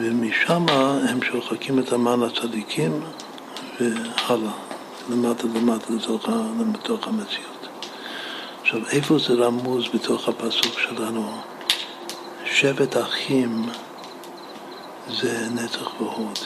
ומשם 0.00 0.66
הם 1.08 1.22
שוחקים 1.22 1.78
את 1.78 1.92
המן 1.92 2.20
לצדיקים 2.20 3.00
והלאה, 3.80 4.52
למטה 5.10 5.46
למטה 5.54 5.92
לתוך, 5.92 6.28
לתוך 6.74 7.08
המציאות. 7.08 7.68
עכשיו, 8.62 8.80
איפה 8.90 9.18
זה 9.18 9.32
רמוז 9.34 9.84
בתוך 9.94 10.28
הפסוק 10.28 10.78
שלנו? 10.78 11.51
שבט 12.54 12.96
אחים 12.96 13.66
זה 15.08 15.48
נצח 15.54 16.00
והוד. 16.00 16.38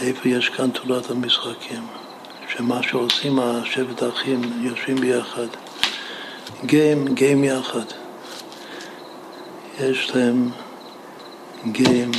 איפה 0.00 0.28
יש 0.28 0.48
כאן 0.48 0.70
תורת 0.70 1.10
המשחקים? 1.10 1.86
שמה 2.48 2.82
שעושים 2.82 3.38
השבט 3.38 4.02
האחים 4.02 4.40
יושבים 4.60 4.96
ביחד, 4.96 5.46
גיים, 6.64 7.14
גיים 7.14 7.44
יחד. 7.44 7.84
יש 9.80 10.10
להם 10.14 10.50
גיים 11.72 12.10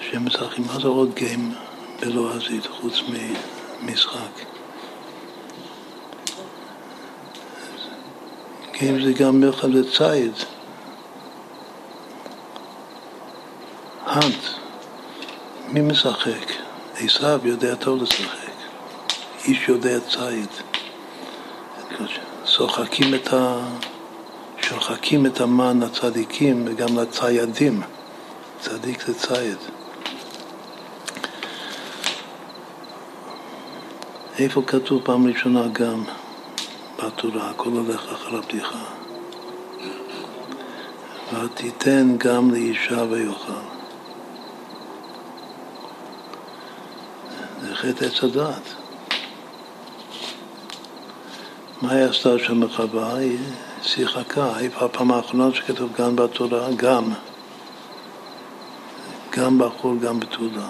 שהם 0.00 0.26
משחקים. 0.26 0.64
מה 0.66 0.80
זה 0.80 0.88
עוד 0.88 1.14
גיים 1.14 1.54
בלועזית 2.00 2.66
חוץ 2.66 2.94
ממשחק? 3.82 4.57
גיים 8.78 9.04
זה 9.04 9.12
גם 9.12 9.40
מלחם 9.40 9.72
לציד. 9.72 10.32
האנט, 14.04 14.44
מי 15.68 15.80
משחק? 15.80 16.52
עשיו 16.94 17.40
יודע 17.44 17.74
טוב 17.74 18.02
לשחק. 18.02 18.52
איש 19.44 19.68
יודע 19.68 20.00
ציד. 20.00 20.48
שוחקים 22.44 23.14
את 23.14 23.32
ה... 23.32 23.58
שוחקים 24.62 25.26
את 25.26 25.40
המן 25.40 25.80
לצדיקים 25.82 26.64
וגם 26.66 26.98
לציידים. 26.98 27.82
צדיק 28.60 29.06
זה 29.06 29.14
צייד. 29.14 29.58
איפה 34.38 34.62
כתוב 34.66 35.02
פעם 35.04 35.26
ראשונה 35.26 35.68
גם 35.72 36.04
בתורה, 36.98 37.50
הכל 37.50 37.70
הולך 37.70 38.12
אחר 38.12 38.36
הבדיחה. 38.36 38.84
ותיתן 41.32 42.16
גם 42.18 42.50
לאישה 42.50 43.02
ויאכל. 43.10 43.52
זה 47.60 47.74
חטא 47.74 48.04
עץ 48.04 48.24
הדעת. 48.24 48.74
מה 51.82 51.92
היא 51.92 52.04
עשתה 52.04 52.38
שם 52.38 52.60
בחווה? 52.60 53.16
היא 53.16 53.38
שיחקה. 53.82 54.58
איפה 54.58 54.84
הפעם 54.84 55.10
האחרונה 55.10 55.54
שכתוב 55.54 55.92
גם 55.98 56.16
בתורה? 56.16 56.68
גם. 56.76 57.12
גם 59.30 59.58
בחור, 59.58 59.96
גם 59.96 60.20
בתולה. 60.20 60.68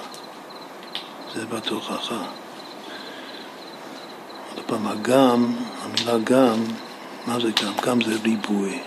זה 1.35 1.47
בתוכחה. 1.47 2.25
עוד 4.55 4.65
פעם, 4.67 4.87
הגם, 4.87 5.57
המילה 5.89 6.19
גם, 6.25 6.65
מה 7.27 7.41
זה 7.41 7.49
גם? 7.63 7.73
גם 7.87 8.01
זה 8.01 8.15
ריבוי. 8.23 8.79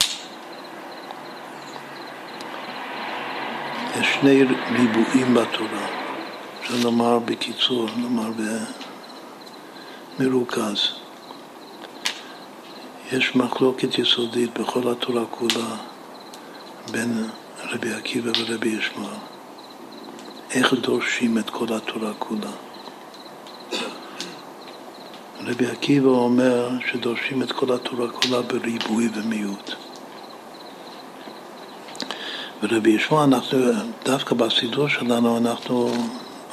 יש 4.00 4.08
שני 4.20 4.44
ריבועים 4.72 5.34
בתורה, 5.34 5.88
אפשר 6.62 6.74
לומר 6.84 7.20
בקיצור, 7.20 7.88
נאמר 7.98 8.32
במרוכז. 10.20 10.80
יש 13.12 13.36
מחלוקת 13.36 13.98
יסודית 13.98 14.60
בכל 14.60 14.92
התורה 14.92 15.26
כולה 15.26 15.76
בין 16.92 17.28
רבי 17.64 17.94
עקיבא 17.94 18.32
ורבי 18.40 18.70
ישמעאל. 18.70 19.18
איך 20.52 20.74
דורשים 20.74 21.38
את 21.38 21.50
כל 21.50 21.74
התורה 21.74 22.14
כולה. 22.20 22.71
רבי 25.52 25.66
עקיבא 25.66 26.10
אומר 26.10 26.70
שדורשים 26.92 27.44
את 27.44 27.52
כל 27.52 27.74
התורה 27.76 28.08
כולה 28.10 28.42
בריבוי 28.42 29.10
ומיעוט. 29.16 29.72
ורבי 32.64 32.90
ישמעאל, 32.90 33.24
אנחנו, 33.24 33.58
דווקא 34.06 34.36
בסידור 34.36 34.88
שלנו, 34.88 35.38
אנחנו 35.38 35.92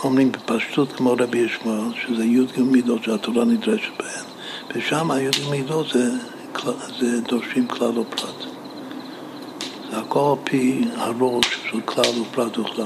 אומרים 0.05 0.33
בפשטות 0.33 0.93
כמו 0.93 1.12
רבי 1.18 1.39
ישמעאל, 1.39 1.93
שזה 2.01 2.25
י"ג 2.25 2.60
מידות 2.60 3.05
שהתורה 3.05 3.44
נדרשת 3.44 3.91
בהן. 3.99 4.25
ושם 4.75 5.10
הי"ג 5.10 5.51
מידות 5.51 5.86
זה 5.93 6.10
זה 6.99 7.20
דורשים 7.20 7.68
כלל 7.68 7.99
ופרט. 7.99 8.44
זה 9.91 9.99
הכל 9.99 10.35
על 10.39 10.44
פי 10.44 10.85
הראש 10.97 11.47
של 11.70 11.81
כלל 11.81 12.20
ופרט 12.20 12.59
וכלל. 12.59 12.85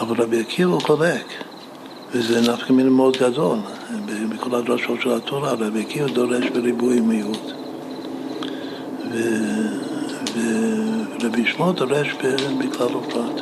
אבל 0.00 0.22
רבי 0.22 0.40
עקיבא 0.40 0.78
חולק, 0.80 1.44
וזה 2.14 2.52
נפקא 2.52 2.72
מיני 2.72 2.90
מאוד 2.90 3.16
גדול. 3.16 3.58
בכל 4.28 4.54
הדרשות 4.54 5.00
של 5.00 5.12
התורה, 5.12 5.52
רבי 5.52 5.80
עקיבא 5.80 6.06
דורש 6.06 6.44
בריבוי 6.46 7.00
מיעוט. 7.00 7.52
ורבי 10.34 11.40
ישמעאל 11.40 11.72
דורש 11.72 12.08
בכלל 12.58 12.96
ופרט. 12.96 13.40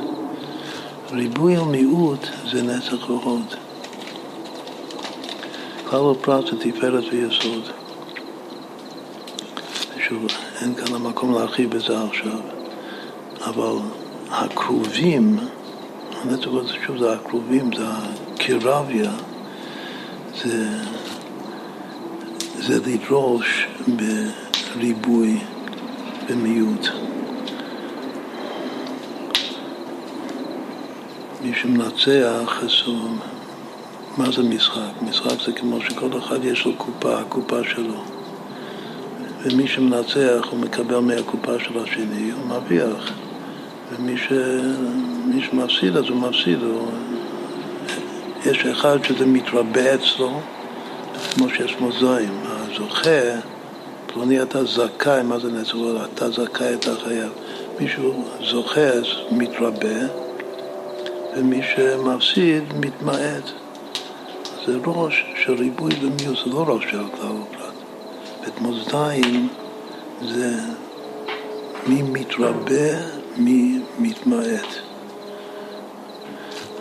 ריבוי 1.10 1.59
ומיעוט 1.59 2.26
זה 2.52 2.62
נצח 2.62 3.10
והוד. 3.10 3.55
כלל 5.84 6.01
ופרט 6.01 6.44
זה 6.47 6.59
תפארת 6.60 7.05
ויסוד. 7.12 7.68
שוב, 10.09 10.26
אין 10.60 10.75
כאן 10.75 10.94
המקום 10.94 11.34
להרחיב 11.34 11.70
בזה 11.76 12.02
עכשיו, 12.02 12.39
אבל 13.41 13.76
הקרובים, 14.31 15.36
הנטו 16.23 16.62
שוב 16.86 16.99
זה 16.99 17.12
הקרובים, 17.12 17.70
זה 17.76 17.84
הקירביה, 18.42 19.10
זה, 20.42 20.68
זה 22.58 22.78
לדרוש 22.86 23.66
בריבוי, 24.76 25.38
במיעוט. 26.28 26.88
מי 31.42 31.54
שמנצח, 31.54 32.62
אז. 32.62 32.72
מה 34.16 34.30
זה 34.30 34.42
משחק? 34.42 35.02
משחק 35.02 35.42
זה 35.46 35.52
כמו 35.52 35.80
שכל 35.80 36.18
אחד 36.18 36.44
יש 36.44 36.64
לו 36.64 36.76
קופה, 36.76 37.18
הקופה 37.20 37.64
שלו. 37.64 38.04
ומי 39.42 39.68
שמנצח 39.68 40.46
הוא 40.50 40.60
מקבל 40.60 40.98
מהקופה 40.98 41.52
של 41.58 41.78
השני, 41.78 42.30
הוא 42.30 42.46
מרוויח. 42.46 43.12
ומי 43.92 44.18
ש... 44.18 44.32
שמפסיד 45.50 45.96
אז 45.96 46.04
הוא 46.08 46.16
מפסיד. 46.16 46.58
הוא... 46.62 46.88
יש 48.46 48.66
אחד 48.66 49.04
שזה 49.04 49.26
מתרבה 49.26 49.94
אצלו, 49.94 50.40
כמו 51.34 51.48
שיש 51.48 51.76
מוזאים. 51.80 52.40
הזוכה, 52.46 53.40
פלוני 54.06 54.42
אתה 54.42 54.64
זכאי, 54.64 55.22
מה 55.22 55.38
זה 55.38 55.48
נצח? 55.52 55.74
אתה 56.14 56.30
זכאי, 56.30 56.74
אתה 56.74 56.90
חייב. 57.04 57.32
מישהו 57.80 58.24
זוכר 58.50 59.02
מתרבה, 59.30 60.06
ומי 61.36 61.60
שמפסיד 61.62 62.64
מתמעט. 62.80 63.50
זה 64.66 64.76
ראש 64.84 65.24
של 65.44 65.52
ריבוי 65.52 65.92
ומיעוט, 66.00 66.38
זה 66.44 66.50
לא 66.50 66.64
ראש 66.68 66.84
של 66.90 67.08
כלל 67.16 67.30
ופרט. 67.30 67.74
ואת 68.44 68.60
מאזניים 68.60 69.48
זה 70.22 70.54
מי 71.86 72.02
מתרבה, 72.02 72.90
מי 73.36 73.78
מתמעט. 73.98 74.68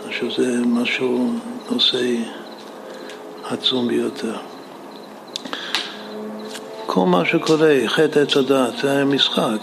עכשיו 0.06 0.30
זה 0.30 0.60
משהו, 0.66 1.30
נושא 1.72 2.16
עצום 3.44 3.88
ביותר. 3.88 4.36
כל 6.86 7.06
מה 7.06 7.24
שקורה, 7.24 7.74
חטא 7.86 8.18
עץ 8.18 8.36
הדת, 8.36 8.76
זה 8.82 8.90
היה 8.90 9.04
משחק. 9.04 9.60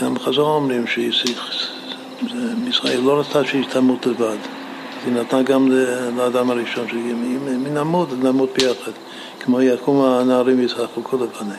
גם 0.00 0.14
בחזור 0.14 0.54
אומרים 0.54 0.84
היא 2.84 3.04
לא 3.04 3.20
רצתה 3.20 3.44
שהיא 3.44 3.64
תמות 3.70 4.06
לבד. 4.06 4.36
היא 5.04 5.14
נתנה 5.14 5.42
גם 5.42 5.68
לאדם 6.16 6.50
הראשון, 6.50 6.86
אם 6.90 7.74
נמות, 7.74 8.08
נמות 8.12 8.50
ביחד. 8.58 8.92
כמו 9.40 9.60
יקום 9.60 10.04
הנערים 10.04 10.58
וישחקו 10.58 11.04
כל 11.04 11.16
לפנינו. 11.16 11.54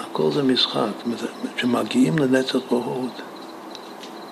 הכל 0.00 0.32
זה 0.32 0.42
משחק. 0.42 0.90
כשמגיעים 1.56 2.18
לנצח 2.18 2.58
בהוד, 2.70 3.10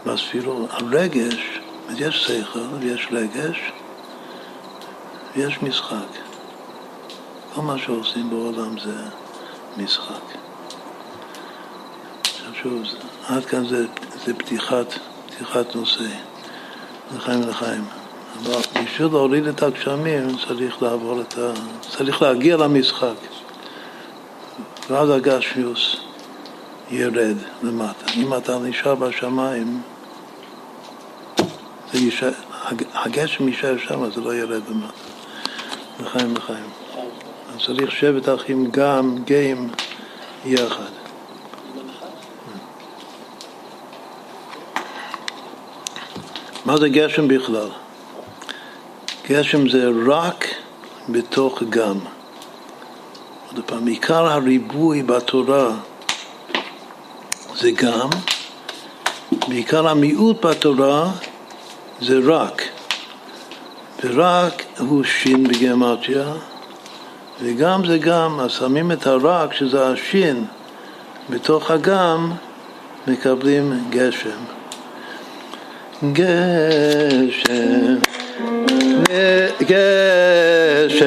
בספירות, 0.06 0.70
הרגש, 0.70 1.60
יש 1.96 2.24
שכל 2.24 2.58
ויש 2.80 3.08
רגש 3.10 3.72
ויש 5.36 5.62
משחק. 5.62 6.18
כל 7.54 7.60
מה 7.60 7.78
שעושים 7.78 8.30
בעולם 8.30 8.78
זה 8.84 8.94
משחק. 9.76 10.22
עכשיו 12.20 12.54
שוב, 12.62 12.82
עד 13.26 13.44
כאן 13.44 13.68
זה, 13.68 13.86
זה 14.24 14.34
פתיחת, 14.34 14.86
פתיחת 15.26 15.74
נושא, 15.74 16.04
לחיים 17.16 17.44
ולחיים. 17.44 17.84
אבל 18.42 18.84
בשביל 18.84 19.08
להוריד 19.08 19.46
את 19.46 19.62
הגשמים 19.62 20.36
צריך 20.48 20.82
לעבור 20.82 21.20
את 21.20 21.38
ה... 21.38 21.52
צריך 21.80 22.22
להגיע 22.22 22.56
למשחק. 22.56 23.16
ואז 24.90 25.10
הגשמיוס 25.10 26.07
ירד 26.90 27.36
למטה. 27.62 28.12
אם 28.16 28.34
אתה 28.34 28.58
נשאר 28.58 28.94
בשמיים, 28.94 29.82
יישאר, 31.94 32.30
הגשם 32.94 33.48
יישאר 33.48 33.78
שם, 33.78 34.10
זה 34.10 34.20
לא 34.20 34.34
ירד 34.34 34.62
למטה. 34.70 34.92
לחיים 36.00 36.34
לחיים. 36.36 36.64
אז 37.54 37.64
צריך 37.66 37.92
שבט 37.92 38.28
אחים 38.28 38.70
גם 38.70 39.16
גאים 39.24 39.70
יחד. 40.44 40.82
מה 46.64 46.76
זה 46.76 46.88
גשם 46.88 47.28
בכלל? 47.28 47.68
גשם 49.28 49.68
זה 49.68 49.90
רק 50.06 50.46
בתוך 51.08 51.62
גם. 51.62 51.98
עוד 53.52 53.64
פעם, 53.66 53.86
עיקר 53.86 54.26
הריבוי 54.26 55.02
בתורה 55.02 55.76
זה 57.60 57.70
גם, 57.70 58.08
בעיקר 59.48 59.88
המיעוט 59.88 60.44
בתורה 60.44 61.10
זה 62.00 62.18
רק. 62.26 62.62
ורק 64.04 64.62
הוא 64.78 65.04
שין 65.04 65.48
בגמטיה, 65.48 66.32
וגם 67.42 67.86
זה 67.86 67.98
גם, 67.98 68.40
אז 68.40 68.50
שמים 68.50 68.92
את 68.92 69.06
הרק, 69.06 69.54
שזה 69.54 69.86
השין, 69.88 70.44
בתוך 71.30 71.70
הגם, 71.70 72.32
מקבלים 73.06 73.84
גשם. 73.90 74.38
גשם, 76.12 77.94
גשם 79.62 80.98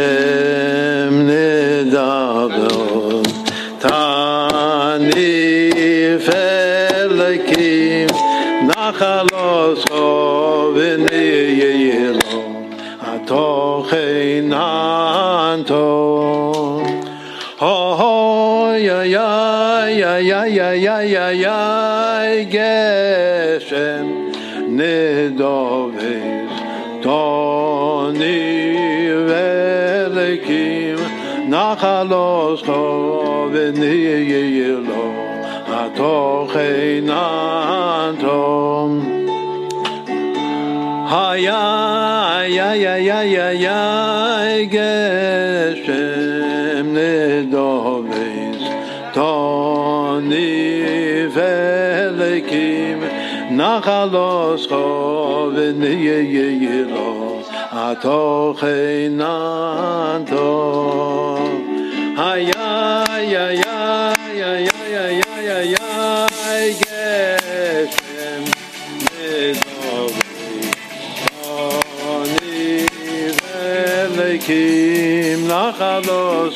so 9.75 10.71
wenn 10.75 11.07
ihr 11.07 12.19
ato 12.99 13.85
kein 13.89 14.51
anto 14.51 15.81
ho 17.59 17.91
Hayay 41.11 42.55
ay 42.55 42.87
ay 42.87 43.11
ay 43.11 43.35
ay 43.35 43.65
ay 43.67 44.63
geshem 44.71 45.91
velekim 51.35 52.99
nachalos 53.59 54.63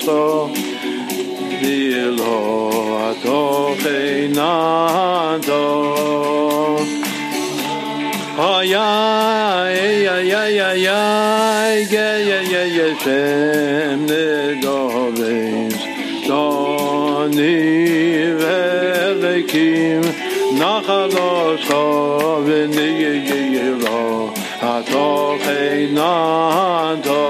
so 0.03 0.49
di 1.61 1.93
lo 2.17 2.38
ato 3.07 3.75
khinado 3.82 5.65
haya 8.38 8.91
ya 10.06 10.17
ya 10.19 10.43
ya 10.59 10.69
ya 10.85 11.01
ge 11.91 12.09
ye 12.30 12.40
ye 12.53 12.64
ya 12.77 12.90
shem 12.99 14.06
ne 14.06 14.59
do 14.61 14.77
veis 15.17 15.75
velekim 16.27 17.27
ni 17.38 17.56
ve 18.40 18.59
ve 19.22 19.35
kim 19.48 20.03
nachalo 20.59 21.32
ye 23.01 23.14
ye 23.56 23.67
ro 23.82 24.03
ato 24.74 25.07
khinado 25.43 27.24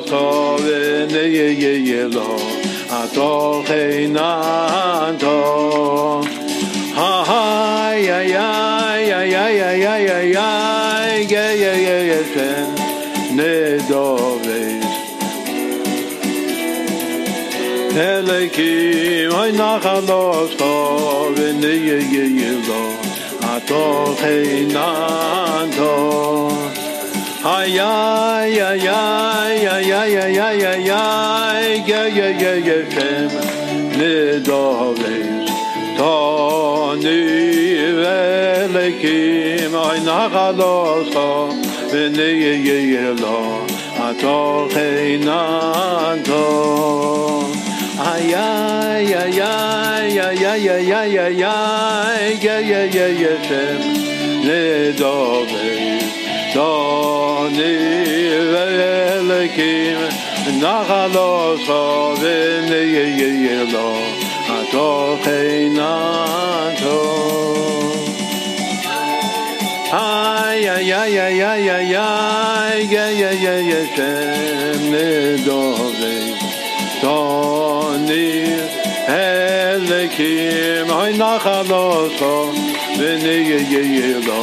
so 0.00 0.56
ve 0.64 1.06
ne 1.12 1.24
ye 1.36 1.48
ye 1.62 1.72
ye 1.88 2.02
lo 2.04 2.28
ato 2.98 3.62
hey 3.68 4.06
na 4.06 5.12
to 5.22 5.36
ha 6.96 7.10
ha 7.28 7.42
ya 8.08 8.20
ya 8.34 8.48
ya 9.10 9.20
ya 9.34 9.44
ya 9.58 9.70
ya 9.84 9.94
ya 10.08 10.18
ya 10.36 10.48
ye 11.32 11.44
ye 11.62 11.72
ye 11.86 11.96
ye 12.10 12.20
ten 12.34 12.66
ne 13.36 13.54
do 13.88 14.04
ve 14.44 14.62
Eleki 17.92 19.28
oy 19.40 19.50
nachalos 19.60 20.56
to 20.60 20.72
ve 21.36 21.48
ne 21.62 21.72
ye 21.88 21.98
ye 22.14 22.24
ye 22.40 22.52
lo 22.68 22.82
ato 23.52 23.82
hey 24.22 24.64
na 24.74 24.88
to 25.76 26.41
Ay 27.44 27.74
ay 27.74 28.54
ay 28.54 28.86
ay 28.86 29.66
ay 29.66 29.90
ay 29.90 30.14
ay 30.14 30.38
ay 30.38 30.62
ay 30.62 32.38
ay 32.38 32.70
ay, 32.70 33.30
ne 33.98 34.38
davet 34.46 35.50
tani 35.98 37.18
velekim 37.98 39.74
ay 39.74 39.98
nagalasa 40.06 41.50
ve 41.90 42.04
ne 42.14 42.28
ye 42.42 42.54
Ay 42.62 42.94
ay 42.94 43.10
la 43.22 43.38
ato 44.06 44.70
heynanto 44.74 46.46
ay 47.98 48.30
ay 48.38 49.14
ay 49.18 49.38
ay 49.42 50.18
ay 50.22 50.46
ay 50.46 50.68
ay 50.70 50.92
ay 50.94 51.18
ay 51.18 51.42
ay 51.42 52.38
gevşem 52.38 53.82
ne 54.46 54.62
davet 54.94 55.91
Doni 56.52 57.76
Elekim 59.32 60.00
Nachalos 60.60 61.64
Chovin 61.64 62.68
Yeyelo 62.68 63.88
Atoch 64.56 65.24
Einato 65.24 66.98
Ay, 69.94 70.68
ay, 70.68 70.92
ay, 70.92 71.18
ay, 71.18 71.40
ay, 71.40 71.68
ay, 71.68 71.94
ay, 71.96 72.94
ay, 72.96 73.24
ay, 73.24 73.46
ay, 73.52 73.62
Yeshem 73.70 74.80
Nidovim 74.92 76.36
Doni 77.00 78.28
Elekim 79.08 80.86
Hay 80.98 81.12
Nachalos 81.14 82.12
Chovin 82.18 83.24
Yeyelo 83.72 84.42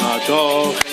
Atoch 0.00 0.91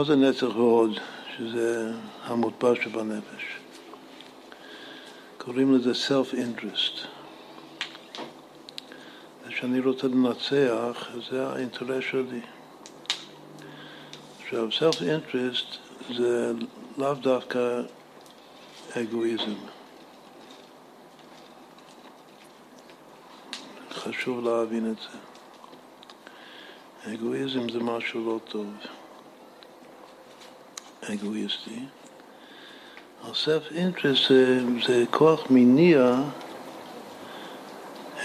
מה 0.00 0.04
זה 0.04 0.16
נצח 0.16 0.56
ועוד, 0.56 0.98
שזה 1.38 1.90
המוטבע 2.30 2.74
שבנפש? 2.82 3.44
קוראים 5.38 5.74
לזה 5.74 5.90
self-interest. 5.90 7.06
כשאני 9.48 9.80
רוצה 9.80 10.06
לנצח, 10.06 11.08
זה 11.30 11.46
האינטרס 11.46 12.04
שלי. 12.10 12.40
עכשיו, 14.42 14.68
self-interest 14.68 15.76
זה 16.14 16.52
לאו 16.98 17.14
דווקא 17.14 17.82
אגואיזם. 18.96 19.54
חשוב 23.90 24.44
להבין 24.44 24.92
את 24.92 24.96
זה. 24.96 25.18
אגואיזם 27.14 27.68
זה 27.68 27.78
משהו 27.78 28.26
לא 28.26 28.40
טוב. 28.44 28.74
אגואיסטי. 31.02 31.80
הסלף 33.28 33.62
אינטרסט 33.74 34.28
זה, 34.28 34.60
זה 34.86 35.04
כוח 35.10 35.40
מניע 35.50 36.14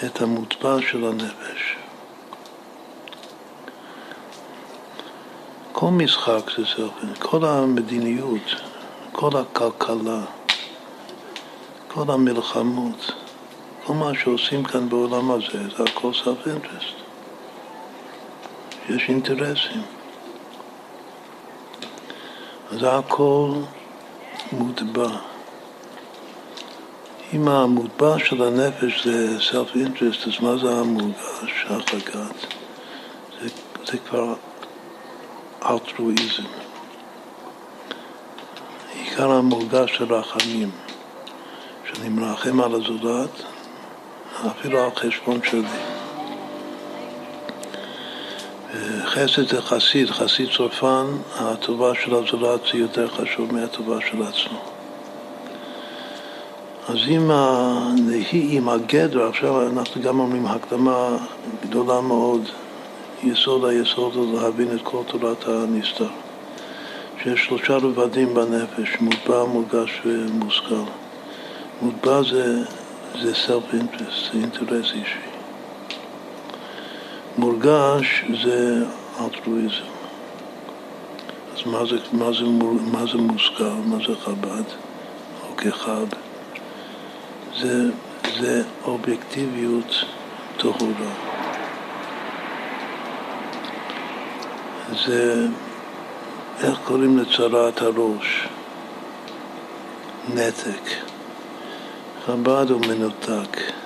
את 0.05 0.21
המוטבע 0.21 0.75
של 0.81 1.05
הנפש. 1.05 1.75
כל 5.71 5.89
משחק 5.89 6.51
זה 6.57 6.65
סלף 6.75 6.91
כל 7.19 7.45
המדיניות, 7.45 8.55
כל 9.11 9.29
הכלכלה, 9.37 10.21
כל 11.87 12.11
המלחמות, 12.11 13.11
כל 13.85 13.93
מה 13.93 14.11
שעושים 14.23 14.63
כאן 14.63 14.89
בעולם 14.89 15.31
הזה, 15.31 15.69
זה 15.77 15.83
הכל 15.83 16.13
אינטרסט. 16.47 16.95
יש 18.89 19.09
אינטרסים. 19.09 19.81
זה 22.71 22.97
הכל 22.97 23.51
מוטבע. 24.51 25.09
אם 27.33 27.47
המוטבע 27.47 28.19
של 28.19 28.43
הנפש 28.43 29.07
זה 29.07 29.37
self-interest, 29.51 30.27
אז 30.27 30.41
מה 30.41 30.57
זה 30.57 30.71
המורגש, 30.71 31.65
החגת? 31.69 32.45
זה, 33.41 33.49
זה 33.85 33.97
כבר 33.97 34.33
אלטרואיזם. 35.69 36.43
עיקר 38.93 39.31
המורגש 39.31 39.97
של 39.97 40.13
רחמים, 40.13 40.71
שאני 41.85 42.09
מרחם 42.09 42.61
על 42.61 42.75
הזולת, 42.75 43.41
אפילו 44.47 44.83
על 44.83 44.91
חשבון 44.95 45.39
שלי. 45.43 45.94
חסד 49.05 49.47
זה 49.47 49.61
חסיד, 49.61 50.09
חסיד 50.09 50.49
צורפן, 50.57 51.05
הטובה 51.35 51.91
של 51.95 52.15
הזולת 52.15 52.59
זה 52.71 52.77
יותר 52.77 53.07
חשוב 53.07 53.53
מהטובה 53.53 53.97
של 54.01 54.21
עצמו. 54.21 54.59
אז 56.87 56.97
אם 57.07 57.31
הנהי, 57.31 58.57
עם 58.57 58.69
הגדר, 58.69 59.27
עכשיו 59.27 59.67
אנחנו 59.67 60.01
גם 60.01 60.19
אומרים 60.19 60.45
הקדמה 60.45 61.17
גדולה 61.63 62.01
מאוד, 62.01 62.41
יסוד 63.23 63.65
היסוד 63.65 64.13
זה 64.13 64.41
להבין 64.41 64.67
את 64.75 64.81
כל 64.83 65.01
תורת 65.07 65.47
הנסתר. 65.47 66.09
שיש 67.23 67.45
שלושה 67.45 67.77
רבדים 67.77 68.33
בנפש, 68.33 68.97
מוטבע, 69.01 69.45
מורגש 69.45 70.01
ומושכל. 70.05 70.75
מוטבע 71.81 72.21
זה, 72.23 72.63
זה 73.21 73.31
self-interest, 73.31 74.33
זה 74.33 74.39
אינטרס 74.39 74.91
אישי. 74.93 75.24
מורגש 77.37 78.23
זה 78.43 78.83
אלטרואיזם. 79.21 79.85
אז 81.53 81.65
מה 81.65 81.85
זה, 81.85 81.95
מה 82.11 82.31
זה, 82.33 82.43
מה 82.91 83.05
זה 83.11 83.17
מושכל, 83.17 83.63
מה 83.85 83.97
זה 84.07 84.15
חב"ד, 84.15 84.63
או 85.43 85.57
כחב? 85.57 86.07
זה, 87.59 87.89
זה 88.39 88.63
אובייקטיביות 88.85 90.05
טהורה. 90.57 91.13
זה, 95.05 95.47
איך 96.63 96.79
קוראים 96.83 97.17
לצרת 97.17 97.81
הראש? 97.81 98.47
נתק. 100.33 100.89
חב"ד 102.25 102.65
הוא 102.69 102.81
מנותק. 102.87 103.84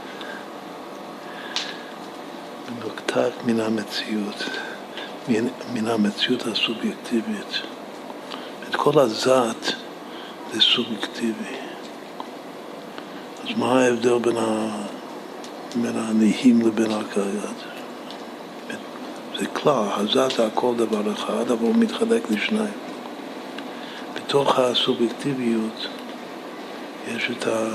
מנותק 2.70 3.32
מן 3.46 3.60
המציאות, 3.60 4.44
מן, 5.28 5.48
מן 5.74 5.88
המציאות 5.88 6.48
הסובייקטיבית. 6.48 7.62
את 8.70 8.76
כל 8.76 9.00
הזת 9.00 9.74
זה 10.54 10.62
סובייקטיבי. 10.62 11.56
אז 13.44 13.58
מה 13.58 13.82
ההבדל 13.82 14.20
בין, 14.20 14.38
ה, 14.38 14.70
בין 15.76 15.98
הנהים 15.98 16.68
לבין 16.68 16.92
הקריית? 16.92 17.64
זה 19.40 19.46
כלל, 19.46 20.08
זה 20.14 20.46
הכל 20.46 20.74
דבר 20.78 21.14
אחד, 21.14 21.52
אבל 21.52 21.62
הוא 21.62 21.76
מתחלק 21.76 22.32
לשניים. 22.32 22.74
בתוך 24.16 24.60
הסובייקטיביות 24.60 25.88
יש 27.08 27.32
את, 27.38 27.48
ה, 27.48 27.70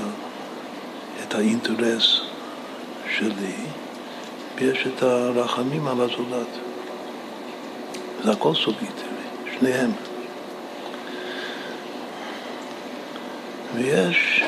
את 1.23 1.35
האינטרס 1.35 2.21
שלי, 3.17 3.55
ויש 4.57 4.87
את 4.87 5.03
הרחמים 5.03 5.87
על 5.87 6.01
הזולת. 6.01 6.47
זה 8.23 8.31
הכל 8.31 8.53
סובייקטיבי, 8.55 9.55
שניהם. 9.59 9.91
ויש 13.75 14.43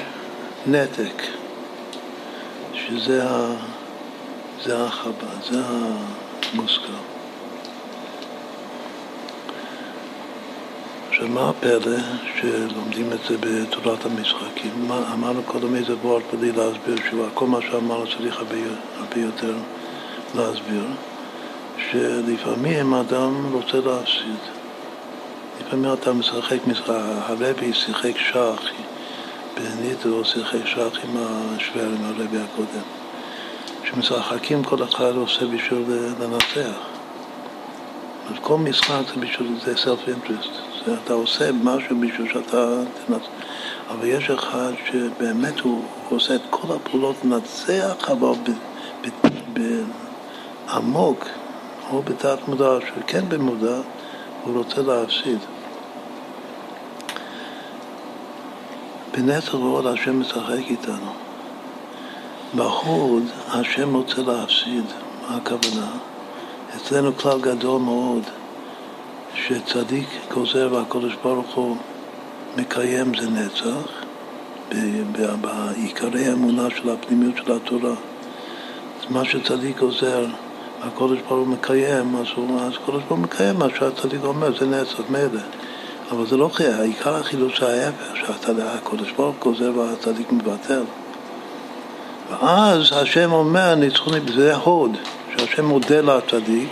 נתק, 0.68 1.24
שזה 2.74 3.24
החב"ד, 4.86 5.44
זה 5.52 5.62
המושכל. 5.66 6.92
עכשיו, 11.10 11.28
מה 11.28 11.50
הפלא 11.50 11.98
שלומדים 12.40 13.14
את 13.14 13.20
זה 13.30 13.36
בתורת 13.40 14.06
המשחקים? 14.06 14.92
אמרנו 15.14 15.44
קודם 15.44 15.76
איזה 15.76 15.96
וורט 15.96 16.24
בלי 16.34 16.52
להסביר 16.52 16.98
תשובה, 16.98 17.30
כל 17.34 17.48
מה 17.48 17.62
שאמרנו 17.62 18.06
צריך 18.18 18.40
הרבה 18.40 19.20
יותר 19.20 19.54
להסביר, 20.38 20.86
שלפעמים 21.92 22.94
אדם 22.94 23.54
רוצה 23.54 23.78
להפסיד. 23.78 24.40
לפעמים 25.62 25.94
אתה 25.94 26.14
משחק 26.14 26.68
משחק, 26.68 26.90
הרבי 26.90 27.74
שיחק 27.74 28.18
שח, 28.18 28.62
בניטו 29.56 30.26
שיחק 30.26 30.66
שח 30.66 31.00
עם 31.04 31.18
השוור, 31.18 31.86
עם 31.86 32.06
הרבי 32.06 32.38
הקודם. 32.38 32.86
כשמשחקים 33.84 34.64
כל 34.64 34.84
אחד 34.84 35.16
עושה 35.16 35.46
בשביל 35.46 35.84
לנצח. 36.20 36.78
אז 38.30 38.34
כל 38.42 38.58
משחק 38.58 39.04
זה 39.16 39.22
בשביל, 39.22 39.60
זה 39.66 39.74
self-interest. 39.74 40.90
אתה 41.04 41.14
עושה 41.14 41.52
משהו 41.52 41.96
בשביל 42.00 42.34
שאתה 42.34 42.82
תנצח. 43.08 43.28
אבל 43.90 44.08
יש 44.08 44.30
אחד 44.30 44.72
שבאמת 44.92 45.60
הוא 45.60 45.84
עושה 46.10 46.36
את 46.36 46.42
כל 46.50 46.76
הפעולות 46.76 47.16
לנצח, 47.24 48.10
אבל 48.12 48.34
בעמוק, 50.68 51.26
או 51.92 52.02
בתת 52.02 52.38
מודע, 52.48 52.70
שכן 52.88 53.30
במודע, 53.30 53.78
הוא 54.44 54.58
רוצה 54.58 54.82
להפסיד. 54.82 55.38
בנצח 59.12 59.54
ועוד 59.54 59.88
השם 59.88 60.20
משחק 60.20 60.70
איתנו. 60.70 61.12
בהוד 62.54 63.24
השם 63.48 63.96
רוצה 63.96 64.22
להפסיד, 64.22 64.84
מה 65.22 65.38
הכוונה? 65.38 65.92
אצלנו 66.76 67.18
כלל 67.18 67.42
גדול 67.42 67.82
מאוד. 67.82 68.24
שצדיק 69.36 70.08
גוזר 70.34 70.70
והקדוש 70.72 71.16
ברוך 71.24 71.56
הוא 71.56 71.78
מקיים 72.58 73.12
זה 73.22 73.30
נצח, 73.30 74.04
בעיקרי 75.42 76.26
האמונה 76.26 76.68
של 76.70 76.90
הפנימיות 76.90 77.38
של 77.38 77.52
התורה. 77.52 77.96
מה 79.10 79.26
שצדיק 79.26 79.80
גוזר, 79.80 80.26
הקדוש 80.82 81.20
ברוך 81.30 81.48
מקיים, 81.48 82.16
אז, 82.16 82.28
הקדוש 82.84 83.04
ברוך 83.04 83.20
מקיים 83.20 83.60
מה 83.60 83.66
שהצדיק 83.80 84.22
אומר, 84.24 84.60
זה 84.60 84.66
נצח, 84.66 85.00
מילא. 85.10 85.42
אבל 86.12 86.28
זה 86.28 86.38
לא 86.38 86.50
חייב, 86.54 86.80
העיקר 86.80 87.16
החילוץ 87.16 87.64
ההפך, 87.64 88.16
שהקדוש 88.16 89.12
ברוך 89.12 89.36
גוזר 89.40 89.72
והצדיק 89.76 90.32
מבטל. 90.32 90.84
ואז 92.30 92.94
השם 92.94 93.32
אומר, 93.32 93.76
ניצחוני, 93.76 94.20
זה 94.34 94.56
הוד, 94.56 94.98
שהשם 95.38 95.66
מודה 95.66 96.02
לצדיק, 96.02 96.70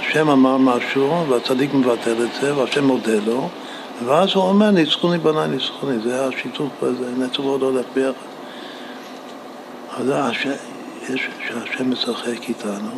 השם 0.00 0.28
אמר 0.28 0.56
משהו 0.56 1.28
והצדיק 1.28 1.74
מבטל 1.74 2.24
את 2.24 2.40
זה 2.40 2.56
והשם 2.56 2.84
מודה 2.84 3.18
לו 3.26 3.48
ואז 4.04 4.28
הוא 4.34 4.44
אומר 4.44 4.70
ניצחוני 4.70 5.18
בניי 5.18 5.48
ניצחוני 5.48 5.98
זה 5.98 6.26
השיתוף 6.26 6.82
הזה, 6.82 7.10
נצח 7.18 7.38
עוד 7.38 7.62
הולך 7.62 7.86
ביחד 7.94 8.12
אז 9.96 10.08
יש 10.30 10.46
שהשם 11.46 11.90
משחק 11.90 12.48
איתנו. 12.48 12.90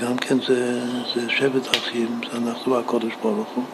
גם 0.00 0.16
כן 0.16 0.40
זה, 0.40 0.82
זה 1.14 1.30
שבט 1.30 1.76
אחים, 1.76 2.20
זה 2.32 2.38
אנחנו 2.38 2.72
והקודש 2.72 3.12
ברוך 3.22 3.48
הוא. 3.54 3.64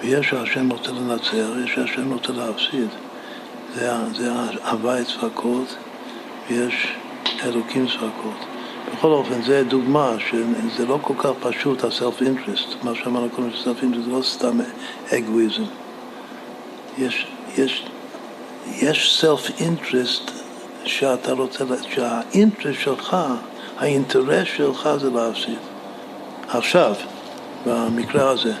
ויש 0.00 0.28
שהשם 0.28 0.70
רוצה 0.70 0.90
לנצח, 0.90 1.46
יש 1.64 1.74
שהשם 1.74 2.12
רוצה 2.12 2.32
להפסיד. 2.32 2.88
זה, 3.74 3.90
זה 4.14 4.32
הווי 4.70 5.04
צפקות 5.04 5.76
ויש 6.50 6.96
אלוקים 7.44 7.86
צפקות 7.86 8.46
בכל 8.92 9.08
אופן, 9.08 9.42
זו 9.42 9.52
דוגמה 9.68 10.16
שזה 10.18 10.86
לא 10.86 10.98
כל 11.02 11.14
כך 11.18 11.30
פשוט 11.40 11.84
ה-self 11.84 12.20
interest, 12.22 12.84
מה 12.84 12.94
שאמרנו 12.94 13.30
קודם, 13.30 13.48
self 13.48 13.82
interest 13.82 14.04
זה 14.04 14.10
לא 14.10 14.22
סתם 14.22 14.58
אגואיזם. 15.12 15.62
יש, 16.98 17.26
יש, 17.56 17.86
יש 18.72 19.24
self 19.24 19.60
interest 19.60 20.30
שאתה 20.84 21.32
רוצה, 21.32 21.64
שהאינטרסט 21.94 22.80
שלך, 22.80 23.16
האינטרס 23.78 24.48
שלך 24.56 24.88
זה 25.00 25.10
להפסיד. 25.10 25.58
עכשיו, 26.48 26.94
במקרה 27.66 28.30
הזה, 28.30 28.52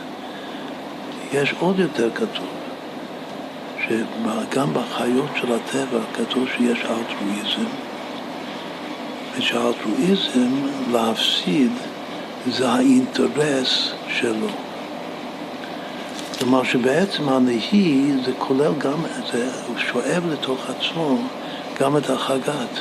יש 1.32 1.54
עוד 1.58 1.78
יותר 1.78 2.10
כתוב, 2.14 2.46
שגם 3.88 4.74
בחיות 4.74 5.30
של 5.40 5.52
הטבע 5.52 6.00
כתוב 6.14 6.48
שיש 6.56 6.78
אלטרואיזם. 6.78 7.70
ושהאלטרואיזם 9.38 10.50
להפסיד 10.92 11.70
זה 12.50 12.68
האינטרס 12.68 13.92
שלו. 14.08 14.65
כלומר 16.38 16.64
שבעצם 16.64 17.28
הנהי 17.28 18.12
זה 18.24 18.32
כולל 18.38 18.72
גם, 18.78 18.98
זה, 19.32 19.50
הוא 19.66 19.78
שואב 19.78 20.22
לתוך 20.32 20.60
עצמו 20.70 21.18
גם 21.80 21.96
את 21.96 22.10
החגת. 22.10 22.80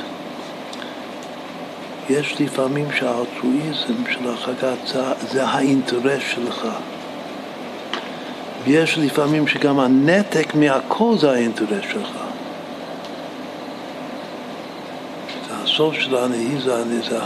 יש 2.09 2.41
לפעמים 2.41 2.91
שהאלטרואיזם 2.91 4.11
של 4.11 4.29
החגת 4.29 4.87
זה, 4.87 5.03
זה 5.31 5.45
האינטרס 5.45 6.21
שלך. 6.33 6.67
ויש 8.63 8.97
לפעמים 8.97 9.47
שגם 9.47 9.79
הנתק 9.79 10.55
מהכל 10.55 11.15
זה 11.19 11.31
האינטרס 11.31 11.83
שלך. 11.91 12.09
הסוף 15.63 15.95
של 15.95 16.15
הנהי 16.15 16.61
זה, 16.61 17.01
זה, 17.01 17.19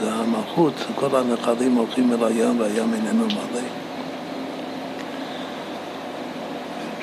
זה 0.00 0.12
המלכות, 0.12 0.74
כל 0.94 1.16
הנחלים 1.16 1.74
הולכים 1.74 2.12
אל 2.12 2.24
הים 2.24 2.60
והים 2.60 2.94
איננו 2.94 3.24
מלא. 3.24 3.81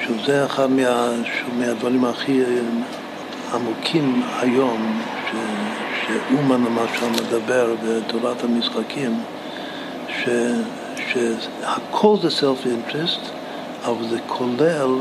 שזה 0.10 0.46
אחד 0.46 0.72
מה, 0.72 1.12
מהדברים 1.58 2.06
הכי 2.06 2.44
עמוקים 3.54 4.24
היום, 4.40 5.02
ש, 5.32 5.36
שאומן 6.08 6.64
למשל 6.64 7.10
מדבר 7.10 7.76
בתורת 7.84 8.44
המשחקים, 8.44 9.20
ש, 10.08 10.30
שהכל 11.12 12.16
זה 12.22 12.28
self 12.28 12.66
interest, 12.66 13.20
אבל 13.86 14.08
זה 14.10 14.18
כולל 14.28 14.96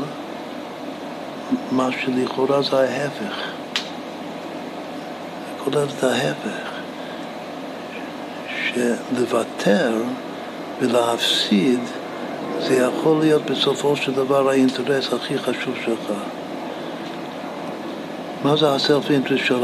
מה 1.71 1.89
שלכאורה 1.91 2.61
זה 2.61 2.79
ההפך. 2.79 3.35
כולל 5.63 5.85
את 5.97 6.03
ההפך, 6.03 6.69
שלוותר 8.49 9.93
ולהפסיד 10.79 11.79
זה 12.67 12.75
יכול 12.75 13.19
להיות 13.19 13.41
בסופו 13.51 13.95
של 13.95 14.13
דבר 14.13 14.49
האינטרס 14.49 15.13
הכי 15.13 15.37
חשוב 15.37 15.73
שלך. 15.85 16.13
מה 18.43 18.55
זה 18.55 18.71
הסלף 18.71 19.11
אינטרס 19.11 19.39
של 19.43 19.63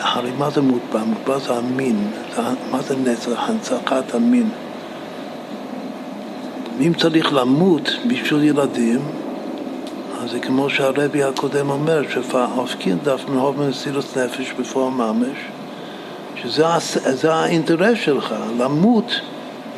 הרי 0.00 0.30
מה 0.38 0.50
זה 0.50 0.60
מוטבע? 0.60 1.04
מוטבע 1.04 1.38
זה 1.38 1.52
המין, 1.52 2.10
מה 2.70 2.82
זה 2.82 2.96
נצח? 2.96 3.48
הנצחת 3.48 4.14
המין. 4.14 4.48
ואם 6.78 6.94
צריך 6.94 7.34
למות 7.34 7.90
בשביל 8.08 8.44
ילדים, 8.44 9.00
אז 10.22 10.30
זה 10.30 10.40
כמו 10.40 10.70
שהרבי 10.70 11.22
הקודם 11.22 11.70
אומר, 11.70 12.02
שאופקין 12.10 12.98
דף 13.02 13.20
מרוב 13.28 13.62
מסירות 13.62 14.16
נפש 14.16 14.52
בפועל 14.58 14.90
ממש, 14.90 15.36
שזה 16.42 17.34
האינטרס 17.34 17.98
שלך, 17.98 18.34
למות 18.58 19.20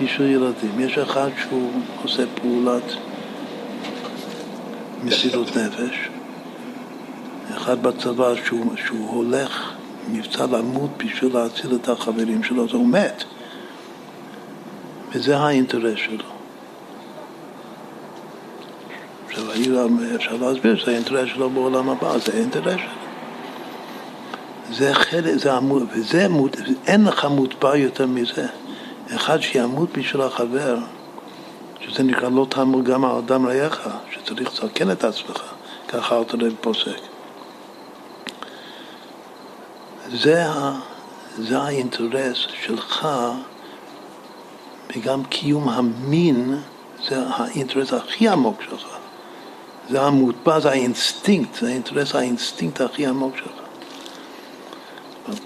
בשביל 0.02 0.31
ילדים. 0.31 0.81
יש 0.81 0.99
אחד 0.99 1.28
שהוא 1.43 1.70
עושה 2.02 2.23
פעולת 2.35 2.93
מסירות 5.05 5.57
נפש, 5.57 6.09
אחד 7.57 7.83
בצבא 7.83 8.35
שהוא, 8.44 8.73
שהוא 8.86 9.10
הולך 9.10 9.73
מבצע 10.12 10.47
למות 10.47 10.91
בשביל 10.97 11.35
להציל 11.35 11.75
את 11.75 11.89
החברים 11.89 12.43
שלו, 12.43 12.65
אז 12.65 12.73
הוא 12.73 12.86
מת. 12.86 13.25
וזה 15.12 15.39
האינטרס 15.39 15.99
שלו. 15.99 16.25
עכשיו, 19.27 19.44
אפשר 20.17 20.36
להסביר 20.36 20.77
שזה 20.77 20.91
האינטרס 20.91 21.28
שלו 21.28 21.51
בעולם 21.51 21.89
הבא, 21.89 22.18
זה 22.18 22.33
האינטרס 22.33 22.81
שלו. 22.81 23.09
זה 24.73 24.94
חלק, 24.94 25.35
זה 25.35 25.52
עמוד, 25.52 25.83
וזה, 25.93 26.27
אין 26.86 27.05
לך 27.05 27.25
מוטבע 27.25 27.77
יותר 27.77 28.07
מזה. 28.07 28.47
אחד 29.14 29.40
שימות 29.40 29.98
בשביל 29.98 30.22
החבר, 30.22 30.76
שזה 31.80 32.02
נקרא 32.02 32.28
לא 32.28 32.46
תעמוד 32.48 32.84
גם 32.84 33.04
על 33.04 33.20
רעך, 33.46 33.88
שצריך 34.10 34.52
לסכן 34.52 34.90
את 34.90 35.04
עצמך, 35.04 35.42
ככה 35.88 36.18
אל 36.18 36.24
תראה 36.24 36.50
פוסק. 36.60 36.98
זה, 40.12 40.44
זה 41.38 41.58
האינטרס 41.58 42.46
שלך, 42.64 43.08
וגם 44.96 45.24
קיום 45.24 45.68
המין 45.68 46.58
זה 47.08 47.22
האינטרס 47.28 47.92
הכי 47.92 48.28
עמוק 48.28 48.62
שלך. 48.62 48.86
זה 49.90 50.02
המוטבע, 50.02 50.60
זה 50.60 50.70
האינסטינקט, 50.70 51.54
זה 51.54 51.66
האינטרס, 51.68 52.14
האינסטינקט 52.14 52.80
הכי 52.80 53.06
עמוק 53.06 53.36
שלך. 53.36 53.57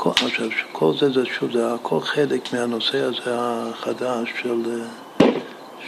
עכשיו, 0.07 0.49
כל 0.73 0.93
זה, 0.99 1.11
זה 1.11 1.27
שוב, 1.27 1.53
זה 1.53 1.75
הכל 1.75 2.01
חלק 2.01 2.53
מהנושא 2.53 3.03
הזה 3.03 3.23
החדש 3.27 4.29
של, 4.43 4.83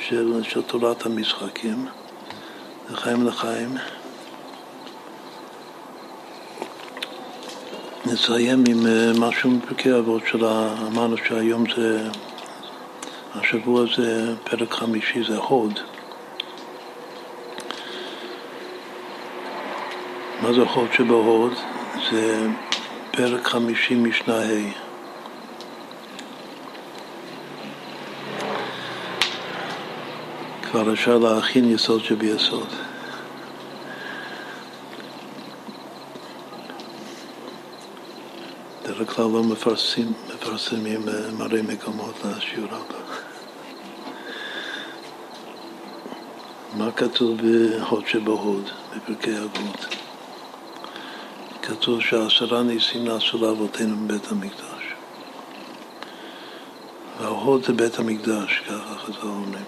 של, 0.09 0.43
של 0.43 0.63
תורת 0.63 1.07
המשחקים, 1.07 1.87
לחיים 2.91 3.27
לחיים. 3.27 3.77
נסיים 8.07 8.65
עם 8.69 8.87
אה, 8.87 9.13
משהו 9.21 9.51
מפרקי 9.51 9.99
אבות 9.99 10.23
של 10.27 10.45
אמרנו 10.93 11.17
שהיום 11.17 11.65
זה, 11.77 12.09
השבוע 13.35 13.85
זה 13.97 14.35
פרק 14.45 14.73
חמישי, 14.73 15.25
זה 15.25 15.37
הוד. 15.37 15.81
מה 20.43 20.53
זה 20.53 20.61
הוד 20.61 20.89
שבהוד? 20.93 21.53
זה 22.11 22.47
פרק 23.17 23.47
חמישי 23.47 23.95
משנה 23.95 24.35
ה'. 24.35 24.73
כבר 30.63 30.93
אפשר 30.93 31.19
להכין 31.19 31.71
יסוד 31.71 32.05
שביסוד. 32.05 32.69
בדרך 38.83 39.17
כלל 39.17 39.25
לא 39.25 39.43
מפרסמים, 39.43 40.13
מפרסמים 40.35 41.09
אה, 41.09 41.15
מראה 41.39 41.63
מקומות 41.63 42.15
לשיעור 42.25 42.69
הבא. 42.71 42.99
מה 46.77 46.93
כתוב 46.93 47.41
בהוד 47.41 48.07
שבהוד, 48.07 48.71
בפרקי 48.97 49.39
אבות? 49.39 50.04
כתוב 51.67 52.01
שעשרה 52.01 52.63
ניסים 52.63 53.05
נעשו 53.05 53.39
לאבותינו 53.39 53.97
בבית 53.97 54.33
המקדש. 54.33 54.95
וההוד 57.21 57.65
זה 57.65 57.73
בית 57.73 57.99
המקדש, 57.99 58.63
ככה 58.67 58.99
חז"ל 58.99 59.27
אומרים. 59.27 59.65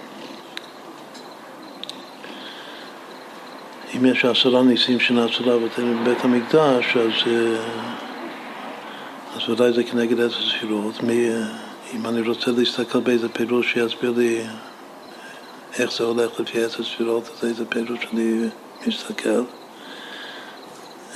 אם 3.97 4.07
יש 4.07 4.25
עשרה 4.25 4.63
ניסים 4.63 5.01
שנעשו 5.01 5.45
לאבותינו 5.47 5.99
בבית 5.99 6.25
המקדש, 6.25 6.97
אז, 6.97 7.13
אה, 7.27 7.65
אז 9.37 9.49
ודאי 9.49 9.73
זה 9.73 9.85
כנגד 9.85 10.21
עשר 10.21 10.51
ספירות. 10.51 10.95
אם 11.95 12.07
אני 12.07 12.29
רוצה 12.29 12.51
להסתכל 12.51 13.01
באיזה 13.01 13.29
פירוש 13.29 13.73
שיסביר 13.73 14.13
לי 14.17 14.45
איך 15.79 15.93
זה 15.93 16.05
הולך 16.05 16.41
לפי 16.41 16.65
עשר 16.65 16.85
ספירות, 16.85 17.29
אז 17.29 17.49
איזה 17.49 17.67
פירוש 17.67 18.07
אני 18.13 18.49
מסתכל. 18.87 19.41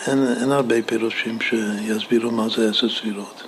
אין, 0.07 0.27
אין 0.41 0.53
הרבה 0.53 0.83
פירושים 0.83 1.39
שיסבירו 1.41 2.31
מה 2.31 2.49
זה 2.49 2.71
עשר 2.71 2.89
ספירות. 2.89 3.43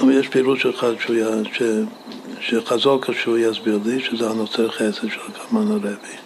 אבל 0.00 0.12
יש 0.12 0.28
פירוש 0.28 0.66
אחד 0.66 0.92
שהוא, 1.00 1.16
ש, 1.52 1.62
שחזור 2.40 3.02
כשהוא 3.02 3.38
יסביר 3.38 3.78
לי, 3.84 4.00
שזה 4.00 4.30
הנוצר 4.30 4.70
חסד 4.70 5.08
של 5.08 5.20
הקמן 5.34 5.70
הרבי. 5.72 6.16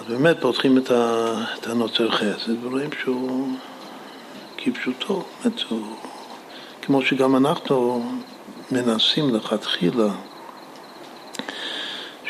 אז 0.00 0.06
באמת 0.08 0.36
פותחים 0.40 0.78
את, 0.78 0.90
ה, 0.90 1.34
את 1.60 1.66
הנוצר 1.66 2.10
חסד 2.10 2.64
ורואים 2.64 2.90
שהוא 3.02 3.48
כפשוטו, 4.56 5.24
הוא, 5.68 5.96
כמו 6.82 7.02
שגם 7.02 7.36
אנחנו 7.36 8.04
מנסים 8.70 9.34
לכתחילה 9.34 10.08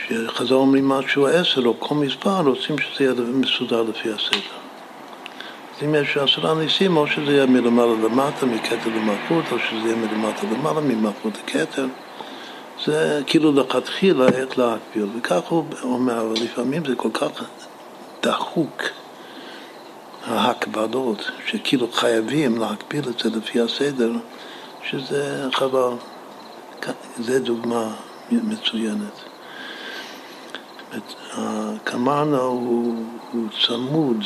שחז"ל 0.08 0.54
אומרים 0.54 0.88
משהו 0.88 1.26
עשר 1.26 1.66
או 1.66 1.80
כל 1.80 1.94
מספר, 1.94 2.40
רוצים 2.40 2.78
שזה 2.78 3.04
יהיה 3.04 3.14
מסודר 3.14 3.82
לפי 3.82 4.12
הסדר. 4.12 4.38
אז 5.76 5.82
אם 5.84 5.94
יש 5.94 6.16
עשרה 6.16 6.54
ניסים, 6.54 6.96
או 6.96 7.06
שזה 7.06 7.32
יהיה 7.32 7.46
מלמעלה 7.46 7.92
למטה, 7.92 8.46
מכתר 8.46 8.90
למלכות, 8.96 9.44
או 9.52 9.58
שזה 9.58 9.88
יהיה 9.88 9.96
מלמטה 9.96 10.46
למעלה, 10.52 10.80
ממלכות 10.80 11.32
לכתר. 11.44 11.86
זה 12.84 13.22
כאילו 13.26 13.52
לכתחילה 13.52 14.28
איך 14.28 14.58
להקביל, 14.58 15.06
וכך 15.18 15.42
הוא 15.48 15.64
אומר, 15.82 16.20
אבל 16.20 16.34
לפעמים 16.44 16.84
זה 16.84 16.94
כל 16.96 17.10
כך 17.12 17.30
דחוק, 18.22 18.82
ההקבלות, 20.26 21.30
שכאילו 21.46 21.92
חייבים 21.92 22.58
להקביל 22.58 23.04
את 23.08 23.18
זה 23.18 23.38
לפי 23.38 23.60
הסדר, 23.60 24.10
שזה 24.82 25.48
חבל. 25.52 25.90
זה 27.18 27.40
דוגמה 27.40 27.94
מצוינת. 28.30 29.23
הקמאנה 31.32 32.38
הוא, 32.38 33.04
הוא 33.32 33.46
צמוד 33.66 34.24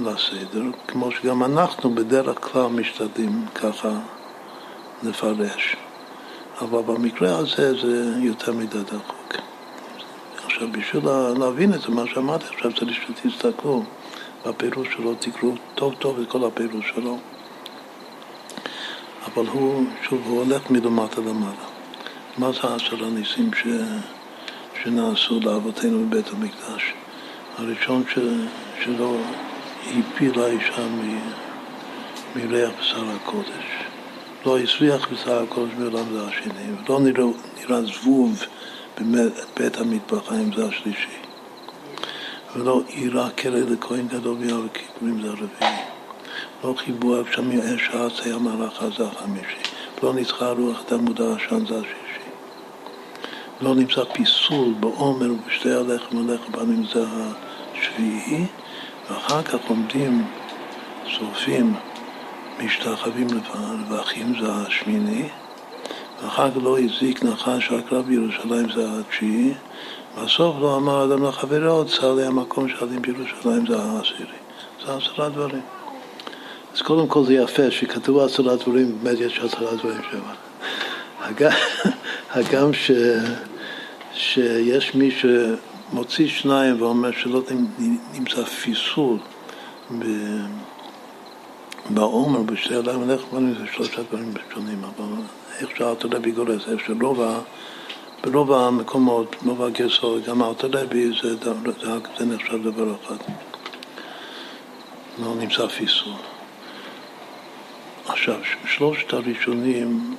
לסדר, 0.00 0.62
כמו 0.88 1.10
שגם 1.10 1.44
אנחנו 1.44 1.94
בדרך 1.94 2.52
כלל 2.52 2.66
משתדלים 2.66 3.46
ככה 3.54 3.88
לפרש. 5.02 5.76
אבל 6.60 6.82
במקרה 6.82 7.38
הזה 7.38 7.74
זה 7.80 8.12
יותר 8.18 8.52
מדי 8.52 8.82
דחוק. 8.82 9.34
עכשיו, 10.44 10.68
בשביל 10.72 11.04
להבין 11.38 11.74
את 11.74 11.80
זה, 11.80 11.88
מה 11.88 12.02
שאמרתי 12.06 12.44
עכשיו, 12.54 12.72
צריך 12.72 12.98
שתסתכלו 13.02 13.82
בפירוש 14.46 14.88
שלו, 14.96 15.14
תקראו 15.14 15.52
טוב 15.74 15.94
טוב 15.98 16.20
את 16.20 16.28
כל 16.28 16.44
הפירוש 16.44 16.92
שלו. 16.94 17.18
אבל 19.26 19.46
הוא, 19.46 19.84
שוב, 20.02 20.22
הוא 20.26 20.44
הולך 20.44 20.70
מלמטה 20.70 21.20
למעלה. 21.20 21.68
מה 22.38 22.52
זה 22.52 22.58
עשר 22.58 23.04
הניסים 23.04 23.50
ש... 23.54 23.66
שנעשו 24.82 25.40
לאבותינו 25.40 26.06
בבית 26.06 26.28
המקדש. 26.28 26.92
הראשון 27.58 28.04
ש, 28.14 28.18
שלא 28.84 29.16
הפילה 29.86 30.46
אישה 30.46 30.86
מריח 32.36 32.70
בשר 32.80 33.04
הקודש. 33.16 33.66
לא 34.46 34.58
הסריח 34.58 35.08
בשר 35.12 35.42
הקודש 35.42 35.72
מעולם 35.78 36.12
זה 36.12 36.26
השני, 36.26 36.72
ולא 36.86 37.00
נראה, 37.00 37.24
נראה 37.60 37.82
זבוב 37.82 38.42
בבית 39.00 39.76
המטבחיים 39.76 40.50
זה 40.56 40.66
השלישי. 40.66 41.18
ולא 42.56 42.82
אירע 42.88 43.30
כלא 43.30 43.58
לכהן 43.58 44.08
גדול 44.08 44.36
ביום 44.36 44.66
וכיפורים 44.66 45.22
זה 45.22 45.28
הרביעי. 45.28 45.82
לא 46.64 46.74
חיבו 46.76 47.16
הגשמים 47.16 47.60
אש 47.60 47.88
הארץ 47.92 48.20
היה 48.24 48.38
מערכה 48.38 48.86
זה 48.98 49.06
החמישי. 49.06 49.72
לא 50.02 50.14
ניצחה 50.14 50.50
רוח 50.50 50.82
תלמוד 50.86 51.20
העשן 51.20 51.66
זה 51.66 51.78
השישי. 51.78 52.07
לא 53.60 53.74
נמצא 53.74 54.04
פיסול 54.12 54.74
בעומר 54.80 55.32
ובשתי 55.32 55.70
הלחם 55.70 56.16
ולחם 56.16 56.52
בנים 56.52 56.84
זה 56.94 57.04
השביעי, 57.74 58.44
ואחר 59.10 59.42
כך 59.42 59.58
עומדים, 59.68 60.24
שורפים, 61.06 61.74
משתחווים 62.64 63.26
לבכים 63.90 64.34
זה 64.40 64.52
השמיני, 64.52 65.28
ואחר 66.22 66.50
כך 66.50 66.56
לא 66.62 66.78
הזיק 66.78 67.22
נחש 67.22 67.72
הקרב 67.72 68.06
בירושלים 68.06 68.72
זה 68.74 68.86
התשיעי, 69.00 69.54
בסוף 70.16 70.56
לא 70.60 70.76
אמר 70.76 71.04
אדם 71.04 71.24
לחברו, 71.24 71.84
צר 71.84 72.14
לי 72.14 72.26
המקום 72.26 72.68
שעלים 72.68 73.02
בירושלים 73.02 73.66
זה 73.66 73.82
העשירי. 73.82 74.38
זה 74.86 74.96
עשרה 74.96 75.28
דברים. 75.28 75.62
אז 76.74 76.82
קודם 76.82 77.08
כל 77.08 77.24
זה 77.24 77.34
יפה 77.34 77.70
שכתוב 77.70 78.18
עשרה 78.18 78.56
דברים, 78.56 78.98
באמת 79.02 79.20
יש 79.20 79.40
עשרה 79.40 79.74
דברים 79.76 80.00
שם. 80.10 80.18
הגם 82.30 82.72
ש... 82.72 82.90
שיש 84.14 84.94
מי 84.94 85.10
שמוציא 85.10 86.28
שניים 86.28 86.82
ואומר 86.82 87.10
שלא 87.12 87.42
נמצא 88.12 88.44
פיסול 88.44 89.18
בעומר, 91.90 92.42
בשתי 92.42 92.74
ידיים 92.74 93.02
ולך 93.02 93.24
בנים 93.32 93.54
זה 93.54 93.64
שלושה 93.72 94.02
דברים 94.02 94.32
שונים, 94.54 94.82
אבל 94.84 95.04
איך 95.60 95.76
שהארתולבי 95.76 96.30
גורס, 96.30 96.68
איך 96.68 96.86
שרוב 96.86 97.20
ברוב 98.24 98.52
המקומות, 98.52 99.36
רוב 99.46 99.62
הגרסאות, 99.62 100.24
גם 100.24 100.42
הארתולבי 100.42 101.10
זה, 101.22 101.36
זה, 101.36 101.52
זה 102.18 102.26
נחשב 102.26 102.62
דבר 102.64 102.94
אחד. 102.94 103.16
לא 105.22 105.34
נמצא 105.38 105.66
פיסול. 105.66 106.12
עכשיו, 108.06 108.40
שלושת 108.66 109.12
הראשונים 109.12 110.16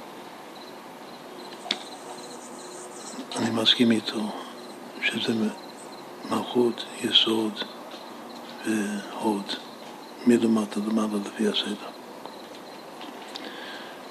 אני 3.36 3.50
מסכים 3.50 3.92
איתו 3.92 4.32
שזה 5.02 5.34
מלכות, 6.30 6.86
יסוד 7.04 7.54
והוד, 8.66 9.54
מלמטה 10.28 10.80
למעלה 10.88 11.20
לפי 11.26 11.48
הסדר. 11.48 11.90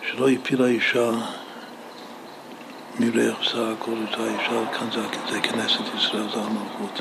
שלא 0.08 0.28
הפילה 0.28 0.66
אישה 0.66 1.10
מריח 3.00 3.40
בשר 3.40 3.72
הקודש, 3.72 4.14
האישה 4.14 4.72
כאן 4.78 4.88
זה, 4.92 5.00
זה 5.30 5.40
כנסת 5.40 5.94
ישראל, 5.96 6.28
זה 6.34 6.40
המלכות. 6.40 7.00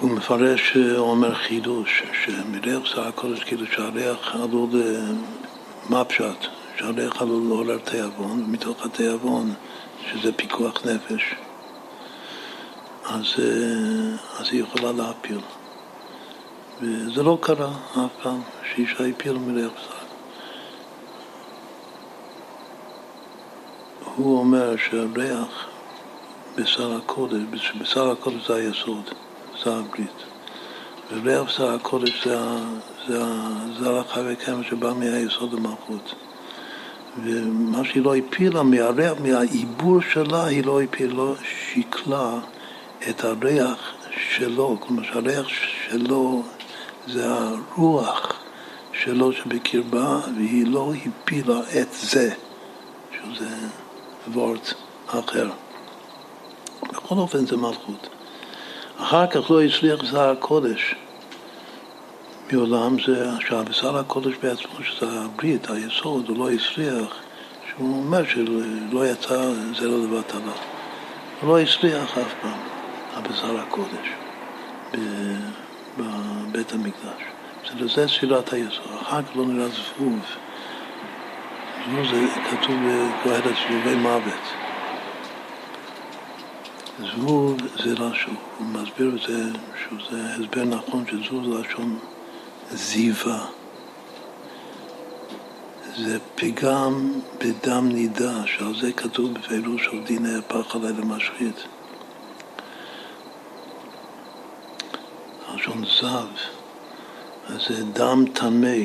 הוא 0.00 0.10
מפרש, 0.10 0.76
אומר 0.96 1.34
חידוש, 1.34 2.02
שמריח 2.24 2.84
שר 2.84 3.08
הקודש, 3.08 3.44
כאילו 3.44 3.66
שהריח 3.66 4.34
עלול, 4.34 4.70
מה 5.88 6.04
פשט? 6.76 6.84
שהריח 6.84 7.22
עלול 7.22 7.42
לעורר 7.48 7.78
תיאבון, 7.78 8.42
ומתוך 8.42 8.86
התיאבון, 8.86 9.54
שזה 10.10 10.32
פיקוח 10.32 10.86
נפש, 10.86 11.34
אז, 13.04 13.34
אז 14.38 14.48
היא 14.52 14.62
יכולה 14.62 14.92
להפיל. 14.92 15.40
וזה 16.80 17.22
לא 17.22 17.38
קרה 17.40 17.72
אף 17.92 18.22
פעם, 18.22 18.40
שאישה 18.72 19.06
הפילה 19.06 19.38
מריח 19.38 19.70
בשר. 19.72 20.06
הוא 24.14 24.38
אומר 24.38 24.76
שהריח 24.76 25.66
בשר 26.56 26.96
הקודש, 26.96 27.72
בשר 27.80 28.10
הקודש 28.10 28.46
זה 28.46 28.54
היסוד, 28.54 29.10
זה 29.64 29.76
הברית. 29.76 30.22
וריח 31.12 31.42
בשר 31.42 31.74
הקודש 31.74 32.26
זה, 32.26 32.38
זה 33.08 33.18
הזרע 33.20 34.04
חי 34.04 34.20
וקיים 34.24 34.64
שבא 34.64 34.92
מהיסוד 34.92 35.54
המלכות. 35.54 36.25
ומה 37.24 37.84
שהיא 37.84 38.02
לא 38.02 38.16
הפילה, 38.16 38.62
מהריח, 38.62 39.12
מהעיבור 39.22 40.00
שלה, 40.12 40.44
היא 40.44 40.64
לא 40.64 40.82
הפילה, 40.82 41.14
לא 41.14 41.34
שיקלה 41.44 42.38
את 43.10 43.24
הריח 43.24 43.94
שלו, 44.30 44.76
כלומר 44.80 45.02
שהריח 45.02 45.46
שלו 45.88 46.42
זה 47.06 47.24
הרוח 47.28 48.32
שלו 48.92 49.32
שבקרבה, 49.32 50.20
והיא 50.36 50.66
לא 50.66 50.92
הפילה 51.06 51.60
את 51.80 51.92
זה, 51.92 52.34
שזה 53.12 53.48
וורט 54.32 54.72
אחר. 55.06 55.50
בכל 56.82 57.14
אופן 57.14 57.46
זה 57.46 57.56
מלכות. 57.56 58.08
אחר 58.96 59.26
כך 59.26 59.50
לא 59.50 59.62
הצליח 59.62 60.04
שר 60.10 60.30
הקודש 60.30 60.94
מעולם 62.52 62.96
זה 63.06 63.30
שהבשר 63.40 63.98
הקודש 63.98 64.34
בעצמו, 64.42 64.84
שזה 64.84 65.20
הברית, 65.20 65.70
היסוד, 65.70 66.28
הוא 66.28 66.38
לא 66.38 66.50
הצליח, 66.50 67.16
שהוא 67.68 68.04
אומר 68.04 68.24
שלא 68.24 69.06
יצא 69.06 69.52
זרע 69.78 69.96
לבטלה. 69.96 70.52
הוא 71.40 71.48
לא 71.48 71.58
הצליח 71.58 72.18
אף 72.18 72.34
פעם, 72.42 72.58
הבשר 73.14 73.60
הקודש, 73.60 74.08
בבית 75.98 76.72
המקדש. 76.72 77.22
זה 77.94 78.08
ספירת 78.08 78.52
היסוד. 78.52 78.84
אחר 79.02 79.22
כך 79.22 79.36
לא 79.36 79.46
נראה 79.46 79.68
זבוב. 79.68 80.18
זבוב 81.86 82.06
זה 82.10 82.26
כתוב 82.50 82.76
בקהלת 82.76 83.44
זבובי 83.44 83.94
מוות. 83.94 84.42
זבוב 86.98 87.56
זה 87.76 87.92
לשון, 87.92 88.36
הוא 88.58 88.66
מסביר 88.66 89.16
את 89.16 89.28
זה, 89.28 89.42
שזה 89.76 90.34
הסבר 90.34 90.64
נכון 90.64 91.04
שזבוב 91.06 91.44
זה 91.44 91.68
לשון 91.68 91.98
זיווה. 92.72 93.46
זה 95.96 96.18
פגם 96.34 97.20
בדם 97.38 97.88
נידה, 97.88 98.46
שעל 98.46 98.74
זה 98.80 98.92
כתוב 98.92 99.34
בפירוש 99.34 99.84
של 99.84 100.04
דיני 100.04 100.38
הפח 100.38 100.76
עלי 100.76 100.92
למשחית. 100.92 101.56
לשון 105.66 105.84
זב, 106.00 106.28
זה 107.48 107.84
דם 107.84 108.24
טמא, 108.32 108.78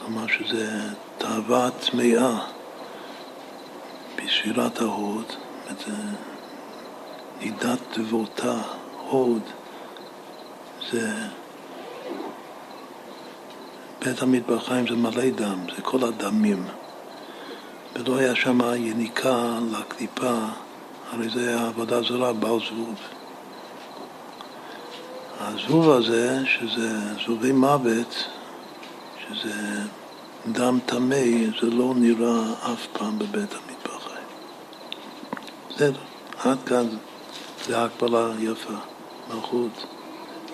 כלומר 0.00 0.26
שזה 0.26 0.68
תאווה 1.18 1.68
טמאה 1.70 2.38
בספירת 4.16 4.80
ההוד, 4.80 5.24
זה 5.86 5.92
נידת 7.40 7.98
דבותה, 7.98 8.58
הוד, 9.08 9.42
זה 10.90 11.12
בית 14.04 14.22
המטבחיים 14.22 14.86
זה 14.86 14.94
מלא 14.94 15.30
דם, 15.30 15.58
זה 15.76 15.82
כל 15.82 16.04
הדמים. 16.04 16.66
ולא 17.94 18.16
היה 18.16 18.36
שם 18.36 18.60
יניקה 18.76 19.58
לקליפה, 19.72 20.38
הרי 21.10 21.28
זה 21.28 21.48
היה 21.48 21.66
עבודה 21.66 22.02
זרה, 22.02 22.32
בעל 22.32 22.58
זבוב. 22.68 22.94
הזבוב 25.40 25.90
הזה, 25.90 26.38
שזה 26.46 26.90
זבובי 27.24 27.52
מוות, 27.52 28.24
שזה 29.28 29.80
דם 30.52 30.78
טמא, 30.86 31.24
זה 31.60 31.70
לא 31.70 31.92
נראה 31.96 32.52
אף 32.72 32.86
פעם 32.92 33.18
בבית 33.18 33.54
המטבחיים. 33.54 34.26
בסדר, 35.70 36.00
עד 36.38 36.58
כאן 36.66 36.86
זה 37.66 37.84
הקבלה 37.84 38.32
יפה, 38.38 38.74
מלכות, 39.30 39.86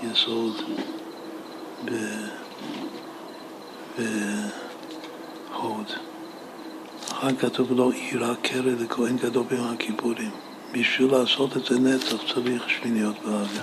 יסוד, 0.03 0.57
ב... 1.85 1.91
בהוד. 3.99 5.86
אחר 7.12 7.36
כתוב 7.39 7.73
לו 7.73 7.91
עירה 7.91 8.35
קרא 8.43 8.73
לכהן 8.81 9.17
גדול 9.17 9.44
ביום 9.49 9.75
הכיפורים. 9.75 10.31
בשביל 10.73 11.12
לעשות 11.12 11.57
את 11.57 11.65
זה 11.65 11.78
נצח 11.78 12.33
צריך 12.35 12.70
שמיניות 12.70 13.17
באוויר. 13.25 13.62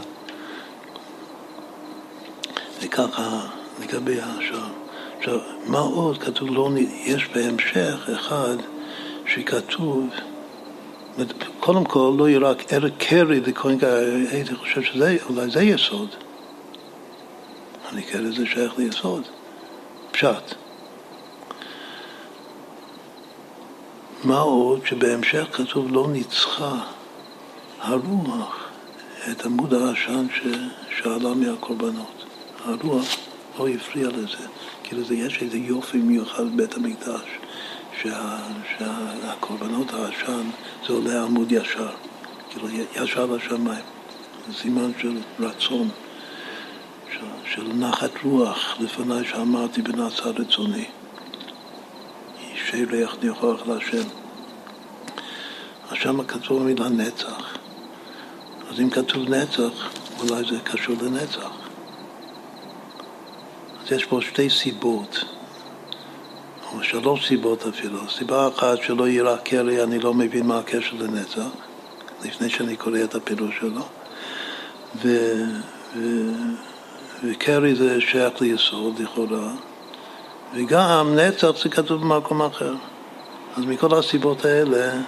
וככה 2.82 3.48
לגבי 3.82 4.22
השאר. 4.22 4.68
עכשיו, 5.18 5.40
מה 5.66 5.80
עוד 5.80 6.18
כתוב 6.18 6.50
לא, 6.50 6.70
יש 7.06 7.28
בהמשך 7.28 8.10
אחד 8.16 8.56
שכתוב, 9.26 10.10
קודם 11.60 11.86
כל 11.86 12.16
לא 12.18 12.30
יהיה 12.30 12.40
רק 12.40 12.74
ערך 12.74 12.92
קרי 12.98 13.40
לכהן 13.40 13.78
גדול, 13.78 14.26
הייתי 14.32 14.56
חושב 14.56 14.82
שאולי 14.82 15.50
זה 15.50 15.64
יסוד. 15.64 16.10
אני 17.92 18.02
קרא 18.04 18.32
זה 18.38 18.46
שייך 18.46 18.78
ליסוד. 18.78 19.24
פשט. 20.18 20.56
מה 24.24 24.40
עוד 24.40 24.86
שבהמשך 24.86 25.48
כתוב 25.54 25.92
לא 25.92 26.08
ניצחה 26.08 26.76
הרוח 27.80 28.70
את 29.32 29.46
עמוד 29.46 29.74
העשן 29.74 30.28
ששאלה 30.34 31.34
מהקורבנות. 31.34 32.26
הרוח 32.66 33.18
לא 33.60 33.68
הפריע 33.68 34.08
לזה. 34.08 34.48
כאילו 34.84 35.04
זה 35.04 35.16
יש 35.16 35.42
איזה 35.42 35.58
יופי 35.58 35.98
מיוחד 35.98 36.44
בבית 36.44 36.76
המקדש, 36.76 37.30
שה, 38.02 38.38
שהקורבנות 38.78 39.94
העשן 39.94 40.50
זה 40.88 40.94
עולה 40.94 41.24
עמוד 41.24 41.52
ישר, 41.52 41.90
כאילו 42.50 42.68
ישר 42.96 43.26
לשמיים. 43.26 43.86
סימן 44.54 44.92
של 45.02 45.18
רצון. 45.40 45.90
של 47.46 47.68
נחת 47.74 48.12
רוח 48.24 48.78
לפניי 48.80 49.26
שאמרתי 49.26 49.82
בנעשה 49.82 50.24
רצוני. 50.24 50.86
שילך 52.70 53.16
ניחוח 53.24 53.68
להשם. 53.68 54.08
אז 55.90 55.98
שם 55.98 56.24
כתוב 56.24 56.62
המילה 56.62 56.90
נצח. 56.90 57.58
אז 58.70 58.80
אם 58.80 58.90
כתוב 58.90 59.30
נצח, 59.30 59.90
אולי 60.20 60.44
זה 60.50 60.60
קשור 60.64 60.96
לנצח. 61.02 61.52
אז 63.82 63.92
יש 63.92 64.06
פה 64.06 64.22
שתי 64.22 64.50
סיבות, 64.50 65.26
או 66.74 66.84
שלוש 66.84 67.28
סיבות 67.28 67.66
אפילו. 67.68 68.10
סיבה 68.10 68.48
אחת 68.48 68.78
שלא 68.84 69.08
יירא 69.08 69.38
קרי, 69.38 69.84
אני 69.84 70.00
לא 70.00 70.14
מבין 70.14 70.48
מה 70.48 70.60
הקשר 70.60 70.96
לנצח, 71.00 71.48
לפני 72.26 72.50
שאני 72.50 72.76
קורא 72.76 73.00
את 73.04 73.16
הפירוש 73.16 73.58
שלו. 73.60 73.82
ו... 74.96 75.34
ו... 75.96 76.32
וקרי 77.24 77.76
זה 77.76 78.02
שייך 78.02 78.42
ליסוד 78.42 79.00
לכאורה, 79.00 79.52
וגם 80.56 81.16
נצח 81.16 81.64
זה 81.64 81.70
כתוב 81.70 82.02
במקום 82.02 82.42
אחר. 82.42 82.76
אז 83.58 83.66
מכל 83.66 84.00
הסיבות 84.00 84.46
האלה 84.46 85.02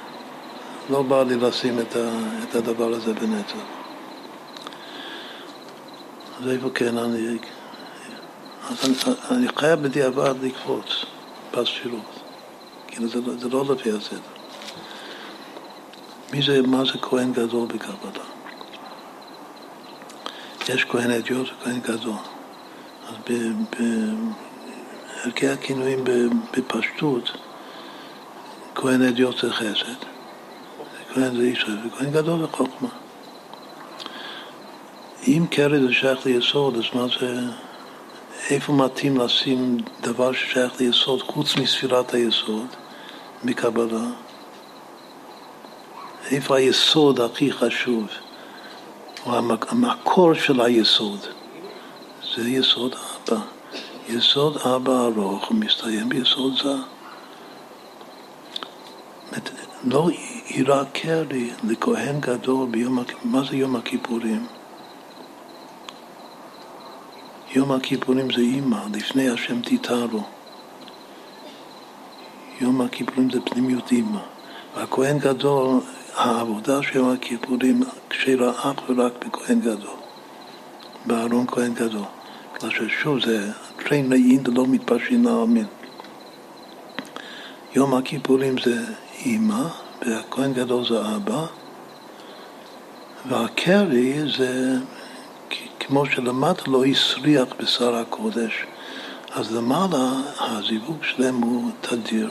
לא 0.90 1.02
בא 1.02 1.24
לי 1.24 1.36
לשים 1.36 1.80
את, 1.80 1.96
ה, 1.96 2.10
את 2.44 2.56
הדבר 2.56 2.88
הזה 2.88 3.14
בנצח. 3.14 3.56
אז 6.42 6.48
איפה 6.48 6.70
כן 6.70 6.98
אני... 6.98 7.38
אז 8.70 8.86
אני, 8.86 9.14
אני 9.32 9.48
חייב 9.56 9.82
בדיעבד 9.82 10.34
לקפוץ 10.42 11.06
בספירות. 11.52 12.20
כאילו 12.88 13.08
זה, 13.08 13.20
לא, 13.26 13.34
זה 13.38 13.50
לא 13.50 13.66
לפי 13.74 13.92
הסדר. 13.92 14.20
מי 16.34 16.42
זה, 16.42 16.62
מה 16.62 16.86
זה 16.86 17.00
כהן 17.02 17.34
גדול 17.34 17.68
בקבלה? 17.68 18.29
יש 20.74 20.86
כהן 20.86 21.12
אדיוט 21.12 21.48
וכהן 21.48 21.80
גדול. 21.80 22.14
אז 23.08 23.16
בערכי 25.26 25.48
הכינויים 25.48 26.04
בפשטות, 26.58 27.32
כהן 28.76 29.02
אדיוט 29.02 29.38
זה 29.38 29.54
חסד, 29.54 30.00
כהן 31.14 31.36
זה 31.36 31.48
ישראל 31.48 31.78
וכהן 31.88 32.12
גדול 32.12 32.40
זה 32.40 32.48
חוכמה. 32.48 32.90
אם 35.28 35.46
קרי 35.52 35.80
זה 35.80 35.94
שייך 35.94 36.26
ליסוד, 36.26 36.76
אז 36.76 36.84
מה 36.94 37.06
זה... 37.20 37.42
איפה 38.50 38.74
מתאים 38.74 39.18
לשים 39.18 39.78
דבר 40.02 40.32
ששייך 40.32 40.82
ליסוד 40.82 41.22
חוץ 41.22 41.56
מספירת 41.56 42.14
היסוד, 42.14 42.68
מקבלה? 43.44 44.06
איפה 46.32 46.58
היסוד 46.58 47.20
הכי 47.20 47.52
חשוב? 47.52 48.08
הוא 49.24 49.36
המקור 49.70 50.34
של 50.34 50.62
היסוד. 50.62 51.20
זה 52.36 52.50
יסוד 52.50 52.96
אבא. 52.96 53.40
יסוד 54.10 54.58
אבא 54.58 55.06
ארוך 55.06 55.52
מסתיים 55.52 56.10
ביסוד 56.10 56.54
זה. 56.64 56.76
לא 59.84 60.10
יירקר 60.50 61.24
לי 61.30 61.52
לכהן 61.64 62.20
גדול 62.20 62.68
ביום. 62.72 63.04
מה 63.24 63.42
זה 63.50 63.56
יום 63.56 63.76
הכיפורים? 63.76 64.46
יום 67.56 67.72
הכיפורים 67.72 68.32
זה 68.32 68.42
אימא, 68.42 68.78
לפני 68.94 69.30
השם 69.30 69.62
תיתרו. 69.62 70.24
יום 72.62 72.82
הכיפורים 72.82 73.30
זה 73.30 73.40
פנימיות 73.42 73.92
אימא. 73.92 74.20
והכהן 74.76 75.20
גדול, 75.20 75.80
העבודה 76.20 76.84
של 76.84 77.02
הכיפורים 77.14 77.84
כשרה 78.10 78.52
אך 78.52 78.90
ורק 78.90 79.26
בכהן 79.26 79.60
גדול, 79.60 79.98
בארון 81.06 81.48
כהן 81.48 81.74
גדול. 81.74 82.06
בגלל 82.56 82.72
ששוב 82.72 83.20
זה 83.26 83.52
טרין 83.78 84.10
נעין 84.10 84.44
לא 84.48 84.68
מתפשרים 84.68 85.26
לעלמין. 85.26 85.66
יום 87.76 87.94
הכיפורים 87.94 88.56
זה 88.58 88.84
אימא, 89.26 89.64
והכהן 90.02 90.54
גדול 90.54 90.86
זה 90.88 91.16
אבא, 91.16 91.46
והקרי 93.30 94.14
זה 94.38 94.78
כמו 95.80 96.06
שלמטה 96.06 96.72
לא 96.72 96.86
הסריח 96.86 97.48
בשר 97.60 97.96
הקודש, 97.96 98.66
אז 99.32 99.56
למעלה 99.56 100.12
הזיווג 100.40 101.04
שלהם 101.04 101.36
הוא 101.36 101.72
תדיר. 101.82 102.30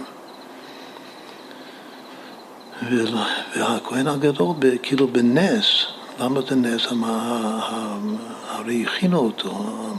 והכהן 2.83 4.07
הגדול 4.07 4.57
כאילו 4.83 5.09
בנס, 5.09 5.65
למה 6.21 6.41
זה 6.49 6.55
נס? 6.55 6.87
הרי 8.49 8.85
הכינו 8.87 9.19
אותו, 9.19 9.51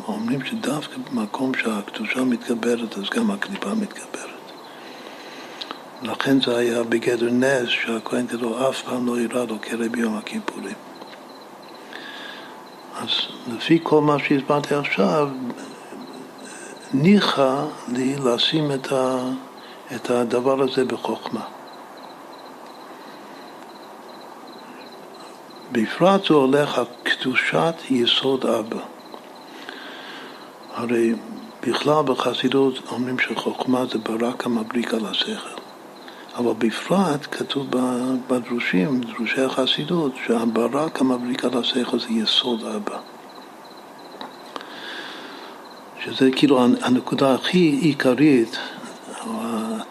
אומרים 0.08 0.46
שדווקא 0.46 0.96
במקום 1.12 1.52
שהקדושה 1.54 2.24
מתגברת 2.24 2.98
אז 2.98 3.04
גם 3.16 3.32
הקליפה 3.32 3.74
מתגברת. 3.74 4.30
לכן 6.02 6.42
זה 6.42 6.58
היה 6.58 6.84
בגדר 6.84 7.30
נס 7.32 7.70
שהכהן 7.70 8.26
גדול 8.26 8.54
אף 8.70 8.82
פעם 8.82 9.08
לא 9.08 9.20
ירד 9.20 9.50
לו 9.50 9.62
כלא 9.62 9.88
ביום 9.88 10.18
הכיפורים. 10.18 10.76
אז 13.02 13.10
לפי 13.56 13.80
כל 13.84 14.02
מה 14.02 14.20
שהסברתי 14.20 14.76
עכשיו, 14.76 15.30
ניחא 16.94 17.66
לי 17.88 18.16
לשים 18.26 18.72
את 19.96 20.10
הדבר 20.10 20.62
הזה 20.62 20.86
בחוכמה. 20.86 21.59
בפרט 25.72 26.28
זה 26.28 26.34
הולך 26.34 26.78
על 26.78 26.86
קדושת 27.04 27.74
יסוד 27.90 28.46
אבא. 28.46 28.80
הרי 30.74 31.14
בכלל 31.68 32.04
בחסידות 32.06 32.80
אומרים 32.92 33.20
שחוכמה 33.20 33.86
זה 33.86 33.98
ברק 33.98 34.46
המבריק 34.46 34.94
על 34.94 35.06
השכל. 35.06 35.60
אבל 36.38 36.54
בפרט 36.58 37.28
כתוב 37.32 37.68
בדרושים, 38.28 39.02
דרושי 39.02 39.42
החסידות, 39.42 40.12
שהברק 40.26 41.02
המבריק 41.02 41.46
על 41.46 41.58
השכל 41.58 42.00
זה 42.00 42.08
יסוד 42.10 42.64
אבא. 42.64 42.98
שזה 46.04 46.30
כאילו 46.32 46.64
הנקודה 46.82 47.34
הכי 47.34 47.80
עיקרית, 47.82 48.58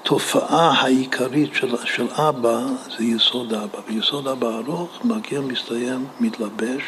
התופעה 0.09 0.71
העיקרית 0.81 1.55
של, 1.55 1.77
של 1.85 2.07
אבא 2.11 2.61
זה 2.99 3.05
יסוד 3.05 3.55
אבא. 3.55 3.79
ויסוד 3.89 4.29
אבא 4.29 4.59
ארוך 4.59 5.05
מגיע, 5.05 5.41
מסתיים, 5.41 6.07
מתלבש 6.21 6.83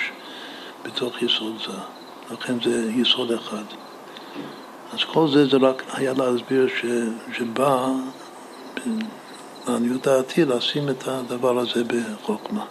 בתוך 0.85 1.23
יסוד 1.23 1.57
זה. 1.67 1.73
לכן 2.35 2.55
זה 2.65 2.91
יסוד 2.97 3.33
אחד. 3.33 3.65
אז 4.93 4.99
כל 5.13 5.29
זה 5.29 5.47
זה 5.47 5.57
רק 5.57 5.83
היה 5.93 6.13
להסביר 6.13 6.69
ש, 6.69 6.85
שבא 7.37 7.89
לעניות 9.69 10.07
דעתי 10.07 10.45
לשים 10.45 10.89
את 10.89 11.09
הדבר 11.09 11.59
הזה 11.59 11.83
בחוכמה. 11.85 12.65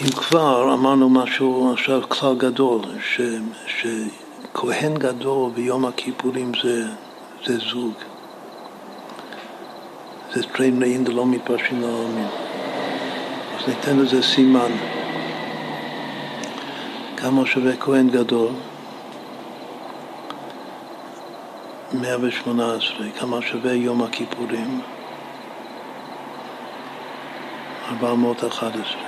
אם 0.00 0.10
כבר 0.10 0.74
אמרנו 0.74 1.10
משהו 1.10 1.72
עכשיו 1.72 2.02
כלל 2.08 2.34
גדול, 2.36 2.80
ש, 3.00 3.20
שכהן 3.66 4.94
גדול 4.94 5.50
ביום 5.54 5.84
הכיפורים 5.84 6.52
זה, 6.62 6.84
זה 7.46 7.58
זוג. 7.58 8.15
זה 10.36 10.42
טריים 10.42 10.78
נעים 10.78 11.04
דלא 11.04 11.26
מתפרשים 11.26 11.80
לעולמים. 11.80 12.28
אז 13.58 13.68
ניתן 13.68 13.96
לזה 13.98 14.22
סימן. 14.22 14.70
כמה 17.16 17.46
שווה 17.46 17.76
כהן 17.76 18.08
גדול? 18.08 18.50
118. 21.92 23.10
כמה 23.18 23.42
שווה 23.42 23.72
יום 23.72 24.02
הכיפורים? 24.02 24.80
411. 27.88 29.00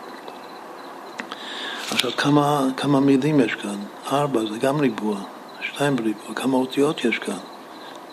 עכשיו, 1.92 2.12
כמה, 2.18 2.68
כמה 2.78 3.00
מילים 3.00 3.40
יש 3.40 3.54
כאן? 3.54 3.78
ארבע, 4.12 4.40
זה 4.52 4.58
גם 4.60 4.80
ריבוע, 4.80 5.18
שתיים 5.62 5.96
בריבוע, 5.96 6.36
כמה 6.36 6.58
אותיות 6.58 7.06
יש 7.06 7.20
כאן? 7.20 7.38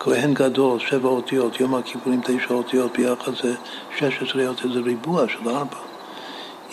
כהן 0.01 0.35
גדול, 0.35 0.79
שבע 0.79 1.09
אותיות, 1.09 1.61
יום 1.61 1.75
הכיפורים 1.75 2.21
תשע 2.25 2.55
אותיות, 2.55 2.99
ביחד 2.99 3.33
זה 3.43 3.55
שש 3.97 4.23
עשרה 4.23 4.47
אותיות, 4.47 4.73
זה 4.73 4.81
ריבוע 4.81 5.29
של 5.29 5.49
ארבע. 5.49 5.79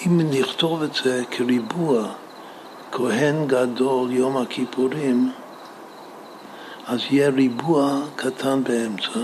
אם 0.06 0.22
נכתוב 0.32 0.84
את 0.84 0.94
זה 1.04 1.24
כריבוע, 1.32 2.08
כהן 2.92 3.48
גדול 3.48 4.12
יום 4.12 4.38
הכיפורים, 4.38 5.32
אז 6.88 7.00
יהיה 7.10 7.30
ריבוע 7.30 8.00
קטן 8.16 8.64
באמצע, 8.64 9.20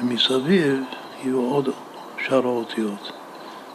ומסביב 0.00 0.80
יהיו 1.22 1.40
עוד 1.40 1.68
שאר 2.24 2.46
האותיות. 2.46 3.12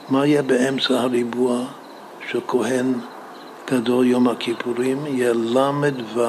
מה 0.10 0.26
יהיה 0.26 0.42
באמצע 0.42 1.02
הריבוע 1.02 1.66
של 2.30 2.40
כהן 2.48 2.94
גדול 3.72 4.08
יום 4.08 4.28
הכיפורים? 4.28 5.06
יהיה 5.06 5.34
ל"ו, 5.34 6.22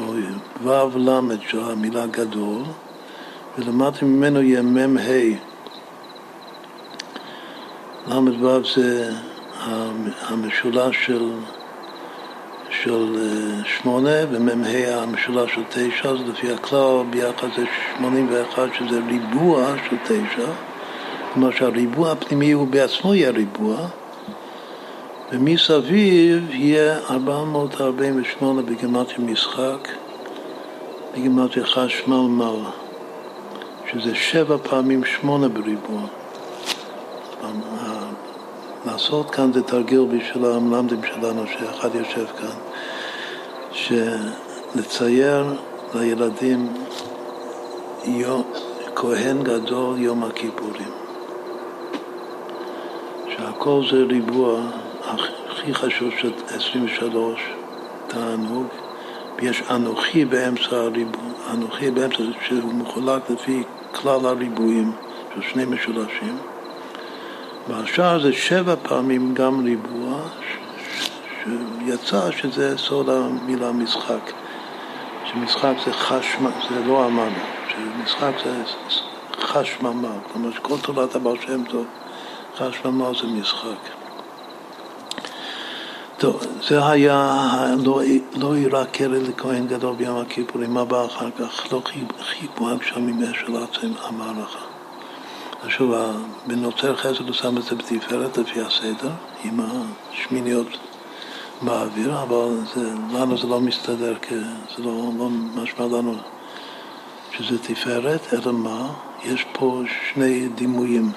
או 0.00 0.14
ו"ו 0.62 0.98
ל' 0.98 1.48
של 1.48 1.60
המילה 1.60 2.06
גדול, 2.06 2.62
ולמטה 3.58 4.04
ממנו 4.04 4.42
יהיה 4.42 4.62
מ"ה. 4.62 5.49
ל"ו 8.08 8.60
זה 8.74 9.10
המשולש 10.28 11.06
של, 11.06 11.30
של 12.70 13.16
אה, 13.18 13.64
שמונה 13.64 14.16
ומ"ה 14.30 15.02
המשולש 15.02 15.54
של 15.54 15.62
תשע, 15.68 16.08
אז 16.08 16.18
לפי 16.28 16.52
הכלל 16.52 17.02
ביחד 17.10 17.48
זה 17.56 17.64
שמונים 17.96 18.28
ואחת 18.30 18.68
שזה 18.78 19.00
ריבוע 19.08 19.74
של 19.90 19.96
תשע, 20.04 20.50
כלומר 21.34 21.50
שהריבוע 21.50 22.12
הפנימי 22.12 22.52
הוא 22.52 22.68
בעצמו 22.68 23.14
יהיה 23.14 23.30
ריבוע 23.30 23.76
ומסביב 25.32 26.50
יהיה 26.50 26.98
448 27.10 28.62
בגימטריה 28.62 29.18
משחק, 29.18 29.88
בגימטריה 31.14 31.66
חשמל 31.66 32.16
מעלה, 32.16 32.70
שזה 33.90 34.14
שבע 34.14 34.56
פעמים 34.62 35.04
שמונה 35.04 35.48
בריבוע. 35.48 36.00
לעשות 38.86 39.30
כאן 39.30 39.52
זה 39.52 39.62
תרגיל 39.62 40.04
בשביל 40.04 40.44
המלמדים 40.44 41.00
שלנו, 41.02 41.46
שאחד 41.46 41.94
יושב 41.94 42.26
כאן, 42.26 42.56
שלצייר 43.72 45.44
לילדים 45.94 46.72
יום, 48.04 48.42
כהן 48.94 49.42
גדול 49.42 49.98
יום 49.98 50.24
הכיפורים. 50.24 51.00
הכל 53.60 53.82
זה 53.90 53.96
ריבוע, 53.96 54.60
הכי 55.04 55.74
חשוב 55.74 56.10
של 56.20 56.32
23 56.48 57.40
תענוג, 58.06 58.66
ויש 59.38 59.62
אנוכי 59.70 60.24
באמצע 60.24 60.76
הריבוע, 60.76 61.22
אנוכי 61.54 61.90
באמצע 61.90 62.22
שהוא 62.46 62.74
מחולק 62.74 63.30
לפי 63.30 63.62
כלל 63.92 64.26
הריבועים 64.26 64.92
של 65.34 65.42
שני 65.42 65.64
משולשים. 65.64 66.38
והשאר 67.70 68.22
זה 68.22 68.32
שבע 68.32 68.74
פעמים 68.82 69.34
גם 69.34 69.64
ריבוע, 69.64 70.20
שיצא 71.44 72.30
שזה 72.30 72.78
סוד 72.78 73.08
המילה 73.08 73.72
משחק. 73.72 74.32
שמשחק 75.32 75.72
זה 75.84 75.92
חשמל, 75.92 76.50
זה 76.70 76.84
לא 76.86 77.06
אמרנו, 77.06 77.38
שמשחק 77.68 78.32
זה 78.44 78.62
חשממה, 79.40 80.08
כלומר 80.32 80.52
שכל 80.52 80.76
תורת 80.82 81.14
הבעל 81.14 81.36
שם 81.40 81.64
טוב, 81.64 81.86
חשממה 82.56 83.10
זה 83.20 83.26
משחק. 83.26 83.90
טוב, 86.18 86.42
זה 86.68 86.86
היה 86.86 87.36
לא, 87.84 88.02
לא 88.36 88.56
יראה 88.56 88.84
קרע 88.84 89.18
לכהן 89.28 89.66
גדול 89.66 89.94
ביום 89.96 90.20
הכיפורים, 90.20 90.74
מה 90.74 90.84
בא 90.84 91.06
אחר 91.06 91.30
כך? 91.38 91.72
לא 91.72 91.82
חיבו 92.20 92.70
הגשמים 92.70 93.22
אש 93.22 93.40
של 93.46 93.56
עצם 93.56 93.92
המערכה. 94.02 94.69
שוב, 95.68 95.94
בנוצר 96.46 96.96
חסד 96.96 97.26
הוא 97.26 97.32
שם 97.32 97.58
את 97.58 97.62
זה 97.62 97.74
בתפארת 97.74 98.38
לפי 98.38 98.60
הסדר, 98.60 99.10
עם 99.44 99.60
השמיניות 99.60 100.66
באוויר, 101.62 102.22
אבל 102.22 102.48
זה, 102.74 102.92
לנו 103.12 103.38
זה 103.38 103.46
לא 103.46 103.60
מסתדר, 103.60 104.14
כי 104.22 104.34
זה 104.76 104.82
לא, 104.82 105.10
לא 105.18 105.28
משמע 105.30 105.86
לנו 105.86 106.14
שזה 107.32 107.58
תפארת, 107.58 108.34
אלא 108.34 108.52
מה? 108.52 108.92
יש 109.24 109.44
פה 109.52 109.82
שני 110.12 110.48
דימויים. 110.48 111.12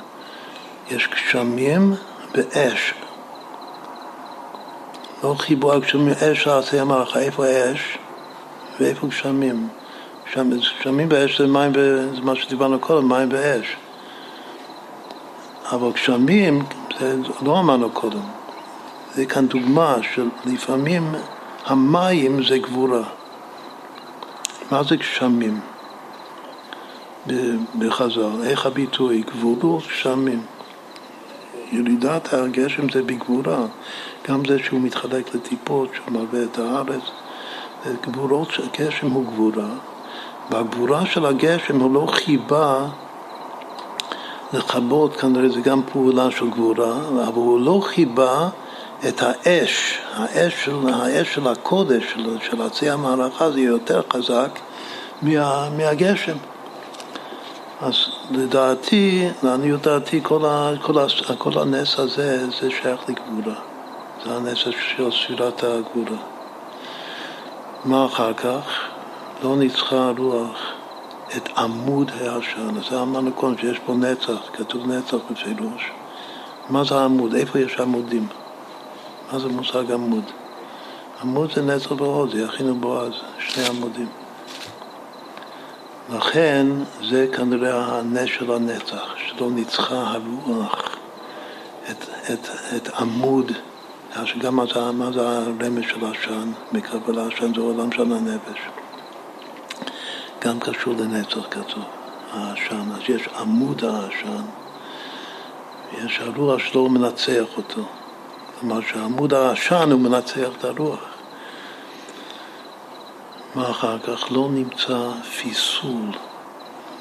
יש 0.91 1.09
גשמים 1.09 1.93
ואש. 2.35 2.93
לא 5.23 5.35
חיבור 5.37 5.73
הגשמים, 5.73 6.09
אש 6.09 6.47
העשי 6.47 6.79
המערכה, 6.79 7.19
איפה 7.19 7.45
אש 7.45 7.97
ואיפה 8.79 9.07
גשמים? 9.07 9.67
גשמים 10.79 11.07
ואש 11.11 11.41
זה 11.41 11.47
מים, 11.47 11.73
זה 12.15 12.21
מה 12.21 12.35
שדיברנו 12.35 12.79
קודם, 12.79 13.09
מים 13.09 13.29
ואש. 13.31 13.75
אבל 15.71 15.91
גשמים, 15.91 16.63
זה 16.99 17.15
לא 17.41 17.59
אמרנו 17.59 17.89
קודם, 17.89 18.19
זה 19.15 19.25
כאן 19.25 19.47
דוגמה 19.47 19.95
של 20.13 20.29
לפעמים 20.45 21.15
המים 21.65 22.43
זה 22.43 22.57
גבורה. 22.57 23.03
מה 24.71 24.83
זה 24.83 24.95
גשמים? 24.95 25.59
בחז"ל, 27.79 28.43
איך 28.43 28.65
הביטוי? 28.65 29.21
גבורות 29.21 29.83
גשמים. 29.87 30.41
ירידת 31.71 32.33
הגשם 32.33 32.89
זה 32.89 33.03
בגבורה, 33.03 33.65
גם 34.29 34.45
זה 34.45 34.59
שהוא 34.59 34.81
מתחלק 34.81 35.35
לטיפות, 35.35 35.89
שהוא 35.93 36.11
מלווה 36.11 36.43
את 36.43 36.59
הארץ. 36.59 37.01
גבורות, 38.01 38.49
גשם 38.79 39.11
הוא 39.11 39.25
גבורה. 39.25 39.69
בגבורה 40.49 41.05
של 41.05 41.25
הגשם 41.25 41.79
הוא 41.79 41.93
לא 41.93 42.07
חיבה 42.11 42.87
לכבות, 44.53 45.15
כנראה 45.15 45.49
זה 45.49 45.61
גם 45.61 45.81
פעולה 45.91 46.31
של 46.31 46.49
גבורה, 46.49 46.95
אבל 47.27 47.35
הוא 47.35 47.59
לא 47.59 47.81
חיבה 47.83 48.49
את 49.07 49.21
האש, 49.21 49.99
האש 50.13 50.65
של, 50.65 50.89
האש 50.93 51.33
של 51.33 51.47
הקודש, 51.47 52.13
של, 52.13 52.37
של 52.41 52.61
עצי 52.61 52.89
המערכה, 52.89 53.51
זה 53.51 53.59
יותר 53.59 54.01
חזק 54.13 54.59
מה, 55.21 55.69
מהגשם. 55.77 56.37
אז 57.81 57.95
לדעתי, 58.31 59.27
לעניות 59.43 59.81
דעתי, 59.81 60.19
כל, 60.23 60.45
ה, 60.45 60.71
כל, 60.81 60.99
ה, 60.99 61.05
כל 61.37 61.59
הנס 61.59 61.99
הזה 61.99 62.47
זה 62.49 62.69
שייך 62.69 63.01
לגבורה. 63.09 63.55
זה 64.25 64.35
הנס 64.35 64.57
של 64.57 65.11
ספירת 65.11 65.63
הגבורה. 65.63 66.17
מה 67.85 68.05
אחר 68.05 68.33
כך? 68.33 68.63
לא 69.43 69.55
ניצחה 69.55 70.07
הרוח 70.07 70.82
את 71.37 71.49
עמוד 71.57 72.11
העשן. 72.19 72.77
אז 72.77 72.93
אמרנו 72.93 73.33
קודם 73.33 73.57
שיש 73.57 73.79
פה 73.85 73.93
נצח, 73.93 74.49
כתוב 74.53 74.87
נצח 74.87 75.17
בפירוש. 75.31 75.91
מה 76.69 76.83
זה 76.83 76.95
העמוד? 76.95 77.35
איפה 77.35 77.59
יש 77.59 77.79
עמודים? 77.79 78.27
מה 79.31 79.39
זה 79.39 79.47
מושג 79.47 79.91
עמוד? 79.91 80.23
עמוד 81.21 81.51
זה 81.53 81.61
נצח 81.61 81.91
יכינו 82.33 82.75
בועז, 82.75 83.13
שני 83.39 83.65
עמודים. 83.65 84.07
לכן 86.09 86.67
זה 87.09 87.27
כנראה 87.33 87.97
הנס 87.97 88.29
של 88.37 88.51
הנצח, 88.51 89.15
שלא 89.17 89.51
ניצחה 89.51 89.95
הרוח 89.95 90.81
את, 91.91 92.05
את, 92.31 92.49
את 92.75 92.89
עמוד, 92.99 93.51
שגם 94.25 94.55
מה 94.55 94.65
זה, 94.65 94.79
הרמז 94.79 95.83
של 95.89 96.05
עשן, 96.05 96.51
מקבל 96.71 97.19
העשן 97.19 97.53
זה 97.53 97.61
עולם 97.61 97.91
של 97.91 98.01
הנפש. 98.01 98.82
גם 100.45 100.59
קשור 100.59 100.93
לנצח 100.93 101.47
כתוב, 101.51 101.83
העשן. 102.31 102.91
אז 102.95 103.01
יש 103.09 103.27
עמוד 103.39 103.83
העשן, 103.83 104.43
יש 105.97 106.19
הרוח 106.19 106.59
שלו 106.59 106.89
מנצח 106.89 107.57
אותו. 107.57 107.81
כלומר 108.59 108.81
שעמוד 108.81 109.33
העשן 109.33 109.91
הוא 109.91 110.01
מנצח 110.01 110.49
את 110.57 110.63
הרוח. 110.63 110.99
מה 113.55 113.69
אחר 113.71 113.99
כך? 113.99 114.31
לא 114.31 114.49
נמצא 114.51 115.09
פיסול 115.37 116.11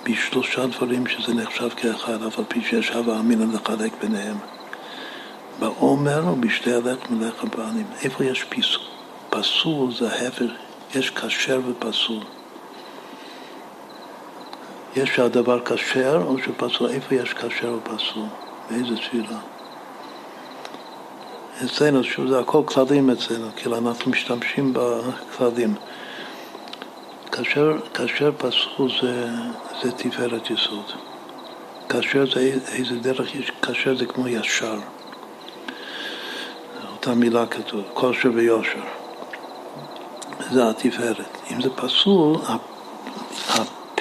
בשלושה 0.05 0.67
דברים 0.67 1.07
שזה 1.07 1.35
נחשב 1.35 1.69
כאחד, 1.77 2.23
אף 2.23 2.39
על 2.39 2.45
פי 2.49 2.63
שיש 2.65 2.91
הווה 2.91 3.21
אמינא 3.21 3.45
לחלק 3.55 3.93
ביניהם. 4.03 4.37
בעומר 5.59 6.23
ובשתי 6.33 6.75
הלך 6.75 7.11
מלך 7.11 7.45
הבעלים. 7.45 7.87
איפה 8.03 8.25
יש 8.25 8.45
פיסול? 8.45 8.83
פסול 9.31 9.95
זה 9.95 10.13
ההפך, 10.13 10.51
יש 10.95 11.11
כשר 11.11 11.61
ופסול. 11.67 12.23
יש 14.97 15.11
שהדבר 15.17 15.65
כשר 15.65 16.23
או 16.27 16.39
שפסול, 16.39 16.91
איפה 16.91 17.15
יש 17.15 17.35
כשר 17.35 17.77
ופסול? 17.85 18.25
באיזה 18.71 18.97
תפילה? 18.97 19.39
אצלנו, 21.65 22.05
שוב, 22.05 22.27
זה 22.27 22.39
הכל 22.39 22.63
כללים 22.65 23.11
אצלנו, 23.11 23.47
כאילו 23.57 23.79
אנחנו 23.79 24.11
משתמשים 24.11 24.73
בכללים. 24.73 25.75
כאשר, 27.33 27.77
כאשר 27.95 28.31
פסחו 28.39 28.89
זה, 29.03 29.27
זה 29.83 29.93
תפארת 29.93 30.51
יסוד. 30.51 30.93
כאשר 31.89 32.25
זה 32.35 32.59
איזה 32.73 32.95
דרך, 32.95 33.29
כאשר 33.63 33.97
זה 33.97 34.07
כמו 34.07 34.29
ישר. 34.29 34.79
אותה 36.93 37.15
מילה 37.15 37.47
כתוב, 37.47 37.85
כושר 37.95 38.31
ויושר. 38.35 38.81
זה 40.51 40.71
התפארת. 40.71 41.39
אם 41.51 41.63
זה 41.63 41.71
פסול, 41.71 42.37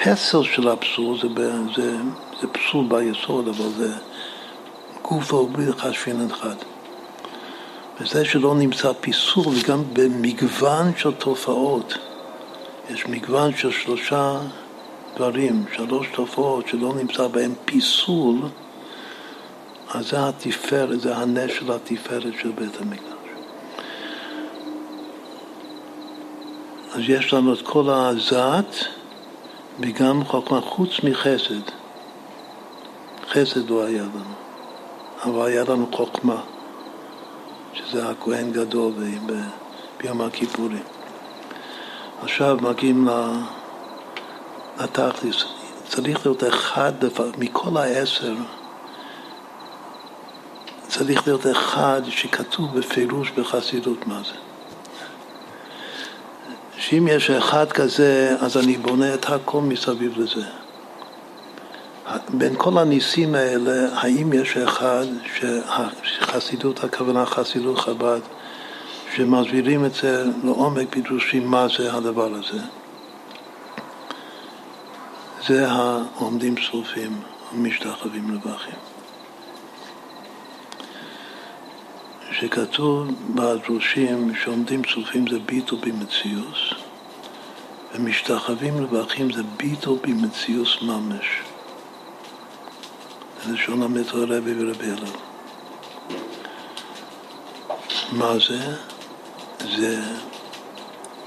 הפסל 0.06 0.42
של 0.42 0.68
הפסול 0.68 1.18
זה, 1.20 1.28
זה, 1.76 1.96
זה 2.40 2.48
פסול 2.48 2.86
ביסוד, 2.88 3.48
אבל 3.48 3.68
זה 3.76 3.92
גופו 5.02 5.46
בלי 5.46 5.72
חשבין 5.72 6.28
אחד. 6.30 6.54
וזה 8.00 8.24
שלא 8.24 8.54
נמצא 8.54 8.92
פיסול, 9.00 9.44
וגם 9.46 9.82
במגוון 9.92 10.92
של 10.96 11.12
תופעות. 11.12 11.94
יש 12.90 13.06
מגוון 13.06 13.56
של 13.56 13.70
שלושה 13.70 14.40
דברים, 15.16 15.64
שלוש 15.76 16.06
תופעות 16.14 16.68
שלא 16.68 16.94
נמצא 16.94 17.26
בהן 17.26 17.52
פיסול, 17.64 18.36
אז 19.94 20.08
זה 20.08 20.28
התפארת, 20.28 21.00
זה 21.00 21.16
הנס 21.16 21.50
של 21.58 21.72
התפארת 21.72 22.32
של 22.42 22.50
בית 22.50 22.80
המקדש. 22.80 23.12
אז 26.94 27.00
יש 27.08 27.32
לנו 27.32 27.54
את 27.54 27.62
כל 27.62 27.90
הזעת 27.90 28.84
וגם 29.82 30.24
חוכמה, 30.24 30.60
חוץ 30.60 30.90
מחסד. 31.04 31.62
חסד 33.30 33.70
לא 33.70 33.84
היה 33.84 34.02
לנו, 34.02 34.34
אבל 35.24 35.46
היה 35.46 35.64
לנו 35.68 35.86
חוכמה. 35.92 36.42
שזה 37.74 38.08
הכהן 38.08 38.52
גדול 38.52 38.92
ביום 40.00 40.20
הכיפורים. 40.20 40.82
עכשיו 42.22 42.58
מגיעים 42.60 43.08
לתכלס. 44.80 45.44
צריך 45.88 46.26
להיות 46.26 46.44
אחד 46.44 46.92
מכל 47.38 47.76
העשר, 47.76 48.34
צריך 50.88 51.26
להיות 51.26 51.46
אחד 51.46 52.02
שכתוב 52.08 52.78
בפירוש 52.78 53.30
בחסידות 53.30 54.06
מה 54.06 54.20
זה. 54.24 54.51
שאם 56.82 57.08
יש 57.08 57.30
אחד 57.30 57.72
כזה, 57.72 58.36
אז 58.40 58.56
אני 58.56 58.76
בונה 58.76 59.14
את 59.14 59.26
הכל 59.28 59.60
מסביב 59.60 60.18
לזה. 60.18 60.44
בין 62.28 62.54
כל 62.56 62.78
הניסים 62.78 63.34
האלה, 63.34 63.88
האם 63.94 64.32
יש 64.32 64.56
אחד 64.56 65.04
שחסידות, 66.04 66.84
הכוונה 66.84 67.26
חסידות 67.26 67.78
חב"ד, 67.78 68.20
שמסבירים 69.14 69.84
את 69.84 69.94
זה 69.94 70.24
לעומק 70.44 70.86
פירושים 70.90 71.46
מה 71.46 71.66
זה 71.78 71.94
הדבר 71.94 72.34
הזה? 72.34 72.60
זה 75.46 75.70
העומדים 75.70 76.56
שרופים 76.56 77.20
ומשתחווים 77.54 78.34
לבכים. 78.34 78.91
שכתוב 82.32 83.08
בדרושים 83.34 84.34
שעומדים 84.34 84.82
צופים 84.94 85.26
זה 85.26 85.38
ביטו 85.38 85.76
במציאוס 85.76 86.74
ומשתחווים 87.94 88.84
לבכים 88.84 89.32
זה 89.32 89.42
ביטו 89.56 89.96
במציאוס 89.96 90.82
ממש. 90.82 91.26
זה 93.44 93.52
לשון 93.52 93.82
המטרו 93.82 94.20
רבי 94.28 94.54
ורבי 94.58 94.84
אלו. 94.84 95.12
מה 98.12 98.32
זה? 98.48 98.76
זה 99.78 100.00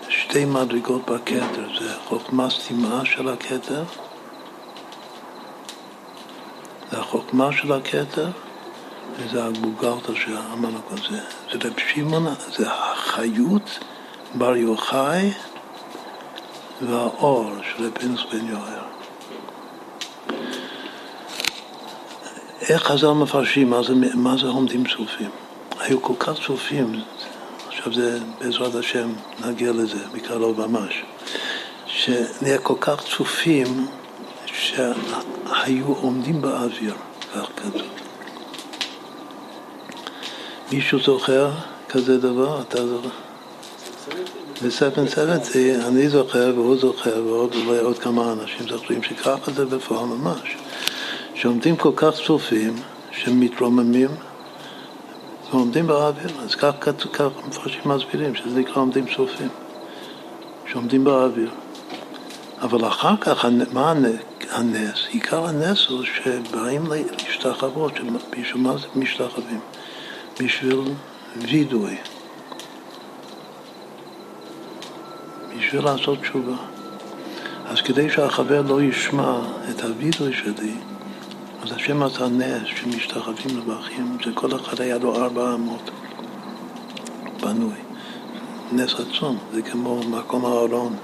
שתי 0.09 0.45
מדרגות 0.45 1.01
בכתר, 1.09 1.79
זה 1.79 1.93
חוכמה 2.05 2.49
סתימה 2.49 3.05
של 3.05 3.29
הכתר, 3.29 3.83
זה 6.91 6.99
החוכמה 6.99 7.51
של 7.51 7.71
הכתר, 7.71 8.27
וזה 9.19 9.45
הגבוגלתא 9.45 10.13
שאמרנו 10.15 10.79
כל 10.89 10.95
זה. 10.95 11.19
זה 11.51 11.67
רב 11.67 11.73
שמעון, 11.93 12.27
זה 12.57 12.71
החיות 12.71 13.79
בר 14.35 14.55
יוחאי 14.55 15.31
והאור 16.81 17.51
של 17.61 17.91
פינוס 17.93 18.21
בן 18.31 18.47
יואר. 18.47 18.83
איך 22.69 22.83
חז"ל 22.83 23.11
מפרשים 23.11 23.69
מה 23.69 23.83
זה, 23.83 23.93
מה 24.13 24.37
זה 24.37 24.47
עומדים 24.47 24.83
צופים? 24.87 25.29
היו 25.79 26.01
כל 26.01 26.13
כך 26.19 26.33
צופים, 26.45 27.01
עכשיו 27.67 27.93
זה 27.93 28.19
בעזרת 28.39 28.75
השם 28.75 29.09
נגיע 29.45 29.71
לזה 29.71 30.07
בקרוב 30.13 30.67
ממש, 30.67 31.03
שנהיה 31.85 32.57
כל 32.57 32.75
כך 32.79 33.03
צופים 33.17 33.87
שהיו 34.45 35.85
עומדים 35.85 36.41
באוויר, 36.41 36.95
כך 37.33 37.45
כתוב. 37.55 38.04
מישהו 40.71 40.99
זוכר 40.99 41.51
כזה 41.89 42.17
דבר? 42.17 42.61
אתה 42.61 42.87
זוכר? 42.87 43.09
בספן 44.63 45.07
סבנטי 45.07 45.75
אני 45.75 46.09
זוכר 46.09 46.51
והוא 46.55 46.77
זוכר 46.77 47.23
ועוד 47.25 47.55
אולי 47.55 47.79
עוד 47.79 47.99
כמה 47.99 48.31
אנשים 48.31 48.67
זוכרים 48.67 49.03
שככה 49.03 49.51
זה 49.51 49.65
בפועל 49.65 50.05
ממש. 50.05 50.55
שעומדים 51.35 51.75
כל 51.75 51.91
כך 51.95 52.13
צופים 52.25 52.75
שמתרוממים 53.11 54.09
ועומדים 55.51 55.87
באוויר, 55.87 56.29
אז 56.43 56.55
כך, 56.55 56.73
מפרשים 57.47 57.81
מסבירים 57.85 58.35
שזה 58.35 58.59
נקרא 58.59 58.75
עומדים 58.75 59.05
צופים, 59.15 59.49
שעומדים 60.71 61.03
באוויר. 61.03 61.49
אבל 62.61 62.87
אחר 62.87 63.17
כך, 63.21 63.45
מה 63.73 63.91
הנס? 64.51 65.07
עיקר 65.09 65.45
הנס 65.45 65.87
הוא 65.89 66.03
שבאים 66.03 66.85
להשתחוות, 66.87 67.93
בשביל 68.31 68.61
מה 68.61 68.77
זה 68.77 68.87
משתחווים? 68.95 69.59
בשביל 70.39 70.81
וידוי, 71.35 71.97
בשביל 75.57 75.83
לעשות 75.83 76.19
תשובה. 76.19 76.55
אז 77.65 77.81
כדי 77.81 78.09
שהחבר 78.09 78.61
לא 78.61 78.81
ישמע 78.81 79.39
את 79.69 79.81
הווידוי 79.81 80.33
שלי, 80.33 80.73
אז 81.61 81.71
השם 81.71 82.03
עשה 82.03 82.27
נס 82.27 82.61
שמשתחווים 82.65 83.57
לבכים, 83.57 84.17
כל 84.33 84.55
אחד 84.55 84.81
היה 84.81 84.97
לו 84.97 85.15
ארבע 85.15 85.53
אמות 85.53 85.91
בנוי. 87.41 87.77
נס 88.71 88.93
עצום, 88.93 89.37
זה 89.53 89.61
כמו 89.61 90.03
מקום 90.03 90.45
הארון, 90.45 90.95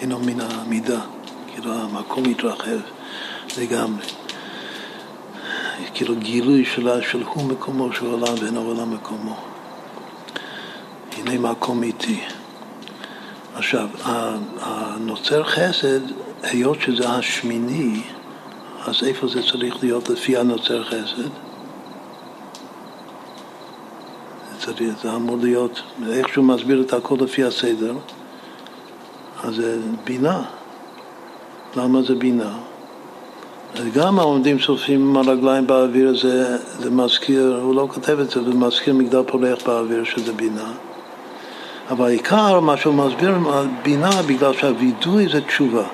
אינו 0.00 0.18
מן 0.18 0.40
המידה, 0.40 1.00
כאילו 1.46 1.72
המקום 1.72 2.28
מתרחב 2.28 2.78
לגמרי. 3.58 4.25
כאילו 5.96 6.16
גילוי 6.16 6.64
שלה 6.64 7.02
של 7.02 7.22
הוא 7.22 7.44
מקומו 7.44 7.92
של 7.92 8.06
עולם 8.06 8.34
ואין 8.40 8.56
העולם 8.56 8.94
מקומו. 8.94 9.36
הנה 11.16 11.50
מקום 11.50 11.82
איתי. 11.82 12.20
עכשיו, 13.54 13.88
הנוצר 14.60 15.44
חסד, 15.44 16.00
היות 16.42 16.80
שזה 16.80 17.08
השמיני, 17.08 18.02
אז 18.86 19.02
איפה 19.06 19.26
זה 19.26 19.42
צריך 19.42 19.76
להיות 19.82 20.08
לפי 20.08 20.36
הנוצר 20.36 20.84
חסד? 20.84 21.28
צריך, 24.58 25.02
זה 25.02 25.14
אמור 25.14 25.36
להיות, 25.36 25.82
איך 26.08 26.28
שהוא 26.28 26.44
מסביר 26.44 26.80
את 26.80 26.92
הכל 26.92 27.16
לפי 27.20 27.44
הסדר, 27.44 27.94
אז 29.44 29.54
זה 29.54 29.78
בינה. 30.04 30.42
למה 31.76 32.02
זה 32.02 32.14
בינה? 32.14 32.58
גם 33.94 34.18
העומדים 34.18 34.58
צופים 34.58 35.00
עם 35.00 35.16
הרגליים 35.16 35.66
באוויר 35.66 36.18
זה, 36.22 36.56
זה 36.78 36.90
מזכיר, 36.90 37.58
הוא 37.62 37.74
לא 37.74 37.88
כותב 37.94 38.20
את 38.20 38.30
זה, 38.30 38.42
זה 38.42 38.54
מזכיר 38.54 38.94
מגדל 38.94 39.22
פורח 39.22 39.58
באוויר 39.66 40.04
שזה 40.04 40.32
בינה. 40.32 40.72
אבל 41.90 42.06
העיקר, 42.06 42.60
מה 42.60 42.76
שהוא 42.76 42.94
מסביר, 42.94 43.34
בינה 43.82 44.22
בגלל 44.26 44.52
שהווידוי 44.52 45.28
זה 45.32 45.40
תשובה. 45.40 45.86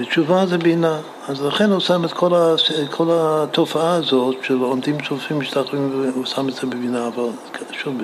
ותשובה 0.00 0.46
זה 0.46 0.58
בינה. 0.58 0.98
אז 1.28 1.42
לכן 1.42 1.70
הוא 1.70 1.80
שם 1.80 2.04
את 2.04 2.12
כל, 2.12 2.34
ה, 2.34 2.54
כל 2.90 3.06
התופעה 3.10 3.94
הזאת 3.94 4.36
של 4.42 4.58
עומדים 4.58 4.96
צופים 5.08 5.38
משתחררים, 5.38 6.12
הוא 6.14 6.24
שם 6.24 6.48
את 6.48 6.54
זה 6.54 6.66
בבינה, 6.66 7.06
אבל 7.06 7.28
שוב, 7.72 7.94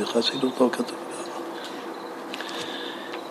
בחסידות 0.00 0.60
לא 0.60 0.68
כתוב. 0.72 1.05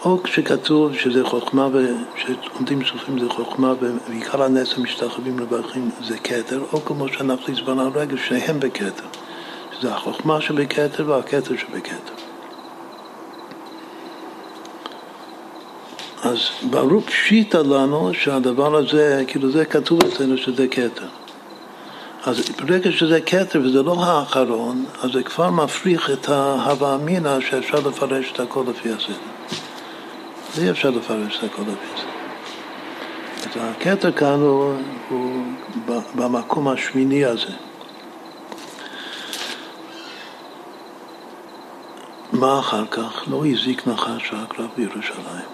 או 0.06 0.24
כשכתוב 0.24 0.96
שזה 0.96 1.24
חוכמה, 1.26 1.68
שעומדים 2.16 2.84
צופים 2.84 3.20
זה 3.20 3.30
חוכמה 3.30 3.74
ועיקר 4.08 4.44
הנס 4.44 4.78
המשתחווים 4.78 5.40
לברכים 5.40 5.90
זה 6.04 6.18
כתר, 6.18 6.64
או 6.74 6.86
כמו 6.86 7.08
שאנחנו 7.08 7.54
הסברנו 7.54 7.82
הרגע, 7.82 8.18
שניהם 8.18 8.60
בכתר. 8.60 9.04
שזה 9.80 9.94
החוכמה 9.94 10.42
שבכתר 10.42 11.10
והכתר 11.10 11.56
שבכתר. 11.58 12.14
אז 16.24 16.38
ברור 16.70 17.02
פשיטה 17.02 17.62
לנו 17.62 18.12
שהדבר 18.14 18.76
הזה, 18.76 19.24
כאילו 19.28 19.52
זה 19.52 19.66
כתוב 19.66 20.04
אצלנו 20.04 20.38
שזה 20.38 20.68
כתר. 20.68 21.08
אז 22.26 22.50
ברגע 22.50 22.92
שזה 22.92 23.22
כתר 23.22 23.62
וזה 23.64 23.84
לא 23.84 24.04
האחרון, 24.04 24.86
אז 25.02 25.12
זה 25.12 25.24
כבר 25.24 25.50
מפריך 25.50 26.10
את 26.10 26.30
ההווה 26.30 26.96
אמינא 26.96 27.42
שאפשר 27.42 27.78
לפרש 27.88 28.32
את 28.32 28.40
הכל 28.40 28.64
לפי 28.70 28.90
הסדר. 28.90 29.35
אי 30.62 30.70
אפשר 30.70 30.90
לפרש 30.90 31.40
את. 31.44 31.60
אז 33.46 33.62
הכתר 33.62 34.12
כאן 34.12 34.40
הוא, 34.40 34.74
הוא 35.10 35.44
במקום 36.16 36.68
השמיני 36.68 37.26
הזה. 37.26 37.54
מה 42.32 42.60
אחר 42.60 42.86
כך? 42.92 43.24
לא 43.28 43.46
הזיק 43.46 43.88
נחש 43.88 44.34
העקרב 44.34 44.70
בירושלים. 44.76 45.48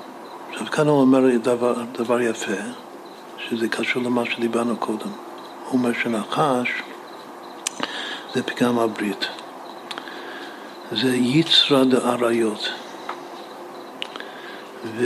עכשיו 0.52 0.68
כאן 0.68 0.88
הוא 0.88 1.02
אומר 1.02 1.38
דבר, 1.38 1.76
דבר 1.92 2.22
יפה, 2.22 2.62
שזה 3.38 3.68
קשור 3.68 4.04
למה 4.04 4.26
שדיברנו 4.26 4.78
קודם. 4.78 5.10
הוא 5.70 5.80
אומר 5.80 5.92
שנחש 6.04 6.70
זה 8.36 8.44
פגם 8.44 8.80
הברית. 8.80 9.26
זה 10.92 11.16
יצרא 11.16 11.84
דאריות. 11.84 12.81
ו... 14.86 15.06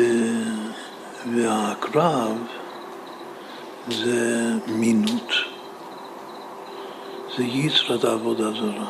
והקרב 1.34 2.38
זה 3.90 4.52
מינות, 4.68 5.32
זה 7.38 7.44
יצרת 7.44 8.04
העבודה 8.04 8.52
זרה. 8.52 8.88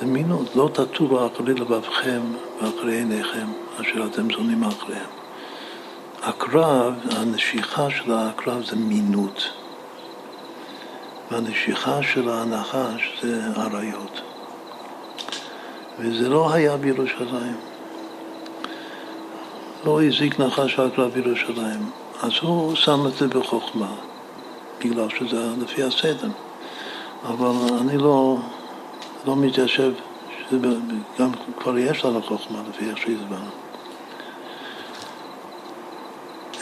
זה 0.00 0.06
מינות, 0.06 0.56
לא 0.56 0.70
תטורו 0.72 1.26
אחרי 1.26 1.54
לבבכם 1.54 2.20
ואחרי 2.62 2.94
עיניכם, 2.94 3.46
אשר 3.80 4.06
אתם 4.06 4.30
זונים 4.30 4.64
אחריהם. 4.64 5.10
הקרב, 6.22 6.94
הנשיכה 7.10 7.90
של 7.90 8.12
הקרב 8.12 8.64
זה 8.64 8.76
מינות, 8.76 9.50
והנשיכה 11.30 12.02
של 12.02 12.28
הנחש 12.28 13.22
זה 13.22 13.40
אריות. 13.56 14.20
וזה 15.98 16.28
לא 16.28 16.52
היה 16.52 16.76
בירושלים. 16.76 17.73
לא 19.84 20.02
הזיק 20.02 20.40
נחש 20.40 20.78
רק 20.78 20.98
רב 20.98 21.16
ירושלים. 21.16 21.90
אז 22.22 22.32
הוא 22.42 22.74
שם 22.74 23.06
את 23.06 23.14
זה 23.14 23.28
בחוכמה, 23.28 23.92
בגלל 24.84 25.08
שזה 25.18 25.50
לפי 25.62 25.82
הסדר. 25.82 26.28
אבל 27.24 27.76
אני 27.80 27.98
לא, 27.98 28.36
לא 29.26 29.36
מתיישב, 29.36 29.92
גם 31.18 31.30
כבר 31.58 31.78
יש 31.78 32.04
לנו 32.04 32.22
חוכמה 32.22 32.58
לפי 32.68 32.90
איך 32.90 32.98
שהסברנו. 32.98 33.50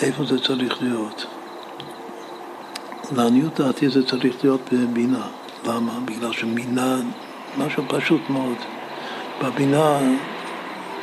איפה 0.02 0.24
זה 0.24 0.38
צריך 0.38 0.82
להיות? 0.82 1.26
לעניות 3.16 3.60
דעתי 3.60 3.88
זה 3.88 4.06
צריך 4.06 4.44
להיות 4.44 4.60
בבינה. 4.72 5.26
למה? 5.64 5.92
בגלל 6.04 6.32
שבינה, 6.32 6.96
משהו 7.58 7.82
פשוט 7.88 8.20
מאוד. 8.28 8.56
בבינה 9.42 9.98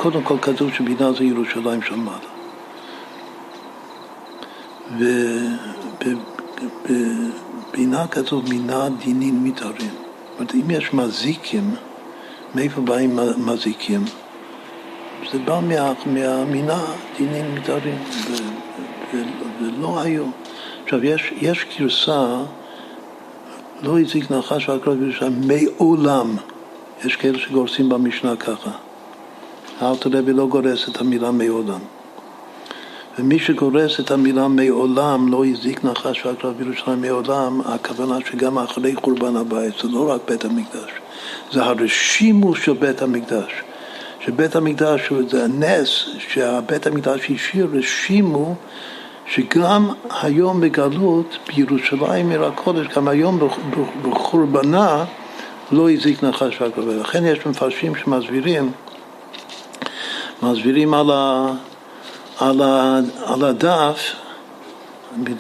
קודם 0.02 0.24
כל 0.24 0.36
כתוב 0.42 0.74
שבינה 0.74 1.14
זה 1.14 1.24
ירושלים 1.24 1.82
של 1.82 1.96
מעלה. 1.96 2.30
ובבינה 6.86 8.08
כתוב 8.08 8.50
מינה 8.50 8.90
דינים 9.06 9.44
מתארים. 9.44 9.96
אומרת, 10.36 10.56
אם 10.56 10.72
יש 10.72 10.94
מזיקים, 10.94 11.76
מאיפה 12.56 12.82
באים 12.82 13.20
מזיקים? 13.38 14.06
זה 15.32 15.40
בא 15.40 15.60
מה, 15.64 15.94
מהמינה, 16.06 16.84
דינים 17.18 17.56
מגדרים, 17.56 17.98
ולא 19.62 20.02
היו. 20.02 20.26
עכשיו, 20.84 21.06
יש, 21.06 21.34
יש 21.42 21.66
גרסה, 21.80 22.38
לא 23.82 24.00
הזיק 24.00 24.32
נחש 24.32 24.70
ועקרב 24.70 24.94
בירושלים, 24.94 25.42
מעולם. 25.48 26.36
יש 27.06 27.16
כאלה 27.16 27.40
שגורסים 27.40 27.90
במשנה 27.90 28.36
ככה. 28.36 28.89
האלתר 29.80 30.10
רבי 30.14 30.34
לא 30.34 30.48
גורס 30.48 30.90
את 30.90 31.02
המילה 31.02 31.32
מעולם. 31.32 31.80
ומי 33.20 33.40
שגורס 33.40 34.00
את 34.00 34.12
המילה 34.12 34.48
מעולם 34.48 35.32
לא 35.32 35.46
הזיק 35.46 35.84
נחש 35.84 36.26
ועקרב 36.26 36.54
בירושלים 36.58 37.02
מעולם, 37.02 37.62
הכוונה 37.66 38.18
שגם 38.26 38.58
אחרי 38.58 38.96
חורבן 38.96 39.36
הבית, 39.36 39.74
זה 39.82 39.88
לא 39.88 40.10
רק 40.10 40.22
בית 40.28 40.46
המקדש, 40.46 40.92
זה 41.52 41.64
הרשימו 41.64 42.56
של 42.56 42.74
בית 42.74 43.02
המקדש. 43.02 43.52
שבית 44.26 44.56
המקדש 44.56 45.14
זה 45.28 45.44
הנס 45.44 46.06
שבית 46.20 46.88
המקדש 46.88 47.32
השאיר 47.32 47.68
רשימו 47.74 48.56
שגם 49.26 49.90
היום 50.22 50.62
בגלות 50.62 51.38
בירושלים 51.48 52.30
עיר 52.30 52.46
הקודש, 52.46 52.88
גם 52.96 53.08
היום 53.08 53.40
בחורבנה 54.02 55.06
לא 55.72 55.92
הזיק 55.92 56.24
נחש 56.24 56.62
ועקרב. 56.62 56.88
לכן 56.88 57.26
יש 57.26 57.46
מפרשים 57.46 57.96
שמסבירים 57.96 58.72
מסבירים 60.44 60.94
על, 60.94 61.12
ה, 61.12 61.52
על, 62.40 62.62
ה, 62.62 63.00
על 63.26 63.44
הדף, 63.46 64.16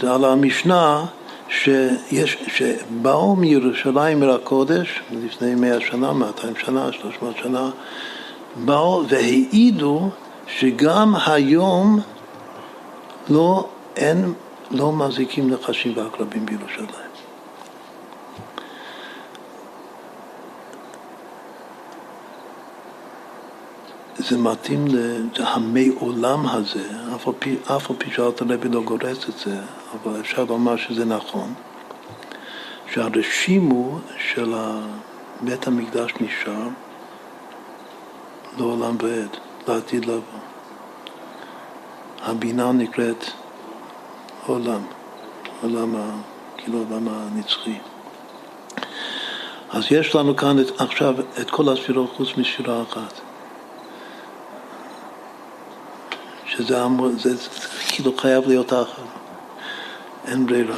על 0.07 0.25
המשנה, 0.25 1.05
שיש, 1.49 2.37
שבאו 2.47 3.35
מירושלים 3.35 4.23
אל 4.23 4.29
הקודש 4.29 5.01
לפני 5.11 5.55
מאה 5.55 5.81
שנה, 5.81 6.13
מאתיים 6.13 6.53
שנה, 6.55 6.91
שלוש 6.91 7.15
מאות 7.21 7.37
שנה, 7.37 7.69
באו 8.65 9.03
והעידו 9.07 10.09
שגם 10.47 11.15
היום 11.25 11.99
לא, 13.29 13.67
אין, 13.95 14.33
לא 14.71 14.91
מזיקים 14.91 15.49
נחשים 15.49 15.93
ועקרבים 15.97 16.45
בירושלים. 16.45 17.08
זה 24.19 24.37
מתאים 24.37 24.85
למעולם 25.37 26.45
הזה, 26.49 26.89
אף 27.15 27.27
על 27.27 27.33
פי, 27.39 27.55
פי 27.97 28.11
שאלת 28.11 28.41
הרבי 28.41 28.69
לא 28.69 28.81
גורס 28.81 29.29
את 29.29 29.37
זה, 29.37 29.59
אבל 29.93 30.19
אפשר 30.19 30.43
לומר 30.43 30.77
שזה 30.77 31.05
נכון, 31.05 31.53
שהרשימו 32.93 33.99
של 34.33 34.53
בית 35.41 35.67
המקדש 35.67 36.13
נשאר 36.21 36.67
לעולם 38.57 38.95
ועד, 39.01 39.37
לעתיד 39.67 40.05
לבוא. 40.05 40.39
הבינה 42.21 42.71
נקראת 42.71 43.25
עולם, 44.45 44.81
עולם, 45.61 45.95
כאילו 46.57 46.79
עולם 46.89 47.07
הנצחי. 47.07 47.77
אז 49.69 49.83
יש 49.91 50.15
לנו 50.15 50.35
כאן 50.35 50.59
את, 50.59 50.81
עכשיו 50.81 51.15
את 51.41 51.49
כל 51.49 51.69
הספירות 51.69 52.09
חוץ 52.17 52.37
משירה 52.37 52.81
אחת. 52.81 53.28
שזה 56.49 56.85
אמור, 56.85 57.09
זה, 57.17 57.35
כאילו 57.89 58.17
חייב 58.17 58.47
להיות 58.47 58.71
האחרון. 58.71 59.07
אין 60.25 60.45
ברירה. 60.45 60.77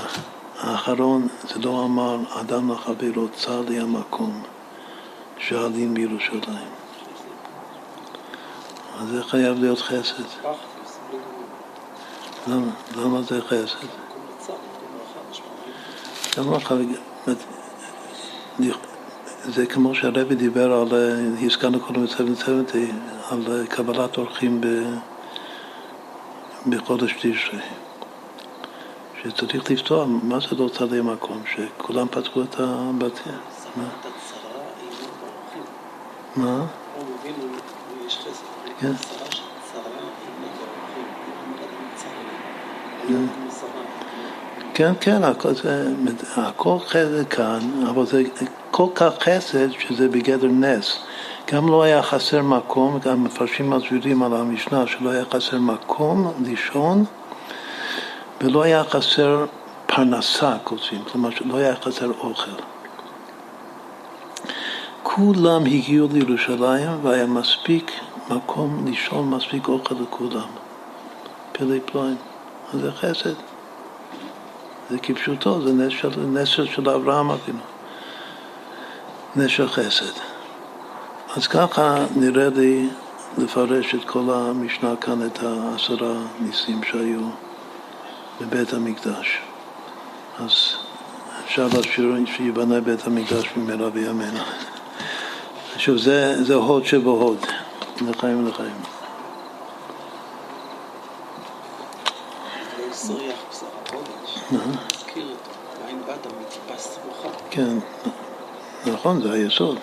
האחרון 0.59 1.27
זה 1.49 1.59
לא 1.59 1.85
אמר 1.85 2.17
אדם 2.29 2.71
לחברו, 2.71 3.27
צר 3.35 3.61
לי 3.61 3.79
המקום 3.79 4.43
שעלים 5.37 5.93
בירושלים. 5.93 6.71
אז 8.99 9.07
זה 9.07 9.23
חייב 9.23 9.59
להיות 9.59 9.79
חסד. 9.79 10.23
למה, 12.47 12.71
למה 12.97 13.21
זה 13.21 13.41
חסד? 13.41 13.87
זה 19.45 19.65
כמו 19.65 19.95
שהרבי 19.95 20.35
דיבר 20.35 20.73
על, 20.73 20.87
הזכרנו 21.41 21.79
קודם 21.79 22.03
את 22.03 22.09
770, 22.09 22.99
על 23.29 23.65
קבלת 23.69 24.17
אורחים 24.17 24.61
ב... 24.61 24.67
בחודש 26.69 27.13
תשרי. 27.13 27.59
שצריך 29.23 29.71
לפתוח, 29.71 30.07
מה 30.23 30.39
זה 30.39 30.55
לא 30.55 30.69
צדי 30.69 31.01
מקום? 31.01 31.43
שכולם 31.55 32.07
פתחו 32.11 32.41
את 32.41 32.55
הבתים. 32.59 33.33
מה? 36.35 36.65
כן. 38.79 38.91
כן, 44.73 44.93
כן, 45.01 45.23
הכל, 45.23 45.53
זה, 45.53 45.91
הכל 46.35 46.77
חסד 46.79 47.27
כאן, 47.29 47.59
אבל 47.89 48.05
זה 48.05 48.23
כל 48.71 48.87
כך 48.95 49.13
חסד 49.19 49.71
שזה 49.71 50.07
בגדר 50.07 50.47
נס. 50.47 50.97
גם 51.53 51.67
לא 51.67 51.83
היה 51.83 52.03
חסר 52.03 52.41
מקום, 52.41 52.99
גם 52.99 53.23
מפרשים 53.23 53.69
מסבירים 53.69 54.23
על 54.23 54.33
המשנה 54.33 54.87
שלא 54.87 55.09
היה 55.09 55.23
חסר 55.31 55.59
מקום 55.59 56.33
לישון 56.45 57.05
ולא 58.41 58.63
היה 58.63 58.83
חסר 58.83 59.45
פרנסה, 59.85 60.57
כותבים, 60.63 61.03
כלומר 61.11 61.29
שלא 61.29 61.57
היה 61.57 61.75
חסר 61.75 62.11
אוכל. 62.19 62.51
כולם 65.03 65.65
הגיעו 65.65 66.07
לירושלים 66.11 67.05
והיה 67.05 67.25
מספיק 67.25 67.91
מקום 68.29 68.85
לישון, 68.85 69.29
מספיק 69.29 69.67
אוכל 69.67 69.95
לכולם. 70.01 70.49
פלא 71.51 71.75
פלואים. 71.85 72.17
אז 72.73 72.79
זה 72.79 72.91
חסד. 72.91 73.33
זה 74.89 74.99
כפשוטו, 74.99 75.61
זה 75.61 75.73
נס 75.73 76.49
של, 76.49 76.67
של 76.67 76.89
אברהם 76.89 77.29
אבינו. 77.29 77.59
נס 79.35 79.51
של 79.51 79.67
חסד. 79.67 80.30
אז 81.35 81.47
ככה 81.47 82.05
נראה 82.15 82.49
לי 82.49 82.89
לפרש 83.37 83.95
את 83.95 84.05
כל 84.05 84.23
המשנה 84.29 84.95
כאן, 85.01 85.25
את 85.25 85.39
העשרה 85.43 86.13
ניסים 86.39 86.83
שהיו 86.83 87.21
בבית 88.41 88.73
המקדש. 88.73 89.39
אז 90.39 90.51
אפשר 91.45 91.67
להשאיר 91.73 92.15
שיבנה 92.25 92.81
בית 92.81 93.07
המקדש 93.07 93.49
במהרה 93.57 93.89
בימינו. 93.89 94.39
שוב, 95.77 95.97
זה, 95.97 96.43
זה 96.43 96.53
הוד 96.53 96.85
שבהוד, 96.85 97.37
לחיים 98.01 98.45
ולחיים. 98.45 98.75
כן, 107.49 107.77
נכון, 108.85 109.21
זה 109.21 109.31
היסוד. 109.31 109.77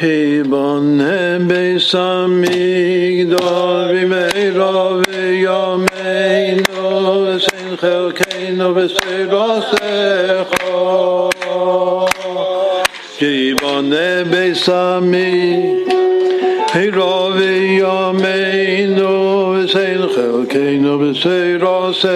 היבונה 0.00 1.38
ביס 1.46 1.94
המגדול 1.94 3.38
במהרה 3.92 4.92
וימינו 5.08 6.16
ושאין 7.26 7.76
חלקנו 7.76 8.74
בסרוסך 8.74 10.48
היבונה 13.20 14.24
ביס 14.30 14.68
המגדול 14.68 15.32
וימינו 17.38 19.10
ושאין 19.54 20.02
חלקנו 20.14 20.98
בסרוסך 20.98 22.10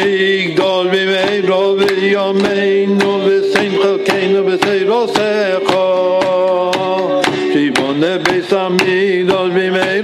mig 0.00 0.56
dol 0.56 0.88
vi 0.90 1.06
mei 1.06 1.42
ro 1.48 1.74
vi 1.74 2.10
yo 2.12 2.32
mei 2.32 2.86
no 2.86 3.18
vi 3.24 3.36
sein 3.52 3.72
ko 3.82 3.90
kei 4.06 4.32
no 4.32 4.42
vi 4.42 4.56
sei 4.64 4.84
ro 4.90 5.00
se 5.16 5.30
ko 5.68 7.22
ti 7.52 7.70
bon 7.76 8.00
de 8.00 8.12
be 8.24 8.36
sa 8.50 8.68
mi 8.68 9.24
dol 9.30 9.50
vi 9.56 9.66
mei 9.76 10.02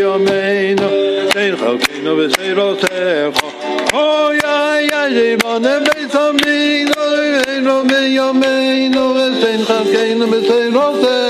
yo 0.00 0.12
mei 0.18 0.74
no 0.80 0.90
sein 1.34 1.56
ko 1.60 1.70
kei 1.84 2.02
no 2.04 2.16
vi 2.18 2.26
sei 2.34 2.50
ro 2.58 2.68
se 2.82 3.32
ko 3.38 3.46
o 4.02 4.06
dol 6.92 7.14
vi 7.24 7.90
mei 7.90 8.14
yo 8.18 8.32
mei 8.42 8.88
no 8.88 9.04
vi 9.16 9.26
sein 9.42 9.60
ko 9.68 9.78
no 10.20 11.29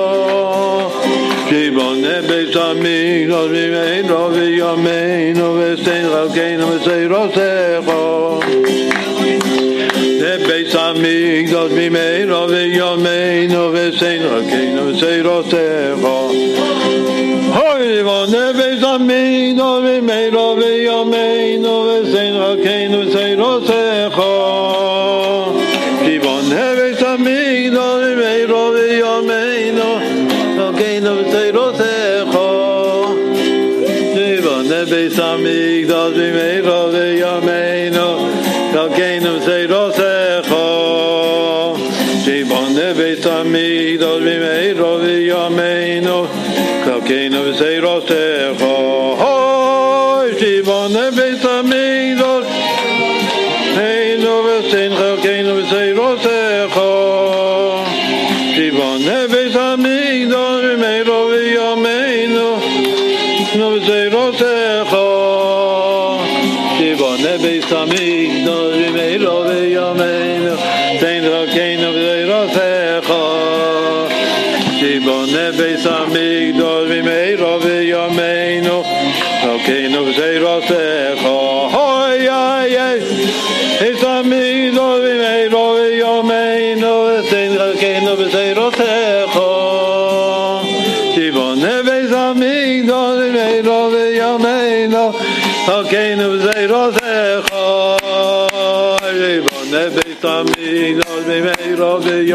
mi 2.75 3.25
gos 3.25 3.49
mi 3.51 3.69
vein 3.69 4.07
ro 4.07 4.29
vi 4.29 4.55
yo 4.57 4.75
mein 4.77 5.33
no 5.33 5.53
ve 5.55 5.75
sein 5.83 6.05
ro 6.09 6.29
kein 6.33 6.59
no 6.59 6.79
sei 6.79 7.07
ro 7.07 7.29
se 7.35 7.81
go 7.85 8.39
de 10.21 10.33
beis 10.47 10.73
mi 11.01 11.43
gos 11.51 11.71
mi 11.71 11.89
mein 11.89 12.29
ro 12.29 12.47
vi 12.47 12.75
yo 12.77 12.95
sein 13.99 14.21
ro 14.23 14.41
kein 14.49 14.75
no 14.75 14.93
sei 14.99 15.21
ro 15.21 15.43
se 15.43 15.95
go 16.01 16.15
hoy 17.57 18.03
von 18.03 18.31
de 18.31 18.53
beis 18.53 18.83
mi 18.99 19.53
no 19.53 19.81
vi 19.81 20.01
mein 20.01 20.31
ro 20.33 20.55
vi 20.55 20.83
yo 20.83 21.03
mein 21.05 21.61
no 21.61 21.90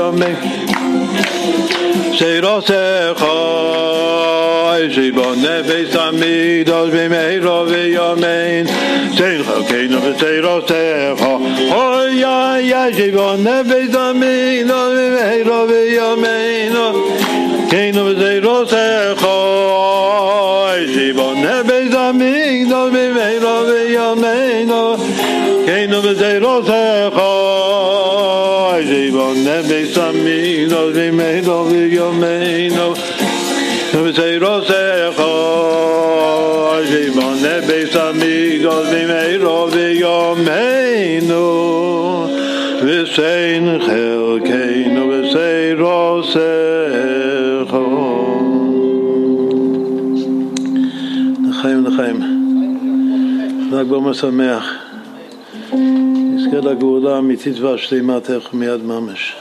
yomim 0.07 0.37
Seirosecha 2.19 3.35
Shibone 4.95 5.57
beis 5.69 5.95
amidosh 6.05 6.91
v'meiro 6.95 7.59
v'yomein 7.71 8.67
Sein 9.17 9.41
chokeinu 9.47 9.99
v'seirosecha 10.05 11.33
Hoya 11.73 12.61
ya 12.71 12.83
shibone 12.97 13.57
beis 13.69 13.95
amidosh 14.07 14.97
v'meiro 14.97 15.61
v'yomein 15.71 16.77
Keinu 17.71 18.03
v'seirosecha 18.09 19.37
Shibone 20.93 21.57
beis 21.69 21.95
amidosh 22.07 22.91
v'meiro 22.95 23.57
v'yomein 23.69 24.71
Keinu 25.67 25.99
v'seirosecha 26.07 27.16
V'meiro 30.97 31.59
v'yomein 31.71 32.77
v'seirosecha 33.93 35.33
Shibone 36.89 37.57
beis 37.69 37.95
amigdol 38.07 38.85
v'meiro 38.93 39.59
v'yomein 39.75 41.31
V'sein 42.87 43.67
chelkeinu 43.87 45.03
v'seirosecha 45.11 46.67
לחיים 51.49 51.87
לחיים. 51.87 52.19
ל"ג 53.73 53.87
בעומר 53.89 54.13
שמח. 54.13 54.75
נזכה 56.47 56.57
לגאולה 56.57 57.15
האמיתית 57.15 57.61
והשלימה 57.61 58.21
תכף 58.21 58.55
מיד 58.55 58.85
ממש. 58.85 59.37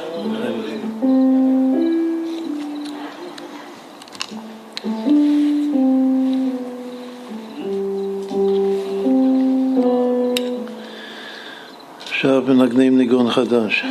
עכשיו 12.26 12.56
מנגנים 12.56 12.98
ניגון 12.98 13.30
חדש. 13.30 13.86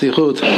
טובות. 0.00 0.38
עם 0.42 0.50
פנים 0.50 0.57